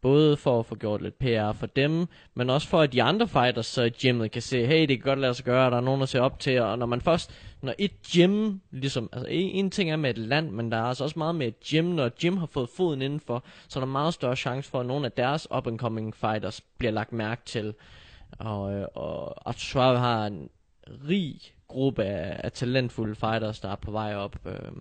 Både 0.02 0.36
for 0.36 0.58
at 0.58 0.66
få 0.66 0.74
gjort 0.74 1.02
lidt 1.02 1.18
PR 1.18 1.52
for 1.52 1.66
dem, 1.66 2.06
men 2.34 2.50
også 2.50 2.68
for 2.68 2.80
at 2.80 2.92
de 2.92 3.02
andre 3.02 3.28
fighters 3.28 3.66
så 3.66 3.82
i 3.82 3.90
gymmet 3.90 4.30
kan 4.30 4.42
se, 4.42 4.66
hey, 4.66 4.80
det 4.80 4.88
kan 4.88 5.04
godt 5.04 5.18
lade 5.18 5.34
sig 5.34 5.44
gøre, 5.44 5.70
der 5.70 5.76
er 5.76 5.80
nogen, 5.80 6.00
der 6.00 6.06
ser 6.06 6.20
op 6.20 6.38
til, 6.38 6.60
og 6.60 6.78
når 6.78 6.86
man 6.86 7.00
først, 7.00 7.30
når 7.62 7.74
et 7.78 7.92
gym, 8.14 8.58
ligesom, 8.70 9.08
altså 9.12 9.26
en, 9.30 9.50
en 9.50 9.70
ting 9.70 9.90
er 9.90 9.96
med 9.96 10.10
et 10.10 10.18
land, 10.18 10.50
men 10.50 10.72
der 10.72 10.78
er 10.78 10.82
altså 10.84 11.04
også 11.04 11.18
meget 11.18 11.34
med 11.34 11.46
et 11.46 11.60
gym, 11.60 11.84
når 11.84 12.06
et 12.06 12.18
gym 12.18 12.36
har 12.36 12.46
fået 12.46 12.68
foden 12.76 13.02
indenfor, 13.02 13.44
så 13.68 13.78
er 13.78 13.80
der 13.80 13.92
meget 13.92 14.14
større 14.14 14.36
chance 14.36 14.70
for, 14.70 14.80
at 14.80 14.86
nogle 14.86 15.06
af 15.06 15.12
deres 15.12 15.48
up-and-coming 15.56 16.14
fighters 16.14 16.60
bliver 16.78 16.92
lagt 16.92 17.12
mærke 17.12 17.42
til. 17.44 17.74
Og, 18.38 18.72
øh, 18.74 18.86
og 18.94 19.48
Arthur 19.48 19.58
Schwab 19.58 19.96
har 19.96 20.26
en 20.26 20.48
rig 21.08 21.40
gruppe 21.68 22.04
af, 22.04 22.40
af 22.44 22.52
talentfulde 22.52 23.14
fighters, 23.14 23.60
der 23.60 23.68
er 23.68 23.76
på 23.76 23.90
vej 23.90 24.14
op, 24.14 24.36
Øh, 24.46 24.72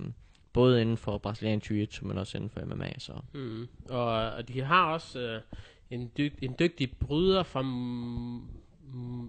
både 0.53 0.81
inden 0.81 0.97
for 0.97 1.17
brasiliansk 1.17 1.71
jiu-jitsu, 1.71 2.05
men 2.05 2.17
også 2.17 2.37
inden 2.37 2.49
for 2.49 2.65
MMA, 2.65 2.93
så 2.97 3.13
Mm. 3.33 3.67
Og, 3.89 4.31
og 4.31 4.47
de 4.47 4.61
har 4.61 4.93
også 4.93 5.19
øh, 5.19 5.41
en, 5.89 6.11
dyg, 6.17 6.33
en 6.41 6.55
dygtig 6.59 6.91
bryder 6.99 7.43
fra 7.43 7.61
mm, 7.61 8.37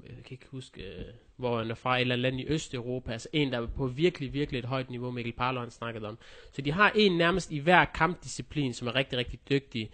jeg 0.02 0.24
kan 0.24 0.30
ikke 0.30 0.46
huske, 0.50 0.82
øh, 0.82 1.04
hvor 1.36 1.58
han 1.58 1.70
er 1.70 1.74
fra, 1.74 1.96
et 1.96 2.00
eller 2.00 2.14
andet 2.14 2.22
land 2.22 2.40
i 2.40 2.46
Østeuropa, 2.52 3.12
altså 3.12 3.28
en, 3.32 3.52
der 3.52 3.60
er 3.60 3.66
på 3.66 3.86
virkelig, 3.86 4.32
virkelig 4.32 4.58
et 4.58 4.64
højt 4.64 4.90
niveau, 4.90 5.10
Mikkel 5.10 5.32
Parlo 5.32 5.60
han 5.60 5.70
snakkede 5.70 6.08
om. 6.08 6.18
Så 6.52 6.62
de 6.62 6.72
har 6.72 6.92
en 6.94 7.16
nærmest 7.18 7.50
i 7.50 7.58
hver 7.58 7.84
kampdisciplin, 7.84 8.72
som 8.74 8.88
er 8.88 8.94
rigtig, 8.94 9.18
rigtig 9.18 9.40
dygtig, 9.50 9.90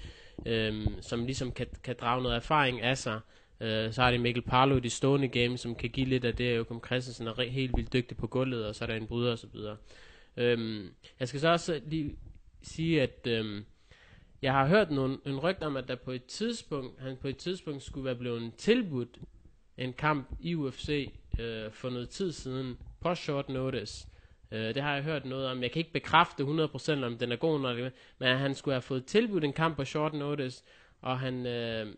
øh, 0.46 0.86
som 1.00 1.24
ligesom 1.24 1.52
kan, 1.52 1.66
kan 1.84 1.96
drage 2.00 2.22
noget 2.22 2.36
erfaring 2.36 2.80
af 2.80 2.98
sig. 2.98 3.20
Øh, 3.60 3.92
så 3.92 4.02
har 4.02 4.10
de 4.10 4.18
Mikkel 4.18 4.42
Parlo 4.42 4.76
i 4.76 4.80
de 4.80 4.90
stående 4.90 5.28
game, 5.28 5.58
som 5.58 5.74
kan 5.74 5.90
give 5.90 6.06
lidt 6.06 6.24
af 6.24 6.34
det. 6.36 6.56
Joachim 6.56 6.80
Christensen 6.86 7.26
er 7.26 7.32
re- 7.32 7.48
helt 7.48 7.76
vildt 7.76 7.92
dygtig 7.92 8.16
på 8.16 8.26
gulvet, 8.26 8.66
og 8.66 8.74
så 8.74 8.84
er 8.84 8.86
der 8.86 8.94
en 8.94 9.06
bryder 9.06 9.32
og 9.32 9.38
så 9.38 9.46
videre. 9.52 9.76
Øhm, 10.36 10.94
jeg 11.20 11.28
skal 11.28 11.40
så 11.40 11.48
også 11.48 11.80
lige 11.86 12.16
sige, 12.62 13.02
at 13.02 13.26
øhm, 13.26 13.64
jeg 14.42 14.52
har 14.52 14.66
hørt 14.66 14.90
nogle, 14.90 15.18
en 15.26 15.38
rygt 15.40 15.62
om, 15.62 15.76
at 15.76 15.88
der 15.88 15.94
på 15.94 16.10
et 16.10 16.24
tidspunkt, 16.24 17.00
han 17.00 17.16
på 17.16 17.28
et 17.28 17.36
tidspunkt 17.36 17.82
skulle 17.82 18.04
være 18.04 18.14
blevet 18.14 18.54
tilbudt 18.54 19.18
en 19.78 19.92
kamp 19.92 20.28
i 20.40 20.54
UFC 20.54 21.12
øh, 21.38 21.70
for 21.70 21.90
noget 21.90 22.08
tid 22.08 22.32
siden 22.32 22.78
på 23.00 23.14
short 23.14 23.48
notice. 23.48 24.08
Øh, 24.50 24.74
det 24.74 24.82
har 24.82 24.94
jeg 24.94 25.02
hørt 25.02 25.24
noget 25.24 25.46
om. 25.46 25.62
Jeg 25.62 25.70
kan 25.70 25.80
ikke 25.80 25.92
bekræfte 25.92 26.42
100% 26.42 27.04
om 27.04 27.18
den 27.18 27.32
er 27.32 27.36
god 27.36 27.60
nok, 27.60 27.92
men 28.18 28.38
han 28.38 28.54
skulle 28.54 28.74
have 28.74 28.82
fået 28.82 29.04
tilbudt 29.04 29.44
en 29.44 29.52
kamp 29.52 29.76
på 29.76 29.84
short 29.84 30.14
notice, 30.14 30.64
og 31.00 31.18
han 31.18 31.46
øh, 31.46 31.94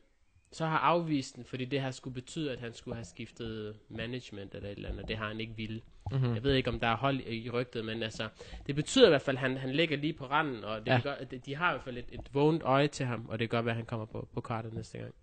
så 0.53 0.67
har 0.67 0.79
afvist 0.79 1.37
den, 1.37 1.45
fordi 1.45 1.65
det 1.65 1.81
her 1.81 1.91
skulle 1.91 2.15
betyde, 2.15 2.53
at 2.53 2.61
han 2.61 2.73
skulle 2.75 2.95
have 2.95 3.05
skiftet 3.05 3.77
management 3.89 4.55
eller 4.55 4.69
et 4.69 4.77
eller 4.77 4.89
andet. 4.89 5.09
Det 5.09 5.17
har 5.17 5.29
han 5.29 5.41
ikke 5.41 5.57
ville. 5.57 5.81
Mm-hmm. 6.13 6.35
Jeg 6.35 6.43
ved 6.43 6.55
ikke, 6.55 6.71
om 6.71 6.81
der 6.81 6.87
er 6.89 6.97
hold 6.97 7.21
i 7.21 7.45
i 7.45 7.51
rygtet, 7.51 7.85
men 7.85 8.03
altså, 8.03 8.29
det 8.67 8.75
betyder 8.75 9.07
i 9.07 9.09
hvert 9.11 9.23
fald, 9.23 9.37
at 9.37 9.41
han, 9.41 9.57
han 9.57 9.71
ligger 9.73 9.97
lige 9.97 10.13
på 10.13 10.27
randen, 10.27 10.65
og 10.65 10.81
det 10.81 10.87
Ja. 10.93 11.01
gør, 11.03 11.15
de 11.47 11.55
har 11.57 11.71
i 11.71 11.73
hvert 11.73 11.85
fald 11.85 11.97
et, 11.99 12.05
et 12.13 12.21
vågent 12.33 12.63
øje 12.63 12.89
til 12.89 13.07
ham, 13.07 13.27
og 13.29 13.39
det 13.39 13.51
gør, 13.51 13.59
at 13.63 13.75
han 13.75 13.85
kommer 13.85 14.07
på, 14.07 14.29
på 14.35 14.41
kartet 14.41 14.75
næste 14.75 14.99
gang. 14.99 15.15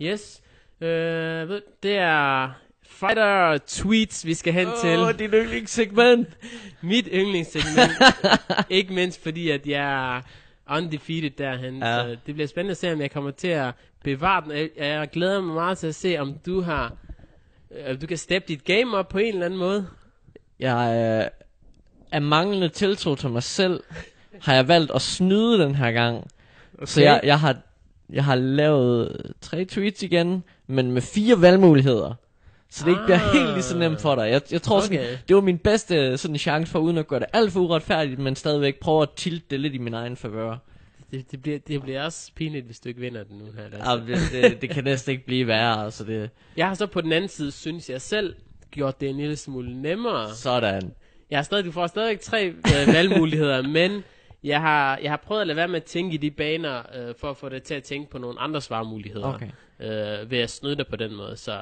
Yes, 0.00 0.42
øh, 0.80 1.48
ved, 1.48 1.62
det 1.82 1.96
er 1.98 2.50
fighter 2.82 3.58
tweets, 3.66 4.26
vi 4.26 4.34
skal 4.34 4.52
hen 4.52 4.66
oh, 4.68 4.74
til. 4.80 5.18
dit 5.18 5.30
yndlingssegment. 5.34 6.28
Mit 6.82 7.08
yndlingssegment. 7.12 7.90
ikke 8.70 8.92
mindst 8.92 9.22
fordi, 9.22 9.50
at 9.50 9.66
jeg 9.66 10.16
er 10.16 10.22
undefeated 10.76 11.30
derhen. 11.30 11.78
Ja. 11.78 11.96
Ja. 11.96 12.02
Så 12.14 12.18
det 12.26 12.34
bliver 12.34 12.46
spændende 12.48 12.70
at 12.70 12.76
se, 12.76 12.92
om 12.92 13.00
jeg 13.00 13.10
kommer 13.10 13.30
til 13.30 13.48
at 13.48 13.74
bevare 14.04 14.42
den. 14.44 14.50
Jeg, 14.50 14.70
jeg 14.76 15.10
glæder 15.10 15.40
mig 15.40 15.54
meget 15.54 15.78
til 15.78 15.86
at 15.86 15.94
se, 15.94 16.18
om 16.18 16.38
du 16.46 16.60
har... 16.60 16.96
øh, 17.88 18.00
du 18.00 18.06
kan 18.06 18.16
steppe 18.18 18.48
dit 18.48 18.64
game 18.64 18.96
op 18.96 19.08
på 19.08 19.18
en 19.18 19.32
eller 19.34 19.46
anden 19.46 19.58
måde. 19.58 19.86
Jeg 20.60 20.92
øh, 21.24 21.30
er 22.12 22.20
manglende 22.20 22.68
tiltro 22.68 23.14
til 23.14 23.30
mig 23.30 23.42
selv, 23.42 23.80
har 24.40 24.54
jeg 24.54 24.68
valgt 24.68 24.90
at 24.94 25.02
snyde 25.02 25.58
den 25.58 25.74
her 25.74 25.92
gang. 25.92 26.16
Okay. 26.74 26.86
Så 26.86 27.00
jeg, 27.02 27.20
jeg, 27.24 27.40
har, 27.40 27.56
jeg 28.12 28.24
har 28.24 28.34
lavet 28.34 29.32
tre 29.40 29.64
tweets 29.64 30.02
igen, 30.02 30.44
men 30.66 30.92
med 30.92 31.02
fire 31.02 31.40
valgmuligheder. 31.40 32.14
Så 32.70 32.84
det 32.84 32.90
ikke 32.90 33.02
bliver 33.04 33.20
Ah. 33.20 33.32
helt 33.32 33.52
lige 33.52 33.62
så 33.62 33.78
nemt 33.78 34.00
for 34.00 34.14
dig. 34.14 34.30
Jeg, 34.30 34.42
jeg 34.52 34.62
tror 34.62 34.80
sådan, 34.80 34.98
Okay. 34.98 35.16
det 35.28 35.36
var 35.36 35.42
min 35.42 35.58
bedste 35.58 36.18
sådan 36.18 36.38
chance 36.38 36.72
for, 36.72 36.78
uden 36.78 36.98
at 36.98 37.06
gøre 37.08 37.20
det 37.20 37.28
alt 37.32 37.52
for 37.52 37.60
uretfærdigt, 37.60 38.18
men 38.20 38.36
stadigvæk 38.36 38.80
prøve 38.80 39.02
at 39.02 39.10
tilte 39.16 39.46
det 39.50 39.60
lidt 39.60 39.74
i 39.74 39.78
min 39.78 39.94
egen 39.94 40.16
favør. 40.16 40.56
Det, 41.12 41.30
det, 41.30 41.42
bliver, 41.42 41.58
det 41.58 41.82
bliver 41.82 42.04
også 42.04 42.32
pinligt, 42.34 42.66
hvis 42.66 42.80
du 42.80 42.88
ikke 42.88 43.00
vinder 43.00 43.24
den 43.24 43.38
nu 43.38 43.44
her. 43.56 43.64
Altså. 43.64 43.90
Ja, 43.90 43.96
det, 43.96 44.50
det, 44.52 44.62
det 44.62 44.70
kan 44.70 44.84
næsten 44.84 45.12
ikke 45.12 45.26
blive 45.26 45.46
værre, 45.46 45.84
altså 45.84 46.04
det, 46.04 46.30
Jeg 46.56 46.68
har 46.68 46.74
så 46.74 46.86
på 46.86 47.00
den 47.00 47.12
anden 47.12 47.28
side, 47.28 47.50
synes 47.50 47.90
jeg 47.90 48.00
selv, 48.00 48.34
gjort 48.70 49.00
det 49.00 49.08
en 49.08 49.16
lille 49.16 49.36
smule 49.36 49.82
nemmere. 49.82 50.34
sådan. 50.34 50.94
Jeg 51.30 51.38
har 51.38 51.42
stadig, 51.42 51.64
du 51.64 51.72
får 51.72 51.86
stadig 51.86 52.20
tre 52.20 52.46
øh, 52.46 52.94
valgmuligheder, 52.94 53.62
men 53.78 54.04
jeg 54.44 54.60
har, 54.60 54.98
jeg 55.02 55.10
har 55.12 55.16
prøvet 55.16 55.40
at 55.40 55.46
lade 55.46 55.56
være 55.56 55.68
med 55.68 55.76
at 55.76 55.84
tænke 55.84 56.14
i 56.14 56.16
de 56.16 56.30
baner, 56.30 56.82
øh, 56.94 57.14
for 57.18 57.30
at 57.30 57.36
få 57.36 57.48
det 57.48 57.62
til 57.62 57.74
at 57.74 57.82
tænke 57.82 58.10
på 58.10 58.18
nogle 58.18 58.40
andre 58.40 58.60
svarmuligheder. 58.60 59.34
Okay. 59.34 59.48
øh, 59.80 60.30
ved 60.30 60.38
at 60.38 60.50
snyde 60.50 60.76
dig 60.76 60.86
på 60.86 60.96
den 60.96 61.14
måde. 61.16 61.36
Så 61.36 61.58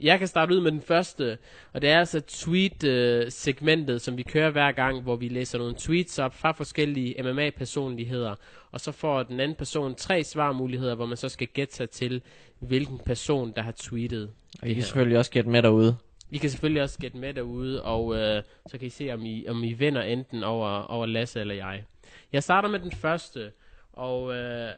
jeg 0.00 0.18
kan 0.18 0.28
starte 0.28 0.54
ud 0.54 0.60
med 0.60 0.72
den 0.72 0.80
første, 0.80 1.38
og 1.72 1.82
det 1.82 1.90
er 1.90 1.98
altså 1.98 2.20
tweet-segmentet, 2.20 4.00
som 4.00 4.16
vi 4.16 4.22
kører 4.22 4.50
hver 4.50 4.72
gang, 4.72 5.02
hvor 5.02 5.16
vi 5.16 5.28
læser 5.28 5.58
nogle 5.58 5.74
tweets 5.78 6.18
op 6.18 6.34
fra 6.34 6.52
forskellige 6.52 7.22
MMA-personligheder, 7.22 8.34
og 8.70 8.80
så 8.80 8.92
får 8.92 9.22
den 9.22 9.40
anden 9.40 9.56
person 9.56 9.94
tre 9.94 10.24
svarmuligheder, 10.24 10.94
hvor 10.94 11.06
man 11.06 11.16
så 11.16 11.28
skal 11.28 11.46
gætte 11.46 11.74
sig 11.74 11.90
til, 11.90 12.22
hvilken 12.58 12.98
person, 12.98 13.52
der 13.56 13.62
har 13.62 13.72
tweetet. 13.72 14.30
Og 14.62 14.68
I 14.68 14.74
kan 14.74 14.82
selvfølgelig 14.82 15.18
også 15.18 15.30
gætte 15.30 15.50
med 15.50 15.62
derude. 15.62 15.96
I 16.30 16.38
kan 16.38 16.50
selvfølgelig 16.50 16.82
også 16.82 16.98
gætte 16.98 17.18
med 17.18 17.34
derude, 17.34 17.82
og 17.82 18.16
øh, 18.16 18.42
så 18.66 18.78
kan 18.78 18.86
I 18.86 18.90
se, 18.90 19.10
om 19.10 19.24
I, 19.24 19.46
om 19.48 19.64
I 19.64 19.72
vinder 19.72 20.02
enten 20.02 20.44
over, 20.44 20.68
over 20.68 21.06
Lasse 21.06 21.40
eller 21.40 21.54
jeg. 21.54 21.84
Jeg 22.32 22.42
starter 22.42 22.68
med 22.68 22.78
den 22.80 22.92
første, 22.92 23.52
og 23.92 24.34
øh, 24.34 24.70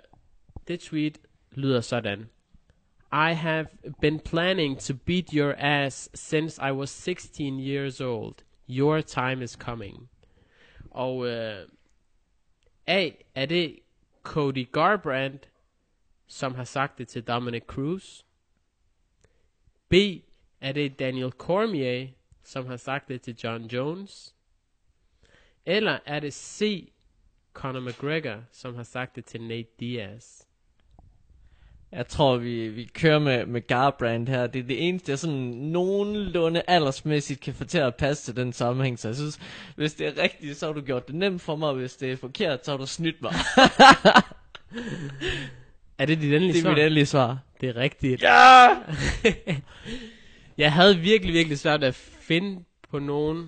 det 0.68 0.80
tweet 0.80 1.18
lyder 1.54 1.80
sådan. 1.80 2.28
I 3.10 3.32
have 3.32 3.68
been 4.00 4.20
planning 4.20 4.76
to 4.76 4.94
beat 4.94 5.32
your 5.32 5.54
ass 5.58 6.08
since 6.14 6.58
I 6.58 6.72
was 6.72 6.90
16 6.90 7.58
years 7.58 8.00
old. 8.00 8.42
Your 8.66 9.00
time 9.00 9.42
is 9.42 9.56
coming. 9.56 10.08
Og 10.90 11.26
øh, 11.26 11.68
A, 12.86 13.10
er 13.34 13.46
det 13.46 13.78
Cody 14.22 14.72
Garbrandt, 14.72 15.48
som 16.26 16.54
har 16.54 16.64
sagt 16.64 16.98
det 16.98 17.08
til 17.08 17.22
Dominic 17.22 17.62
Cruz. 17.66 18.22
B, 19.88 19.94
er 20.60 20.72
det 20.72 20.98
Daniel 20.98 21.30
Cormier, 21.30 22.08
som 22.42 22.66
har 22.66 22.76
sagt 22.76 23.08
det 23.08 23.22
til 23.22 23.36
John 23.44 23.66
Jones? 23.66 24.34
Eller 25.66 25.98
er 26.06 26.20
det 26.20 26.34
C, 26.34 26.92
Conor 27.52 27.80
McGregor, 27.80 28.44
som 28.52 28.74
har 28.74 28.82
sagt 28.82 29.16
det 29.16 29.24
til 29.24 29.42
Nate 29.42 29.68
Diaz? 29.80 30.47
Jeg 31.92 32.06
tror, 32.08 32.36
vi, 32.36 32.68
vi 32.68 32.84
kører 32.94 33.18
med, 33.18 33.46
med 33.46 33.66
Garbrandt 33.66 34.28
her. 34.28 34.46
Det 34.46 34.58
er 34.58 34.62
det 34.66 34.88
eneste, 34.88 35.10
jeg 35.10 35.18
sådan 35.18 35.36
nogenlunde 35.46 36.62
aldersmæssigt 36.68 37.40
kan 37.40 37.54
få 37.54 37.64
til 37.64 37.78
at 37.78 37.94
passe 37.94 38.24
til 38.24 38.36
den 38.36 38.52
sammenhæng. 38.52 38.98
Så 38.98 39.08
jeg 39.08 39.16
synes, 39.16 39.38
hvis 39.76 39.94
det 39.94 40.06
er 40.06 40.22
rigtigt, 40.22 40.56
så 40.58 40.66
har 40.66 40.72
du 40.72 40.80
gjort 40.80 41.06
det 41.06 41.14
nemt 41.14 41.42
for 41.42 41.56
mig. 41.56 41.72
Hvis 41.72 41.96
det 41.96 42.12
er 42.12 42.16
forkert, 42.16 42.64
så 42.64 42.70
har 42.70 42.78
du 42.78 42.86
snydt 42.86 43.22
mig. 43.22 43.32
Er 45.98 46.06
det 46.06 46.20
dit 46.20 46.34
endelige 46.34 46.52
det 46.52 46.58
er 46.58 46.62
svar? 46.62 46.70
mit 46.70 46.78
endelige 46.78 47.06
svar. 47.06 47.38
Det 47.60 47.68
er 47.68 47.76
rigtigt. 47.76 48.22
Ja! 48.22 48.68
Jeg 50.58 50.72
havde 50.72 50.98
virkelig, 50.98 51.34
virkelig 51.34 51.58
svært 51.58 51.84
at 51.84 51.94
finde 52.20 52.64
på 52.90 52.98
nogen, 52.98 53.46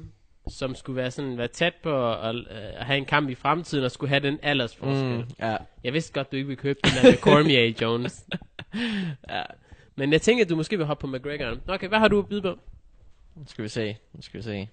som 0.50 0.74
skulle 0.74 0.96
være 0.96 1.10
sådan 1.10 1.38
være 1.38 1.48
tæt 1.48 1.74
på 1.82 2.14
at, 2.14 2.34
øh, 2.34 2.42
at 2.50 2.86
have 2.86 2.98
en 2.98 3.04
kamp 3.04 3.28
i 3.30 3.34
fremtiden 3.34 3.84
og 3.84 3.90
skulle 3.90 4.08
have 4.08 4.20
den 4.20 4.38
aldersforskel. 4.42 5.16
Mm, 5.16 5.24
ja. 5.38 5.56
Jeg 5.84 5.92
vidste 5.92 6.12
godt, 6.12 6.32
du 6.32 6.36
ikke 6.36 6.46
ville 6.46 6.62
købe 6.62 6.78
den 6.84 6.90
der 6.96 7.10
med 7.10 7.18
Cormier 7.18 7.72
Jones. 7.82 8.24
ja. 9.30 9.42
Men 9.96 10.12
jeg 10.12 10.22
tænker, 10.22 10.44
at 10.44 10.50
du 10.50 10.56
måske 10.56 10.76
vil 10.76 10.86
hoppe 10.86 11.00
på 11.00 11.06
McGregor. 11.16 11.56
Okay, 11.68 11.88
hvad 11.88 11.98
har 11.98 12.08
du 12.08 12.18
at 12.18 12.28
byde 12.28 12.42
på? 12.42 12.58
Nu 13.36 13.44
skal 13.46 13.64
vi 13.64 13.68
se. 13.68 13.96
Nu 14.12 14.22
skal 14.22 14.38
vi 14.38 14.42
se. 14.42 14.68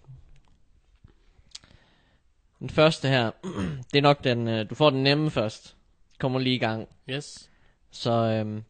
Den 2.59 2.69
første 2.69 3.07
her, 3.07 3.31
det 3.91 3.97
er 3.97 4.01
nok 4.01 4.23
den, 4.23 4.47
øh, 4.47 4.69
du 4.69 4.75
får 4.75 4.89
den 4.89 5.03
nemme 5.03 5.31
først. 5.31 5.75
Kommer 6.19 6.39
lige 6.39 6.55
i 6.55 6.59
gang. 6.59 6.87
Yes. 7.09 7.49
Så, 7.91 8.11
øhm, 8.11 8.63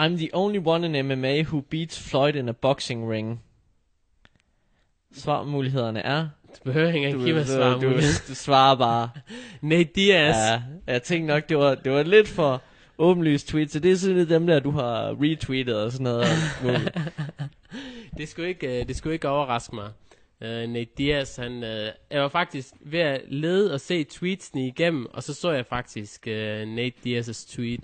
I'm 0.00 0.16
the 0.16 0.30
only 0.32 0.60
one 0.64 0.86
in 0.98 1.06
MMA 1.06 1.42
who 1.42 1.60
beats 1.60 2.08
Floyd 2.10 2.34
in 2.34 2.48
a 2.48 2.52
boxing 2.52 3.10
ring. 3.10 3.42
Svarmulighederne 5.14 6.00
er... 6.00 6.28
Du 6.48 6.58
behøver 6.64 6.86
ikke 6.86 6.98
engang 6.98 7.24
give 7.24 7.36
mig 7.36 7.46
svar. 7.46 7.78
du, 7.78 7.92
du, 8.28 8.34
svarer 8.34 8.76
bare. 8.76 9.10
Nate 9.62 9.90
Diaz. 9.94 10.36
Ja, 10.36 10.62
jeg 10.86 11.02
tænkte 11.02 11.34
nok, 11.34 11.48
det 11.48 11.58
var, 11.58 11.74
det 11.74 11.92
var 11.92 12.02
lidt 12.02 12.28
for 12.28 12.62
åbenlyst 12.98 13.48
tweet, 13.48 13.70
så 13.70 13.78
det 13.78 13.92
er 13.92 13.96
sådan 13.96 14.28
dem 14.28 14.46
der, 14.46 14.60
du 14.60 14.70
har 14.70 15.16
retweetet 15.22 15.82
og 15.82 15.92
sådan 15.92 16.04
noget. 16.04 16.26
Det 18.18 18.28
skulle 18.28 18.48
ikke, 18.48 18.80
øh, 18.80 18.88
det 18.88 18.96
skulle 18.96 19.14
ikke 19.14 19.28
overraske 19.28 19.74
mig. 19.74 19.90
Uh, 20.40 20.70
Nate 20.70 20.90
Diaz, 20.98 21.36
han, 21.36 21.52
uh, 21.52 21.68
jeg 22.10 22.22
var 22.22 22.28
faktisk 22.28 22.74
ved 22.80 23.00
at 23.00 23.20
lede 23.28 23.74
og 23.74 23.80
se 23.80 24.04
tweetsene 24.04 24.66
igennem, 24.66 25.06
og 25.12 25.22
så 25.22 25.34
så 25.34 25.50
jeg 25.50 25.66
faktisk 25.66 26.22
uh, 26.26 26.32
Nate 26.68 26.92
Diaz's 27.06 27.54
tweet. 27.54 27.80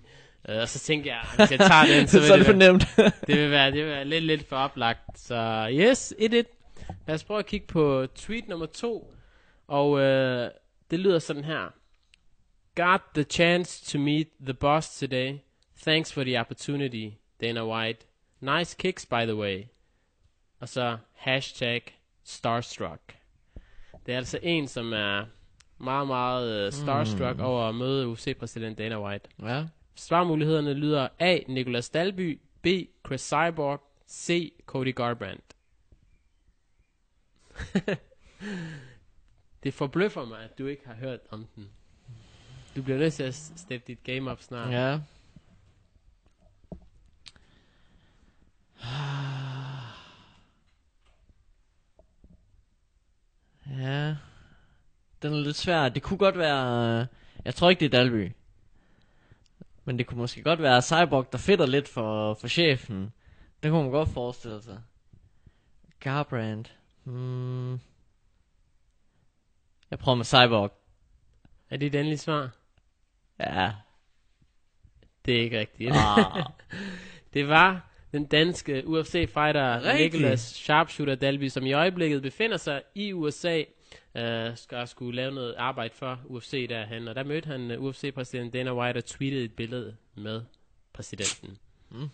Uh, 0.49 0.55
og 0.55 0.68
så 0.68 0.79
tænkte 0.79 1.11
jeg, 1.11 1.18
hvis 1.37 1.51
jeg 1.51 1.59
tager 1.59 1.99
den, 1.99 2.09
så 2.09 2.27
så 2.27 2.33
er 2.33 2.37
det, 2.37 2.47
det 2.47 2.55
for 2.55 2.59
være, 2.59 2.72
nemt. 2.72 2.87
det, 3.27 3.37
vil 3.39 3.51
være, 3.51 3.70
det 3.70 3.85
vil 3.85 3.91
være 3.91 4.05
lidt, 4.05 4.25
lidt 4.25 4.49
for 4.49 4.57
oplagt. 4.57 5.18
Så 5.18 5.68
yes, 5.72 6.14
1-1. 6.20 6.64
Lad 7.07 7.14
os 7.14 7.24
prøve 7.24 7.39
at 7.39 7.47
kigge 7.47 7.66
på 7.66 8.07
tweet 8.14 8.49
nummer 8.49 8.66
to. 8.66 9.14
Og 9.66 9.91
uh, 9.91 10.01
det 10.91 11.01
lyder 11.01 11.18
sådan 11.18 11.45
her. 11.45 11.68
Got 12.74 13.01
the 13.14 13.24
chance 13.24 13.93
to 13.93 13.99
meet 13.99 14.28
the 14.41 14.55
boss 14.55 14.99
today. 14.99 15.39
Thanks 15.82 16.12
for 16.12 16.24
the 16.24 16.41
opportunity, 16.41 17.11
Dana 17.41 17.66
White. 17.66 18.07
Nice 18.41 18.76
kicks, 18.78 19.07
by 19.07 19.24
the 19.24 19.37
way. 19.37 19.64
Og 20.61 20.68
så 20.68 20.99
hashtag 21.12 21.82
starstruck. 22.24 23.14
Det 24.07 24.12
er 24.12 24.16
altså 24.16 24.39
en, 24.43 24.68
som 24.68 24.93
er 24.93 25.24
meget, 25.78 26.07
meget 26.07 26.66
uh, 26.66 26.72
starstruck 26.72 27.37
mm. 27.37 27.45
over 27.45 27.68
at 27.68 27.74
møde 27.74 28.09
UFC-præsident 28.09 28.78
Dana 28.78 29.01
White. 29.01 29.28
Ja. 29.43 29.64
Svarmulighederne 29.95 30.74
lyder 30.74 31.09
A. 31.18 31.39
Nicolas 31.49 31.91
Dalby, 31.91 32.41
B. 32.62 32.66
Chris 33.07 33.20
Cyborg, 33.20 33.80
C. 34.11 34.53
Cody 34.66 34.95
Garbrandt. 34.95 35.53
det 39.62 39.74
forbløffer 39.74 40.24
mig, 40.24 40.40
at 40.40 40.59
du 40.59 40.66
ikke 40.66 40.86
har 40.86 40.94
hørt 40.94 41.20
om 41.30 41.46
den. 41.57 41.70
Du 42.76 42.82
bliver 42.82 42.98
nødt 42.98 43.14
til 43.14 43.22
at 43.22 43.34
steppe 43.34 43.84
dit 43.86 44.02
game 44.02 44.30
op 44.30 44.42
snart. 44.42 44.72
Ja. 44.72 45.00
Ja. 53.78 54.16
Den 55.22 55.32
er 55.32 55.40
lidt 55.40 55.57
svær. 55.57 55.88
Det 55.88 56.02
kunne 56.02 56.18
godt 56.18 56.38
være... 56.38 57.00
Øh, 57.00 57.07
jeg 57.44 57.55
tror 57.55 57.70
ikke, 57.70 57.80
det 57.80 57.86
er 57.86 57.98
Dalby. 57.98 58.32
Men 59.84 59.98
det 59.98 60.07
kunne 60.07 60.20
måske 60.20 60.42
godt 60.42 60.62
være 60.62 60.82
Cyborg, 60.82 61.32
der 61.32 61.38
fitter 61.38 61.66
lidt 61.66 61.88
for, 61.88 62.34
for 62.34 62.48
chefen. 62.48 63.12
Det 63.62 63.70
kunne 63.70 63.82
man 63.82 63.90
godt 63.90 64.09
forestille 64.09 64.62
sig. 64.62 64.80
Garbrandt. 66.00 66.76
Hmm. 67.05 67.72
Jeg 69.90 69.98
prøver 69.98 70.16
med 70.16 70.24
Cyborg. 70.24 70.80
Er 71.70 71.76
det 71.76 71.86
et 71.86 71.94
endeligt 71.94 72.20
svar? 72.20 72.50
Ja. 73.40 73.72
Det 75.24 75.36
er 75.36 75.40
ikke 75.42 75.59
rigtigt. 75.59 75.90
Ah. 75.90 76.42
Det 77.34 77.48
var 77.48 77.90
den 78.12 78.26
danske 78.26 78.82
UFC-fighter 78.86 79.82
Rigtigt. 79.82 80.12
Nicholas 80.12 80.40
Sharpshooter 80.40 81.14
Dalby, 81.14 81.48
som 81.48 81.66
i 81.66 81.72
øjeblikket 81.72 82.22
befinder 82.22 82.57
sig 82.57 82.82
i 82.94 83.12
USA, 83.12 83.62
uh, 84.14 84.57
skal 84.57 84.88
skulle 84.88 85.16
lave 85.16 85.34
noget 85.34 85.55
arbejde 85.59 85.94
for 85.94 86.20
UFC 86.24 86.68
derhen. 86.68 87.09
Og 87.09 87.14
der 87.14 87.24
mødte 87.24 87.46
han 87.46 87.70
uh, 87.70 87.84
UFC-præsident 87.84 88.52
Dana 88.52 88.74
White 88.74 88.98
og 88.98 89.05
tweetede 89.05 89.44
et 89.44 89.52
billede 89.52 89.96
med 90.14 90.42
præsidenten. 90.92 91.59
Mm. 91.90 92.09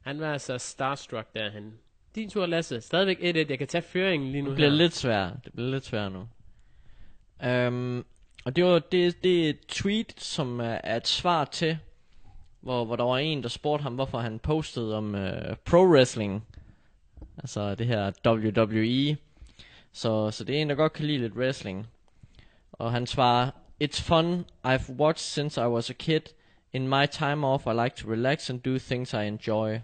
Han 0.00 0.20
var 0.20 0.32
altså 0.32 0.58
starstruck 0.58 1.34
derhen. 1.34 1.78
Din 2.14 2.30
tur, 2.30 2.46
Lasse. 2.46 2.80
Stadigvæk 2.80 3.18
1-1. 3.18 3.50
Jeg 3.50 3.58
kan 3.58 3.66
tage 3.68 3.82
føringen 3.82 4.32
lige 4.32 4.42
nu 4.42 4.48
Det 4.48 4.54
bliver 4.54 4.70
her. 4.70 4.76
lidt 4.76 4.94
svært. 4.94 5.32
Det 5.44 5.52
bliver 5.52 5.70
lidt 5.70 5.84
svært 5.84 6.12
nu. 6.12 6.26
Um, 7.68 8.04
og 8.44 8.56
det 8.56 8.64
var 8.64 8.78
det, 8.78 9.24
det 9.24 9.44
er 9.46 9.50
et 9.50 9.60
tweet, 9.68 10.14
som 10.20 10.60
er, 10.60 10.78
er 10.84 10.96
et 10.96 11.08
svar 11.08 11.44
til, 11.44 11.78
hvor, 12.60 12.84
hvor 12.84 12.96
der 12.96 13.04
var 13.04 13.18
en, 13.18 13.42
der 13.42 13.48
spurgte 13.48 13.82
ham, 13.82 13.94
hvorfor 13.94 14.18
han 14.18 14.38
postede 14.38 14.96
om 14.96 15.14
uh, 15.14 15.20
pro 15.64 15.86
wrestling. 15.86 16.44
Altså 17.38 17.74
det 17.74 17.86
her 17.86 18.10
WWE. 18.26 19.16
Så, 19.92 20.30
så 20.30 20.44
det 20.44 20.56
er 20.56 20.62
en, 20.62 20.68
der 20.68 20.74
godt 20.74 20.92
kan 20.92 21.06
lide 21.06 21.18
lidt 21.18 21.34
wrestling. 21.36 21.86
Og 22.72 22.92
han 22.92 23.06
svarer, 23.06 23.50
It's 23.84 24.02
fun. 24.02 24.44
I've 24.66 24.92
watched 24.92 25.18
since 25.24 25.60
I 25.60 25.64
was 25.66 25.90
a 25.90 25.92
kid. 25.92 26.20
In 26.72 26.88
my 26.88 27.06
time 27.10 27.46
off, 27.46 27.66
I 27.66 27.72
like 27.84 27.96
to 27.96 28.10
relax 28.10 28.50
and 28.50 28.60
do 28.60 28.78
things 28.78 29.12
I 29.12 29.16
enjoy. 29.26 29.78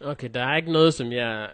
Okay, 0.00 0.28
der 0.34 0.42
er 0.44 0.56
ikke 0.56 0.72
noget, 0.72 0.94
som 0.94 1.12
jeg 1.12 1.50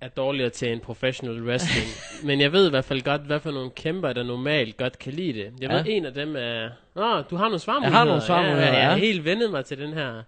er 0.00 0.08
dårligere 0.08 0.50
til 0.50 0.72
en 0.72 0.80
professional 0.80 1.42
wrestling. 1.42 1.86
men 2.28 2.40
jeg 2.40 2.52
ved 2.52 2.66
i 2.66 2.70
hvert 2.70 2.84
fald 2.84 3.02
godt, 3.02 3.20
hvad 3.22 3.40
for 3.40 3.50
nogle 3.50 3.70
kæmper, 3.70 4.12
der 4.12 4.22
normalt 4.22 4.76
godt 4.76 4.98
kan 4.98 5.12
lide 5.12 5.32
det. 5.32 5.52
Jeg 5.60 5.70
Ja. 5.70 5.76
ved, 5.76 5.84
en 5.88 6.04
af 6.04 6.14
dem 6.14 6.36
er... 6.36 6.70
Åh, 6.96 7.24
du 7.30 7.36
har 7.36 7.44
nogle 7.44 7.58
svarmuligheder. 7.58 7.98
Jeg 7.98 7.98
har 7.98 8.04
nogle 8.04 8.22
svarmuligheder, 8.22 8.66
ja. 8.66 8.74
Jeg 8.78 8.84
har 8.86 8.92
ja. 8.92 8.98
helt 8.98 9.24
vendet 9.24 9.50
mig 9.50 9.64
til 9.64 9.78
den 9.78 9.92
her. 9.92 10.22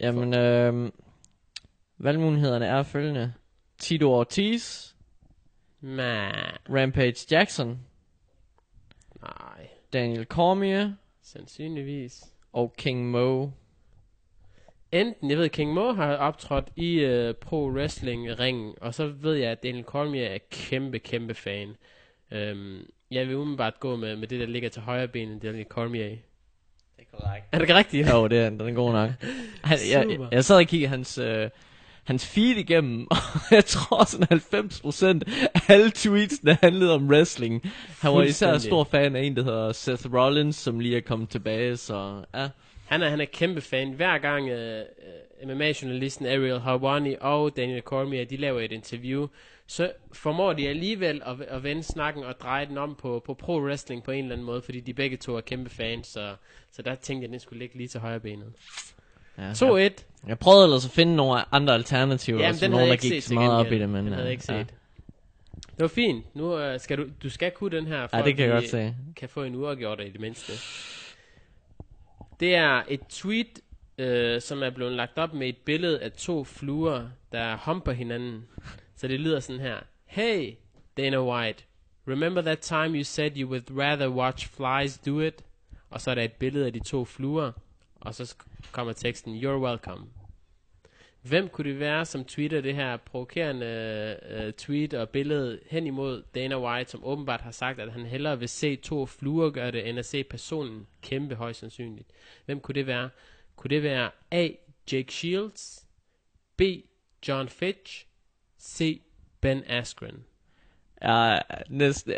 Jamen, 0.00 0.34
øh, 0.34 0.90
valgmulighederne 1.98 2.66
er 2.66 2.82
følgende. 2.82 3.32
Tito 3.78 4.12
Ortiz, 4.12 4.90
Men, 5.80 6.30
Rampage 6.70 7.26
Jackson, 7.30 7.78
nej, 9.22 9.68
Daniel 9.92 10.24
Cormier 10.24 10.92
sandsynligvis. 11.22 12.24
og 12.52 12.74
King 12.78 13.10
Mo. 13.10 13.48
Enten, 14.94 15.30
jeg 15.30 15.38
ved, 15.38 15.48
King 15.48 15.72
Mo 15.72 15.92
har 15.92 16.16
optrådt 16.16 16.68
i 16.76 17.04
uh, 17.04 17.34
pro 17.34 17.70
wrestling 17.70 18.40
ringen, 18.40 18.74
og 18.80 18.94
så 18.94 19.06
ved 19.06 19.34
jeg, 19.34 19.50
at 19.50 19.62
Daniel 19.62 19.84
Cormier 19.84 20.26
er 20.26 20.38
kæmpe, 20.50 20.98
kæmpe 20.98 21.34
fan. 21.34 21.68
Um, 22.32 22.86
jeg 23.10 23.28
vil 23.28 23.36
umiddelbart 23.36 23.80
gå 23.80 23.96
med, 23.96 24.16
med 24.16 24.28
det, 24.28 24.40
der 24.40 24.46
ligger 24.46 24.68
til 24.68 24.82
højre 24.82 25.08
ben, 25.08 25.38
Daniel 25.38 25.66
Cormier. 25.68 26.08
Det 26.08 26.18
er 26.98 27.16
korrekt. 27.16 27.46
Er 27.52 27.58
det 27.58 27.64
ikke 27.64 27.74
rigtigt? 27.74 28.08
Jo, 28.10 28.28
det 28.28 28.38
er, 28.38 28.50
den 28.50 28.60
er 28.60 28.72
god 28.72 28.92
nok. 28.92 29.10
Han, 29.64 29.78
jeg, 29.90 30.02
Super. 30.02 30.24
jeg, 30.24 30.32
jeg 30.32 30.44
sad 30.44 30.56
og 30.56 30.66
kiggede 30.66 30.90
hans, 30.90 31.18
øh, 31.18 31.50
hans 32.04 32.26
feed 32.26 32.56
igennem, 32.56 33.06
og 33.10 33.16
jeg 33.50 33.64
tror 33.64 34.04
sådan 34.04 34.40
90% 35.26 35.50
af 35.54 35.60
alle 35.68 35.90
tweetsene 35.90 36.58
handlede 36.62 36.94
om 36.94 37.08
wrestling. 37.08 37.62
Han 38.00 38.12
var 38.14 38.22
især 38.22 38.58
stor 38.58 38.84
fan 38.84 39.16
af 39.16 39.22
en, 39.22 39.36
der 39.36 39.42
hedder 39.44 39.72
Seth 39.72 40.14
Rollins, 40.14 40.56
som 40.56 40.80
lige 40.80 40.96
er 40.96 41.00
kommet 41.00 41.28
tilbage, 41.28 41.76
så 41.76 42.24
ja. 42.34 42.48
Han 42.94 43.02
er, 43.02 43.08
han 43.08 43.20
er 43.20 43.24
kæmpe 43.24 43.60
fan. 43.60 43.92
Hver 43.92 44.18
gang 44.18 44.44
uh, 44.52 44.58
uh, 45.42 45.48
MMA-journalisten 45.48 46.26
Ariel 46.26 46.60
Hawani 46.60 47.16
og 47.20 47.56
Daniel 47.56 47.82
Cormier, 47.82 48.24
de 48.24 48.36
laver 48.36 48.60
et 48.60 48.72
interview, 48.72 49.26
så 49.66 49.92
formår 50.12 50.52
de 50.52 50.68
alligevel 50.68 51.22
at, 51.26 51.40
at 51.40 51.62
vende 51.62 51.82
snakken 51.82 52.24
og 52.24 52.34
dreje 52.40 52.66
den 52.66 52.78
om 52.78 52.94
på, 52.94 53.22
på 53.26 53.34
pro-wrestling 53.34 54.02
på 54.02 54.10
en 54.10 54.24
eller 54.24 54.32
anden 54.32 54.46
måde, 54.46 54.62
fordi 54.62 54.80
de 54.80 54.94
begge 54.94 55.16
to 55.16 55.36
er 55.36 55.40
kæmpe 55.40 55.70
fans, 55.70 56.06
så, 56.06 56.34
så 56.72 56.82
der 56.82 56.94
tænkte 56.94 57.22
jeg, 57.22 57.28
at 57.28 57.30
den 57.32 57.40
skulle 57.40 57.58
ligge 57.58 57.76
lige 57.76 57.88
til 57.88 58.00
højre 58.00 58.20
benet. 58.20 58.52
ja 59.38 59.52
2-1. 59.52 59.76
Jeg, 59.76 59.92
jeg 60.26 60.38
prøvede 60.38 60.64
ellers 60.64 60.84
at 60.84 60.90
finde 60.90 61.16
nogle 61.16 61.54
andre 61.54 61.74
alternativer, 61.74 62.40
Jamen, 62.40 62.60
den 62.60 62.70
nogen, 62.70 62.82
der 62.82 62.92
jeg 62.92 63.04
ikke 63.04 63.14
gik 63.14 63.22
så 63.22 63.34
meget 63.34 63.52
op 63.52 63.72
i 63.72 63.78
det, 63.78 63.88
men 63.88 64.04
Den 64.04 64.12
havde 64.12 64.18
jeg 64.18 64.26
øh, 64.26 64.32
ikke 64.32 64.52
ja. 64.52 64.58
set. 64.58 64.74
Det 65.56 65.80
var 65.82 65.88
fint. 65.88 66.36
Nu 66.36 66.72
uh, 66.72 66.80
skal 66.80 66.98
du, 66.98 67.04
du 67.22 67.30
skal 67.30 67.50
kunne 67.50 67.76
den 67.76 67.86
her, 67.86 68.06
for 68.06 68.16
Ja, 68.16 68.22
det 68.22 68.30
at 68.30 68.36
kan 68.36 68.46
jeg 68.46 68.54
vi 68.54 68.60
godt 68.60 68.70
se. 68.70 68.94
kan 69.16 69.28
få 69.28 69.42
en 69.42 69.54
uafgjort 69.54 70.00
i 70.00 70.10
det 70.10 70.20
mindste. 70.20 70.52
Det 72.40 72.54
er 72.54 72.82
et 72.88 73.00
tweet, 73.08 73.60
øh, 73.98 74.40
som 74.40 74.62
er 74.62 74.70
blevet 74.70 74.92
lagt 74.92 75.18
op 75.18 75.34
med 75.34 75.48
et 75.48 75.56
billede 75.56 76.00
af 76.00 76.12
to 76.12 76.44
fluer, 76.44 77.08
der 77.32 77.56
humper 77.56 77.92
hinanden. 77.92 78.48
Så 78.96 79.08
det 79.08 79.20
lyder 79.20 79.40
sådan 79.40 79.60
her. 79.60 79.76
Hey, 80.04 80.54
Dana 80.96 81.22
White. 81.22 81.64
Remember 82.08 82.42
that 82.42 82.58
time 82.58 82.88
you 82.98 83.04
said 83.04 83.36
you 83.36 83.48
would 83.48 83.78
rather 83.78 84.08
watch 84.08 84.48
flies 84.48 84.98
do 84.98 85.20
it? 85.20 85.44
Og 85.90 86.00
så 86.00 86.10
er 86.10 86.14
der 86.14 86.22
et 86.22 86.32
billede 86.32 86.66
af 86.66 86.72
de 86.72 86.80
to 86.80 87.04
fluer. 87.04 87.52
Og 88.00 88.14
så 88.14 88.34
kommer 88.72 88.92
teksten, 88.92 89.36
You're 89.36 89.64
welcome. 89.66 90.06
Hvem 91.24 91.48
kunne 91.48 91.70
det 91.70 91.80
være, 91.80 92.04
som 92.04 92.24
tweeter 92.24 92.60
det 92.60 92.74
her 92.74 92.96
provokerende 92.96 93.66
øh, 94.30 94.52
tweet 94.52 94.94
og 94.94 95.08
billede 95.08 95.60
hen 95.66 95.86
imod 95.86 96.22
Dana 96.34 96.60
White, 96.60 96.90
som 96.90 97.04
åbenbart 97.04 97.40
har 97.40 97.50
sagt, 97.50 97.80
at 97.80 97.92
han 97.92 98.06
hellere 98.06 98.38
vil 98.38 98.48
se 98.48 98.76
to 98.76 99.06
fluer 99.06 99.50
gøre 99.50 99.70
det, 99.70 99.88
end 99.88 99.98
at 99.98 100.06
se 100.06 100.24
personen 100.24 100.86
kæmpe 101.02 101.34
højst 101.34 101.60
sandsynligt. 101.60 102.08
Hvem 102.44 102.60
kunne 102.60 102.74
det 102.74 102.86
være? 102.86 103.10
Kunne 103.56 103.68
det 103.68 103.82
være 103.82 104.10
A. 104.30 104.48
Jake 104.92 105.12
Shields, 105.12 105.86
B. 106.56 106.62
John 107.28 107.48
Fitch, 107.48 108.06
C. 108.60 109.02
Ben 109.40 109.64
Askren? 109.66 110.24
Ja, 111.02 111.38
næsten. 111.68 112.14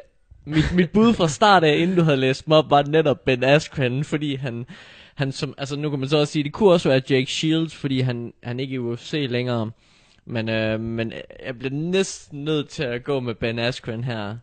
Mit, 0.46 0.74
mit 0.74 0.90
bud 0.90 1.14
fra 1.14 1.28
start 1.28 1.64
af, 1.64 1.76
inden 1.76 1.96
du 1.96 2.02
havde 2.02 2.16
læst 2.16 2.48
mig 2.48 2.58
op, 2.58 2.70
var 2.70 2.82
netop 2.82 3.24
Ben 3.24 3.44
Askren, 3.44 4.04
fordi 4.04 4.34
han, 4.34 4.66
han 5.14 5.32
som, 5.32 5.54
altså 5.58 5.76
nu 5.76 5.90
kan 5.90 5.98
man 5.98 6.08
så 6.08 6.18
også 6.18 6.32
sige, 6.32 6.44
det 6.44 6.52
kunne 6.52 6.72
også 6.72 6.88
være 6.88 7.02
Jake 7.10 7.32
Shields, 7.32 7.74
fordi 7.74 8.00
han, 8.00 8.32
han 8.42 8.60
ikke 8.60 8.74
er 8.74 8.76
i 8.76 8.78
UFC 8.78 9.26
længere. 9.30 9.70
Men, 10.26 10.48
øh, 10.48 10.80
men 10.80 11.12
jeg 11.46 11.58
bliver 11.58 11.74
næsten 11.74 12.44
nødt 12.44 12.68
til 12.68 12.82
at 12.82 13.04
gå 13.04 13.20
med 13.20 13.34
Ben 13.34 13.58
Askren 13.58 14.04
her. 14.04 14.36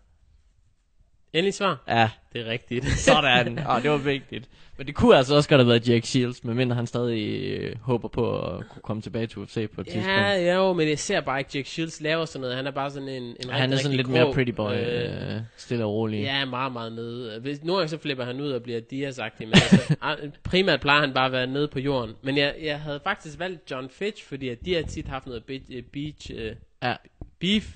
Endelig 1.33 1.53
svar? 1.53 1.83
Ja, 1.87 2.09
Det 2.33 2.41
er 2.41 2.45
rigtigt. 2.51 2.85
sådan. 3.09 3.59
Åh, 3.69 3.83
det 3.83 3.91
var 3.91 3.97
vigtigt. 3.97 4.49
Men 4.77 4.87
det 4.87 4.95
kunne 4.95 5.17
altså 5.17 5.35
også 5.35 5.49
godt 5.49 5.61
have 5.61 5.67
været 5.69 5.89
Jake 5.89 6.07
Shields, 6.07 6.43
medmindre 6.43 6.75
han 6.75 6.87
stadig 6.87 7.47
øh, 7.59 7.75
håber 7.81 8.07
på 8.07 8.39
at 8.39 8.69
kunne 8.69 8.81
komme 8.81 9.01
tilbage 9.01 9.27
til 9.27 9.37
UFC 9.39 9.53
på 9.53 9.81
et 9.81 9.87
tidspunkt. 9.87 10.07
Ja, 10.09 10.53
jo, 10.55 10.73
men 10.73 10.89
jeg 10.89 10.99
ser 10.99 11.21
bare 11.21 11.39
ikke 11.39 11.51
Jake 11.55 11.69
Shields 11.69 12.01
laver 12.01 12.25
sådan 12.25 12.41
noget. 12.41 12.55
Han 12.55 12.67
er 12.67 12.71
bare 12.71 12.91
sådan 12.91 13.09
en, 13.09 13.23
en 13.23 13.35
han 13.49 13.61
rigtig, 13.61 13.73
er 13.75 13.81
sådan 13.81 13.97
lidt 13.97 14.07
grå, 14.07 14.13
mere 14.13 14.33
pretty 14.33 14.51
boy, 14.51 14.71
øh, 14.73 15.35
øh, 15.35 15.41
stille 15.57 15.85
og 15.85 15.91
rolig. 15.93 16.21
Ja, 16.21 16.45
meget, 16.45 16.73
meget 16.73 16.91
nede. 16.93 17.39
Hvis, 17.39 17.63
nogle 17.63 17.79
gange 17.79 17.89
så 17.89 17.97
flipper 17.97 18.23
han 18.25 18.41
ud 18.41 18.51
og 18.51 18.63
bliver 18.63 18.79
Diaz-agtig, 18.79 19.39
men 19.47 19.53
altså, 19.53 19.95
ah, 20.01 20.17
primært 20.43 20.81
plejer 20.81 20.99
han 20.99 21.13
bare 21.13 21.25
at 21.25 21.31
være 21.31 21.47
nede 21.47 21.67
på 21.67 21.79
jorden. 21.79 22.15
Men 22.21 22.37
jeg, 22.37 22.55
jeg 22.63 22.79
havde 22.79 22.99
faktisk 23.03 23.39
valgt 23.39 23.71
John 23.71 23.89
Fitch, 23.89 24.25
fordi 24.27 24.49
at 24.49 24.57
de 24.65 24.73
har 24.75 24.81
tit 24.81 25.07
haft 25.07 25.25
noget 25.25 25.43
be- 25.43 25.73
øh, 25.73 25.83
beach, 25.83 26.31
uh, 26.33 26.39
Ja. 26.83 26.95
beef 27.39 27.75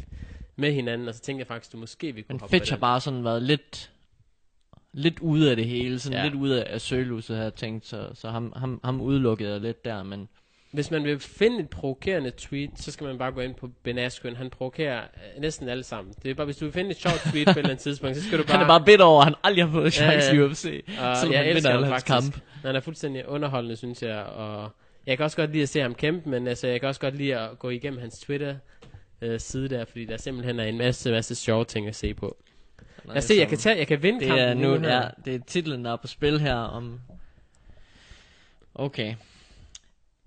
med 0.58 0.72
hinanden, 0.74 1.08
og 1.08 1.14
så 1.16 1.22
tænkte 1.22 1.40
jeg 1.40 1.48
faktisk, 1.48 1.74
du 1.74 1.78
måske 1.78 2.12
vi 2.16 2.22
kunne 2.22 2.40
Men 2.42 2.50
Fitch 2.50 2.72
har 2.72 2.78
bare 2.80 3.02
sådan 3.02 3.24
været 3.24 3.44
lidt 3.44 3.92
lidt 4.94 5.20
ude 5.20 5.50
af 5.50 5.56
det 5.56 5.66
hele, 5.66 6.00
sådan 6.00 6.18
Ja. 6.18 6.24
lidt 6.24 6.36
ude 6.36 6.64
af 6.64 6.82
søgeluset, 6.82 7.36
havde 7.36 7.46
jeg 7.46 7.54
tænkt, 7.56 7.86
så, 7.86 8.10
så 8.14 8.30
ham, 8.30 8.54
ham, 8.56 8.80
ham 8.84 9.02
udelukkede 9.02 9.52
jeg 9.52 9.62
lidt 9.62 9.86
der, 9.86 10.04
men 10.04 10.30
Hvis 10.72 10.92
man 10.92 11.04
vil 11.04 11.20
finde 11.20 11.60
et 11.60 11.70
provokerende 11.70 12.32
tweet, 12.38 12.70
så 12.76 12.92
skal 12.92 13.08
man 13.08 13.18
bare 13.18 13.32
gå 13.32 13.42
ind 13.42 13.56
på 13.56 13.70
Ben 13.84 13.98
Askren. 13.98 14.36
Han 14.36 14.50
provokerer 14.50 15.02
øh, 15.02 15.42
næsten 15.42 15.70
alle 15.70 15.84
sammen. 15.84 16.14
Det 16.24 16.32
er 16.32 16.36
bare, 16.36 16.46
hvis 16.46 16.58
du 16.58 16.66
vil 16.66 16.74
finde 16.74 16.90
et 16.92 16.98
sjovt 16.98 17.22
tweet 17.32 17.46
på 17.48 17.52
et 17.52 17.58
eller 17.58 17.70
andet 17.70 17.80
tidspunkt, 17.80 18.18
så 18.18 18.24
skal 18.24 18.38
du 18.40 18.44
bare... 18.44 18.52
han 18.58 18.64
er 18.64 18.68
bare 18.68 18.86
bitter 18.86 19.06
over, 19.06 19.20
at 19.22 19.26
han 19.26 19.36
aldrig 19.44 19.66
har 19.66 19.72
fået 19.72 19.94
chance 19.94 20.28
Ja, 20.28 20.34
i. 20.36 20.40
UFC, 20.44 20.84
Og 21.00 21.18
selvom 21.18 21.34
jeg 21.34 21.40
han 21.44 21.50
elsker 21.56 21.72
ham 21.72 21.86
faktisk. 21.88 22.08
kamp. 22.08 22.40
Han 22.66 22.76
er 22.76 22.80
fuldstændig 22.80 23.28
underholdende, 23.28 23.76
synes 23.76 24.02
jeg. 24.04 24.18
Og 24.24 24.72
jeg 25.06 25.18
kan 25.18 25.24
også 25.24 25.38
godt 25.38 25.52
lide 25.52 25.64
at 25.64 25.70
se 25.70 25.80
ham 25.80 25.96
kæmpe, 25.96 26.30
men 26.30 26.48
altså, 26.48 26.68
jeg 26.68 26.80
kan 26.80 26.90
også 26.90 27.02
godt 27.02 27.16
lide 27.18 27.36
at 27.38 27.60
gå 27.60 27.70
igennem 27.70 28.00
hans 28.00 28.20
Twitter 28.20 28.56
øh, 29.22 29.40
side 29.40 29.70
der, 29.70 29.86
fordi 29.86 30.06
der 30.06 30.18
simpelthen 30.18 30.60
er 30.60 30.64
en 30.64 30.78
masse, 30.78 31.12
masse 31.12 31.36
sjove 31.36 31.66
ting 31.66 31.88
at 31.88 31.96
se 31.96 32.14
på. 32.14 32.38
Jeg 33.14 33.24
ser, 33.24 33.36
jeg 33.40 33.48
kan, 33.48 33.58
tage, 33.58 33.78
jeg 33.78 33.88
kan 33.88 34.04
vinde 34.04 34.20
Det 34.20 34.28
kampen 34.28 34.48
er 34.48 34.54
nu, 34.54 34.80
her. 34.80 34.96
ja, 34.96 35.10
det 35.26 35.36
er 35.36 35.40
titlen, 35.48 35.86
der 35.86 35.92
er 35.92 35.96
på 35.96 36.08
spil 36.08 36.40
her 36.40 36.56
om... 36.56 37.00
Okay. 38.76 39.16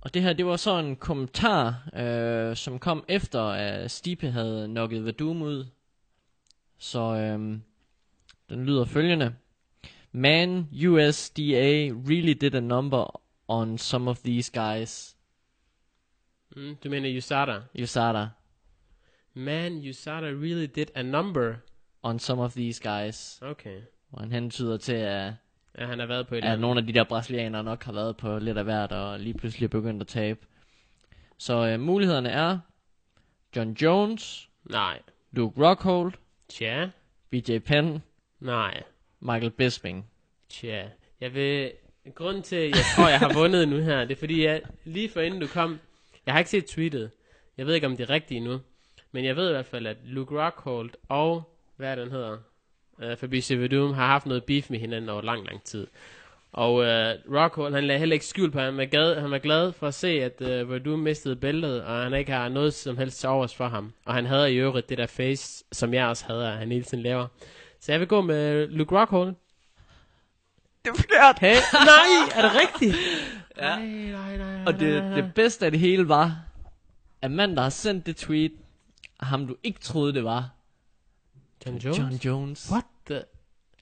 Og 0.01 0.15
det 0.15 0.23
her, 0.23 0.33
det 0.33 0.47
var 0.47 0.57
så 0.57 0.79
en 0.79 0.97
kommentar, 0.97 1.89
øh, 1.97 2.57
som 2.57 2.79
kom 2.79 3.05
efter, 3.09 3.43
at 3.43 3.91
Stipe 3.91 4.31
havde 4.31 4.69
nokket 4.69 5.05
Vadum 5.05 5.43
ud. 5.43 5.67
Så 6.79 7.01
øh, 7.01 7.39
den 8.51 8.67
lyder 8.67 8.85
følgende. 8.85 9.35
Man, 10.13 10.69
USDA 10.87 11.91
really 12.09 12.33
did 12.33 12.55
a 12.55 12.61
number 12.61 13.21
on 13.49 13.79
some 13.79 14.11
of 14.11 14.19
these 14.19 14.53
guys. 14.53 15.17
Mm, 16.57 16.77
du 16.85 16.91
mener 16.91 17.17
USADA. 17.17 17.61
USADA. 17.83 18.29
Man, 19.35 19.89
USADA 19.89 20.27
really 20.27 20.67
did 20.67 20.87
a 20.95 21.03
number. 21.03 21.55
On 22.03 22.19
some 22.19 22.43
of 22.43 22.53
these 22.53 22.83
guys. 22.83 23.39
Okay. 23.43 23.81
Hvor 24.11 24.21
han 24.21 24.33
hentyder 24.33 24.77
til, 24.77 24.93
at, 24.93 25.33
Ja, 25.79 25.87
han 25.87 25.99
har 25.99 26.07
været 26.07 26.27
på 26.27 26.35
et 26.35 26.45
at 26.45 26.61
nogle 26.61 26.81
af 26.81 26.87
de 26.87 26.93
der 26.93 27.05
brasilianere 27.05 27.65
nok 27.65 27.85
har 27.85 27.93
været 27.93 28.17
på 28.17 28.39
lidt 28.39 28.59
af 28.59 28.65
hvert, 28.65 28.93
og 28.93 29.21
lige 29.21 29.35
pludselig 29.35 29.65
er 29.65 29.69
begyndt 29.69 30.03
at 30.03 30.09
tabe. 30.09 30.47
Så 31.39 31.67
øh, 31.67 31.81
mulighederne 31.81 32.29
er 32.29 32.59
John 33.57 33.73
Jones, 33.73 34.49
Nej. 34.71 35.01
Luke 35.33 35.67
Rockhold, 35.67 36.13
Tja. 36.49 36.89
BJ 37.31 37.59
Penn, 37.59 38.03
Nej. 38.41 38.83
Michael 39.21 39.51
Bisping. 39.51 40.07
Tja. 40.49 40.89
Jeg 41.21 41.35
vil... 41.35 41.73
Grunden 42.15 42.43
til, 42.43 42.57
at 42.57 42.71
jeg 42.71 42.85
tror, 42.97 43.09
jeg 43.09 43.19
har 43.19 43.35
vundet 43.35 43.69
nu 43.69 43.77
her, 43.77 44.05
det 44.05 44.11
er 44.11 44.19
fordi, 44.19 44.45
jeg, 44.45 44.63
lige 44.85 45.09
for 45.09 45.21
inden 45.21 45.41
du 45.41 45.47
kom... 45.47 45.79
Jeg 46.27 46.35
har 46.35 46.39
ikke 46.39 46.51
set 46.51 46.67
tweetet. 46.67 47.11
Jeg 47.57 47.67
ved 47.67 47.75
ikke, 47.75 47.87
om 47.87 47.97
det 47.97 48.11
er 48.11 48.11
rigtigt 48.11 48.45
nu. 48.45 48.61
Men 49.13 49.25
jeg 49.25 49.37
ved 49.37 49.49
i 49.49 49.53
hvert 49.53 49.67
fald, 49.67 49.87
at 49.87 49.97
Luke 50.05 50.45
Rockhold 50.45 50.91
og... 51.09 51.43
Hvad 51.77 51.91
er 51.91 51.95
den 51.95 52.11
hedder? 52.11 52.37
Uh, 52.99 53.17
Fabrice 53.17 53.59
Verdum 53.59 53.93
har 53.93 54.07
haft 54.07 54.27
noget 54.27 54.45
beef 54.45 54.71
med 54.71 54.79
hinanden 54.79 55.11
over 55.11 55.23
lang, 55.23 55.47
lang 55.47 55.63
tid. 55.65 55.87
Og 56.53 56.75
uh, 56.75 56.85
Rockhold, 57.37 57.75
han 57.75 57.85
lagde 57.85 57.99
heller 57.99 58.15
ikke 58.15 58.27
skjul 58.27 58.51
på, 58.51 58.59
at 58.59 58.65
han 58.65 58.77
var, 58.77 58.85
glad, 58.85 59.21
han 59.21 59.31
var 59.31 59.39
glad 59.39 59.73
for 59.73 59.87
at 59.89 59.95
se, 59.95 60.09
at 60.09 60.41
uh, 60.41 60.71
Verdum 60.71 60.99
mistede 60.99 61.37
bæltet, 61.37 61.83
og 61.85 62.03
han 62.03 62.15
ikke 62.15 62.33
har 62.33 62.49
noget 62.49 62.75
som 62.75 62.97
helst 62.97 63.21
til 63.21 63.29
overs 63.29 63.55
for 63.55 63.69
ham. 63.69 63.93
Og 64.05 64.15
han 64.15 64.27
havde 64.27 64.53
i 64.53 64.57
øvrigt 64.57 64.89
det 64.89 64.99
der 64.99 65.07
face, 65.07 65.65
som 65.73 65.95
jeg 65.95 66.07
også 66.07 66.25
havde, 66.27 66.49
at 66.49 66.59
han 66.59 66.73
hele 66.73 66.85
tiden 66.85 67.03
laver. 67.03 67.27
Så 67.81 67.93
jeg 67.93 68.01
vil 68.01 68.09
gå 68.09 68.21
med 68.21 68.69
Luke 68.69 68.99
Rockhold. 69.01 69.35
Det 70.85 70.91
er 70.91 70.95
forkert. 70.95 71.39
Hey, 71.39 71.57
nej, 71.73 72.29
er 72.37 72.43
det 72.43 72.61
rigtigt? 72.61 72.97
Ja. 73.57 73.77
Nej, 73.77 73.87
nej, 73.87 74.37
nej, 74.37 74.65
Og 74.67 74.81
det, 74.81 75.03
nej, 75.03 75.09
nej. 75.09 75.21
det 75.21 75.35
bedste 75.35 75.65
af 75.65 75.71
det 75.71 75.81
hele 75.81 76.09
var, 76.09 76.37
at 77.23 77.31
manden, 77.31 77.57
der 77.57 77.63
har 77.63 77.71
sendt 77.71 78.07
det 78.07 78.17
tweet, 78.17 78.53
ham 79.27 79.47
du 79.47 79.57
ikke 79.63 79.81
troede 79.81 80.13
det 80.15 80.25
var, 80.25 80.51
John 81.67 81.79
Jones? 81.79 81.99
John 81.99 82.13
Jones. 82.15 82.69
What 82.73 82.85
the? 83.07 83.23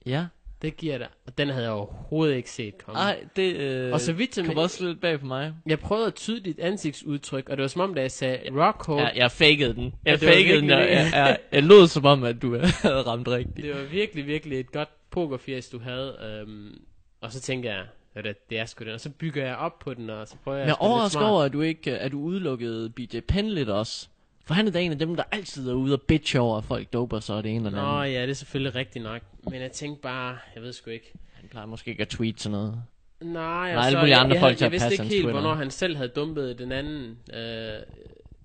Ja. 0.07 0.27
Det 0.63 0.77
giver 0.77 0.99
dig. 0.99 1.09
Og 1.27 1.39
den 1.39 1.49
havde 1.49 1.63
jeg 1.65 1.73
overhovedet 1.73 2.37
ikke 2.37 2.51
set 2.51 2.79
komme. 2.85 2.99
Ej, 3.01 3.25
det 3.37 3.57
øh, 3.57 3.93
Og 3.93 4.01
så 4.01 4.13
vidt 4.13 4.35
som 4.35 4.45
kom 4.47 4.55
jeg- 4.57 4.63
også 4.65 4.85
lidt 4.87 5.01
bag 5.01 5.21
på 5.21 5.27
mig. 5.27 5.55
Jeg 5.67 5.79
prøvede 5.81 6.07
at 6.07 6.15
tyde 6.15 6.41
dit 6.41 6.59
ansigtsudtryk, 6.59 7.49
og 7.49 7.57
det 7.57 7.63
var 7.63 7.69
som 7.69 7.81
om, 7.81 7.95
da 7.95 8.01
jeg 8.01 8.11
sagde 8.11 8.39
Rockhold, 8.67 9.01
Ja, 9.01 9.09
jeg 9.15 9.31
fakede 9.33 9.75
den. 9.75 9.85
Ja, 9.85 10.11
Jeg 10.11 10.21
det 10.21 10.29
var 10.29 10.35
fakede 10.35 10.61
den, 10.61 10.71
og 10.71 10.79
jeg, 10.81 11.11
jeg, 11.13 11.39
jeg 11.53 11.63
lød 11.63 11.87
som 11.87 12.05
om, 12.05 12.25
at 12.25 12.43
du 12.43 12.59
havde 12.83 13.03
ramt 13.03 13.29
rigtigt. 13.29 13.57
det 13.57 13.75
var 13.77 13.83
virkelig, 13.83 14.27
virkelig 14.27 14.61
et 14.61 14.73
godt 14.73 14.89
pokerfjes, 15.11 15.69
du 15.69 15.79
havde. 15.79 16.17
Øhm, 16.43 16.81
og 17.21 17.33
så 17.33 17.41
tænker 17.41 17.71
jeg, 17.73 17.85
at 18.15 18.25
det, 18.25 18.51
det 18.51 18.59
er 18.59 18.67
sgu 18.67 18.85
den. 18.85 18.93
Og 18.95 19.01
så 19.01 19.11
bygger 19.11 19.47
jeg 19.47 19.57
op 19.57 19.79
på 19.79 19.95
den, 19.95 20.11
og 20.11 20.29
så 20.29 20.35
prøver 20.45 20.59
jeg 20.59 20.75
overrasker 20.79 21.19
smart. 21.21 21.31
over, 21.31 21.43
at 21.43 21.53
du 21.53 21.61
ikke 21.61 21.99
at 21.99 22.13
du 22.13 22.21
udelukkede 22.21 22.91
BJ 22.91 23.21
Penn 23.29 23.51
lidt 23.51 23.69
også. 23.69 24.09
For 24.49 24.55
han 24.55 24.67
er 24.67 24.71
da 24.71 24.79
en 24.81 24.93
af 24.93 24.99
dem, 24.99 25.17
der 25.17 25.23
altid 25.33 25.69
er 25.71 25.75
ude 25.75 25.93
og 25.95 26.03
bitch 26.03 26.37
over, 26.41 26.59
at 26.59 26.65
folk 26.65 26.93
doper 26.93 27.21
sig 27.21 27.37
og 27.37 27.43
det 27.45 27.55
ene 27.55 27.67
eller 27.67 27.83
Nå 27.83 27.89
andet. 28.01 28.13
ja, 28.15 28.23
det 28.23 28.31
er 28.31 28.35
selvfølgelig 28.35 28.75
rigtigt 28.75 29.03
nok. 29.03 29.23
Men 29.51 29.61
jeg 29.61 29.73
tænkte 29.73 30.03
bare, 30.03 30.39
jeg 30.55 30.63
ved 30.63 30.73
sgu 30.73 30.91
ikke. 30.91 31.13
Han 31.33 31.49
plejer 31.49 31.67
måske 31.67 31.91
ikke 31.91 32.03
at 32.03 32.09
tweete 32.09 32.43
sådan 32.43 32.53
noget. 32.59 32.83
Nej, 33.21 33.69
Der 33.69 33.77
og 33.77 33.83
er 33.83 33.87
alle 33.87 33.91
så, 33.91 33.99
mulige 33.99 34.15
jeg, 34.17 34.25
andre 34.25 34.35
jeg, 34.35 34.41
folk 34.41 34.53
jeg, 34.55 34.61
jeg 34.61 34.67
at 34.67 34.73
vidste 34.73 34.93
ikke 34.93 35.03
helt, 35.05 35.13
Twitter. 35.15 35.31
hvornår 35.41 35.55
han 35.55 35.71
selv 35.71 35.97
havde 35.97 36.09
dumpet 36.09 36.59
den 36.59 36.73
anden 36.73 37.19
øh, 37.35 37.83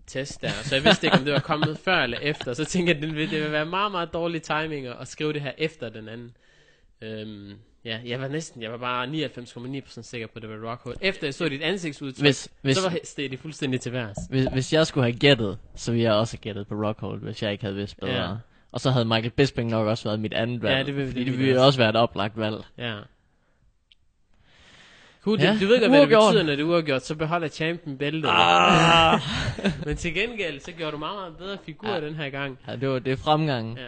test 0.07 0.41
der. 0.41 0.49
Så 0.49 0.75
jeg 0.75 0.83
vidste 0.85 1.07
ikke, 1.07 1.17
om 1.17 1.23
det 1.23 1.33
var 1.33 1.39
kommet 1.39 1.77
før 1.77 1.97
eller 2.03 2.17
efter. 2.21 2.53
Så 2.53 2.65
tænkte 2.65 2.93
jeg, 2.93 3.01
det 3.01 3.15
vil, 3.15 3.31
det 3.31 3.43
vil 3.43 3.51
være 3.51 3.65
meget, 3.65 3.91
meget 3.91 4.13
dårlig 4.13 4.41
timing 4.41 4.87
at 4.87 5.07
skrive 5.07 5.33
det 5.33 5.41
her 5.41 5.51
efter 5.57 5.89
den 5.89 6.07
anden. 6.09 6.35
Øhm, 7.01 7.53
ja, 7.85 7.99
jeg 8.05 8.21
var 8.21 8.27
næsten, 8.27 8.61
jeg 8.61 8.71
var 8.71 8.77
bare 8.77 9.05
99,9% 9.07 10.01
sikker 10.01 10.27
på, 10.27 10.31
at 10.35 10.41
det 10.41 10.49
var 10.49 10.71
Rockhold. 10.71 10.95
Efter 11.01 11.27
jeg 11.27 11.33
så 11.33 11.49
dit 11.49 11.61
ansigtsudtryk, 11.61 12.21
Hvis, 12.23 12.49
hvis, 12.61 12.77
så 12.77 12.89
var 12.89 12.97
steg 13.03 13.31
det 13.31 13.39
fuldstændig 13.39 13.81
til 13.81 13.93
værs. 13.93 14.17
hvis, 14.29 14.45
hvis 14.45 14.73
jeg 14.73 14.87
skulle 14.87 15.03
have 15.03 15.19
gættet, 15.19 15.57
så 15.75 15.91
ville 15.91 16.03
jeg 16.03 16.13
også 16.13 16.33
have 16.37 16.41
gættet 16.41 16.67
på 16.67 16.75
Rockhold, 16.75 17.21
hvis 17.21 17.43
jeg 17.43 17.51
ikke 17.51 17.63
havde 17.63 17.75
vidst 17.75 17.99
bedre. 17.99 18.29
Ja. 18.29 18.35
Og 18.71 18.79
så 18.79 18.91
havde 18.91 19.05
Michael 19.05 19.29
Bisping 19.31 19.69
nok 19.69 19.87
også 19.87 20.03
været 20.09 20.19
mit 20.19 20.33
andet 20.33 20.61
valg. 20.61 20.77
Ja, 20.77 20.83
det 20.83 20.95
vil- 20.95 21.07
fordi 21.07 21.19
det 21.19 21.25
det 21.25 21.33
vil 21.33 21.39
ville 21.45 21.55
jeg 21.59 21.65
også 21.65 21.79
være 21.79 21.89
et 21.89 21.95
oplagt 21.95 22.37
valg. 22.37 22.55
Ja. 22.77 22.95
Cool, 25.23 25.39
Ja, 25.41 25.57
du 25.61 25.67
ved 25.67 25.79
godt, 25.79 25.89
hvad 25.91 25.99
det 26.01 26.07
betyder, 26.09 26.43
når 26.43 26.51
det 26.55 26.59
er 26.59 26.63
uafgjort, 26.67 27.05
så 27.05 27.15
beholder 27.15 27.47
champion 27.47 27.97
bæltet. 27.97 28.29
Ah. 28.31 29.19
Men 29.85 29.97
til 29.97 30.13
gengæld, 30.13 30.59
så 30.59 30.71
gjorde 30.71 30.91
du 30.91 30.97
meget, 30.97 31.15
meget 31.15 31.37
bedre 31.37 31.57
figur 31.65 31.89
Ja. 31.89 32.01
den 32.01 32.15
her 32.15 32.29
gang. 32.29 32.59
ja, 32.67 32.75
det 32.75 32.89
var 32.89 32.99
det 32.99 33.11
er 33.13 33.17
fremgang. 33.17 33.77
Ja, 33.77 33.83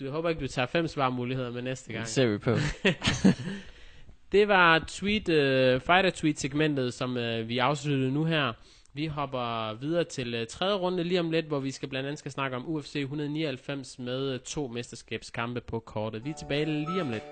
du 0.00 0.04
jeg 0.04 0.12
håber 0.12 0.28
ikke, 0.28 0.40
du 0.40 0.48
tager 0.48 0.66
fem 0.66 0.88
svarmuligheder 0.88 1.50
med 1.50 1.62
næste 1.62 1.92
gang. 1.92 2.04
Det 2.04 2.12
ser 2.12 2.26
vi 2.26 2.38
på. 2.38 2.56
Det 4.32 4.48
var 4.48 4.84
tweet, 4.88 5.28
uh, 5.28 5.80
fighter 5.80 6.10
tweet 6.14 6.38
segmentet, 6.38 6.94
som 6.94 7.16
uh, 7.16 7.48
vi 7.48 7.58
afsluttede 7.58 8.12
nu 8.12 8.24
her. 8.24 8.52
Vi 8.94 9.06
hopper 9.06 9.74
videre 9.74 10.04
til 10.04 10.40
uh, 10.40 10.46
tredje 10.46 10.74
runde 10.74 11.04
lige 11.04 11.20
om 11.20 11.30
lidt, 11.30 11.46
hvor 11.46 11.60
vi 11.60 11.70
skal 11.70 11.88
blandt 11.88 12.06
andet 12.06 12.18
skal 12.18 12.30
snakke 12.30 12.56
om 12.56 12.68
UFC 12.68 12.96
199 12.96 13.98
med 13.98 14.34
uh, 14.34 14.40
to 14.40 14.68
mesterskabskampe 14.68 15.60
på 15.60 15.78
kortet. 15.78 16.24
Vi 16.24 16.30
er 16.30 16.34
tilbage 16.34 16.64
lige 16.64 17.00
om 17.00 17.10
lidt. 17.10 17.24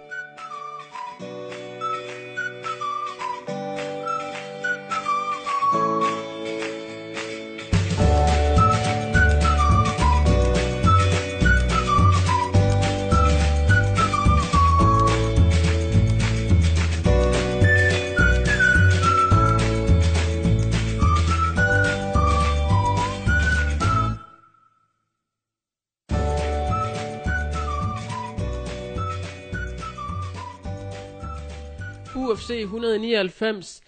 UFC 32.33 32.51
199, 32.51 33.83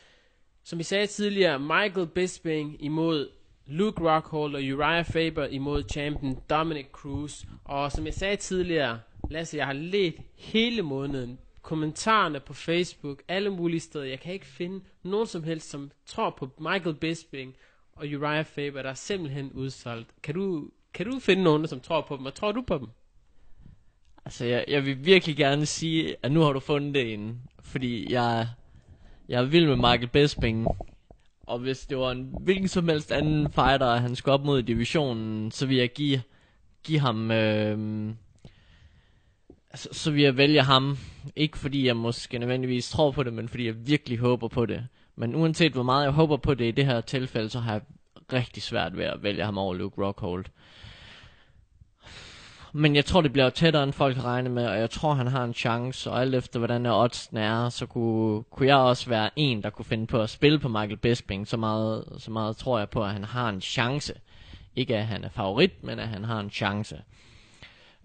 som 0.65 0.79
vi 0.79 0.85
sagde 0.85 1.07
tidligere, 1.07 1.59
Michael 1.59 2.07
Bisping 2.07 2.85
imod 2.85 3.29
Luke 3.67 4.11
Rockhold 4.11 4.55
og 4.55 4.61
Uriah 4.61 5.05
Faber 5.05 5.47
imod 5.47 5.85
champion 5.91 6.39
Dominic 6.51 6.87
Cruz. 6.93 7.45
Og 7.65 7.93
som 7.93 8.07
jeg 8.07 8.15
sagde 8.15 8.37
tidligere, 8.37 9.01
Lasse, 9.31 9.57
jeg 9.57 9.67
har 9.67 9.73
let 9.73 10.15
hele 10.37 10.83
måneden. 10.83 11.39
Kommentarerne 11.63 12.41
på 12.41 12.55
Facebook, 12.55 13.23
alle 13.29 13.51
mulige 13.51 13.81
steder. 13.81 14.05
Jeg 14.05 14.21
kan 14.21 14.33
ikke 14.33 14.47
finde 14.47 14.81
nogen 15.03 15.27
som 15.27 15.43
helst, 15.43 15.71
som 15.71 15.91
tror 16.07 16.31
på 16.31 16.51
Michael 16.59 16.95
Bisping 16.95 17.55
og 17.93 18.07
Uriah 18.07 18.45
Faber, 18.45 18.83
der 18.83 18.91
er 18.91 18.95
simpelthen 18.95 19.53
udsolgt. 19.53 20.09
Kan 20.23 20.35
du, 20.35 20.71
kan 20.95 21.07
du 21.07 21.19
finde 21.19 21.43
nogen, 21.43 21.69
som 21.69 21.81
tror 21.81 22.01
på 22.01 22.17
dem, 22.17 22.27
og 22.27 22.35
tror 22.35 22.53
du 22.53 22.63
på 22.63 22.79
dem? 22.79 22.89
Altså, 24.25 24.45
jeg, 24.45 24.65
jeg 24.69 24.87
vil 24.87 25.05
virkelig 25.05 25.37
gerne 25.37 25.67
sige, 25.67 26.17
at 26.23 26.33
nu 26.33 26.41
har 26.41 26.53
du 26.53 26.61
fundet 26.61 26.95
det 26.95 27.05
inde. 27.05 27.37
Fordi 27.63 28.13
jeg, 28.13 28.49
jeg 29.29 29.41
er 29.43 29.47
vild 29.47 29.67
med 29.67 29.77
Michael 29.77 30.09
Bisping. 30.09 30.67
Og 31.47 31.59
hvis 31.59 31.87
det 31.87 31.99
var 31.99 32.11
en 32.11 32.35
hvilken 32.41 32.69
som 32.69 32.89
helst 32.89 33.13
anden 33.13 33.53
fighter, 33.53 33.97
han 33.97 34.17
skulle 34.17 34.35
op 34.35 34.45
mod 34.45 34.59
i 34.59 34.63
divisionen, 34.63 35.51
så 35.51 35.67
vil 35.67 35.77
jeg 35.77 35.93
give, 35.93 36.23
give 36.83 36.99
ham... 36.99 37.31
Øh, 37.31 38.11
så, 39.75 39.89
så 39.93 40.11
vil 40.11 40.23
jeg 40.23 40.37
vælge 40.37 40.63
ham. 40.63 40.99
Ikke 41.37 41.59
fordi 41.59 41.87
jeg 41.87 41.97
måske 41.97 42.39
nødvendigvis 42.39 42.91
tror 42.91 43.11
på 43.11 43.23
det, 43.23 43.33
men 43.33 43.49
fordi 43.49 43.67
jeg 43.67 43.87
virkelig 43.87 44.19
håber 44.19 44.49
på 44.49 44.67
det. 44.67 44.87
Men 45.17 45.35
uanset 45.35 45.73
hvor 45.73 45.83
meget 45.83 46.05
jeg 46.05 46.13
håber 46.13 46.37
på 46.37 46.55
det 46.55 46.65
i 46.65 46.71
det 46.71 46.87
her 46.87 47.01
tilfælde, 47.01 47.49
så 47.49 47.61
har 47.61 47.73
jeg 47.73 47.83
rigtig 48.33 48.63
svært 48.63 48.97
ved 48.97 49.05
at 49.05 49.23
vælge 49.23 49.45
ham 49.45 49.59
over 49.59 49.75
Luke 49.75 50.05
Rockhold. 50.05 50.45
Men 52.73 52.97
jeg 52.97 53.05
tror, 53.05 53.21
det 53.21 53.33
bliver 53.33 53.51
tættere, 53.51 53.83
end 53.83 53.93
folk 53.93 54.25
regner 54.25 54.51
med, 54.51 54.67
og 54.67 54.79
jeg 54.79 54.91
tror, 54.91 55.15
han 55.15 55.27
har 55.27 55.45
en 55.45 55.55
chance, 55.55 56.11
og 56.11 56.21
alt 56.21 56.35
efter, 56.35 56.59
hvordan 56.59 56.87
er 56.87 56.93
oddsen 56.95 57.37
er, 57.37 57.69
så 57.69 57.87
kunne, 57.87 58.43
kunne 58.43 58.67
jeg 58.67 58.77
også 58.77 59.09
være 59.09 59.31
en, 59.37 59.63
der 59.63 59.71
kunne 59.71 59.85
finde 59.85 60.07
på 60.07 60.21
at 60.23 60.31
spille 60.31 60.59
på 60.59 60.69
Michael 60.69 60.97
Bisping. 60.97 61.49
Så 61.49 61.57
meget, 61.57 62.05
så 62.19 62.31
meget 62.31 62.57
tror 62.57 62.79
jeg 62.79 62.91
på, 62.91 63.05
at 63.05 63.11
han 63.11 63.25
har 63.25 63.49
en 63.49 63.61
chance. 63.61 64.15
Ikke 64.77 64.97
at 64.97 65.07
han 65.07 65.25
er 65.25 65.29
favorit, 65.29 65.85
men 65.85 65.99
at 65.99 66.09
han 66.09 66.25
har 66.25 66.41
en 66.41 66.51
chance. 66.51 67.03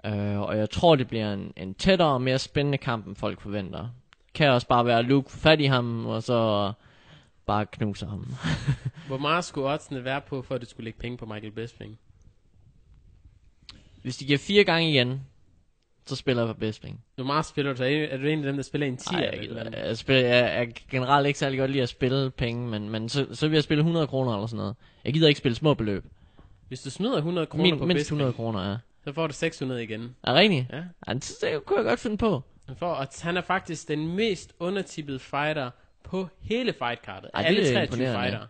Øh, 0.05 0.39
og 0.39 0.57
jeg 0.57 0.69
tror, 0.69 0.95
det 0.95 1.07
bliver 1.07 1.33
en, 1.33 1.53
en 1.57 1.73
tættere 1.73 2.09
og 2.09 2.21
mere 2.21 2.39
spændende 2.39 2.77
kamp, 2.77 3.07
end 3.07 3.15
folk 3.15 3.41
forventer. 3.41 3.87
Kan 4.33 4.49
også 4.49 4.67
bare 4.67 4.85
være 4.85 5.03
Luke 5.03 5.31
fat 5.31 5.59
i 5.59 5.65
ham, 5.65 6.05
og 6.05 6.23
så 6.23 6.71
bare 7.45 7.65
knuse 7.65 8.05
ham. 8.05 8.27
Hvor 9.07 9.17
meget 9.17 9.43
skulle 9.43 9.69
oddsene 9.69 10.03
være 10.03 10.21
på, 10.21 10.41
for 10.41 10.55
at 10.55 10.61
du 10.61 10.65
skulle 10.65 10.85
lægge 10.85 10.99
penge 10.99 11.17
på 11.17 11.25
Michael 11.25 11.51
Bisping? 11.51 11.99
Hvis 14.05 14.17
de 14.17 14.25
giver 14.25 14.37
fire 14.37 14.63
gange 14.63 14.89
igen, 14.89 15.21
så 16.05 16.15
spiller 16.15 16.45
jeg 16.45 16.55
på 16.55 16.59
Bisping. 16.59 17.03
Hvor 17.15 17.23
meget 17.23 17.45
spiller 17.45 17.71
du 17.71 17.77
så? 17.77 17.83
Er 17.83 18.17
du 18.17 18.27
en 18.27 18.39
af 18.39 18.45
dem, 18.45 18.55
der 18.55 18.63
spiller 18.63 18.87
en 18.87 18.97
10? 18.97 19.15
Ej, 19.15 19.29
jeg, 19.33 19.39
gider, 19.39 19.85
jeg, 19.87 19.97
spiller, 19.97 20.35
jeg, 20.35 20.57
jeg 20.57 20.73
generelt 20.91 21.27
ikke 21.27 21.39
særlig 21.39 21.59
godt 21.59 21.71
lide 21.71 21.83
at 21.83 21.89
spille 21.89 22.31
penge, 22.31 22.67
men, 22.67 22.89
men 22.89 23.09
så, 23.09 23.27
så 23.31 23.47
vil 23.47 23.55
jeg 23.55 23.63
spille 23.63 23.79
100 23.79 24.07
kroner 24.07 24.33
eller 24.33 24.47
sådan 24.47 24.57
noget. 24.57 24.75
Jeg 25.05 25.13
gider 25.13 25.27
ikke 25.27 25.37
spille 25.37 25.55
små 25.55 25.73
beløb. 25.73 26.05
Hvis 26.67 26.81
du 26.81 26.89
smider 26.89 27.17
100 27.17 27.47
kroner 27.47 27.63
Min, 27.63 27.77
på 27.77 27.85
mindst 27.85 28.01
Bisping, 28.01 28.21
100 28.21 28.33
kroner, 28.33 28.71
ja. 28.71 28.77
så 29.03 29.13
får 29.13 29.27
du 29.27 29.33
600 29.33 29.83
igen. 29.83 30.15
Er 30.23 30.31
det 30.31 30.39
rigtigt? 30.39 30.65
Ja. 30.71 30.83
Ja, 31.07 31.13
det, 31.13 31.31
det 31.41 31.65
kunne 31.65 31.77
jeg 31.77 31.85
godt 31.85 31.99
finde 31.99 32.17
på. 32.17 32.43
Han, 32.67 32.75
får, 32.75 32.93
og 32.93 33.07
han 33.21 33.37
er 33.37 33.41
faktisk 33.41 33.87
den 33.87 34.15
mest 34.15 34.53
undertippede 34.59 35.19
fighter 35.19 35.69
på 36.03 36.27
hele 36.41 36.73
fightcardet. 36.73 37.29
Ej, 37.33 37.43
alle 37.43 37.61
er 37.61 37.73
23 37.73 37.83
imponerende. 37.83 38.19
fighter. 38.19 38.47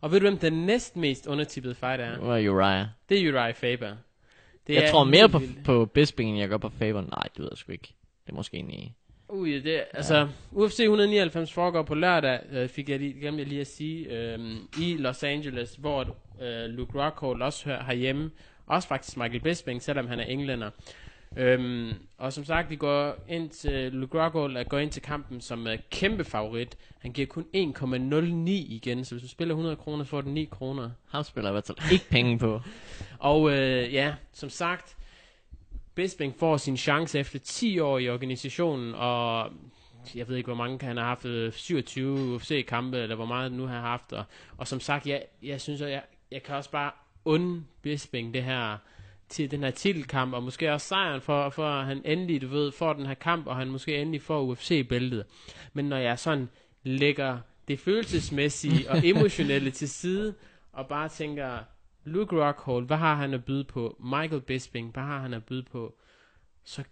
Og 0.00 0.10
ved 0.10 0.20
du, 0.20 0.26
hvem 0.26 0.38
den 0.38 0.52
næst 0.52 0.96
mest 0.96 1.26
undertippede 1.26 1.74
fighter 1.74 2.04
er? 2.04 2.14
Det 2.14 2.26
var 2.26 2.50
Uriah. 2.50 2.86
Det 3.08 3.20
er 3.20 3.32
Uriah 3.32 3.54
Faber. 3.54 3.96
Det 4.66 4.74
Jeg 4.74 4.90
tror 4.90 5.04
mere 5.04 5.28
på, 5.28 5.38
vildt. 5.38 5.64
på 5.64 5.86
Bisping, 5.86 6.30
end 6.30 6.38
jeg 6.38 6.48
gør 6.48 6.56
på 6.56 6.68
Faber. 6.68 7.00
Nej, 7.00 7.28
det 7.34 7.38
ved 7.38 7.48
jeg 7.50 7.58
sgu 7.58 7.72
ikke. 7.72 7.94
Det 8.26 8.32
er 8.32 8.36
måske 8.36 8.56
egentlig... 8.56 8.94
Ui, 9.28 9.60
det, 9.60 9.84
altså, 9.92 10.28
UFC 10.52 10.80
199 10.80 11.52
foregår 11.52 11.82
på 11.82 11.94
lørdag, 11.94 12.40
øh, 12.52 12.68
fik 12.68 12.88
jeg 12.88 12.98
lige, 12.98 13.20
glemte 13.20 13.38
jeg 13.40 13.48
lige 13.48 13.60
at 13.60 13.66
sige, 13.66 14.06
øh, 14.10 14.38
i 14.80 14.96
Los 14.98 15.22
Angeles, 15.22 15.74
hvor 15.74 16.16
øh, 16.42 16.64
Luke 16.64 17.04
Rockhold 17.04 17.42
også 17.42 17.64
hører 17.64 17.84
herhjemme. 17.84 18.30
Også 18.66 18.88
faktisk 18.88 19.16
Michael 19.16 19.40
Bisping, 19.40 19.82
selvom 19.82 20.08
han 20.08 20.20
er 20.20 20.24
englænder. 20.24 20.70
Øhm, 21.36 21.92
og 22.18 22.32
som 22.32 22.44
sagt, 22.44 22.70
vi 22.70 22.76
går 22.76 23.16
ind 23.28 23.50
til, 23.50 24.06
Rockhold 24.14 24.68
går 24.68 24.78
ind 24.78 24.90
til 24.90 25.02
kampen 25.02 25.40
som 25.40 25.66
øh, 25.66 25.78
kæmpe 25.90 26.24
favorit. 26.24 26.76
Han 26.98 27.12
giver 27.12 27.26
kun 27.26 27.44
1,09 27.56 28.50
igen, 28.50 29.04
så 29.04 29.14
hvis 29.14 29.22
du 29.22 29.28
spiller 29.28 29.54
100 29.54 29.76
kroner, 29.76 30.04
får 30.04 30.20
du 30.20 30.28
9 30.28 30.44
kroner. 30.44 30.90
Ham 31.08 31.24
spiller 31.24 31.50
i 31.50 31.52
hvert 31.52 31.66
fald 31.66 31.92
ikke 31.92 32.08
penge 32.10 32.38
på. 32.38 32.60
Og 33.18 33.50
øh, 33.50 33.94
ja, 33.94 34.14
som 34.32 34.48
sagt, 34.48 34.96
Bisping 35.94 36.34
får 36.38 36.56
sin 36.56 36.76
chance 36.76 37.18
efter 37.18 37.38
10 37.38 37.78
år 37.78 37.98
i 37.98 38.10
organisationen, 38.10 38.94
og 38.94 39.52
jeg 40.14 40.28
ved 40.28 40.36
ikke, 40.36 40.46
hvor 40.46 40.56
mange 40.56 40.86
han 40.86 40.96
har 40.96 41.04
haft, 41.04 41.24
øh, 41.24 41.52
27 41.52 42.34
UFC-kampe, 42.34 42.98
eller 42.98 43.16
hvor 43.16 43.26
meget 43.26 43.50
han 43.50 43.58
nu 43.58 43.66
har 43.66 43.80
haft, 43.80 44.12
og, 44.12 44.24
og 44.56 44.68
som 44.68 44.80
sagt, 44.80 45.06
jeg, 45.06 45.22
jeg 45.42 45.60
synes, 45.60 45.80
at 45.80 45.90
jeg, 45.90 46.02
jeg 46.30 46.42
kan 46.42 46.54
også 46.56 46.70
bare 46.70 46.90
unde 47.24 47.64
Bisping 47.82 48.34
det 48.34 48.44
her, 48.44 48.78
til 49.28 49.50
den 49.50 49.62
her 49.62 49.70
titelkamp, 49.70 50.34
og 50.34 50.42
måske 50.42 50.72
også 50.72 50.88
sejren 50.88 51.20
for, 51.20 51.50
for 51.50 51.66
at 51.66 51.86
han 51.86 52.02
endelig, 52.04 52.42
du 52.42 52.48
ved, 52.48 52.72
får 52.72 52.92
den 52.92 53.06
her 53.06 53.14
kamp, 53.14 53.46
og 53.46 53.56
han 53.56 53.68
måske 53.68 54.00
endelig 54.00 54.22
får 54.22 54.42
UFC-bæltet. 54.42 55.24
Men 55.72 55.84
når 55.84 55.96
jeg 55.96 56.18
sådan 56.18 56.48
lægger 56.82 57.38
det 57.68 57.80
følelsesmæssige 57.80 58.90
og 58.90 59.06
emotionelle 59.10 59.70
til 59.70 59.88
side, 59.88 60.34
og 60.72 60.86
bare 60.86 61.08
tænker, 61.08 61.58
Luke 62.04 62.46
Rockhold, 62.46 62.86
hvad 62.86 62.96
har 62.96 63.14
han 63.14 63.34
at 63.34 63.44
byde 63.44 63.64
på? 63.64 63.96
Michael 64.00 64.40
Bisping, 64.40 64.92
hvad 64.92 65.02
har 65.02 65.18
han 65.18 65.34
at 65.34 65.44
byde 65.44 65.62
på? 65.62 65.94
Så 66.64 66.84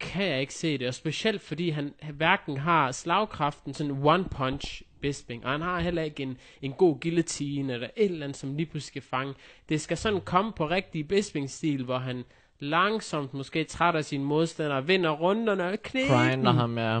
kan 0.00 0.26
jeg 0.26 0.40
ikke 0.40 0.54
se 0.54 0.78
det, 0.78 0.88
og 0.88 0.94
specielt 0.94 1.42
fordi 1.42 1.70
han 1.70 1.94
hverken 2.12 2.56
har 2.56 2.92
slagkraften, 2.92 3.74
sådan 3.74 4.02
one 4.02 4.24
punch 4.24 4.82
Bisping, 5.00 5.44
og 5.44 5.50
han 5.50 5.60
har 5.60 5.80
heller 5.80 6.02
ikke 6.02 6.22
en, 6.22 6.38
en 6.62 6.72
god 6.72 7.00
guillotine, 7.00 7.72
eller 7.72 7.88
et 7.96 8.04
eller 8.10 8.24
andet, 8.24 8.36
som 8.36 8.56
lige 8.56 8.66
pludselig 8.66 8.88
skal 8.88 9.02
fange. 9.02 9.34
Det 9.68 9.80
skal 9.80 9.96
sådan 9.96 10.20
komme 10.20 10.52
på 10.52 10.68
rigtig 10.68 11.08
Bisping-stil, 11.08 11.84
hvor 11.84 11.98
han 11.98 12.24
langsomt 12.58 13.34
måske 13.34 13.64
trætter 13.64 14.00
sine 14.00 14.24
modstandere, 14.24 14.86
vinder 14.86 15.10
runderne 15.10 15.64
og. 15.64 15.78
Grinder 15.82 16.52
ham, 16.52 16.78
ja. 16.78 17.00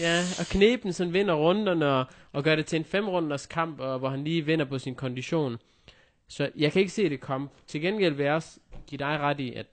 Ja, 0.00 0.20
og 0.40 0.46
knepen 0.46 0.92
sådan 0.92 1.12
vinder 1.12 1.34
runderne 1.34 1.86
og, 1.86 2.04
og 2.32 2.44
gør 2.44 2.56
det 2.56 2.66
til 2.66 2.76
en 2.76 2.84
femrunders 2.84 3.46
kamp, 3.46 3.80
og, 3.80 3.98
hvor 3.98 4.08
han 4.08 4.24
lige 4.24 4.46
vinder 4.46 4.64
på 4.64 4.78
sin 4.78 4.94
kondition. 4.94 5.56
Så 6.28 6.50
jeg 6.56 6.72
kan 6.72 6.80
ikke 6.80 6.92
se 6.92 7.08
det 7.08 7.20
komme. 7.20 7.48
Til 7.66 7.80
gengæld 7.80 8.14
vil 8.14 8.24
jeg 8.24 8.34
også 8.34 8.60
give 8.86 8.98
dig 8.98 9.18
ret 9.20 9.40
i, 9.40 9.52
at, 9.54 9.66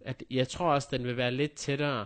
at 0.00 0.22
jeg 0.30 0.48
tror 0.48 0.72
også, 0.72 0.88
den 0.90 1.04
vil 1.04 1.16
være 1.16 1.30
lidt 1.30 1.52
tættere, 1.52 2.04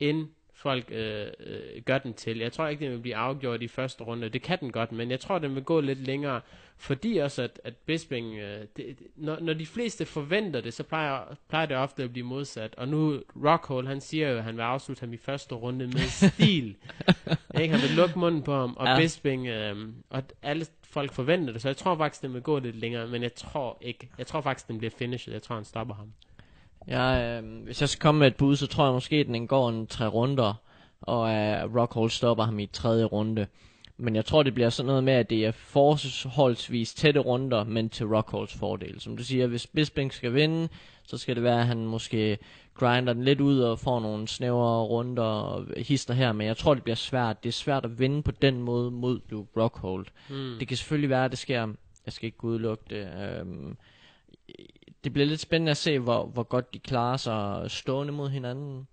end 0.00 0.28
folk 0.60 0.84
øh, 0.90 1.26
øh, 1.40 1.82
gør 1.84 1.98
den 1.98 2.14
til. 2.14 2.38
Jeg 2.38 2.52
tror 2.52 2.68
ikke, 2.68 2.84
den 2.84 2.92
vil 2.92 2.98
blive 2.98 3.16
afgjort 3.16 3.62
i 3.62 3.68
første 3.68 4.04
runde. 4.04 4.28
Det 4.28 4.42
kan 4.42 4.60
den 4.60 4.72
godt, 4.72 4.92
men 4.92 5.10
jeg 5.10 5.20
tror, 5.20 5.38
den 5.38 5.54
vil 5.54 5.64
gå 5.64 5.80
lidt 5.80 6.06
længere. 6.06 6.40
Fordi 6.78 7.16
også, 7.16 7.42
at, 7.42 7.60
at 7.64 7.74
Bisping, 7.76 8.38
øh, 8.38 8.64
det, 8.76 8.98
når, 9.16 9.38
når 9.40 9.52
de 9.52 9.66
fleste 9.66 10.06
forventer 10.06 10.60
det, 10.60 10.74
så 10.74 10.82
plejer, 10.82 11.36
plejer 11.48 11.66
det 11.66 11.76
ofte 11.76 12.02
at 12.02 12.12
blive 12.12 12.26
modsat. 12.26 12.74
Og 12.74 12.88
nu, 12.88 13.22
Rockhold, 13.44 13.86
han 13.86 14.00
siger 14.00 14.30
jo, 14.30 14.38
at 14.38 14.44
han 14.44 14.56
vil 14.56 14.62
afslutte 14.62 15.00
ham 15.00 15.12
i 15.12 15.16
første 15.16 15.54
runde 15.54 15.86
med 15.86 16.08
stil. 16.30 16.76
ikke? 17.60 17.74
Han 17.74 17.82
vil 17.88 17.96
lukke 17.96 18.18
munden 18.18 18.42
på 18.42 18.54
ham, 18.54 18.76
og 18.76 18.86
ja. 18.86 18.96
Bisping, 18.96 19.46
øh, 19.46 19.88
og 20.10 20.22
alle 20.42 20.66
folk 20.82 21.12
forventer 21.12 21.52
det, 21.52 21.62
så 21.62 21.68
jeg 21.68 21.76
tror 21.76 21.96
faktisk, 21.96 22.22
den 22.22 22.34
vil 22.34 22.42
gå 22.42 22.58
lidt 22.58 22.76
længere, 22.76 23.06
men 23.06 23.22
jeg 23.22 23.34
tror 23.34 23.78
ikke. 23.80 24.08
Jeg 24.18 24.26
tror 24.26 24.40
faktisk, 24.40 24.68
den 24.68 24.78
bliver 24.78 24.90
finished. 24.90 25.32
Jeg 25.32 25.42
tror, 25.42 25.54
han 25.54 25.64
stopper 25.64 25.94
ham. 25.94 26.12
Jeg, 26.86 27.40
øh, 27.44 27.64
hvis 27.64 27.80
jeg 27.80 27.88
skal 27.88 28.02
komme 28.02 28.18
med 28.18 28.26
et 28.26 28.36
bud, 28.36 28.56
så 28.56 28.66
tror 28.66 28.84
jeg 28.84 28.92
måske, 28.92 29.16
at 29.16 29.26
den 29.26 29.46
går 29.46 29.68
en 29.68 29.86
tre 29.86 30.06
runder, 30.06 30.54
og 31.00 31.30
øh, 31.30 31.76
Rockhold 31.76 32.10
stopper 32.10 32.44
ham 32.44 32.58
i 32.58 32.66
tredje 32.66 33.04
runde. 33.04 33.46
Men 33.96 34.16
jeg 34.16 34.24
tror, 34.24 34.42
det 34.42 34.54
bliver 34.54 34.70
sådan 34.70 34.86
noget 34.86 35.04
med, 35.04 35.12
at 35.12 35.30
det 35.30 35.46
er 35.46 35.50
forholdsvis 35.50 36.94
tætte 36.94 37.20
runder, 37.20 37.64
men 37.64 37.88
til 37.88 38.06
Rockholds 38.06 38.54
fordel. 38.54 39.00
Som 39.00 39.16
du 39.16 39.24
siger, 39.24 39.46
hvis 39.46 39.66
Bisping 39.66 40.12
skal 40.12 40.34
vinde, 40.34 40.68
så 41.02 41.18
skal 41.18 41.34
det 41.34 41.42
være, 41.42 41.60
at 41.60 41.66
han 41.66 41.86
måske 41.86 42.38
grinder 42.74 43.12
den 43.12 43.24
lidt 43.24 43.40
ud 43.40 43.60
og 43.60 43.78
får 43.78 44.00
nogle 44.00 44.28
snævre 44.28 44.84
runder 44.84 45.22
og 45.22 45.66
hister 45.76 46.14
her. 46.14 46.32
Men 46.32 46.46
jeg 46.46 46.56
tror, 46.56 46.74
det 46.74 46.82
bliver 46.82 46.96
svært. 46.96 47.42
Det 47.42 47.48
er 47.48 47.52
svært 47.52 47.84
at 47.84 47.98
vinde 47.98 48.22
på 48.22 48.30
den 48.30 48.62
måde 48.62 48.90
mod 48.90 49.20
Luke 49.28 49.60
Rockhold. 49.60 50.06
Mm. 50.30 50.56
Det 50.58 50.68
kan 50.68 50.76
selvfølgelig 50.76 51.10
være, 51.10 51.24
at 51.24 51.30
det 51.30 51.38
sker. 51.38 51.68
Jeg 52.06 52.12
skal 52.12 52.26
ikke 52.26 52.44
udelukke 52.44 52.84
det. 52.90 53.08
Øhm, 53.22 53.76
det 55.04 55.12
bliver 55.12 55.26
lidt 55.26 55.40
spændende 55.40 55.70
at 55.70 55.76
se, 55.76 55.98
hvor, 55.98 56.26
hvor 56.26 56.42
godt 56.42 56.74
de 56.74 56.78
klarer 56.78 57.16
sig 57.16 57.70
stående 57.70 58.12
mod 58.12 58.28
hinanden. 58.30 58.86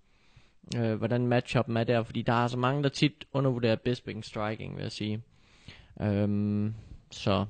Øh, 0.76 0.94
hvordan 0.94 1.26
matchupen 1.26 1.76
er 1.76 1.84
der, 1.84 2.02
fordi 2.02 2.22
der 2.22 2.44
er 2.44 2.46
så 2.46 2.58
mange, 2.58 2.82
der 2.82 2.88
tit 2.88 3.24
undervurderer 3.32 3.76
Bisping 3.76 4.24
striking, 4.24 4.76
vil 4.76 4.82
jeg 4.82 4.92
sige. 4.92 5.22
Øhm, 6.00 6.74
så 7.10 7.44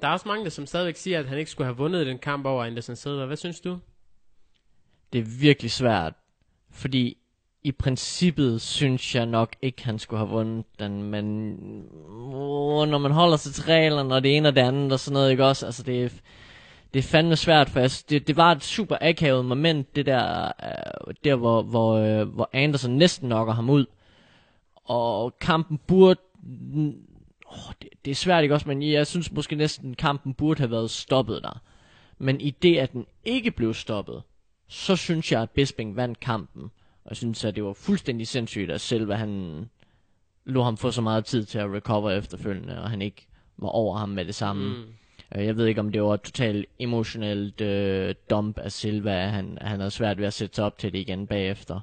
Der 0.00 0.08
er 0.08 0.12
også 0.12 0.28
mange, 0.28 0.44
der 0.44 0.50
som 0.50 0.66
stadigvæk 0.66 0.96
siger, 0.96 1.18
at 1.18 1.26
han 1.28 1.38
ikke 1.38 1.50
skulle 1.50 1.66
have 1.66 1.76
vundet 1.76 2.06
den 2.06 2.18
kamp 2.18 2.46
over 2.46 2.64
Anderson 2.64 2.96
Silva. 2.96 3.26
Hvad 3.26 3.36
synes 3.36 3.60
du? 3.60 3.78
det 5.14 5.20
er 5.20 5.38
virkelig 5.40 5.70
svært, 5.70 6.12
fordi 6.70 7.16
i 7.62 7.72
princippet 7.72 8.60
synes 8.60 9.14
jeg 9.14 9.26
nok 9.26 9.56
ikke, 9.62 9.84
han 9.84 9.98
skulle 9.98 10.18
have 10.18 10.30
vundet 10.30 10.64
den, 10.78 11.02
men 11.02 11.44
når 12.88 12.98
man 12.98 13.10
holder 13.12 13.36
sig 13.36 13.54
til 13.54 13.64
reglerne, 13.64 14.14
og 14.14 14.22
det 14.22 14.36
ene 14.36 14.48
og 14.48 14.56
det 14.56 14.60
andet, 14.60 14.92
og 14.92 15.00
sådan 15.00 15.14
noget, 15.14 15.30
ikke 15.30 15.44
også, 15.44 15.66
altså 15.66 15.82
det 15.82 16.04
er, 16.04 16.08
det 16.94 17.00
er 17.00 17.08
fandme 17.08 17.36
svært, 17.36 17.70
for 17.70 17.80
altså, 17.80 18.04
det, 18.08 18.26
det 18.26 18.36
var 18.36 18.52
et 18.52 18.64
super 18.64 18.96
akavet 19.00 19.44
moment, 19.44 19.96
det 19.96 20.06
der, 20.06 20.46
øh, 20.46 21.14
der 21.24 21.34
hvor, 21.34 21.62
hvor, 21.62 21.94
øh, 21.94 22.28
hvor 22.28 22.50
Anderson 22.52 22.90
næsten 22.90 23.28
nokker 23.28 23.54
ham 23.54 23.70
ud, 23.70 23.86
og 24.84 25.38
kampen 25.38 25.78
burde, 25.86 26.20
oh, 27.46 27.72
det, 27.82 27.88
det 28.04 28.10
er 28.10 28.14
svært, 28.14 28.42
ikke 28.42 28.54
også, 28.54 28.68
men 28.68 28.82
jeg 28.82 29.06
synes 29.06 29.32
måske 29.32 29.56
næsten, 29.56 29.94
kampen 29.94 30.34
burde 30.34 30.58
have 30.58 30.70
været 30.70 30.90
stoppet 30.90 31.42
der. 31.42 31.60
Men 32.18 32.40
i 32.40 32.50
det, 32.50 32.78
at 32.78 32.92
den 32.92 33.06
ikke 33.24 33.50
blev 33.50 33.74
stoppet, 33.74 34.22
så 34.68 34.96
synes 34.96 35.32
jeg, 35.32 35.42
at 35.42 35.50
Bisping 35.50 35.96
vandt 35.96 36.20
kampen. 36.20 36.62
Og 37.04 37.10
jeg 37.10 37.16
synes, 37.16 37.44
at 37.44 37.56
det 37.56 37.64
var 37.64 37.72
fuldstændig 37.72 38.28
sindssygt, 38.28 38.70
at 38.70 38.80
selv 38.80 39.12
han 39.12 39.64
lå 40.44 40.62
ham 40.62 40.76
få 40.76 40.90
så 40.90 41.00
meget 41.00 41.24
tid 41.24 41.44
til 41.44 41.58
at 41.58 41.72
recover 41.72 42.10
efterfølgende, 42.10 42.82
og 42.82 42.90
han 42.90 43.02
ikke 43.02 43.26
var 43.56 43.68
over 43.68 43.96
ham 43.96 44.08
med 44.08 44.24
det 44.24 44.34
samme. 44.34 44.68
Mm. 44.68 44.94
Øh, 45.36 45.46
jeg 45.46 45.56
ved 45.56 45.66
ikke, 45.66 45.80
om 45.80 45.92
det 45.92 46.02
var 46.02 46.14
et 46.14 46.22
totalt 46.22 46.66
emotionelt 46.78 47.60
øh, 47.60 48.14
dump 48.30 48.58
af 48.58 48.72
Silva, 48.72 49.24
at 49.24 49.30
han, 49.30 49.58
han 49.60 49.78
havde 49.78 49.90
svært 49.90 50.18
ved 50.18 50.26
at 50.26 50.32
sætte 50.32 50.54
sig 50.56 50.64
op 50.64 50.78
til 50.78 50.92
det 50.92 50.98
igen 50.98 51.26
bagefter. 51.26 51.80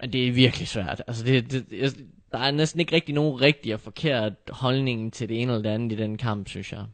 Men 0.00 0.12
det 0.12 0.28
er 0.28 0.32
virkelig 0.32 0.68
svært. 0.68 1.02
Altså, 1.06 1.24
det, 1.24 1.52
det, 1.52 1.66
jeg, 1.70 1.90
der 2.32 2.38
er 2.38 2.50
næsten 2.50 2.80
ikke 2.80 2.94
rigtig 2.94 3.14
nogen 3.14 3.40
rigtig 3.40 3.74
og 3.74 3.80
forkert 3.80 4.32
holdning 4.48 5.12
til 5.12 5.28
det 5.28 5.42
ene 5.42 5.52
eller 5.52 5.62
det 5.62 5.74
andet 5.74 5.92
i 5.92 6.02
den 6.02 6.18
kamp, 6.18 6.48
synes 6.48 6.72
jeg. 6.72 6.84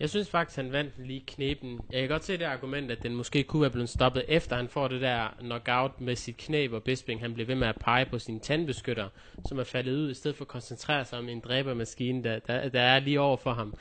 Jeg 0.00 0.10
synes 0.10 0.30
faktisk, 0.30 0.56
han 0.56 0.72
vandt 0.72 1.06
lige 1.06 1.24
knepen. 1.26 1.80
Jeg 1.92 2.00
kan 2.00 2.08
godt 2.08 2.24
se 2.24 2.32
det 2.32 2.44
argument, 2.44 2.90
at 2.90 3.02
den 3.02 3.14
måske 3.14 3.42
kunne 3.42 3.62
være 3.62 3.70
blevet 3.70 3.88
stoppet, 3.88 4.24
efter 4.28 4.56
han 4.56 4.68
får 4.68 4.88
det 4.88 5.00
der 5.00 5.34
knockout 5.38 6.00
med 6.00 6.16
sit 6.16 6.36
knæ, 6.36 6.66
hvor 6.66 6.78
Bisping 6.78 7.20
han 7.20 7.34
bliver 7.34 7.46
ved 7.46 7.54
med 7.54 7.68
at 7.68 7.76
pege 7.80 8.06
på 8.06 8.18
sin 8.18 8.40
tandbeskytter, 8.40 9.08
som 9.48 9.58
er 9.58 9.64
faldet 9.64 9.92
ud, 9.92 10.10
i 10.10 10.14
stedet 10.14 10.36
for 10.36 10.44
at 10.44 10.48
koncentrere 10.48 11.04
sig 11.04 11.18
om 11.18 11.28
en 11.28 11.40
dræbermaskine, 11.40 12.24
der, 12.24 12.38
der, 12.38 12.68
der 12.68 12.80
er 12.80 13.00
lige 13.00 13.20
over 13.20 13.36
for 13.36 13.52
ham. 13.52 13.74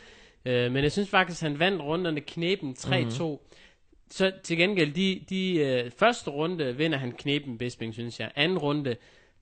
Øh, 0.46 0.72
men 0.72 0.84
jeg 0.84 0.92
synes 0.92 1.10
faktisk, 1.10 1.42
han 1.42 1.60
vandt 1.60 1.82
runderne 1.82 2.22
knepen 2.22 2.76
3-2. 2.80 2.94
Mm-hmm. 2.96 3.38
Så 4.12 4.32
til 4.44 4.58
gengæld, 4.58 4.94
de, 4.94 5.22
de 5.30 5.58
øh, 5.58 5.92
første 5.92 6.30
runde 6.30 6.78
vinder 6.78 6.98
han 6.98 7.12
knepen 7.12 7.58
Bisping, 7.58 7.94
synes 7.94 8.20
jeg. 8.20 8.32
Anden 8.36 8.58
runde, 8.58 8.96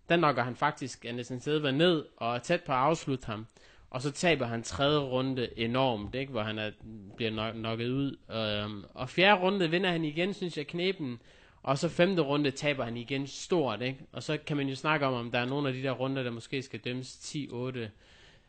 der 0.10 0.18
knocker 0.18 0.44
han 0.44 0.56
faktisk 0.56 1.06
Anderson 1.06 1.40
Silva 1.40 1.72
ned 1.72 2.06
og 2.18 2.36
er 2.36 2.40
tæt 2.40 2.64
på 2.64 2.72
at 2.72 2.78
afslutte 2.78 3.26
ham. 3.26 3.46
Og 3.90 4.02
så 4.02 4.12
taber 4.12 4.46
han 4.46 4.64
tredje 4.64 5.00
runde 5.00 5.60
enormt, 5.60 6.16
ikke? 6.16 6.32
hvor 6.32 6.42
han 6.42 6.60
er, 6.60 6.72
bliver 7.16 7.32
nok, 7.32 7.54
knocket 7.54 7.90
ud. 7.90 8.18
Øhm, 8.32 8.84
og 8.94 9.10
fjerde 9.10 9.42
runde 9.42 9.70
vinder 9.70 9.92
han 9.92 10.06
igen, 10.06 10.34
synes 10.34 10.58
jeg, 10.58 10.68
knepen. 10.68 11.20
Og 11.64 11.78
så 11.78 11.90
femte 11.90 12.22
runde 12.22 12.52
taber 12.52 12.84
han 12.84 12.98
igen 12.98 13.28
stort. 13.28 13.82
Ikke? 13.82 14.00
Og 14.12 14.24
så 14.24 14.38
kan 14.38 14.58
man 14.58 14.68
jo 14.68 14.76
snakke 14.76 15.06
om, 15.06 15.14
om 15.14 15.32
der 15.32 15.40
er 15.40 15.46
nogle 15.46 15.68
af 15.68 15.74
de 15.74 15.84
der 15.84 15.92
runder, 15.92 16.24
der 16.24 16.32
måske 16.32 16.62
skal 16.62 16.80
dømmes 16.80 17.36
10-8. 17.36 17.80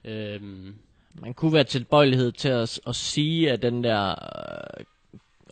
Øhm, 0.05 0.75
Man 1.15 1.35
kunne 1.35 1.53
være 1.53 1.65
tilbøjelighed 1.65 2.33
til 2.33 2.49
at, 2.49 2.81
at 2.87 2.97
sige, 2.97 3.53
at 3.53 3.63
den 3.63 3.85
der 3.85 4.11
øh, 4.11 4.85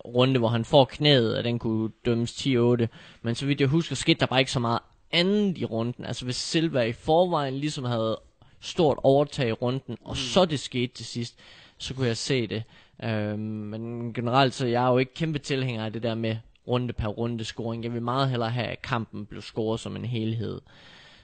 runde, 0.05 0.39
hvor 0.39 0.49
han 0.49 0.65
får 0.65 0.85
knæet, 0.85 1.35
at 1.35 1.45
den 1.45 1.59
kunne 1.59 1.91
dømmes 2.05 2.33
10-8. 2.33 2.87
Men 3.23 3.35
så 3.35 3.47
vidt 3.47 3.61
jeg 3.61 3.69
husker, 3.69 3.97
skete 3.97 4.20
der 4.20 4.27
bare 4.27 4.41
ikke 4.41 4.53
så 4.53 4.61
meget 4.61 4.81
andet 5.12 5.59
i 5.59 5.65
runden. 5.65 6.05
Altså 6.05 6.24
hvis 6.24 6.37
Silva 6.37 6.83
i 6.83 6.93
forvejen 6.93 7.55
ligesom 7.55 7.85
havde 7.85 8.20
stort 8.61 8.99
overtag 9.03 9.49
i 9.49 9.53
runden, 9.53 9.97
og 10.05 10.11
mm. 10.11 10.16
så 10.16 10.45
det 10.45 10.61
skete 10.61 10.95
til 10.95 11.07
sidst, 11.07 11.39
så 11.78 11.95
kunne 11.95 12.07
jeg 12.07 12.16
se 12.16 12.47
det. 12.47 12.62
Øhm, 13.05 13.39
men 13.39 14.12
generelt 14.15 14.55
så 14.55 14.66
jeg 14.66 14.85
er 14.85 14.91
jo 14.91 14.99
ikke 14.99 15.15
kæmpe 15.15 15.39
tilhænger 15.39 15.85
af 15.85 15.93
det 15.93 16.03
der 16.03 16.15
med 16.15 16.37
runde 16.69 16.93
per 16.93 17.09
runde 17.09 17.45
scoring. 17.45 17.85
Jeg 17.85 17.93
vil 17.93 18.03
meget 18.03 18.31
hellere 18.31 18.51
have, 18.51 18.66
at 18.66 18.83
kampen 18.83 19.27
blev 19.27 19.43
scoret 19.43 19.81
som 19.81 19.97
en 19.97 20.05
helhed. 20.05 20.61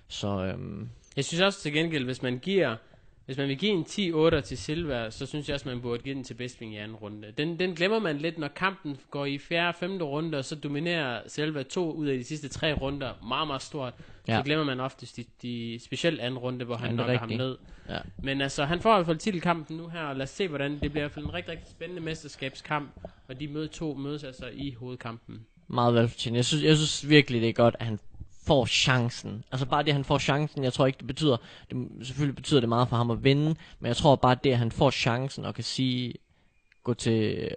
Så 0.08 0.28
øhm, 0.28 0.88
Jeg 1.16 1.24
synes 1.24 1.40
også 1.40 1.60
til 1.60 1.72
gengæld, 1.72 2.04
hvis 2.04 2.22
man 2.22 2.38
giver 2.38 2.76
hvis 3.26 3.36
man 3.36 3.48
vil 3.48 3.58
give 3.58 3.72
en 3.72 3.82
10-8 4.36 4.40
til 4.40 4.58
Silva, 4.58 5.10
så 5.10 5.26
synes 5.26 5.48
jeg 5.48 5.54
også, 5.54 5.68
man 5.68 5.80
burde 5.80 6.02
give 6.02 6.14
den 6.14 6.24
til 6.24 6.34
Bisping 6.34 6.74
i 6.74 6.76
anden 6.76 6.96
runde. 6.96 7.32
Den, 7.38 7.58
den 7.58 7.74
glemmer 7.74 7.98
man 7.98 8.18
lidt, 8.18 8.38
når 8.38 8.48
kampen 8.48 8.96
går 9.10 9.26
i 9.26 9.38
4. 9.38 9.68
og 9.68 9.74
5. 9.74 10.02
runde, 10.02 10.38
og 10.38 10.44
så 10.44 10.54
dominerer 10.54 11.20
Silva 11.26 11.62
to 11.62 11.92
ud 11.92 12.06
af 12.06 12.18
de 12.18 12.24
sidste 12.24 12.48
tre 12.48 12.72
runder 12.72 13.12
meget, 13.28 13.46
meget 13.46 13.62
stort. 13.62 13.94
Ja. 14.28 14.36
Så 14.36 14.42
glemmer 14.42 14.64
man 14.64 14.80
oftest 14.80 15.16
de, 15.16 15.24
de 15.42 15.78
specielt 15.84 16.20
anden 16.20 16.38
runde, 16.38 16.64
hvor 16.64 16.76
han 16.76 16.98
Ja, 16.98 17.16
ham 17.16 17.28
ned. 17.28 17.58
Ja. 17.88 17.98
Men 18.22 18.40
altså, 18.40 18.64
han 18.64 18.80
får 18.80 18.92
i 18.92 18.96
hvert 18.96 19.06
fald 19.06 19.18
titelkampen 19.18 19.76
nu 19.76 19.88
her, 19.88 20.00
og 20.00 20.16
lad 20.16 20.22
os 20.22 20.30
se, 20.30 20.48
hvordan 20.48 20.72
det 20.72 20.80
bliver 20.80 20.90
i 20.90 21.00
hvert 21.00 21.12
fald 21.12 21.24
en 21.24 21.34
rigtig, 21.34 21.52
rigtig 21.52 21.68
spændende 21.70 22.02
mesterskabskamp, 22.02 22.90
og 23.28 23.40
de 23.40 23.48
møde 23.48 23.68
to 23.68 23.94
mødes 23.94 24.24
altså 24.24 24.46
i 24.52 24.70
hovedkampen. 24.70 25.46
Meget 25.68 25.94
velfortjent. 25.94 26.36
Jeg 26.36 26.44
synes, 26.44 26.64
jeg 26.64 26.76
synes 26.76 27.08
virkelig, 27.08 27.40
det 27.40 27.48
er 27.48 27.52
godt, 27.52 27.76
at 27.78 27.86
han 27.86 27.98
får 28.42 28.66
chancen. 28.66 29.44
Altså 29.52 29.66
bare 29.66 29.82
det, 29.82 29.88
at 29.88 29.94
han 29.94 30.04
får 30.04 30.18
chancen, 30.18 30.64
jeg 30.64 30.72
tror 30.72 30.86
ikke, 30.86 30.98
det 30.98 31.06
betyder, 31.06 31.36
det, 31.70 31.88
selvfølgelig 32.02 32.36
betyder 32.36 32.60
det 32.60 32.68
meget 32.68 32.88
for 32.88 32.96
ham 32.96 33.10
at 33.10 33.24
vinde, 33.24 33.56
men 33.80 33.86
jeg 33.86 33.96
tror 33.96 34.16
bare 34.16 34.36
det, 34.44 34.50
at 34.50 34.58
han 34.58 34.72
får 34.72 34.90
chancen 34.90 35.44
og 35.44 35.54
kan 35.54 35.64
sige, 35.64 36.14
gå 36.82 36.94
til 36.94 37.50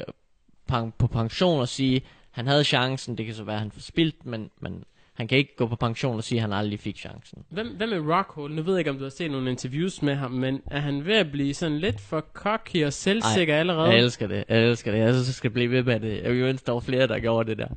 øh, 0.71 0.91
på 0.97 1.07
pension 1.07 1.61
og 1.61 1.67
sige, 1.67 2.01
han 2.31 2.47
havde 2.47 2.63
chancen, 2.63 3.17
det 3.17 3.25
kan 3.25 3.35
så 3.35 3.43
være, 3.43 3.55
at 3.55 3.61
han 3.61 3.71
får 3.71 3.81
spildt, 3.81 4.25
men, 4.25 4.49
men 4.59 4.83
han 5.15 5.27
kan 5.27 5.37
ikke 5.37 5.55
gå 5.55 5.67
på 5.67 5.75
pension 5.75 6.15
og 6.17 6.23
sige, 6.23 6.37
at 6.39 6.41
han 6.41 6.53
aldrig 6.53 6.79
fik 6.79 6.97
chancen. 6.97 7.43
Hvem, 7.49 7.67
hvem 7.77 7.93
er 7.93 8.17
Rockhold? 8.17 8.53
Nu 8.53 8.61
ved 8.61 8.73
jeg 8.73 8.79
ikke, 8.79 8.89
om 8.91 8.97
du 8.97 9.03
har 9.03 9.09
set 9.09 9.31
nogle 9.31 9.49
interviews 9.49 10.01
med 10.01 10.15
ham, 10.15 10.31
men 10.31 10.61
er 10.71 10.79
han 10.79 11.05
ved 11.05 11.15
at 11.15 11.31
blive 11.31 11.53
sådan 11.53 11.79
lidt 11.79 12.01
for 12.01 12.25
cocky 12.33 12.85
og 12.85 12.93
selvsikker 12.93 13.53
Ej, 13.53 13.59
allerede? 13.59 13.89
Jeg 13.89 13.99
elsker 13.99 14.27
det, 14.27 14.43
jeg 14.49 14.63
elsker 14.69 14.91
det, 14.91 14.99
jeg 14.99 15.13
synes, 15.13 15.27
jeg 15.27 15.33
skal 15.33 15.49
blive 15.51 15.71
ved 15.71 15.83
med 15.83 15.99
det. 15.99 16.23
Jeg 16.23 16.31
vil 16.31 16.41
ønske, 16.41 16.65
der 16.65 16.71
var 16.71 16.79
flere, 16.79 17.07
der 17.07 17.19
gjorde 17.19 17.49
det 17.49 17.57
der. 17.57 17.67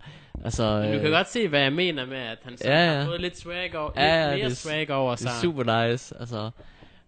Altså, 0.44 0.80
Men 0.80 0.92
du 0.92 0.98
kan 0.98 1.06
øh, 1.06 1.12
godt 1.12 1.30
se, 1.30 1.48
hvad 1.48 1.60
jeg 1.60 1.72
mener 1.72 2.06
med, 2.06 2.16
at 2.16 2.38
han 2.42 2.56
sådan 2.56 2.72
Ja, 2.72 2.92
ja, 2.92 2.98
har 2.98 3.04
fået 3.06 3.20
lidt 3.20 3.38
swag 3.38 3.76
over, 3.76 3.90
Ja, 3.96 4.04
ja, 4.06 4.30
lidt 4.30 4.40
mere 4.42 4.48
det 4.48 4.56
swag 4.56 4.90
over 4.90 5.10
Det 5.10 5.20
sig. 5.20 5.28
er 5.28 5.40
super 5.42 5.88
nice, 5.90 6.14
altså. 6.20 6.50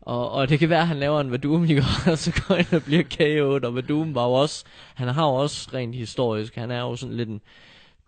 Og, 0.01 0.31
og 0.32 0.48
det 0.48 0.59
kan 0.59 0.69
være, 0.70 0.81
at 0.81 0.86
han 0.86 0.97
laver 0.97 1.20
en 1.20 1.31
Vadum, 1.32 1.65
ikke? 1.65 1.85
og 2.12 2.19
så 2.19 2.43
går 2.48 2.55
ind 2.55 2.73
og 2.73 2.82
bliver 2.82 3.02
KO'd, 3.02 3.66
og 3.66 3.74
Vadum 3.74 4.15
var 4.15 4.24
jo 4.27 4.32
også, 4.32 4.65
han 4.94 5.09
har 5.09 5.27
jo 5.27 5.35
også 5.35 5.70
rent 5.74 5.94
historisk, 5.94 6.55
han 6.57 6.70
er 6.70 6.81
jo 6.81 6.97
sådan 6.97 7.16
lidt 7.16 7.28
en, 7.28 7.40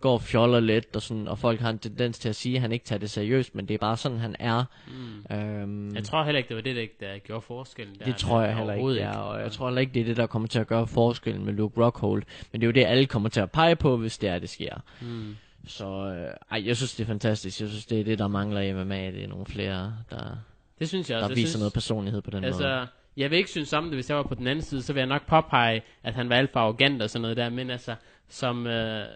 går 0.03 0.13
og 0.13 0.21
fjoller 0.21 0.59
lidt, 0.59 0.95
og, 0.95 1.01
sådan, 1.01 1.27
og 1.27 1.39
folk 1.39 1.59
har 1.59 1.69
en 1.69 1.79
tendens 1.79 2.19
til 2.19 2.29
at 2.29 2.35
sige, 2.35 2.55
at 2.55 2.61
han 2.61 2.71
ikke 2.71 2.85
tager 2.85 2.99
det 2.99 3.09
seriøst, 3.09 3.55
men 3.55 3.67
det 3.67 3.73
er 3.73 3.77
bare 3.77 3.97
sådan, 3.97 4.17
han 4.19 4.35
er. 4.39 4.63
Mm. 4.87 5.35
Øhm, 5.35 5.95
Jeg 5.95 6.03
tror 6.03 6.23
heller 6.23 6.37
ikke, 6.37 6.47
det 6.47 6.55
var 6.55 6.61
det, 6.61 6.75
der, 6.75 6.85
der 7.07 7.17
gjorde 7.17 7.41
forskellen. 7.41 7.95
Der, 7.99 8.05
det 8.05 8.15
tror 8.15 8.41
jeg 8.41 8.57
heller 8.57 8.73
ikke, 8.73 8.91
ja, 8.93 9.17
og 9.19 9.41
jeg 9.41 9.51
tror 9.51 9.67
heller 9.67 9.81
ikke, 9.81 9.93
det 9.93 9.99
er 10.01 10.05
det, 10.05 10.17
der 10.17 10.27
kommer 10.27 10.47
til 10.47 10.59
at 10.59 10.67
gøre 10.67 10.87
forskellen 10.87 11.45
med 11.45 11.53
Luke 11.53 11.81
Rockhold. 11.85 12.23
Men 12.51 12.61
det 12.61 12.65
er 12.65 12.67
jo 12.67 12.71
det, 12.71 12.85
alle 12.85 13.05
kommer 13.05 13.29
til 13.29 13.39
at 13.39 13.51
pege 13.51 13.75
på, 13.75 13.97
hvis 13.97 14.17
det 14.17 14.29
er, 14.29 14.39
det 14.39 14.49
sker. 14.49 14.75
Mm. 15.01 15.35
Så 15.67 15.85
øh, 15.85 16.33
ej, 16.51 16.67
jeg 16.67 16.77
synes, 16.77 16.95
det 16.95 17.03
er 17.03 17.07
fantastisk. 17.07 17.61
Jeg 17.61 17.69
synes, 17.69 17.85
det 17.85 17.99
er 17.99 18.03
det, 18.03 18.19
der 18.19 18.27
mangler 18.27 18.61
i 18.61 18.73
MMA. 18.73 19.11
Det 19.11 19.23
er 19.23 19.27
nogle 19.27 19.45
flere, 19.45 19.93
der, 20.09 20.37
Det 20.79 20.87
synes 20.87 21.09
jeg 21.09 21.17
der 21.17 21.23
også. 21.23 21.31
Jeg 21.31 21.37
viser 21.37 21.47
synes, 21.49 21.59
noget 21.59 21.73
personlighed 21.73 22.21
på 22.21 22.31
den 22.31 22.41
måde. 22.41 22.87
Jeg 23.17 23.29
vil 23.29 23.37
ikke 23.37 23.49
synes 23.49 23.73
om 23.73 23.83
det, 23.83 23.93
hvis 23.93 24.09
jeg 24.09 24.17
var 24.17 24.23
på 24.23 24.35
den 24.35 24.47
anden 24.47 24.61
side, 24.61 24.81
så 24.81 24.93
vil 24.93 24.99
jeg 24.99 25.07
nok 25.07 25.27
påpege, 25.27 25.81
at 26.03 26.13
han 26.13 26.29
var 26.29 26.35
alt 26.35 26.51
for 26.51 26.59
arrogant 26.59 27.01
og 27.01 27.09
sådan 27.09 27.21
noget 27.21 27.37
der, 27.37 27.49
men 27.49 27.69
altså, 27.69 27.95
som, 28.27 28.67
øh, 28.67 29.01
øh 29.01 29.07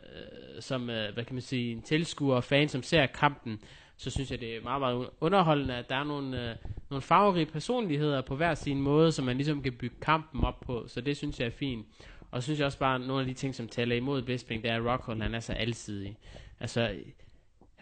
som 0.59 0.89
øh, 0.89 1.13
hvad 1.13 1.23
kan 1.25 1.35
man 1.35 1.41
sige, 1.41 1.71
en 1.71 1.81
tilskuer 1.81 2.35
og 2.35 2.43
fan, 2.43 2.69
som 2.69 2.83
ser 2.83 3.05
kampen, 3.05 3.59
så 3.97 4.09
synes 4.09 4.31
jeg, 4.31 4.39
det 4.39 4.55
er 4.55 4.61
meget, 4.61 4.79
meget 4.79 5.09
underholdende, 5.21 5.75
at 5.75 5.89
der 5.89 5.95
er 5.95 6.03
nogle, 6.03 6.49
øh, 6.49 6.55
nogle 6.89 7.01
farverige 7.01 7.45
personligheder 7.45 8.21
på 8.21 8.35
hver 8.35 8.53
sin 8.53 8.81
måde, 8.81 9.11
som 9.11 9.25
man 9.25 9.35
ligesom 9.35 9.61
kan 9.61 9.73
bygge 9.73 9.95
kampen 10.01 10.43
op 10.43 10.59
på, 10.59 10.83
så 10.87 11.01
det 11.01 11.17
synes 11.17 11.39
jeg 11.39 11.45
er 11.45 11.51
fint. 11.51 11.85
Og 12.31 12.43
så 12.43 12.45
synes 12.45 12.59
jeg 12.59 12.65
også 12.65 12.79
bare, 12.79 12.95
at 12.95 13.01
nogle 13.01 13.21
af 13.21 13.27
de 13.27 13.33
ting, 13.33 13.55
som 13.55 13.67
taler 13.67 13.95
imod 13.95 14.21
Bisping, 14.21 14.63
det 14.63 14.71
er, 14.71 14.75
at 14.75 14.85
Rockhold, 14.85 15.21
han 15.21 15.35
er 15.35 15.39
så 15.39 15.53
alsidig. 15.53 16.17
Altså, 16.59 16.95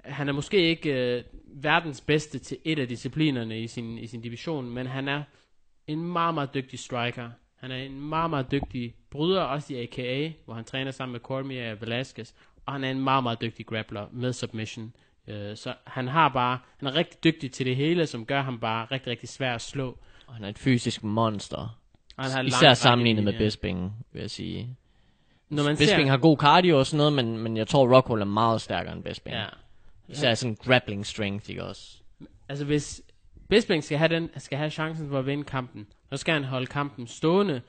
han 0.04 0.30
er 0.30 0.34
måske 0.34 0.58
ikke 0.58 1.18
øh, 1.18 1.24
verdens 1.48 2.02
bedste 2.02 2.40
til 2.40 2.58
et 2.64 2.80
af 2.80 2.88
disciplinerne 2.88 3.62
i 3.62 3.68
sin, 3.68 3.98
i 3.98 4.08
sin 4.08 4.22
division, 4.22 4.70
men 4.70 4.88
han 4.88 5.08
er 5.08 5.24
en 5.88 6.04
meget, 6.04 6.34
meget 6.34 6.54
dygtig 6.54 6.80
striker. 6.80 7.30
Han 7.56 7.72
er 7.72 7.76
en 7.76 8.02
meget, 8.02 8.30
meget 8.30 8.52
dygtig 8.52 8.96
bryder, 9.10 9.42
også 9.42 9.74
i 9.74 9.84
AKA, 9.84 10.32
hvor 10.46 10.54
han 10.54 10.64
træner 10.66 10.92
sammen 10.92 11.12
med 11.12 11.20
Cormier 11.20 11.72
og 11.72 11.82
Velasquez. 11.82 12.32
Og 12.66 12.74
han 12.74 12.84
er 12.84 12.92
en 12.92 13.00
meget, 13.00 13.24
meget 13.24 13.42
dygtig 13.42 13.66
grappler 13.66 14.08
med 14.12 14.34
submission. 14.34 14.94
Øh, 15.28 15.58
så 15.58 15.74
han 15.88 16.08
har 16.08 16.30
bare, 16.30 16.60
han 16.78 16.88
er 16.88 16.96
rigtig 16.96 17.24
dygtig 17.24 17.52
til 17.52 17.66
det 17.66 17.76
hele, 17.76 18.08
som 18.08 18.26
gør 18.26 18.42
ham 18.42 18.60
bare 18.60 18.86
rigtig, 18.92 19.12
rigtig 19.12 19.30
svær 19.30 19.56
at 19.56 19.62
slå. 19.62 19.98
Og 20.28 20.34
han 20.34 20.44
er 20.44 20.50
et 20.50 20.60
fysisk 20.60 21.04
monster. 21.04 21.80
Og 22.18 22.24
han 22.24 22.32
har 22.32 22.42
Især 22.42 22.74
sammenlignet 22.74 23.24
med. 23.24 23.38
Bisping, 23.38 24.06
vil 24.12 24.20
jeg 24.20 24.32
sige. 24.32 24.78
Når 25.50 25.64
man 25.64 25.78
Bisping 25.78 26.08
ser, 26.08 26.10
har 26.10 26.18
god 26.18 26.38
cardio 26.38 26.80
og 26.80 26.86
sådan 26.86 26.98
noget, 26.98 27.14
men, 27.14 27.38
men 27.38 27.58
jeg 27.58 27.68
tror, 27.68 27.96
Rockhold 27.96 28.22
er 28.22 28.26
meget 28.26 28.62
stærkere 28.62 28.94
end 28.94 29.04
Bisping. 29.04 29.36
ja, 29.36 29.46
Især 30.08 30.34
sådan 30.34 30.56
grappling 30.56 31.06
strength, 31.06 31.50
ikke 31.50 31.64
også? 31.64 31.98
altså 32.50 32.66
hvis 32.66 33.02
Bisping 33.50 33.84
skal 33.84 33.98
have, 33.98 34.08
den, 34.08 34.30
skal 34.38 34.58
have 34.58 34.70
chancen 34.70 35.10
for 35.10 35.20
at 35.20 35.26
vinde 35.26 35.44
kampen, 35.44 35.88
så 36.10 36.18
skal 36.18 36.34
han 36.34 36.44
holde 36.44 36.66
kampen 36.66 37.08
stående. 37.08 37.62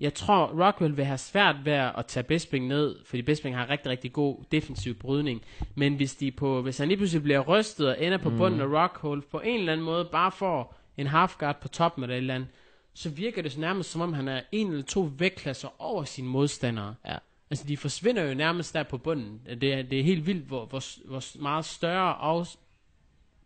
Jeg 0.00 0.14
tror, 0.14 0.66
Rockwell 0.66 0.96
vil 0.96 1.04
have 1.04 1.18
svært 1.18 1.56
ved 1.64 1.72
at 1.72 2.06
tage 2.06 2.24
Bisping 2.24 2.66
ned, 2.66 2.96
fordi 3.04 3.22
Bisping 3.22 3.56
har 3.56 3.70
rigtig, 3.70 3.90
rigtig 3.90 4.12
god 4.12 4.44
defensiv 4.52 4.94
brydning. 4.94 5.42
Men 5.74 5.94
hvis, 5.94 6.14
de 6.16 6.30
på, 6.30 6.62
hvis 6.62 6.78
han 6.78 6.88
lige 6.88 6.96
pludselig 6.96 7.22
bliver 7.22 7.40
rystet 7.40 7.88
og 7.88 8.04
ender 8.04 8.18
på 8.18 8.30
bunden 8.30 8.60
af 8.60 8.82
Rockhold, 8.82 9.22
på 9.30 9.40
en 9.40 9.58
eller 9.58 9.72
anden 9.72 9.86
måde 9.86 10.04
bare 10.04 10.32
får 10.32 10.78
en 10.96 11.06
halfguard 11.06 11.60
på 11.60 11.68
toppen 11.68 12.04
eller 12.04 12.16
et 12.16 12.20
eller 12.20 12.34
andet, 12.34 12.48
så 12.94 13.10
virker 13.10 13.42
det 13.42 13.52
så 13.52 13.60
nærmest 13.60 13.90
som 13.90 14.00
om, 14.00 14.12
han 14.12 14.28
er 14.28 14.40
en 14.52 14.70
eller 14.70 14.84
to 14.84 15.10
vægtklasser 15.18 15.68
over 15.78 16.04
sine 16.04 16.28
modstandere. 16.28 16.94
Ja. 17.06 17.16
Altså, 17.50 17.64
de 17.68 17.76
forsvinder 17.76 18.22
jo 18.22 18.34
nærmest 18.34 18.74
der 18.74 18.82
på 18.82 18.98
bunden. 18.98 19.40
Det 19.60 19.74
er, 19.74 19.82
det 19.82 20.00
er 20.00 20.04
helt 20.04 20.26
vildt, 20.26 20.44
hvor, 20.44 20.66
hvor, 20.66 21.08
hvor 21.08 21.42
meget 21.42 21.64
større 21.64 22.16
og 22.16 22.46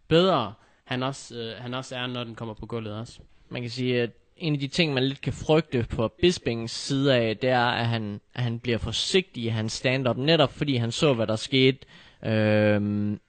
bedre 0.09 0.55
han 0.85 1.02
også, 1.02 1.36
øh, 1.36 1.62
han 1.62 1.74
også 1.74 1.97
er, 1.97 2.06
når 2.06 2.24
den 2.24 2.35
kommer 2.35 2.55
på 2.55 2.66
gulvet 2.66 2.94
også. 2.94 3.19
Man 3.48 3.62
kan 3.62 3.70
sige, 3.70 4.02
at 4.02 4.11
en 4.36 4.52
af 4.52 4.61
de 4.61 4.69
ting, 4.69 4.94
man 4.94 5.05
lidt 5.05 5.20
kan 5.20 5.32
frygte 5.32 5.86
på 5.90 6.09
Bispings 6.20 6.73
side 6.73 7.15
af, 7.16 7.36
det 7.36 7.51
er, 7.51 7.66
at 7.66 7.86
han, 7.86 8.20
at 8.35 8.43
han 8.43 8.59
bliver 8.59 8.78
forsigtig 8.78 9.44
i 9.44 9.48
hans 9.48 9.73
stand-up, 9.73 10.16
netop 10.16 10.52
fordi 10.52 10.77
han 10.77 10.93
så, 10.93 11.15
hvad 11.15 11.27
der 11.27 11.36
skete, 11.36 11.78
øhm, 12.24 13.20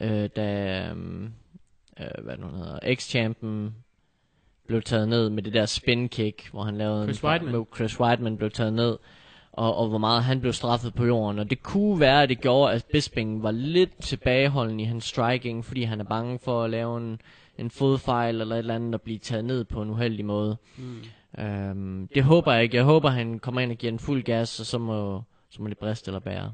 øh, 0.00 0.28
da, 0.36 0.88
øhm, 0.90 1.32
øh, 2.00 2.24
hvad 2.24 2.36
nu 2.36 2.46
hedder, 2.46 2.94
X-champen 2.94 3.74
blev 4.66 4.82
taget 4.82 5.08
ned 5.08 5.30
med 5.30 5.42
det 5.42 5.52
der 5.52 5.66
spin 5.66 6.08
kick, 6.08 6.48
hvor 6.50 6.62
han 6.62 6.78
lavede 6.78 7.04
Chris 7.04 7.24
en. 7.24 7.44
Med 7.52 7.64
Chris 7.74 8.00
Weidman 8.00 8.36
blev 8.36 8.50
taget 8.50 8.72
ned, 8.72 8.96
og, 9.56 9.76
og 9.76 9.88
hvor 9.88 9.98
meget 9.98 10.24
han 10.24 10.40
blev 10.40 10.52
straffet 10.52 10.94
på 10.94 11.04
jorden. 11.04 11.38
Og 11.38 11.50
det 11.50 11.62
kunne 11.62 12.00
være, 12.00 12.22
at 12.22 12.28
det 12.28 12.40
gjorde, 12.40 12.72
at 12.72 12.84
Bisping 12.92 13.42
var 13.42 13.50
lidt 13.50 14.02
tilbageholden 14.02 14.80
i 14.80 14.84
hans 14.84 15.04
striking, 15.04 15.64
fordi 15.64 15.82
han 15.82 16.00
er 16.00 16.04
bange 16.04 16.38
for 16.38 16.64
at 16.64 16.70
lave 16.70 16.98
en, 16.98 17.20
en 17.58 17.70
fodfejl 17.70 18.40
eller 18.40 18.54
et 18.54 18.58
eller 18.58 18.74
andet 18.74 18.94
og 18.94 19.02
blive 19.02 19.18
taget 19.18 19.44
ned 19.44 19.64
på 19.64 19.82
en 19.82 19.90
uheldig 19.90 20.24
måde. 20.24 20.56
Mm. 20.76 21.42
Øhm, 21.44 22.08
det 22.14 22.24
håber 22.24 22.52
jeg 22.52 22.62
ikke. 22.62 22.76
Jeg 22.76 22.84
håber, 22.84 23.10
han 23.10 23.38
kommer 23.38 23.60
ind 23.60 23.70
og 23.70 23.76
giver 23.76 23.92
en 23.92 23.98
fuld 23.98 24.22
gas, 24.22 24.60
og 24.60 24.66
så 24.66 24.78
må, 24.78 25.22
så 25.50 25.62
må 25.62 25.68
det 25.68 25.78
briste 25.78 26.08
eller 26.08 26.20
bære. 26.20 26.52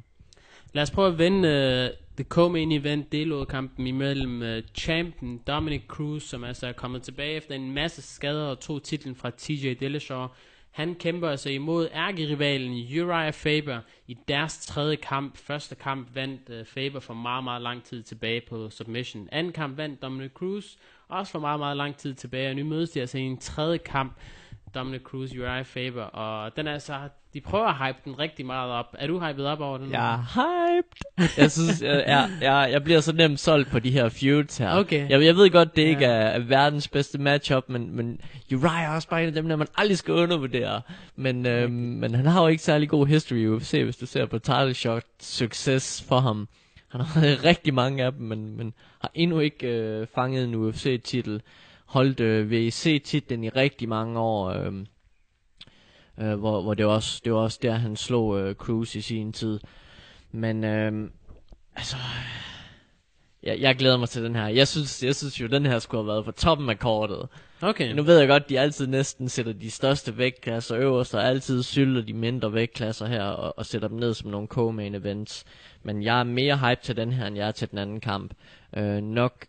Lad 0.73 0.83
os 0.83 0.91
prøve 0.91 1.09
at 1.09 1.19
vende 1.19 1.49
uh, 1.49 1.99
det 2.19 2.27
co-main 2.35 2.73
event 2.73 3.13
delådkampen 3.13 3.87
imellem 3.87 4.43
uh, 4.43 4.65
champion 4.75 5.41
Dominic 5.47 5.83
Cruz, 5.89 6.23
som 6.23 6.45
altså 6.45 6.67
er 6.67 6.73
kommet 6.73 7.03
tilbage 7.03 7.37
efter 7.37 7.55
en 7.55 7.73
masse 7.73 8.03
skader 8.03 8.47
og 8.47 8.61
tog 8.61 8.83
titlen 8.83 9.15
fra 9.15 9.31
TJ 9.39 9.75
Dillashaw. 9.81 10.27
Han 10.73 10.95
kæmper 10.95 11.29
altså 11.29 11.51
imod 11.51 11.89
ærgerivalen 11.95 12.73
Uriah 12.73 13.33
Faber 13.33 13.81
i 14.07 14.15
deres 14.29 14.67
tredje 14.67 14.97
kamp. 14.97 15.37
Første 15.37 15.75
kamp 15.75 16.15
vandt 16.15 16.51
uh, 16.51 16.67
Faber 16.67 17.01
for 17.01 17.15
meget, 17.15 17.45
meget 17.45 17.63
lang 17.63 17.85
tid 17.85 18.03
tilbage 18.03 18.43
på 18.49 18.71
submission. 18.71 19.29
Anden 19.33 19.53
kamp 19.53 19.77
vandt 19.77 20.03
Dominic 20.03 20.31
Cruz, 20.31 20.77
også 21.09 21.33
for 21.33 21.39
meget, 21.39 21.59
meget 21.61 21.77
lang 21.77 21.97
tid 21.97 22.15
tilbage. 22.15 22.51
Og 22.51 22.57
nu 22.57 22.65
mødes 22.65 22.91
de 22.91 23.01
altså 23.01 23.19
i 23.19 23.21
en 23.21 23.39
tredje 23.39 23.79
kamp. 23.79 24.13
Dominic 24.75 25.01
Cruz, 25.03 25.31
Uriah 25.33 25.65
Faber, 25.65 26.03
og 26.03 26.57
den 26.57 26.67
er 26.67 26.73
altså, 26.73 26.95
de 27.35 27.41
prøver 27.41 27.67
at 27.67 27.87
hype 27.87 27.99
den 28.05 28.19
rigtig 28.19 28.47
meget 28.47 28.73
op. 28.73 28.87
Er 28.99 29.07
du 29.07 29.21
hyped 29.21 29.45
op 29.45 29.61
over 29.61 29.79
den? 29.79 29.91
Jeg 29.91 30.15
er 30.15 30.19
hyped. 30.35 31.29
jeg 31.39 31.51
synes, 31.51 31.83
jeg, 31.83 32.05
jeg, 32.07 32.31
jeg, 32.41 32.69
jeg 32.73 32.85
bliver 32.85 33.01
så 33.01 33.13
nemt 33.13 33.41
solgt 33.41 33.71
på 33.71 33.79
de 33.79 33.91
her 33.91 34.09
feuds 34.09 34.59
her. 34.59 34.77
Okay. 34.79 35.09
Jeg, 35.11 35.25
jeg 35.25 35.37
ved 35.37 35.51
godt, 35.51 35.77
det 35.77 35.83
Ja. 35.83 35.89
ikke 35.89 36.05
er, 36.05 36.27
er 36.27 36.39
verdens 36.39 36.89
bedste 36.89 37.19
matchup, 37.19 37.65
men, 37.69 37.97
men 37.97 38.21
Uriah 38.55 38.85
er 38.85 38.89
også 38.95 39.09
bare 39.09 39.23
en 39.23 39.29
af 39.29 39.35
dem, 39.35 39.49
der 39.49 39.57
man 39.57 39.67
aldrig 39.77 39.99
skal 39.99 40.15
undervurdere. 40.15 40.81
Men, 41.17 41.47
øhm, 41.47 41.73
men 41.73 42.15
han 42.15 42.27
har 42.27 42.43
jo 42.43 42.49
ikke 42.49 42.63
særlig 42.63 42.89
god 42.89 43.07
history 43.07 43.37
i 43.39 43.49
UFC, 43.49 43.81
hvis 43.85 43.97
du 43.97 44.07
ser 44.07 44.27
på 44.27 44.39
title 44.39 44.75
shot 44.75 45.05
succes 45.21 46.05
for 46.09 46.19
ham. 46.21 46.49
Han 46.89 47.01
har 47.01 47.21
rigtig 47.51 47.75
mange 47.75 48.05
af 48.05 48.13
dem, 48.13 48.23
men, 48.23 48.57
men 48.57 48.75
har 49.01 49.11
endnu 49.15 49.39
ikke 49.39 49.67
øh, 49.67 50.07
fanget 50.15 50.45
en 50.45 50.55
UFC-titel. 50.55 51.43
Holdt 51.93 52.21
øh, 52.21 52.51
VEC-titlen 52.51 53.45
i 53.45 53.49
rigtig 53.49 53.89
mange 53.89 54.21
år. 54.21 54.49
Øh, 54.51 54.73
øh, 56.21 56.39
hvor, 56.39 56.63
hvor 56.63 56.75
det 56.75 56.87
var 56.87 56.93
også, 56.93 57.21
det 57.25 57.33
var 57.33 57.39
også 57.39 57.59
der, 57.63 57.73
han 57.73 57.97
slog 57.97 58.41
øh, 58.41 58.55
Cruz 58.55 58.95
i 58.95 59.01
sin 59.01 59.33
tid. 59.33 59.61
Men 60.31 60.65
øh, 60.65 61.11
altså, 61.77 61.97
jeg, 63.43 63.61
jeg 63.61 63.77
glæder 63.77 63.97
mig 63.97 64.09
til 64.09 64.25
den 64.25 64.35
her. 64.35 64.47
Jeg 64.47 64.69
synes, 64.69 65.03
jeg 65.03 65.17
synes 65.17 65.41
jo, 65.41 65.47
den 65.47 65.67
her 65.67 65.79
skulle 65.79 66.03
have 66.03 66.09
været 66.09 66.25
på 66.25 66.33
toppen 66.33 66.71
af 66.71 66.79
kortet. 66.79 67.29
Okay. 67.63 67.95
Nu 67.95 68.03
ved 68.03 68.19
jeg 68.19 68.29
godt, 68.29 68.49
de 68.49 68.61
altid 68.61 68.87
næsten 68.87 69.29
sætter 69.29 69.53
de 69.53 69.71
største 69.71 70.19
vægtklasser 70.19 70.77
øverst, 70.79 71.15
og 71.15 71.25
altid 71.25 71.63
sylter 71.63 72.03
de 72.03 72.13
mindre 72.13 72.53
vægtklasser 72.53 73.07
her, 73.07 73.23
og, 73.25 73.59
og 73.59 73.67
sætter 73.67 73.89
dem 73.89 73.99
ned 73.99 74.15
som 74.15 74.31
nogle 74.31 74.49
co-main 74.55 74.97
events. 74.97 75.45
Men 75.83 76.03
jeg 76.03 76.21
er 76.21 76.25
mere 76.25 76.59
hype 76.59 76.81
til 76.83 76.97
den 76.97 77.13
her, 77.13 77.27
end 77.27 77.37
jeg 77.37 77.49
er 77.49 77.53
til 77.53 77.71
den 77.71 77.79
anden 77.79 78.01
kamp. 78.01 78.35
Øh, 78.77 79.01
nok, 79.03 79.47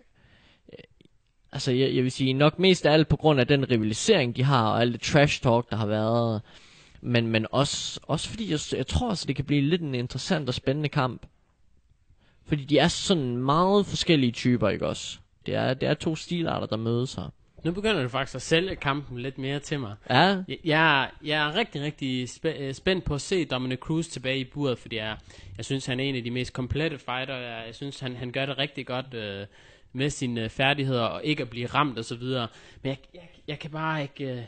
altså 1.53 1.71
jeg, 1.71 1.95
jeg 1.95 2.03
vil 2.03 2.11
sige 2.11 2.33
nok 2.33 2.59
mest 2.59 2.85
af 2.85 2.93
alt 2.93 3.07
på 3.07 3.15
grund 3.17 3.39
af 3.39 3.47
den 3.47 3.69
rivalisering, 3.71 4.35
de 4.35 4.43
har, 4.43 4.67
og 4.69 4.81
alt 4.81 4.93
det 4.93 5.01
trash 5.01 5.41
talk, 5.41 5.69
der 5.69 5.75
har 5.75 5.85
været. 5.85 6.41
Men, 7.01 7.27
men 7.27 7.45
også, 7.51 7.99
også 8.03 8.29
fordi 8.29 8.51
jeg, 8.51 8.59
jeg 8.77 8.87
tror 8.87 9.09
også, 9.09 9.25
det 9.27 9.35
kan 9.35 9.45
blive 9.45 9.61
lidt 9.61 9.81
en 9.81 9.95
interessant 9.95 10.47
og 10.49 10.53
spændende 10.53 10.89
kamp. 10.89 11.25
Fordi 12.45 12.63
de 12.63 12.77
er 12.77 12.87
sådan 12.87 13.37
meget 13.37 13.85
forskellige 13.85 14.31
typer, 14.31 14.69
ikke 14.69 14.87
også? 14.87 15.17
Det 15.45 15.55
er, 15.55 15.73
det 15.73 15.89
er 15.89 15.93
to 15.93 16.15
stilarter, 16.15 16.67
der 16.67 16.77
mødes 16.77 17.13
her. 17.13 17.29
Nu 17.63 17.71
begynder 17.71 18.03
du 18.03 18.09
faktisk 18.09 18.35
at 18.35 18.41
sælge 18.41 18.75
kampen 18.75 19.19
lidt 19.19 19.37
mere 19.37 19.59
til 19.59 19.79
mig. 19.79 19.95
Ja, 20.09 20.15
Jeg, 20.47 20.57
jeg, 20.65 21.03
er- 21.03 21.07
jeg 21.25 21.47
er 21.47 21.55
rigtig, 21.55 21.81
rigtig 21.81 22.23
spæ- 22.29 22.61
øh, 22.61 22.73
spændt 22.73 23.03
på 23.03 23.15
at 23.15 23.21
se 23.21 23.45
Dominic 23.45 23.79
Cruz 23.79 24.07
tilbage 24.07 24.39
i 24.39 24.43
buret, 24.43 24.77
fordi 24.79 24.95
jeg, 24.95 25.17
jeg 25.57 25.65
synes, 25.65 25.85
han 25.85 25.99
er 25.99 26.03
en 26.03 26.15
af 26.15 26.23
de 26.23 26.31
mest 26.31 26.53
komplette 26.53 26.97
fighter. 26.97 27.35
Jeg, 27.35 27.63
jeg 27.67 27.75
synes, 27.75 27.99
han, 27.99 28.15
han 28.15 28.31
gør 28.31 28.45
det 28.45 28.57
rigtig 28.57 28.85
godt 28.87 29.13
øh, 29.13 29.45
med 29.93 30.09
sine 30.09 30.43
øh, 30.43 30.49
færdigheder 30.49 31.03
og 31.03 31.23
ikke 31.23 31.43
at 31.43 31.49
blive 31.49 31.67
ramt 31.67 31.97
og 31.97 32.05
så 32.05 32.15
videre. 32.15 32.47
Men 32.81 32.89
jeg, 32.89 32.97
jeg, 33.13 33.29
jeg 33.47 33.59
kan 33.59 33.71
bare 33.71 34.01
ikke... 34.01 34.25
Øh, 34.25 34.43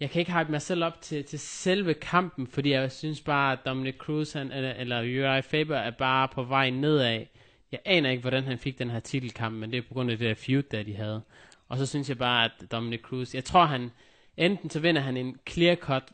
jeg 0.00 0.10
kan 0.10 0.20
ikke 0.20 0.32
hype 0.32 0.50
mig 0.50 0.62
selv 0.62 0.84
op 0.84 1.00
til, 1.00 1.24
til 1.24 1.38
selve 1.38 1.94
kampen, 1.94 2.46
fordi 2.46 2.70
jeg 2.70 2.92
synes 2.92 3.20
bare, 3.20 3.52
at 3.52 3.58
Dominic 3.66 3.96
Cruz 3.96 4.32
han, 4.32 4.52
eller, 4.52 4.72
eller 4.72 5.00
Uri 5.00 5.42
Faber 5.42 5.76
er 5.76 5.90
bare 5.90 6.28
på 6.28 6.42
vej 6.42 6.70
nedad. 6.70 7.24
Jeg 7.72 7.80
aner 7.84 8.10
ikke, 8.10 8.20
hvordan 8.20 8.44
han 8.44 8.58
fik 8.58 8.78
den 8.78 8.90
her 8.90 9.00
titelkamp, 9.00 9.54
men 9.54 9.70
det 9.70 9.78
er 9.78 9.82
på 9.82 9.94
grund 9.94 10.10
af 10.10 10.18
det 10.18 10.28
der 10.28 10.34
feud, 10.34 10.62
der 10.62 10.82
de 10.82 10.96
havde. 10.96 11.22
Og 11.68 11.78
så 11.78 11.86
synes 11.86 12.08
jeg 12.08 12.18
bare, 12.18 12.44
at 12.44 12.72
Dominic 12.72 13.00
Cruz, 13.00 13.34
jeg 13.34 13.44
tror 13.44 13.64
han, 13.64 13.90
enten 14.36 14.70
så 14.70 14.80
vinder 14.80 15.02
han 15.02 15.16
en 15.16 15.38
clear-cut 15.50 16.12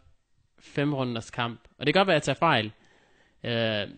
femrunders 0.61 1.31
kamp, 1.31 1.61
og 1.79 1.87
det 1.87 1.95
kan 1.95 2.01
godt 2.01 2.07
være, 2.07 2.17
at 2.17 2.29
jeg 2.29 2.37
tager 2.37 2.39
fejl. 2.39 2.73
Øh, 3.45 3.95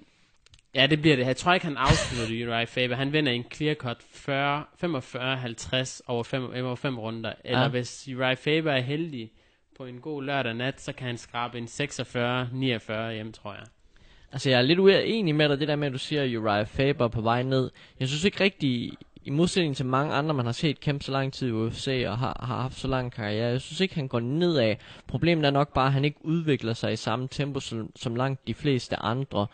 ja, 0.75 0.87
det 0.87 1.01
bliver 1.01 1.17
det. 1.17 1.27
Jeg 1.27 1.37
tror 1.37 1.53
ikke, 1.55 1.67
han 1.67 1.77
afslutter 1.77 2.47
Uriah 2.47 2.67
Faber. 2.67 2.97
Han 2.97 3.13
vinder 3.13 3.33
en 3.33 3.45
clear-cut 3.55 3.97
40, 4.13 4.65
45-50 4.85 6.01
over 6.07 6.23
fem, 6.23 6.45
over 6.65 6.77
fem 6.77 6.99
runder. 6.99 7.33
Eller 7.45 7.63
Ja. 7.63 7.69
hvis 7.69 8.09
Uriah 8.17 8.37
Faber 8.37 8.73
er 8.73 8.81
heldig 8.81 9.31
på 9.77 9.85
en 9.85 10.01
god 10.01 10.23
lørdag 10.23 10.55
nat, 10.55 10.81
så 10.81 10.93
kan 10.93 11.07
han 11.07 11.19
skrabe 11.19 11.59
en 11.59 11.65
46-49 11.69 13.13
hjem, 13.13 13.33
tror 13.33 13.53
jeg. 13.53 13.65
altså 14.33 14.51
jeg 14.51 14.59
er 14.59 14.63
lidt 14.63 14.79
uenig 14.79 15.35
med 15.35 15.49
dig, 15.49 15.61
det 15.61 15.69
der 15.69 15.77
med, 15.77 15.87
at 15.87 15.93
du 15.93 15.99
siger, 15.99 16.39
Uriah 16.41 16.67
Faber 16.67 17.05
er 17.05 17.09
på 17.09 17.21
vej 17.21 17.43
ned. 17.43 17.71
Jeg 18.01 18.09
synes 18.09 18.25
ikke 18.25 18.45
rigtig, 18.45 18.93
i 19.25 19.31
modsætning 19.31 19.77
til 19.77 19.87
mange 19.87 20.15
andre, 20.15 20.35
man 20.35 20.45
har 20.45 20.53
set 20.53 20.81
kæmpe 20.81 21.05
så 21.05 21.13
lang 21.13 21.33
tid 21.33 21.49
i 21.49 21.53
UFC 21.53 22.05
og 22.07 22.19
har, 22.19 22.41
har 22.47 22.63
haft 22.63 22.79
så 22.79 22.89
lang 22.89 23.13
karriere, 23.13 23.49
jeg 23.51 23.61
synes 23.61 23.81
ikke, 23.81 23.95
han 23.95 24.09
går 24.09 24.21
nedad. 24.21 24.75
Problemet 25.07 25.45
er 25.47 25.51
nok 25.51 25.73
bare, 25.75 25.87
at 25.87 25.93
han 25.93 26.05
ikke 26.05 26.19
udvikler 26.25 26.73
sig 26.73 26.93
i 26.93 26.97
samme 26.97 27.29
tempo 27.31 27.61
som, 27.61 27.91
som 27.97 28.17
langt 28.17 28.47
de 28.47 28.55
fleste 28.55 28.97
andre. 28.97 29.47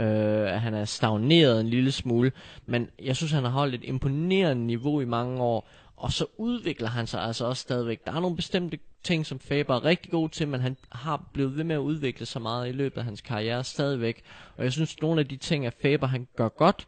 Øh, 0.00 0.54
at 0.54 0.60
han 0.60 0.74
er 0.74 0.84
stagneret 0.84 1.60
en 1.60 1.68
lille 1.68 1.92
smule, 1.92 2.32
men 2.66 2.88
jeg 3.02 3.16
synes, 3.16 3.32
han 3.32 3.44
har 3.44 3.50
holdt 3.50 3.74
et 3.74 3.84
imponerende 3.84 4.66
niveau 4.66 5.00
i 5.00 5.04
mange 5.04 5.42
år, 5.42 5.68
og 5.96 6.12
så 6.12 6.26
udvikler 6.36 6.88
han 6.88 7.06
sig 7.06 7.22
altså 7.22 7.46
også 7.46 7.60
stadigvæk. 7.60 8.04
Der 8.06 8.12
er 8.12 8.20
nogle 8.20 8.36
bestemte 8.36 8.78
ting, 9.02 9.26
som 9.26 9.38
Faber 9.38 9.74
er 9.74 9.84
rigtig 9.84 10.10
god 10.10 10.28
til, 10.28 10.48
men 10.48 10.60
han 10.60 10.76
har 10.92 11.24
blevet 11.32 11.56
ved 11.56 11.64
med 11.64 11.74
at 11.74 11.80
udvikle 11.80 12.26
sig 12.26 12.42
meget 12.42 12.68
i 12.68 12.72
løbet 12.72 12.98
af 12.98 13.04
hans 13.04 13.20
karriere 13.20 13.64
stadigvæk. 13.64 14.22
Og 14.56 14.64
jeg 14.64 14.72
synes, 14.72 15.00
nogle 15.00 15.20
af 15.20 15.28
de 15.28 15.36
ting, 15.36 15.66
at 15.66 15.74
Faber 15.82 16.06
han 16.06 16.28
gør 16.36 16.48
godt, 16.48 16.86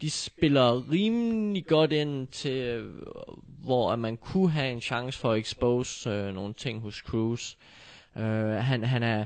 de 0.00 0.10
spiller 0.10 0.90
rimelig 0.90 1.66
godt 1.66 1.92
ind 1.92 2.26
til, 2.26 2.84
hvor 3.62 3.92
at 3.92 3.98
man 3.98 4.16
kunne 4.16 4.50
have 4.50 4.72
en 4.72 4.80
chance 4.80 5.18
for 5.18 5.32
at 5.32 5.38
expose 5.38 6.10
øh, 6.10 6.34
nogle 6.34 6.54
ting 6.54 6.80
hos 6.80 6.96
Cruz. 6.96 7.54
Øh, 8.16 8.50
han, 8.50 8.84
han 8.84 9.02
er 9.02 9.24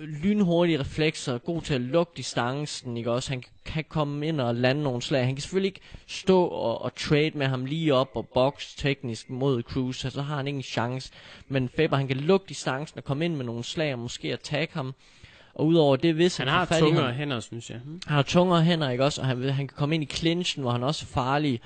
lynhurtige 0.00 0.80
reflekser, 0.80 1.38
god 1.38 1.62
til 1.62 1.74
at 1.74 1.80
lukke 1.80 2.12
distancen, 2.16 2.96
ikke 2.96 3.10
også? 3.12 3.30
Han 3.30 3.42
kan 3.64 3.84
komme 3.88 4.26
ind 4.26 4.40
og 4.40 4.54
lande 4.54 4.82
nogle 4.82 5.02
slag. 5.02 5.24
Han 5.24 5.34
kan 5.34 5.42
selvfølgelig 5.42 5.68
ikke 5.68 5.80
stå 6.06 6.44
og, 6.44 6.82
og 6.82 6.94
trade 6.94 7.30
med 7.34 7.46
ham 7.46 7.64
lige 7.64 7.94
op 7.94 8.10
og 8.14 8.28
box 8.34 8.74
teknisk 8.76 9.30
mod 9.30 9.62
Cruz, 9.62 9.96
så, 9.96 10.10
så 10.10 10.22
har 10.22 10.36
han 10.36 10.46
ingen 10.46 10.62
chance. 10.62 11.12
Men 11.48 11.68
Faber, 11.68 11.96
han 11.96 12.08
kan 12.08 12.16
lukke 12.16 12.46
distancen 12.48 12.98
og 12.98 13.04
komme 13.04 13.24
ind 13.24 13.34
med 13.36 13.44
nogle 13.44 13.64
slag 13.64 13.92
og 13.92 13.98
måske 13.98 14.32
attack 14.32 14.72
ham. 14.72 14.94
Og 15.54 15.66
udover 15.66 15.96
det, 15.96 16.14
hvis 16.14 16.36
Han 16.36 16.48
han, 16.48 16.56
har 16.58 16.66
ham- 16.66 16.78
tungere 16.78 17.12
hænder, 17.12 17.40
synes 17.40 17.70
jeg. 17.70 17.78
Hmm? 17.84 18.00
han 18.06 18.14
har 18.14 18.22
tungere 18.22 18.62
hænder, 18.62 18.90
ikke 18.90 19.04
også? 19.04 19.20
Og 19.20 19.26
han, 19.26 19.42
han 19.42 19.68
kan 19.68 19.76
komme 19.76 19.94
ind 19.94 20.04
i 20.04 20.06
clinchen, 20.06 20.62
hvor 20.62 20.70
han 20.72 20.82
også 20.82 21.06
er 21.10 21.14
farlig. 21.14 21.60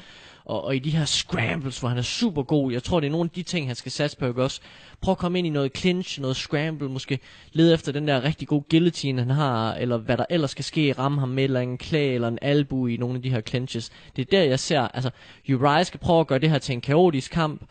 Og, 0.45 0.65
og 0.65 0.77
i 0.77 0.79
de 0.79 0.91
her 0.91 1.05
scrambles, 1.05 1.81
hvor 1.81 1.89
han 1.89 1.99
er 1.99 2.03
super 2.03 2.43
god. 2.43 2.73
Jeg 2.73 2.83
tror, 2.83 3.01
det 3.01 3.07
er 3.07 3.11
nogle 3.11 3.27
af 3.27 3.31
de 3.31 3.43
ting, 3.43 3.67
han 3.67 3.77
skal 3.77 3.93
satse 3.93 4.17
på, 4.17 4.27
ikke 4.27 4.43
også? 4.43 4.61
Prøv 5.01 5.13
at 5.13 5.19
komme 5.19 5.39
ind 5.39 5.47
i 5.47 5.51
noget 5.51 5.77
clinch, 5.77 6.21
noget 6.21 6.37
scramble, 6.37 6.89
måske 6.89 7.19
lede 7.53 7.75
efter 7.75 7.93
den 7.93 8.09
der 8.09 8.25
rigtig 8.25 8.49
gode 8.49 8.65
guillotine, 8.71 9.23
han 9.23 9.31
har, 9.31 9.75
eller 9.75 9.97
hvad 9.97 10.17
der 10.17 10.25
ellers 10.31 10.51
skal 10.51 10.65
ske, 10.65 10.95
ramme 10.99 11.21
ham 11.21 11.29
med, 11.29 11.45
eller 11.45 11.61
en 11.61 11.79
klæ, 11.79 12.15
eller 12.15 12.29
en 12.29 12.39
albu 12.43 12.87
i 12.87 12.97
nogle 12.97 13.17
af 13.17 13.23
de 13.23 13.31
her 13.31 13.41
clinches. 13.41 13.91
Det 14.17 14.23
er 14.23 14.27
der, 14.31 14.43
jeg 14.43 14.61
ser, 14.61 14.81
altså, 14.81 15.11
Uriah 15.49 15.87
skal 15.87 16.01
prøve 16.01 16.21
at 16.21 16.27
gøre 16.27 16.39
det 16.39 16.51
her 16.51 16.59
til 16.59 16.73
en 16.73 16.81
kaotisk 16.81 17.31
kamp, 17.33 17.63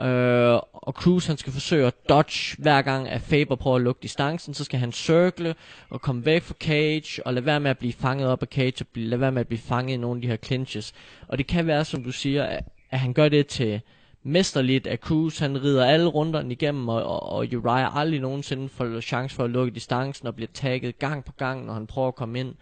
Øh, 0.00 0.54
og 0.72 0.92
Cruz 0.92 1.26
han 1.26 1.36
skal 1.36 1.52
forsøge 1.52 1.86
at 1.86 2.08
dodge 2.08 2.56
hver 2.62 2.82
gang 2.82 3.08
at 3.08 3.20
Faber 3.20 3.56
prøver 3.56 3.76
at 3.76 3.82
lukke 3.82 4.02
distancen, 4.02 4.54
så 4.54 4.64
skal 4.64 4.80
han 4.80 4.92
circle 4.92 5.54
og 5.90 6.00
komme 6.00 6.24
væk 6.24 6.42
fra 6.42 6.54
cage 6.60 7.26
og 7.26 7.34
lade 7.34 7.46
være 7.46 7.60
med 7.60 7.70
at 7.70 7.78
blive 7.78 7.92
fanget 7.92 8.28
op 8.28 8.42
af 8.42 8.48
cage 8.48 8.74
og 8.80 8.86
blive, 8.92 9.08
lade 9.08 9.20
være 9.20 9.32
med 9.32 9.40
at 9.40 9.48
blive 9.48 9.60
fanget 9.60 9.94
i 9.94 9.96
nogle 9.96 10.18
af 10.18 10.22
de 10.22 10.28
her 10.28 10.36
clinches. 10.36 10.92
Og 11.28 11.38
det 11.38 11.46
kan 11.46 11.66
være, 11.66 11.84
som 11.84 12.04
du 12.04 12.12
siger, 12.12 12.44
at, 12.44 12.64
at 12.90 12.98
han 12.98 13.12
gør 13.12 13.28
det 13.28 13.46
til 13.46 13.80
mesterligt, 14.22 14.86
at 14.86 15.00
Cruz 15.00 15.38
han 15.38 15.62
rider 15.62 15.86
alle 15.86 16.06
runderne 16.06 16.52
igennem, 16.52 16.88
og, 16.88 17.02
og, 17.02 17.22
og 17.22 17.46
Uriah 17.52 17.96
aldrig 17.96 18.20
nogensinde 18.20 18.68
får 18.68 19.00
chance 19.00 19.36
for 19.36 19.44
at 19.44 19.50
lukke 19.50 19.74
distancen 19.74 20.28
og 20.28 20.34
bliver 20.34 20.48
tagget 20.54 20.98
gang 20.98 21.24
på 21.24 21.32
gang, 21.32 21.66
når 21.66 21.72
han 21.72 21.86
prøver 21.86 22.08
at 22.08 22.14
komme 22.14 22.40
ind. 22.40 22.54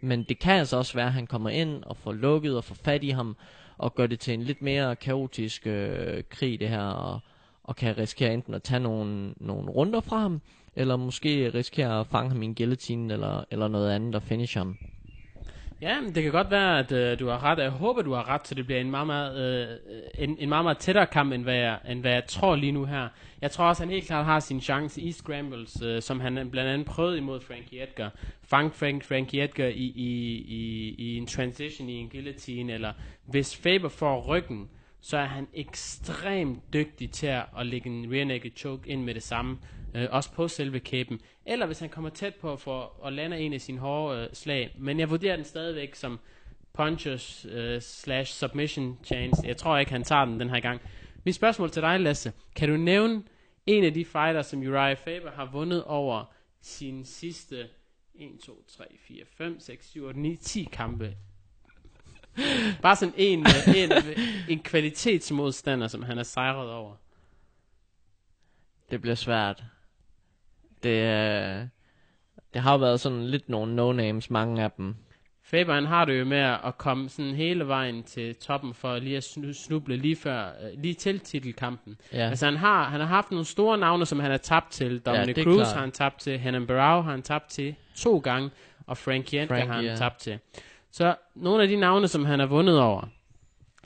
Men 0.00 0.24
det 0.28 0.38
kan 0.38 0.52
altså 0.52 0.76
også 0.76 0.94
være, 0.94 1.06
at 1.06 1.12
han 1.12 1.26
kommer 1.26 1.50
ind 1.50 1.84
og 1.84 1.96
får 1.96 2.12
lukket 2.12 2.56
og 2.56 2.64
får 2.64 2.76
fat 2.84 3.04
i 3.04 3.10
ham, 3.10 3.36
og 3.78 3.94
gør 3.94 4.06
det 4.06 4.20
til 4.20 4.34
en 4.34 4.42
lidt 4.42 4.62
mere 4.62 4.96
kaotisk 4.96 5.66
øh, 5.66 6.22
krig 6.30 6.60
det 6.60 6.68
her, 6.68 6.82
og, 6.82 7.20
og 7.64 7.76
kan 7.76 7.98
risikere 7.98 8.34
enten 8.34 8.54
at 8.54 8.62
tage 8.62 8.80
nogle, 8.80 9.34
nogle 9.36 9.70
runder 9.70 10.00
fra 10.00 10.18
ham, 10.18 10.40
eller 10.76 10.96
måske 10.96 11.50
risikere 11.54 12.00
at 12.00 12.06
fange 12.06 12.30
ham 12.30 12.42
i 12.42 12.44
en 12.44 12.54
guillotine, 12.54 13.12
eller, 13.12 13.44
eller 13.50 13.68
noget 13.68 13.90
andet 13.90 14.14
og 14.14 14.22
finish 14.22 14.58
ham. 14.58 14.78
Ja, 15.80 16.00
men 16.00 16.14
det 16.14 16.22
kan 16.22 16.32
godt 16.32 16.50
være, 16.50 16.78
at 16.78 16.92
øh, 16.92 17.18
du 17.18 17.28
har 17.28 17.44
ret. 17.44 17.58
Jeg 17.58 17.70
håber, 17.70 18.02
du 18.02 18.12
har 18.12 18.28
ret, 18.28 18.48
så 18.48 18.54
det 18.54 18.66
bliver 18.66 18.80
en 18.80 18.90
meget, 18.90 19.06
meget, 19.06 19.38
øh, 19.38 19.78
en, 20.18 20.36
en 20.38 20.48
meget, 20.48 20.64
meget 20.64 20.78
tættere 20.78 21.06
kamp, 21.06 21.32
end 21.32 21.42
hvad, 21.42 21.54
jeg, 21.54 21.78
end 21.88 22.00
hvad 22.00 22.12
jeg 22.12 22.26
tror 22.26 22.56
lige 22.56 22.72
nu 22.72 22.84
her. 22.84 23.08
Jeg 23.40 23.50
tror 23.50 23.64
også, 23.64 23.82
han 23.82 23.90
helt 23.90 24.06
klart 24.06 24.24
har 24.24 24.40
sin 24.40 24.60
chance 24.60 25.00
i 25.00 25.12
scrambles, 25.12 25.82
øh, 25.82 26.02
som 26.02 26.20
han 26.20 26.50
blandt 26.50 26.70
andet 26.70 26.86
prøvede 26.86 27.18
imod 27.18 27.40
Frankie 27.40 27.82
Edgar. 27.82 28.10
Fang 28.42 28.74
Frank, 28.74 29.04
Frankie 29.04 29.44
Edgar 29.44 29.66
i, 29.66 29.92
i, 29.96 30.34
i, 30.48 30.94
i 30.98 31.16
en 31.16 31.26
transition, 31.26 31.88
i 31.88 31.92
en 31.92 32.08
guillotine, 32.08 32.72
eller 32.72 32.92
hvis 33.26 33.56
Faber 33.56 33.88
får 33.88 34.26
ryggen, 34.26 34.68
så 35.00 35.16
er 35.16 35.24
han 35.26 35.46
ekstremt 35.54 36.72
dygtig 36.72 37.10
til 37.10 37.26
at 37.26 37.42
at 37.58 37.66
lægge 37.66 37.90
en 37.90 38.12
rear 38.12 38.24
naked 38.24 38.50
choke 38.56 38.90
ind 38.90 39.02
med 39.02 39.14
det 39.14 39.22
samme, 39.22 39.58
øh, 39.94 40.06
også 40.10 40.32
på 40.32 40.48
selve 40.48 40.80
kæben. 40.80 41.20
Eller 41.46 41.66
hvis 41.66 41.80
han 41.80 41.88
kommer 41.88 42.10
tæt 42.10 42.34
på 42.34 42.56
for 42.56 43.06
at 43.06 43.12
lande 43.12 43.38
en 43.38 43.52
af 43.52 43.60
sine 43.60 43.78
hårde 43.78 44.22
øh, 44.22 44.28
slag. 44.32 44.74
Men 44.78 45.00
jeg 45.00 45.10
vurderer 45.10 45.36
den 45.36 45.44
stadigvæk 45.44 45.94
som 45.94 46.20
punches 46.72 47.46
øh, 47.50 47.82
slash 47.82 48.34
submission 48.34 48.98
chance. 49.04 49.42
Jeg 49.44 49.56
tror 49.56 49.78
ikke, 49.78 49.92
han 49.92 50.04
tager 50.04 50.24
den 50.24 50.40
den 50.40 50.50
her 50.50 50.60
gang. 50.60 50.80
Mit 51.24 51.34
spørgsmål 51.34 51.70
til 51.70 51.82
dig, 51.82 52.00
Lasse. 52.00 52.32
Kan 52.56 52.68
du 52.68 52.76
nævne 52.76 53.22
en 53.66 53.84
af 53.84 53.94
de 53.94 54.04
fighters, 54.04 54.46
som 54.46 54.60
Uriah 54.60 54.96
Faber 54.96 55.30
har 55.30 55.50
vundet 55.52 55.84
over 55.84 56.24
sin 56.60 57.04
sidste 57.04 57.68
1, 58.14 58.40
2, 58.42 58.64
3, 58.68 58.84
4, 58.98 59.24
5, 59.36 59.60
6, 59.60 59.90
7, 59.90 60.04
8, 60.04 60.20
9, 60.20 60.36
10 60.36 60.68
kampe? 60.72 61.16
Bare 62.82 62.96
sådan 62.96 63.14
en, 63.16 63.46
en, 63.76 63.92
en 64.48 64.58
kvalitetsmodstander, 64.58 65.88
som 65.88 66.02
han 66.02 66.18
er 66.18 66.22
sejret 66.22 66.70
over. 66.70 66.96
Det 68.90 69.00
bliver 69.00 69.14
svært. 69.14 69.64
Det, 70.84 70.90
øh, 70.90 71.66
det 72.54 72.62
har 72.62 72.76
været 72.78 73.00
sådan 73.00 73.26
lidt 73.26 73.48
nogle 73.48 73.74
no-names, 73.82 74.26
mange 74.30 74.62
af 74.62 74.70
dem. 74.70 74.94
Faber 75.46 75.74
han 75.74 75.86
har 75.86 76.04
det 76.04 76.20
jo 76.20 76.24
med 76.24 76.38
at 76.38 76.78
komme 76.78 77.08
sådan 77.08 77.34
hele 77.34 77.68
vejen 77.68 78.02
til 78.02 78.34
toppen 78.36 78.74
for 78.74 78.98
lige 78.98 79.16
at 79.16 79.24
snu- 79.24 79.52
snuble 79.52 79.96
lige 79.96 80.16
før, 80.16 80.46
øh, 80.46 80.82
lige 80.82 80.94
til 80.94 81.20
titelkampen. 81.20 81.96
Ja. 82.12 82.18
Ja. 82.18 82.28
Altså 82.28 82.44
han 82.46 82.56
har, 82.56 82.84
han 82.84 83.00
har 83.00 83.06
haft 83.06 83.30
nogle 83.30 83.44
store 83.46 83.78
navne, 83.78 84.06
som 84.06 84.20
han 84.20 84.30
har 84.30 84.38
tabt 84.38 84.70
til. 84.72 85.00
Dominic 85.00 85.38
er 85.38 85.42
Cruz 85.44 85.54
klart. 85.56 85.72
har 85.72 85.80
han 85.80 85.90
tabt 85.90 86.20
til, 86.20 86.38
Henan 86.38 86.66
Barrow 86.66 87.02
har 87.02 87.10
han 87.10 87.22
tabt 87.22 87.48
til 87.50 87.74
to 87.96 88.18
gange, 88.18 88.50
og 88.86 88.96
Frank 88.96 89.24
Frankie, 89.28 89.48
har 89.66 89.74
han 89.74 89.84
ja. 89.84 89.96
tabt 89.96 90.18
til. 90.18 90.38
Så 90.90 91.14
nogle 91.34 91.62
af 91.62 91.68
de 91.68 91.76
navne, 91.76 92.08
som 92.08 92.24
han 92.24 92.38
har 92.38 92.46
vundet 92.46 92.80
over. 92.80 93.08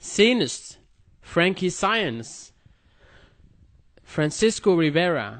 Senest, 0.00 0.80
Frankie 1.22 1.70
Science, 1.70 2.52
Francisco 4.04 4.70
Rivera, 4.80 5.36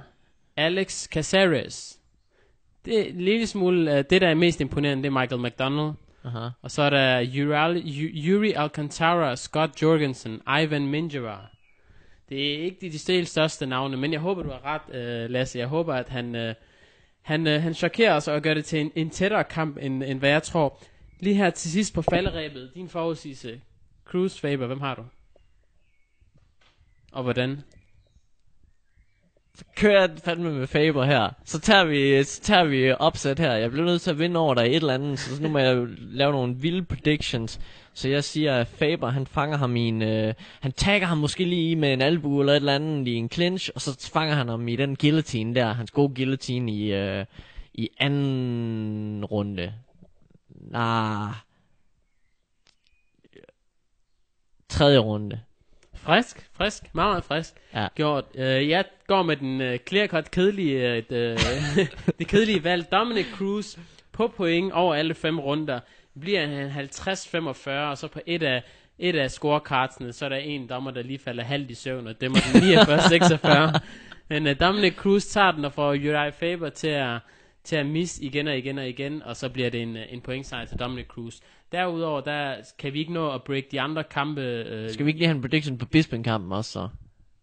Alex 0.58 1.08
Caceres. 1.08 1.98
Det 2.84 3.00
er 3.00 3.04
en 3.04 3.20
lille 3.20 3.46
smule, 3.46 3.90
uh, 3.92 3.96
det 4.10 4.20
der 4.20 4.28
er 4.28 4.34
mest 4.34 4.60
imponerende, 4.60 5.02
det 5.02 5.16
er 5.16 5.20
Michael 5.20 5.42
McDonald. 5.42 5.92
Aha. 6.24 6.48
Og 6.62 6.70
så 6.70 6.82
er 6.82 6.90
der 6.90 7.26
Yuri, 7.34 7.80
Yu- 7.80 8.28
Yuri 8.28 8.52
Alcantara, 8.52 9.36
Scott 9.36 9.82
Jorgensen, 9.82 10.40
Ivan 10.62 10.86
Minjava. 10.86 11.36
Det 12.28 12.54
er 12.54 12.62
ikke 12.64 12.76
de, 12.80 12.90
de 12.90 13.24
største 13.26 13.66
navne, 13.66 13.96
men 13.96 14.12
jeg 14.12 14.20
håber, 14.20 14.42
du 14.42 14.50
har 14.50 14.64
ret, 14.64 14.82
uh, 15.24 15.30
Lasse. 15.30 15.58
Jeg 15.58 15.66
håber, 15.66 15.94
at 15.94 16.08
han, 16.08 16.48
uh, 16.48 16.54
han, 17.22 17.46
uh, 17.46 17.52
han 17.52 17.74
chokerer 17.74 18.14
os 18.14 18.28
og 18.28 18.42
gør 18.42 18.54
det 18.54 18.64
til 18.64 18.80
en, 18.80 18.92
en 18.94 19.10
tættere 19.10 19.44
kamp, 19.44 19.78
end, 19.80 20.02
end 20.02 20.18
hvad 20.18 20.30
jeg 20.30 20.42
tror. 20.42 20.82
Lige 21.20 21.34
her 21.36 21.50
til 21.50 21.70
sidst 21.70 21.94
på 21.94 22.02
falderæbet, 22.02 22.70
din 22.74 22.88
forudsigelse. 22.88 23.60
Cruz 24.04 24.40
Faber, 24.40 24.66
hvem 24.66 24.80
har 24.80 24.94
du? 24.94 25.04
Og 27.12 27.22
hvordan? 27.22 27.62
Kører 29.76 30.00
jeg 30.00 30.10
fandme 30.24 30.52
med 30.52 30.66
Faber 30.66 31.04
her. 31.04 31.30
Så 31.44 31.60
tager 31.60 31.84
vi, 31.84 32.24
så 32.24 32.40
tager 32.40 32.64
vi 32.64 32.92
opsæt 32.92 33.38
her. 33.38 33.52
Jeg 33.52 33.70
bliver 33.70 33.86
nødt 33.86 34.02
til 34.02 34.10
at 34.10 34.18
vinde 34.18 34.40
over 34.40 34.54
dig 34.54 34.62
et 34.62 34.76
eller 34.76 34.94
andet, 34.94 35.18
så 35.18 35.42
nu 35.42 35.48
må 35.48 35.58
jeg 35.58 35.86
lave 35.98 36.32
nogle 36.32 36.56
vilde 36.56 36.84
predictions. 36.84 37.60
Så 37.94 38.08
jeg 38.08 38.24
siger, 38.24 38.56
at 38.56 38.66
Faber, 38.66 39.10
han 39.10 39.26
fanger 39.26 39.56
ham 39.56 39.76
i 39.76 39.88
en... 39.88 40.02
Øh, 40.02 40.34
han 40.60 40.72
tagger 40.72 41.06
ham 41.06 41.18
måske 41.18 41.44
lige 41.44 41.76
med 41.76 41.92
en 41.92 42.02
albu 42.02 42.40
eller 42.40 42.52
et 42.52 42.56
eller 42.56 42.74
andet 42.74 43.08
i 43.08 43.14
en 43.14 43.30
clinch, 43.30 43.70
og 43.74 43.80
så 43.80 44.10
fanger 44.12 44.34
han 44.34 44.48
ham 44.48 44.68
i 44.68 44.76
den 44.76 44.96
guillotine 44.96 45.54
der, 45.54 45.72
hans 45.72 45.90
gode 45.90 46.14
guillotine 46.14 46.72
i, 46.72 46.92
øh, 46.92 47.24
i 47.74 47.88
anden 47.98 49.24
runde. 49.24 49.74
Nej. 50.48 51.32
Tredje 54.68 54.98
runde. 54.98 55.40
Frisk, 56.02 56.48
frisk, 56.56 56.82
meget, 56.94 57.08
meget 57.10 57.24
frisk 57.24 57.54
Ja. 57.74 57.86
gjort. 57.94 58.24
Uh, 58.34 58.40
jeg 58.68 58.84
går 59.06 59.22
med 59.22 59.36
den 59.36 59.60
uh, 59.60 59.74
clear-cut 59.88 60.30
kedelige, 60.30 60.98
uh, 60.98 61.16
det, 61.16 61.38
det 62.18 62.28
kedelige 62.28 62.64
valg. 62.64 62.86
Dominic 62.92 63.26
Cruz 63.34 63.76
på 64.12 64.28
point 64.36 64.72
over 64.72 64.94
alle 64.94 65.14
fem 65.14 65.40
runder. 65.40 65.80
Bliver 66.20 66.42
en 66.42 66.70
50-45, 66.70 67.70
og 67.70 67.98
så 67.98 68.08
på 68.12 68.20
et 68.26 68.42
af, 68.42 68.62
et 68.98 69.16
af 69.16 69.30
scorecardsene, 69.30 70.12
så 70.12 70.24
er 70.24 70.28
der 70.28 70.36
en 70.36 70.66
dommer, 70.68 70.90
der 70.90 71.02
lige 71.02 71.18
falder 71.18 71.44
halvt 71.44 71.70
i 71.70 71.74
søvn, 71.74 72.06
og 72.06 72.20
det 72.20 72.30
må 72.30 72.36
den 72.52 72.62
49-46. 72.78 73.78
Men 74.28 74.46
uh, 74.46 74.52
Dominic 74.60 74.94
Cruz 74.94 75.24
tager 75.24 75.52
den 75.52 75.64
og 75.64 75.72
får 75.72 75.88
Uriah 75.90 76.32
Faber 76.32 76.68
til 76.68 76.88
at, 76.88 77.18
til 77.68 77.76
at 77.76 77.86
misse 77.86 78.24
igen 78.24 78.48
og 78.48 78.58
igen 78.58 78.78
og 78.78 78.88
igen, 78.88 79.22
og 79.22 79.36
så 79.36 79.48
bliver 79.48 79.70
det 79.70 79.82
en, 79.82 79.96
øh, 79.96 80.02
en 80.10 80.20
pointsejr 80.20 80.64
til 80.64 80.78
Dominic 80.78 81.06
Cruz. 81.06 81.36
Derudover, 81.72 82.20
der 82.20 82.54
kan 82.78 82.92
vi 82.92 82.98
ikke 82.98 83.12
nå 83.12 83.30
at 83.30 83.42
break 83.44 83.64
de 83.70 83.80
andre 83.80 84.04
kampe. 84.04 84.40
Uh, 84.40 84.90
Skal 84.90 85.06
vi 85.06 85.10
ikke 85.10 85.18
lige 85.18 85.28
have 85.28 85.36
en 85.36 85.42
prediction 85.42 85.78
på 85.78 85.86
Bisping-kampen 85.86 86.52
også 86.52 86.70
så? 86.72 86.88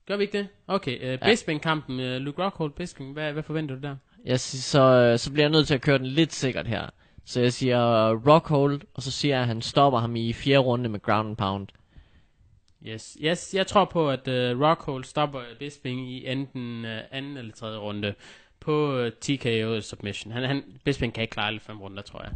Gør 0.08 0.18
vi 0.18 0.24
ikke 0.24 0.38
det? 0.38 0.48
Okay, 0.68 0.98
uh, 0.98 1.04
Ja. 1.04 1.18
Bisping-kampen, 1.30 2.00
uh, 2.00 2.06
Luke 2.06 2.44
Rockhold, 2.44 2.72
Bisping, 2.72 3.14
hvad, 3.14 3.34
hvad 3.34 3.44
forventer 3.44 3.76
du 3.76 3.82
der? 3.82 3.96
Jeg 4.26 4.40
siger, 4.40 4.62
så, 4.62 4.82
øh, 4.82 5.20
så 5.20 5.32
bliver 5.32 5.44
jeg 5.44 5.52
nødt 5.52 5.68
til 5.68 5.74
at 5.74 5.82
køre 5.82 5.98
den 5.98 6.08
lidt 6.08 6.34
sikkert 6.34 6.68
her. 6.68 6.90
Så 7.26 7.42
jeg 7.42 7.54
siger 7.54 8.12
uh, 8.12 8.28
Rockhold, 8.28 8.82
og 8.94 9.02
så 9.02 9.12
siger 9.12 9.36
jeg, 9.36 9.42
at 9.42 9.48
han 9.48 9.62
stopper 9.62 10.00
ham 10.00 10.16
i 10.16 10.34
fjerde 10.34 10.60
runde 10.60 10.90
med 10.90 11.00
ground 11.00 11.28
and 11.28 11.38
pound. 11.38 11.68
Yes, 12.88 13.18
yes 13.22 13.54
jeg 13.54 13.68
tror 13.68 13.86
på, 13.86 14.10
at 14.10 14.28
uh, 14.28 14.62
Rockhold 14.62 15.04
stopper 15.04 15.40
Bisping 15.60 16.10
i 16.10 16.28
enten 16.28 16.86
uh, 16.86 16.92
anden 17.12 17.38
eller 17.38 17.52
tredje 17.54 17.78
runde 17.78 18.14
på 18.66 19.02
uh, 19.02 19.10
TKO 19.10 19.82
submission. 19.82 20.34
Han, 20.34 20.44
han, 20.44 20.64
Bisping 20.84 21.14
kan 21.14 21.22
ikke 21.22 21.32
klare 21.32 21.48
alle 21.48 21.60
fem 21.60 21.82
runder, 21.82 22.02
tror 22.04 22.22
jeg. 22.24 22.32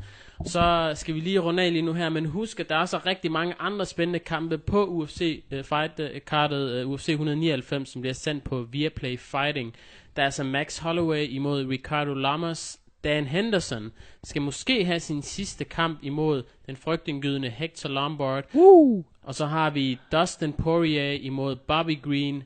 Så 0.45 0.91
skal 0.95 1.15
vi 1.15 1.19
lige 1.19 1.39
runde 1.39 1.63
af 1.63 1.71
lige 1.71 1.81
nu 1.81 1.93
her, 1.93 2.09
men 2.09 2.25
husk, 2.25 2.59
at 2.59 2.69
der 2.69 2.75
er 2.75 2.85
så 2.85 2.99
rigtig 3.05 3.31
mange 3.31 3.55
andre 3.59 3.85
spændende 3.85 4.19
kampe 4.19 4.57
på 4.57 4.85
UFC 4.85 5.43
uh, 5.51 5.63
fight 5.63 5.99
uh, 5.99 6.05
kartet 6.27 6.85
uh, 6.85 6.91
UFC 6.91 7.09
199, 7.09 7.89
som 7.89 8.01
bliver 8.01 8.13
sendt 8.13 8.43
på 8.43 8.61
Viaplay 8.61 9.17
Fighting. 9.17 9.75
Der 10.15 10.21
er 10.21 10.25
altså 10.25 10.43
Max 10.43 10.77
Holloway 10.77 11.27
imod 11.29 11.65
Ricardo 11.65 12.13
Lamas. 12.13 12.79
Dan 13.03 13.25
Henderson 13.25 13.91
skal 14.23 14.41
måske 14.41 14.85
have 14.85 14.99
sin 14.99 15.21
sidste 15.21 15.63
kamp 15.63 15.99
imod 16.01 16.43
den 16.65 16.75
frygtindgydende 16.75 17.49
Hector 17.49 17.89
Lombard. 17.89 18.43
Woo! 18.55 19.05
Og 19.23 19.35
så 19.35 19.45
har 19.45 19.69
vi 19.69 19.99
Dustin 20.11 20.53
Poirier 20.53 21.11
imod 21.11 21.55
Bobby 21.55 22.01
Green. 22.01 22.43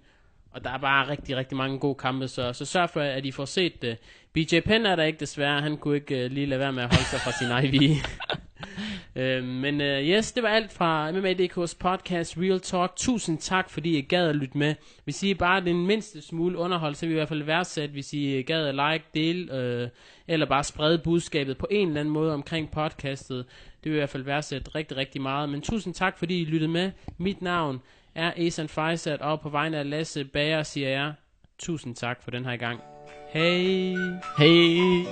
Og 0.53 0.63
der 0.63 0.69
er 0.69 0.77
bare 0.77 1.07
rigtig, 1.07 1.37
rigtig 1.37 1.57
mange 1.57 1.79
gode 1.79 1.95
kampe, 1.95 2.27
så, 2.27 2.53
så 2.53 2.65
sørg 2.65 2.89
for, 2.89 3.01
at 3.01 3.25
I 3.25 3.31
får 3.31 3.45
set 3.45 3.81
det. 3.81 3.97
BJ 4.33 4.59
Penn 4.59 4.85
er 4.85 4.95
der 4.95 5.03
ikke 5.03 5.19
desværre. 5.19 5.61
Han 5.61 5.77
kunne 5.77 5.95
ikke 5.95 6.25
uh, 6.25 6.31
lige 6.31 6.45
lade 6.45 6.59
være 6.59 6.73
med 6.73 6.83
at 6.83 6.93
holde 6.93 7.05
sig 7.05 7.19
fra 7.19 7.31
sin 7.31 7.73
IV. 7.73 7.91
uh, 9.15 9.47
men 9.63 9.81
uh, 9.81 9.87
yes, 9.87 10.31
det 10.31 10.43
var 10.43 10.49
alt 10.49 10.71
fra 10.71 11.11
MMA.dk's 11.11 11.75
podcast 11.79 12.37
Real 12.37 12.59
Talk. 12.59 12.95
Tusind 12.95 13.37
tak, 13.37 13.69
fordi 13.69 13.97
I 13.97 14.01
gad 14.01 14.29
at 14.29 14.35
lytte 14.35 14.57
med. 14.57 14.75
Hvis 15.03 15.23
I 15.23 15.33
bare 15.33 15.65
den 15.65 15.87
mindste 15.87 16.21
smule 16.21 16.57
underhold, 16.57 16.95
så 16.95 17.05
vil 17.05 17.09
vi 17.09 17.15
i 17.15 17.19
hvert 17.19 17.29
fald 17.29 17.43
værdsat, 17.43 17.89
hvis 17.89 18.13
I 18.13 18.41
gad 18.41 18.67
at 18.67 18.75
like, 18.75 19.05
dele, 19.13 19.83
uh, 19.83 19.89
eller 20.27 20.45
bare 20.45 20.63
sprede 20.63 20.97
budskabet 20.97 21.57
på 21.57 21.67
en 21.71 21.87
eller 21.87 21.99
anden 21.99 22.13
måde 22.13 22.33
omkring 22.33 22.71
podcastet. 22.71 23.45
Det 23.83 23.91
vil 23.91 23.97
i 23.97 23.99
hvert 23.99 24.09
fald 24.09 24.23
værdsætte 24.23 24.71
rigtig, 24.75 24.97
rigtig 24.97 25.21
meget. 25.21 25.49
Men 25.49 25.61
tusind 25.61 25.93
tak, 25.93 26.17
fordi 26.19 26.41
I 26.41 26.45
lyttede 26.45 26.71
med. 26.71 26.91
Mit 27.17 27.41
navn 27.41 27.81
er 28.15 28.33
Esan 28.37 28.69
Fejsat, 28.69 29.21
og 29.21 29.41
på 29.41 29.49
vegne 29.49 29.77
af 29.77 29.89
Lasse 29.89 30.25
Bager 30.25 30.63
siger 30.63 30.89
jeg 30.89 31.13
tusind 31.59 31.95
tak 31.95 32.23
for 32.23 32.31
den 32.31 32.45
her 32.45 32.57
gang. 32.57 32.79
Hej! 33.33 33.95
Hey! 34.37 35.05